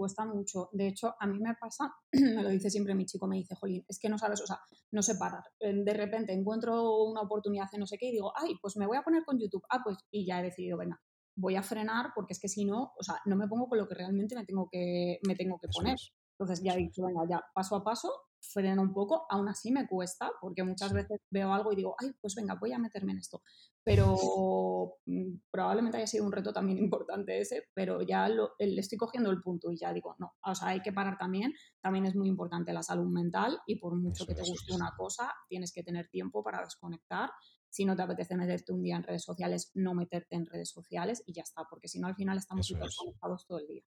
Cuesta 0.01 0.25
mucho. 0.25 0.71
De 0.73 0.89
hecho, 0.89 1.15
a 1.21 1.27
mí 1.27 1.39
me 1.39 1.55
pasa, 1.61 1.95
me 2.13 2.43
lo 2.43 2.49
dice 2.49 2.71
siempre 2.71 2.95
mi 2.95 3.05
chico, 3.05 3.27
me 3.27 3.37
dice, 3.37 3.55
Jolín, 3.55 3.85
es 3.87 3.99
que 3.99 4.09
no 4.09 4.17
sabes, 4.17 4.41
o 4.41 4.47
sea, 4.47 4.59
no 4.93 5.03
sé 5.03 5.17
parar. 5.17 5.45
De 5.61 5.93
repente 5.93 6.33
encuentro 6.33 7.05
una 7.05 7.21
oportunidad 7.21 7.69
en 7.75 7.81
no 7.81 7.87
sé 7.87 7.99
qué 7.99 8.07
y 8.07 8.13
digo, 8.13 8.33
ay, 8.35 8.55
pues 8.63 8.79
me 8.79 8.87
voy 8.87 8.97
a 8.97 9.03
poner 9.03 9.27
con 9.27 9.39
YouTube. 9.39 9.63
Ah, 9.69 9.83
pues, 9.85 9.99
y 10.11 10.25
ya 10.25 10.41
he 10.41 10.45
decidido, 10.45 10.79
venga, 10.79 10.99
voy 11.37 11.57
a 11.57 11.63
frenar 11.63 12.13
porque 12.15 12.33
es 12.33 12.41
que 12.41 12.49
si 12.49 12.65
no, 12.65 12.95
o 12.99 13.03
sea, 13.03 13.17
no 13.27 13.37
me 13.37 13.47
pongo 13.47 13.69
con 13.69 13.77
lo 13.77 13.87
que 13.87 13.95
realmente 13.95 14.35
me 14.35 14.47
tengo 14.47 14.71
que, 14.73 15.19
me 15.27 15.37
tengo 15.37 15.59
que 15.59 15.67
Eso 15.67 15.81
poner. 15.81 15.97
es. 15.97 16.15
Entonces 16.39 16.65
ya 16.65 16.73
he 16.73 16.79
dicho, 16.79 17.05
venga, 17.05 17.21
ya 17.29 17.45
paso 17.55 17.77
a 17.77 17.85
paso, 17.85 18.11
freno 18.41 18.83
un 18.83 18.93
poco, 18.93 19.27
aún 19.29 19.49
así 19.49 19.71
me 19.71 19.87
cuesta, 19.87 20.31
porque 20.41 20.63
muchas 20.65 20.93
veces 20.93 21.21
veo 21.31 21.53
algo 21.53 21.73
y 21.73 21.77
digo, 21.77 21.95
ay, 21.99 22.13
pues 22.21 22.35
venga, 22.35 22.55
voy 22.55 22.73
a 22.73 22.79
meterme 22.79 23.13
en 23.13 23.19
esto. 23.19 23.43
Pero 23.85 24.15
mm, 25.07 25.35
probablemente 25.51 25.99
haya 25.99 26.07
sido 26.07 26.25
un 26.25 26.33
reto 26.33 26.53
también 26.53 26.79
importante 26.79 27.41
ese, 27.41 27.65
pero 27.75 28.03
ya 28.03 28.29
lo, 28.29 28.53
le 28.59 28.81
estoy 28.81 28.99
cogiendo 28.99 29.31
el 29.31 29.41
punto 29.41 29.71
y 29.71 29.79
ya 29.79 29.93
digo, 29.93 30.17
no, 30.19 30.33
o 30.45 30.55
sea, 30.55 30.69
hay 30.69 30.81
que 30.81 30.93
parar 30.93 31.19
también, 31.19 31.53
también 31.81 32.07
es 32.07 32.15
muy 32.15 32.29
importante 32.29 32.73
la 32.73 32.83
salud 32.83 33.09
mental 33.11 33.59
y 33.67 33.77
por 33.77 33.95
mucho 33.95 34.27
que 34.27 34.35
te 34.35 34.43
guste 34.43 34.75
una 34.75 34.93
cosa, 34.97 35.33
tienes 35.49 35.73
que 35.73 35.83
tener 35.83 36.09
tiempo 36.09 36.43
para 36.43 36.63
desconectar. 36.63 37.31
Si 37.69 37.85
no 37.85 37.95
te 37.95 38.03
apetece 38.03 38.37
meterte 38.37 38.73
un 38.73 38.83
día 38.83 38.97
en 38.97 39.05
redes 39.05 39.23
sociales, 39.23 39.71
no 39.75 39.95
meterte 39.95 40.35
en 40.35 40.47
redes 40.47 40.71
sociales 40.71 41.23
y 41.25 41.33
ya 41.33 41.43
está, 41.43 41.65
porque 41.71 41.87
si 41.87 42.01
no 42.01 42.09
al 42.09 42.17
final 42.17 42.37
estamos 42.37 42.67
Eso 42.67 42.75
es. 42.75 42.81
hiperconectados 42.81 43.47
todo 43.47 43.61
el 43.61 43.69
día. 43.69 43.85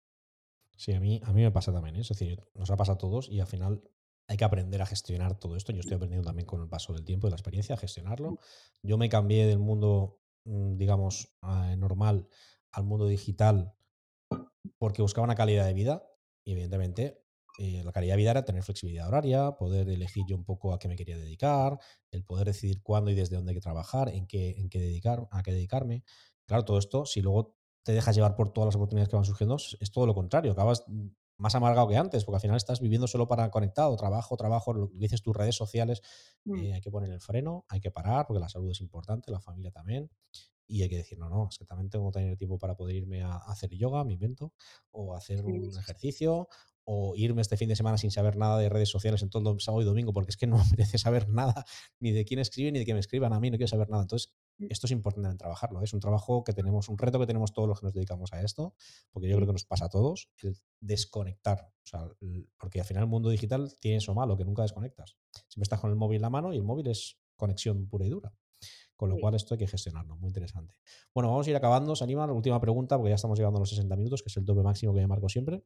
Sí, 0.77 0.93
a 0.93 0.99
mí, 0.99 1.19
a 1.23 1.33
mí 1.33 1.41
me 1.41 1.51
pasa 1.51 1.71
también, 1.71 1.95
¿eh? 1.95 2.01
es 2.01 2.09
decir, 2.09 2.43
nos 2.53 2.69
ha 2.69 2.77
pasado 2.77 2.95
a 2.95 2.97
todos 2.99 3.29
y 3.29 3.39
al 3.39 3.47
final 3.47 3.83
hay 4.31 4.37
que 4.37 4.45
aprender 4.45 4.81
a 4.81 4.85
gestionar 4.85 5.37
todo 5.37 5.57
esto. 5.57 5.73
Yo 5.73 5.81
estoy 5.81 5.95
aprendiendo 5.95 6.25
también 6.25 6.45
con 6.45 6.61
el 6.61 6.69
paso 6.69 6.93
del 6.93 7.03
tiempo 7.03 7.27
y 7.27 7.29
de 7.29 7.31
la 7.31 7.35
experiencia 7.35 7.75
a 7.75 7.77
gestionarlo. 7.77 8.39
Yo 8.81 8.97
me 8.97 9.09
cambié 9.09 9.45
del 9.45 9.59
mundo, 9.59 10.21
mm, 10.45 10.77
digamos, 10.77 11.35
eh, 11.43 11.75
normal 11.77 12.27
al 12.71 12.85
mundo 12.85 13.07
digital 13.07 13.73
porque 14.77 15.01
buscaba 15.01 15.25
una 15.25 15.35
calidad 15.35 15.65
de 15.65 15.73
vida 15.73 16.07
y 16.45 16.53
evidentemente 16.53 17.21
eh, 17.59 17.83
la 17.83 17.91
calidad 17.91 18.13
de 18.13 18.17
vida 18.17 18.31
era 18.31 18.45
tener 18.45 18.63
flexibilidad 18.63 19.09
horaria, 19.09 19.51
poder 19.51 19.89
elegir 19.89 20.23
yo 20.27 20.37
un 20.37 20.45
poco 20.45 20.73
a 20.73 20.79
qué 20.79 20.87
me 20.87 20.95
quería 20.95 21.17
dedicar, 21.17 21.77
el 22.11 22.23
poder 22.23 22.47
decidir 22.47 22.81
cuándo 22.81 23.11
y 23.11 23.15
desde 23.15 23.35
dónde 23.35 23.51
hay 23.51 23.55
que 23.55 23.61
trabajar, 23.61 24.07
en 24.09 24.27
qué, 24.27 24.51
en 24.51 24.69
qué 24.69 24.79
dedicar, 24.79 25.27
a 25.29 25.43
qué 25.43 25.51
dedicarme. 25.51 26.05
Claro, 26.45 26.63
todo 26.63 26.77
esto, 26.79 27.05
si 27.05 27.21
luego 27.21 27.57
te 27.83 27.91
dejas 27.91 28.15
llevar 28.15 28.35
por 28.35 28.53
todas 28.53 28.67
las 28.67 28.75
oportunidades 28.75 29.09
que 29.09 29.17
van 29.17 29.25
surgiendo, 29.25 29.57
es, 29.57 29.91
todo 29.91 30.05
lo 30.05 30.15
contrario, 30.15 30.53
acabas 30.53 30.85
más 31.41 31.55
amargado 31.55 31.87
que 31.87 31.97
antes, 31.97 32.23
porque 32.25 32.37
al 32.37 32.41
final 32.41 32.57
estás 32.57 32.79
viviendo 32.79 33.07
solo 33.07 33.27
para 33.27 33.49
conectado, 33.51 33.95
trabajo, 33.97 34.37
trabajo, 34.37 34.73
lo 34.73 34.89
que 34.89 34.97
dices 34.97 35.21
tus 35.21 35.35
redes 35.35 35.55
sociales, 35.55 36.01
Mm, 36.47 36.65
eh, 36.65 36.73
hay 36.73 36.81
que 36.81 36.91
poner 36.91 37.11
el 37.11 37.21
freno, 37.21 37.65
hay 37.69 37.79
que 37.81 37.91
parar, 37.91 38.27
porque 38.27 38.39
la 38.39 38.49
salud 38.49 38.69
es 38.71 38.81
importante, 38.81 39.31
la 39.31 39.41
familia 39.41 39.71
también, 39.71 40.09
y 40.67 40.83
hay 40.83 40.89
que 40.89 40.97
decir, 40.97 41.17
no, 41.19 41.29
no, 41.29 41.47
es 41.49 41.57
que 41.57 41.65
también 41.65 41.89
tengo 41.89 42.11
que 42.11 42.19
tener 42.19 42.37
tiempo 42.37 42.57
para 42.57 42.75
poder 42.75 42.95
irme 42.95 43.23
a 43.23 43.35
hacer 43.37 43.71
yoga, 43.71 44.03
me 44.05 44.13
invento, 44.13 44.53
o 44.91 45.15
hacer 45.15 45.43
Sí, 45.43 45.51
un 45.51 45.77
ejercicio, 45.77 46.47
o 46.85 47.13
irme 47.15 47.41
este 47.41 47.57
fin 47.57 47.69
de 47.69 47.75
semana 47.75 47.97
sin 47.97 48.09
saber 48.11 48.37
nada 48.37 48.57
de 48.57 48.69
redes 48.69 48.89
sociales 48.89 49.21
en 49.21 49.29
todo 49.29 49.51
el 49.51 49.59
sábado 49.59 49.81
y 49.81 49.85
domingo, 49.85 50.13
porque 50.13 50.31
es 50.31 50.37
que 50.37 50.47
no 50.47 50.57
me 50.57 50.63
apetece 50.63 50.97
saber 50.97 51.29
nada 51.29 51.65
ni 51.99 52.11
de 52.11 52.25
quién 52.25 52.39
escribe 52.39 52.71
ni 52.71 52.79
de 52.79 52.85
que 52.85 52.93
me 52.93 52.99
escriban 53.01 53.33
a 53.33 53.39
mí, 53.39 53.51
no 53.51 53.57
quiero 53.57 53.67
saber 53.67 53.89
nada. 53.89 54.03
Entonces, 54.03 54.33
esto 54.69 54.87
es 54.87 54.91
importante 54.91 55.29
en 55.29 55.37
trabajarlo. 55.37 55.81
¿eh? 55.81 55.85
Es 55.85 55.93
un 55.93 55.99
trabajo 55.99 56.43
que 56.43 56.53
tenemos, 56.53 56.89
un 56.89 56.97
reto 56.97 57.19
que 57.19 57.27
tenemos 57.27 57.53
todos 57.53 57.67
los 57.67 57.79
que 57.79 57.85
nos 57.87 57.93
dedicamos 57.93 58.31
a 58.33 58.41
esto, 58.41 58.73
porque 59.11 59.27
yo 59.29 59.35
creo 59.35 59.47
que 59.47 59.53
nos 59.53 59.65
pasa 59.65 59.85
a 59.85 59.89
todos, 59.89 60.29
el 60.41 60.57
desconectar. 60.79 61.71
O 61.83 61.87
sea, 61.87 62.07
el- 62.21 62.47
porque 62.59 62.79
al 62.79 62.85
final 62.85 63.03
el 63.03 63.09
mundo 63.09 63.29
digital 63.29 63.73
tiene 63.79 63.97
eso 63.97 64.13
malo, 64.13 64.37
que 64.37 64.45
nunca 64.45 64.61
desconectas. 64.61 65.17
Siempre 65.47 65.63
estás 65.63 65.79
con 65.79 65.89
el 65.89 65.95
móvil 65.95 66.17
en 66.17 66.21
la 66.23 66.29
mano 66.29 66.53
y 66.53 66.57
el 66.57 66.63
móvil 66.63 66.87
es 66.87 67.17
conexión 67.35 67.87
pura 67.87 68.05
y 68.05 68.09
dura. 68.09 68.33
Con 68.95 69.09
lo 69.09 69.15
sí. 69.15 69.21
cual 69.21 69.33
esto 69.33 69.55
hay 69.55 69.57
que 69.57 69.67
gestionarlo, 69.67 70.15
muy 70.17 70.27
interesante. 70.27 70.75
Bueno, 71.15 71.29
vamos 71.31 71.47
a 71.47 71.49
ir 71.49 71.55
acabando, 71.55 71.95
Sanima, 71.95 72.27
la 72.27 72.33
última 72.33 72.61
pregunta, 72.61 72.97
porque 72.97 73.09
ya 73.09 73.15
estamos 73.15 73.37
llegando 73.39 73.57
a 73.57 73.61
los 73.61 73.69
60 73.69 73.95
minutos, 73.95 74.21
que 74.21 74.29
es 74.29 74.37
el 74.37 74.45
tope 74.45 74.61
máximo 74.61 74.93
que 74.93 74.99
me 74.99 75.07
marco 75.07 75.27
siempre. 75.27 75.63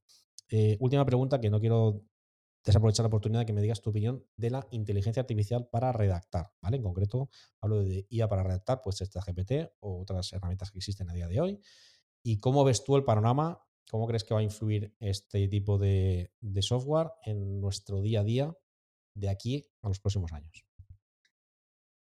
Eh, 0.49 0.77
última 0.79 1.05
pregunta, 1.05 1.41
que 1.41 1.49
no 1.49 1.59
quiero 1.59 2.03
desaprovechar 2.65 3.03
la 3.03 3.07
oportunidad 3.07 3.41
de 3.41 3.45
que 3.45 3.53
me 3.53 3.61
digas 3.61 3.81
tu 3.81 3.91
opinión 3.91 4.25
de 4.35 4.49
la 4.49 4.67
inteligencia 4.71 5.21
artificial 5.21 5.69
para 5.69 5.91
redactar, 5.91 6.51
¿vale? 6.61 6.77
En 6.77 6.83
concreto, 6.83 7.29
hablo 7.61 7.83
de 7.83 8.07
IA 8.09 8.27
para 8.27 8.43
redactar, 8.43 8.81
pues 8.81 9.01
esta 9.01 9.21
GPT 9.21 9.71
o 9.81 10.01
otras 10.01 10.33
herramientas 10.33 10.71
que 10.71 10.79
existen 10.79 11.09
a 11.09 11.13
día 11.13 11.27
de 11.27 11.39
hoy. 11.39 11.61
¿Y 12.23 12.39
cómo 12.39 12.63
ves 12.63 12.83
tú 12.83 12.95
el 12.95 13.03
panorama? 13.03 13.61
¿Cómo 13.89 14.07
crees 14.07 14.23
que 14.23 14.33
va 14.33 14.39
a 14.39 14.43
influir 14.43 14.95
este 14.99 15.47
tipo 15.47 15.77
de, 15.77 16.33
de 16.41 16.61
software 16.63 17.11
en 17.23 17.61
nuestro 17.61 18.01
día 18.01 18.21
a 18.21 18.23
día 18.23 18.57
de 19.15 19.29
aquí 19.29 19.63
a 19.83 19.87
los 19.87 19.99
próximos 19.99 20.33
años? 20.33 20.65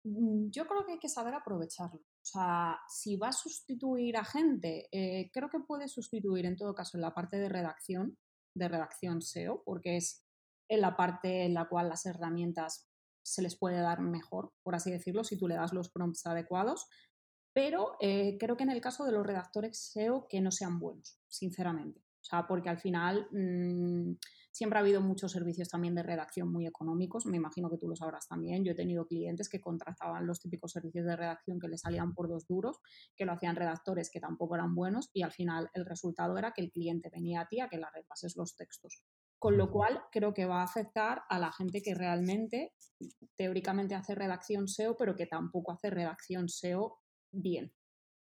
Mm, 0.03 0.49
Yo 0.49 0.67
creo 0.67 0.85
que 0.85 0.93
hay 0.93 0.99
que 0.99 1.09
saber 1.09 1.35
aprovecharlo. 1.35 1.99
O 1.99 2.27
sea, 2.27 2.79
si 2.87 3.17
va 3.17 3.29
a 3.29 3.33
sustituir 3.33 4.17
a 4.17 4.25
gente, 4.25 4.87
eh, 4.91 5.29
creo 5.31 5.49
que 5.49 5.59
puede 5.59 5.87
sustituir 5.87 6.45
en 6.47 6.55
todo 6.55 6.73
caso 6.73 6.97
en 6.97 7.01
la 7.01 7.13
parte 7.13 7.37
de 7.37 7.49
redacción, 7.49 8.17
de 8.55 8.67
redacción 8.67 9.21
SEO, 9.21 9.61
porque 9.63 9.97
es 9.97 10.24
en 10.67 10.81
la 10.81 10.95
parte 10.95 11.45
en 11.45 11.53
la 11.53 11.67
cual 11.67 11.89
las 11.89 12.05
herramientas 12.05 12.89
se 13.23 13.41
les 13.41 13.57
puede 13.57 13.81
dar 13.81 14.01
mejor, 14.01 14.53
por 14.63 14.75
así 14.75 14.91
decirlo, 14.91 15.23
si 15.23 15.37
tú 15.37 15.47
le 15.47 15.55
das 15.55 15.73
los 15.73 15.89
prompts 15.89 16.25
adecuados. 16.27 16.87
Pero 17.53 17.95
eh, 18.01 18.37
creo 18.39 18.57
que 18.57 18.63
en 18.63 18.69
el 18.69 18.81
caso 18.81 19.05
de 19.05 19.13
los 19.13 19.25
redactores 19.25 19.79
SEO 19.91 20.27
que 20.27 20.41
no 20.41 20.51
sean 20.51 20.79
buenos, 20.79 21.19
sinceramente. 21.27 22.01
O 22.25 22.27
sea, 22.27 22.47
porque 22.47 22.69
al 22.69 22.79
final 22.79 23.27
mmm, 23.31 24.13
siempre 24.51 24.79
ha 24.79 24.81
habido 24.81 24.99
muchos 24.99 25.31
servicios 25.31 25.69
también 25.69 25.93
de 25.93 26.01
redacción 26.01 26.51
muy 26.51 26.65
económicos. 26.65 27.27
Me 27.27 27.37
imagino 27.37 27.69
que 27.69 27.77
tú 27.77 27.87
lo 27.87 27.95
sabrás 27.95 28.27
también. 28.27 28.63
Yo 28.63 28.71
he 28.71 28.75
tenido 28.75 29.05
clientes 29.05 29.47
que 29.47 29.61
contrataban 29.61 30.25
los 30.25 30.39
típicos 30.39 30.71
servicios 30.71 31.05
de 31.05 31.15
redacción 31.15 31.59
que 31.59 31.67
les 31.67 31.81
salían 31.81 32.13
por 32.13 32.27
dos 32.27 32.47
duros, 32.47 32.79
que 33.15 33.25
lo 33.25 33.33
hacían 33.33 33.55
redactores 33.55 34.09
que 34.09 34.19
tampoco 34.19 34.55
eran 34.55 34.73
buenos 34.73 35.09
y 35.13 35.21
al 35.21 35.31
final 35.31 35.69
el 35.73 35.85
resultado 35.85 36.37
era 36.37 36.51
que 36.51 36.61
el 36.61 36.71
cliente 36.71 37.09
venía 37.09 37.41
a 37.41 37.47
ti 37.47 37.59
a 37.59 37.69
que 37.69 37.77
le 37.77 37.85
repases 37.93 38.35
los 38.35 38.55
textos. 38.55 39.03
Con 39.45 39.57
lo 39.57 39.69
cual, 39.69 40.01
creo 40.11 40.33
que 40.33 40.47
va 40.47 40.61
a 40.61 40.63
afectar 40.63 41.21
a 41.29 41.37
la 41.37 41.51
gente 41.51 41.83
que 41.83 41.93
realmente, 41.93 42.73
teóricamente, 43.35 43.93
hace 43.93 44.15
redacción 44.15 44.67
SEO, 44.67 44.97
pero 44.97 45.15
que 45.15 45.27
tampoco 45.27 45.71
hace 45.71 45.91
redacción 45.91 46.49
SEO 46.49 46.97
bien, 47.31 47.71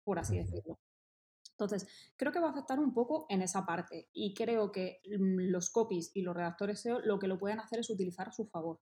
por 0.02 0.18
así 0.18 0.36
decirlo. 0.36 0.80
Entonces, 1.52 1.86
creo 2.16 2.32
que 2.32 2.40
va 2.40 2.48
a 2.48 2.50
afectar 2.50 2.80
un 2.80 2.92
poco 2.92 3.26
en 3.28 3.40
esa 3.40 3.64
parte 3.64 4.08
y 4.12 4.34
creo 4.34 4.72
que 4.72 4.98
mm, 5.16 5.52
los 5.52 5.70
copies 5.70 6.10
y 6.12 6.22
los 6.22 6.34
redactores 6.34 6.80
SEO 6.80 6.98
lo 6.98 7.20
que 7.20 7.28
lo 7.28 7.38
pueden 7.38 7.60
hacer 7.60 7.78
es 7.78 7.88
utilizar 7.88 8.26
a 8.26 8.32
su 8.32 8.48
favor. 8.48 8.80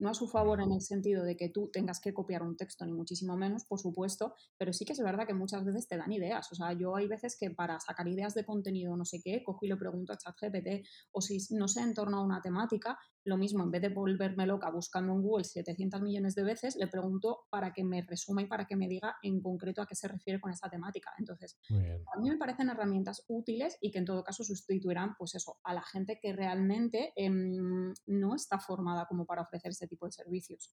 No 0.00 0.10
a 0.10 0.14
su 0.14 0.26
favor 0.26 0.60
en 0.60 0.72
el 0.72 0.80
sentido 0.80 1.22
de 1.24 1.36
que 1.36 1.48
tú 1.50 1.70
tengas 1.72 2.00
que 2.00 2.12
copiar 2.12 2.42
un 2.42 2.56
texto, 2.56 2.84
ni 2.84 2.92
muchísimo 2.92 3.36
menos, 3.36 3.64
por 3.64 3.78
supuesto, 3.78 4.34
pero 4.58 4.72
sí 4.72 4.84
que 4.84 4.94
es 4.94 5.00
verdad 5.00 5.26
que 5.26 5.34
muchas 5.34 5.64
veces 5.64 5.86
te 5.86 5.96
dan 5.96 6.10
ideas. 6.10 6.50
O 6.50 6.54
sea, 6.54 6.72
yo 6.72 6.96
hay 6.96 7.06
veces 7.06 7.36
que 7.38 7.50
para 7.50 7.78
sacar 7.80 8.08
ideas 8.08 8.34
de 8.34 8.44
contenido, 8.44 8.96
no 8.96 9.04
sé 9.04 9.20
qué, 9.22 9.42
cojo 9.44 9.64
y 9.64 9.68
le 9.68 9.76
pregunto 9.76 10.12
a 10.12 10.16
ChatGPT, 10.16 10.86
o 11.12 11.20
si 11.20 11.38
no 11.54 11.68
sé 11.68 11.82
en 11.82 11.94
torno 11.94 12.18
a 12.18 12.24
una 12.24 12.40
temática, 12.40 12.98
lo 13.24 13.36
mismo, 13.36 13.62
en 13.62 13.70
vez 13.70 13.82
de 13.82 13.88
volverme 13.88 14.46
loca 14.46 14.70
buscando 14.70 15.12
en 15.12 15.22
Google 15.22 15.44
700 15.44 16.00
millones 16.00 16.34
de 16.34 16.42
veces, 16.42 16.76
le 16.76 16.86
pregunto 16.86 17.40
para 17.50 17.72
que 17.72 17.84
me 17.84 18.02
resuma 18.02 18.42
y 18.42 18.46
para 18.46 18.66
que 18.66 18.76
me 18.76 18.88
diga 18.88 19.16
en 19.22 19.40
concreto 19.40 19.82
a 19.82 19.86
qué 19.86 19.94
se 19.94 20.08
refiere 20.08 20.40
con 20.40 20.50
esta 20.50 20.70
temática. 20.70 21.12
Entonces, 21.18 21.58
a 21.70 22.20
mí 22.20 22.30
me 22.30 22.36
parecen 22.36 22.70
herramientas 22.70 23.24
útiles 23.28 23.76
y 23.80 23.90
que 23.90 23.98
en 23.98 24.04
todo 24.04 24.24
caso 24.24 24.44
sustituirán, 24.44 25.14
pues 25.18 25.34
eso, 25.34 25.58
a 25.64 25.74
la 25.74 25.82
gente 25.82 26.18
que 26.20 26.32
realmente 26.32 27.12
eh, 27.16 27.30
no 27.30 28.34
está 28.34 28.58
formada 28.58 29.06
como 29.06 29.26
para 29.26 29.42
ofrecer 29.42 29.70
este 29.70 29.86
tipo 29.86 30.06
de 30.06 30.12
servicios. 30.12 30.74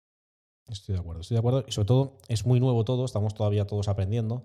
Estoy 0.67 0.95
de 0.95 1.01
acuerdo, 1.01 1.21
estoy 1.21 1.35
de 1.35 1.39
acuerdo. 1.39 1.63
Y 1.67 1.71
sobre 1.71 1.85
todo, 1.85 2.17
es 2.27 2.45
muy 2.45 2.59
nuevo 2.59 2.83
todo, 2.85 3.05
estamos 3.05 3.35
todavía 3.35 3.67
todos 3.67 3.87
aprendiendo. 3.87 4.43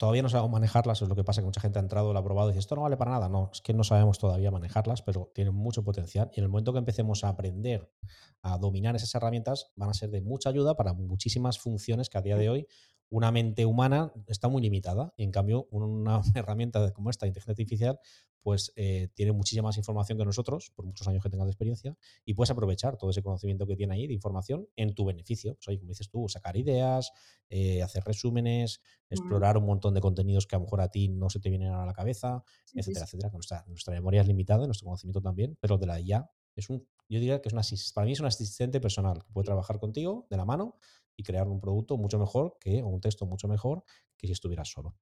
Todavía 0.00 0.22
no 0.22 0.30
sabemos 0.30 0.52
manejarlas, 0.52 1.02
es 1.02 1.08
lo 1.10 1.14
que 1.14 1.24
pasa 1.24 1.42
que 1.42 1.44
mucha 1.44 1.60
gente 1.60 1.78
ha 1.78 1.82
entrado, 1.82 2.14
lo 2.14 2.18
ha 2.18 2.24
probado 2.24 2.48
y 2.48 2.52
dice, 2.52 2.60
esto 2.60 2.74
no 2.74 2.80
vale 2.80 2.96
para 2.96 3.10
nada. 3.10 3.28
No, 3.28 3.50
es 3.52 3.60
que 3.60 3.74
no 3.74 3.84
sabemos 3.84 4.18
todavía 4.18 4.50
manejarlas, 4.50 5.02
pero 5.02 5.30
tienen 5.34 5.54
mucho 5.54 5.84
potencial. 5.84 6.30
Y 6.32 6.40
en 6.40 6.44
el 6.44 6.48
momento 6.48 6.72
que 6.72 6.78
empecemos 6.78 7.22
a 7.22 7.28
aprender 7.28 7.92
a 8.40 8.56
dominar 8.56 8.96
esas 8.96 9.14
herramientas, 9.14 9.72
van 9.76 9.90
a 9.90 9.92
ser 9.92 10.08
de 10.08 10.22
mucha 10.22 10.48
ayuda 10.48 10.74
para 10.74 10.94
muchísimas 10.94 11.58
funciones 11.58 12.08
que 12.08 12.16
a 12.16 12.22
día 12.22 12.38
de 12.38 12.48
hoy 12.48 12.66
una 13.10 13.30
mente 13.32 13.66
humana 13.66 14.12
está 14.26 14.48
muy 14.48 14.62
limitada. 14.62 15.12
Y 15.16 15.24
en 15.24 15.32
cambio, 15.32 15.68
una 15.70 16.22
herramienta 16.34 16.92
como 16.92 17.10
esta, 17.10 17.26
inteligencia 17.26 17.52
artificial, 17.52 18.00
pues 18.42 18.72
eh, 18.76 19.08
tiene 19.14 19.32
muchísima 19.32 19.68
más 19.68 19.76
información 19.76 20.16
que 20.16 20.24
nosotros, 20.24 20.72
por 20.74 20.86
muchos 20.86 21.06
años 21.06 21.22
que 21.22 21.28
tengas 21.28 21.46
de 21.46 21.50
experiencia, 21.50 21.96
y 22.24 22.34
puedes 22.34 22.50
aprovechar 22.50 22.96
todo 22.96 23.10
ese 23.10 23.22
conocimiento 23.22 23.66
que 23.66 23.76
tiene 23.76 23.94
ahí 23.94 24.06
de 24.06 24.14
información 24.14 24.66
en 24.76 24.94
tu 24.94 25.04
beneficio. 25.04 25.52
O 25.52 25.62
sea, 25.62 25.76
como 25.76 25.90
dices 25.90 26.08
tú, 26.08 26.26
sacar 26.28 26.56
ideas, 26.56 27.12
eh, 27.50 27.82
hacer 27.82 28.02
resúmenes, 28.04 28.80
explorar 29.10 29.58
un 29.58 29.66
montón 29.66 29.92
de 29.92 30.00
contenidos 30.00 30.46
que 30.46 30.56
a 30.56 30.58
lo 30.58 30.64
mejor 30.64 30.80
a 30.80 30.88
ti 30.88 31.08
no 31.08 31.28
se 31.28 31.40
te 31.40 31.50
vienen 31.50 31.72
a 31.72 31.84
la 31.84 31.92
cabeza, 31.92 32.42
Sí, 32.64 32.78
etcétera, 32.78 33.06
sí. 33.06 33.16
etcétera. 33.16 33.32
Nuestra, 33.32 33.64
nuestra 33.66 33.92
memoria 33.92 34.22
es 34.22 34.26
limitada, 34.26 34.64
nuestro 34.66 34.86
conocimiento 34.86 35.20
también, 35.20 35.58
pero 35.60 35.76
de 35.76 35.86
la 35.86 36.00
IA 36.00 36.30
es 36.56 36.70
un, 36.70 36.86
yo 37.08 37.18
diría 37.18 37.40
que 37.40 37.48
es 37.48 37.52
una, 37.52 37.62
para 37.94 38.06
mí 38.06 38.12
es 38.12 38.20
un 38.20 38.26
asistente 38.26 38.80
personal 38.80 39.22
que 39.24 39.32
puede 39.32 39.46
trabajar 39.46 39.78
contigo 39.78 40.26
de 40.30 40.36
la 40.36 40.44
mano 40.44 40.76
y 41.20 41.22
crear 41.22 41.48
un 41.48 41.60
producto 41.60 41.98
mucho 41.98 42.18
mejor 42.18 42.56
que, 42.58 42.82
o 42.82 42.88
un 42.88 43.00
texto 43.00 43.26
mucho 43.26 43.46
mejor 43.46 43.84
que 44.16 44.26
si 44.26 44.32
estuvieras 44.32 44.70
solo. 44.70 44.94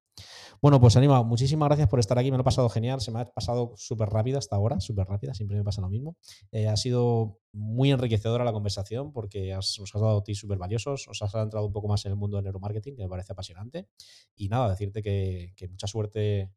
Bueno, 0.60 0.80
pues 0.80 0.96
Anima, 0.96 1.22
muchísimas 1.22 1.68
gracias 1.68 1.88
por 1.88 2.00
estar 2.00 2.18
aquí. 2.18 2.30
Me 2.32 2.36
lo 2.36 2.40
he 2.40 2.44
pasado 2.44 2.68
genial. 2.68 3.00
Se 3.00 3.12
me 3.12 3.20
ha 3.20 3.24
pasado 3.32 3.72
súper 3.76 4.08
rápida 4.08 4.38
hasta 4.38 4.56
ahora, 4.56 4.80
súper 4.80 5.06
rápida. 5.06 5.32
Siempre 5.32 5.56
me 5.56 5.62
pasa 5.62 5.80
lo 5.80 5.88
mismo. 5.88 6.16
Eh, 6.50 6.66
ha 6.66 6.76
sido 6.76 7.38
muy 7.52 7.92
enriquecedora 7.92 8.44
la 8.44 8.52
conversación 8.52 9.12
porque 9.12 9.52
has, 9.52 9.76
nos 9.78 9.94
has 9.94 10.00
dado 10.02 10.22
tips 10.24 10.38
súper 10.38 10.58
valiosos. 10.58 11.06
Os 11.06 11.22
has 11.22 11.32
entrado 11.34 11.66
un 11.66 11.72
poco 11.72 11.86
más 11.86 12.04
en 12.04 12.12
el 12.12 12.16
mundo 12.16 12.36
del 12.36 12.44
neuromarketing, 12.44 12.96
que 12.96 13.02
me 13.02 13.08
parece 13.08 13.32
apasionante. 13.32 13.88
Y 14.34 14.48
nada, 14.48 14.68
decirte 14.68 15.02
que, 15.02 15.54
mucha 15.70 15.86
suerte 15.86 16.50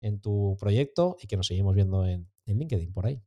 en 0.00 0.20
tu 0.20 0.56
proyecto 0.60 1.16
y 1.20 1.26
que 1.26 1.36
nos 1.36 1.48
seguimos 1.48 1.74
viendo 1.74 2.06
en, 2.06 2.28
en 2.46 2.58
LinkedIn 2.58 2.92
por 2.92 3.06
ahí. 3.06 3.20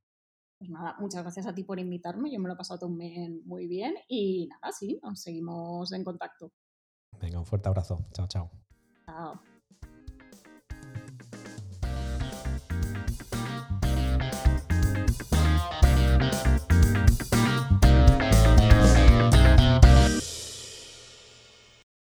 Pues 0.62 0.70
nada, 0.70 0.96
muchas 1.00 1.24
gracias 1.24 1.48
a 1.48 1.56
ti 1.56 1.64
por 1.64 1.80
invitarme. 1.80 2.32
Yo 2.32 2.40
me 2.40 2.48
lo 2.48 2.54
he 2.54 2.56
pasado 2.56 2.82
también 2.82 3.42
muy 3.46 3.66
bien. 3.66 3.96
Y 4.08 4.46
nada, 4.46 4.72
sí, 4.72 5.00
nos 5.02 5.20
seguimos 5.20 5.92
en 5.92 6.04
contacto. 6.04 6.52
Venga, 7.20 7.40
un 7.40 7.48
fuerte 7.48 7.68
abrazo. 7.68 8.06
Chao, 8.14 8.28
chao. 8.28 8.52
Chao. 9.08 9.42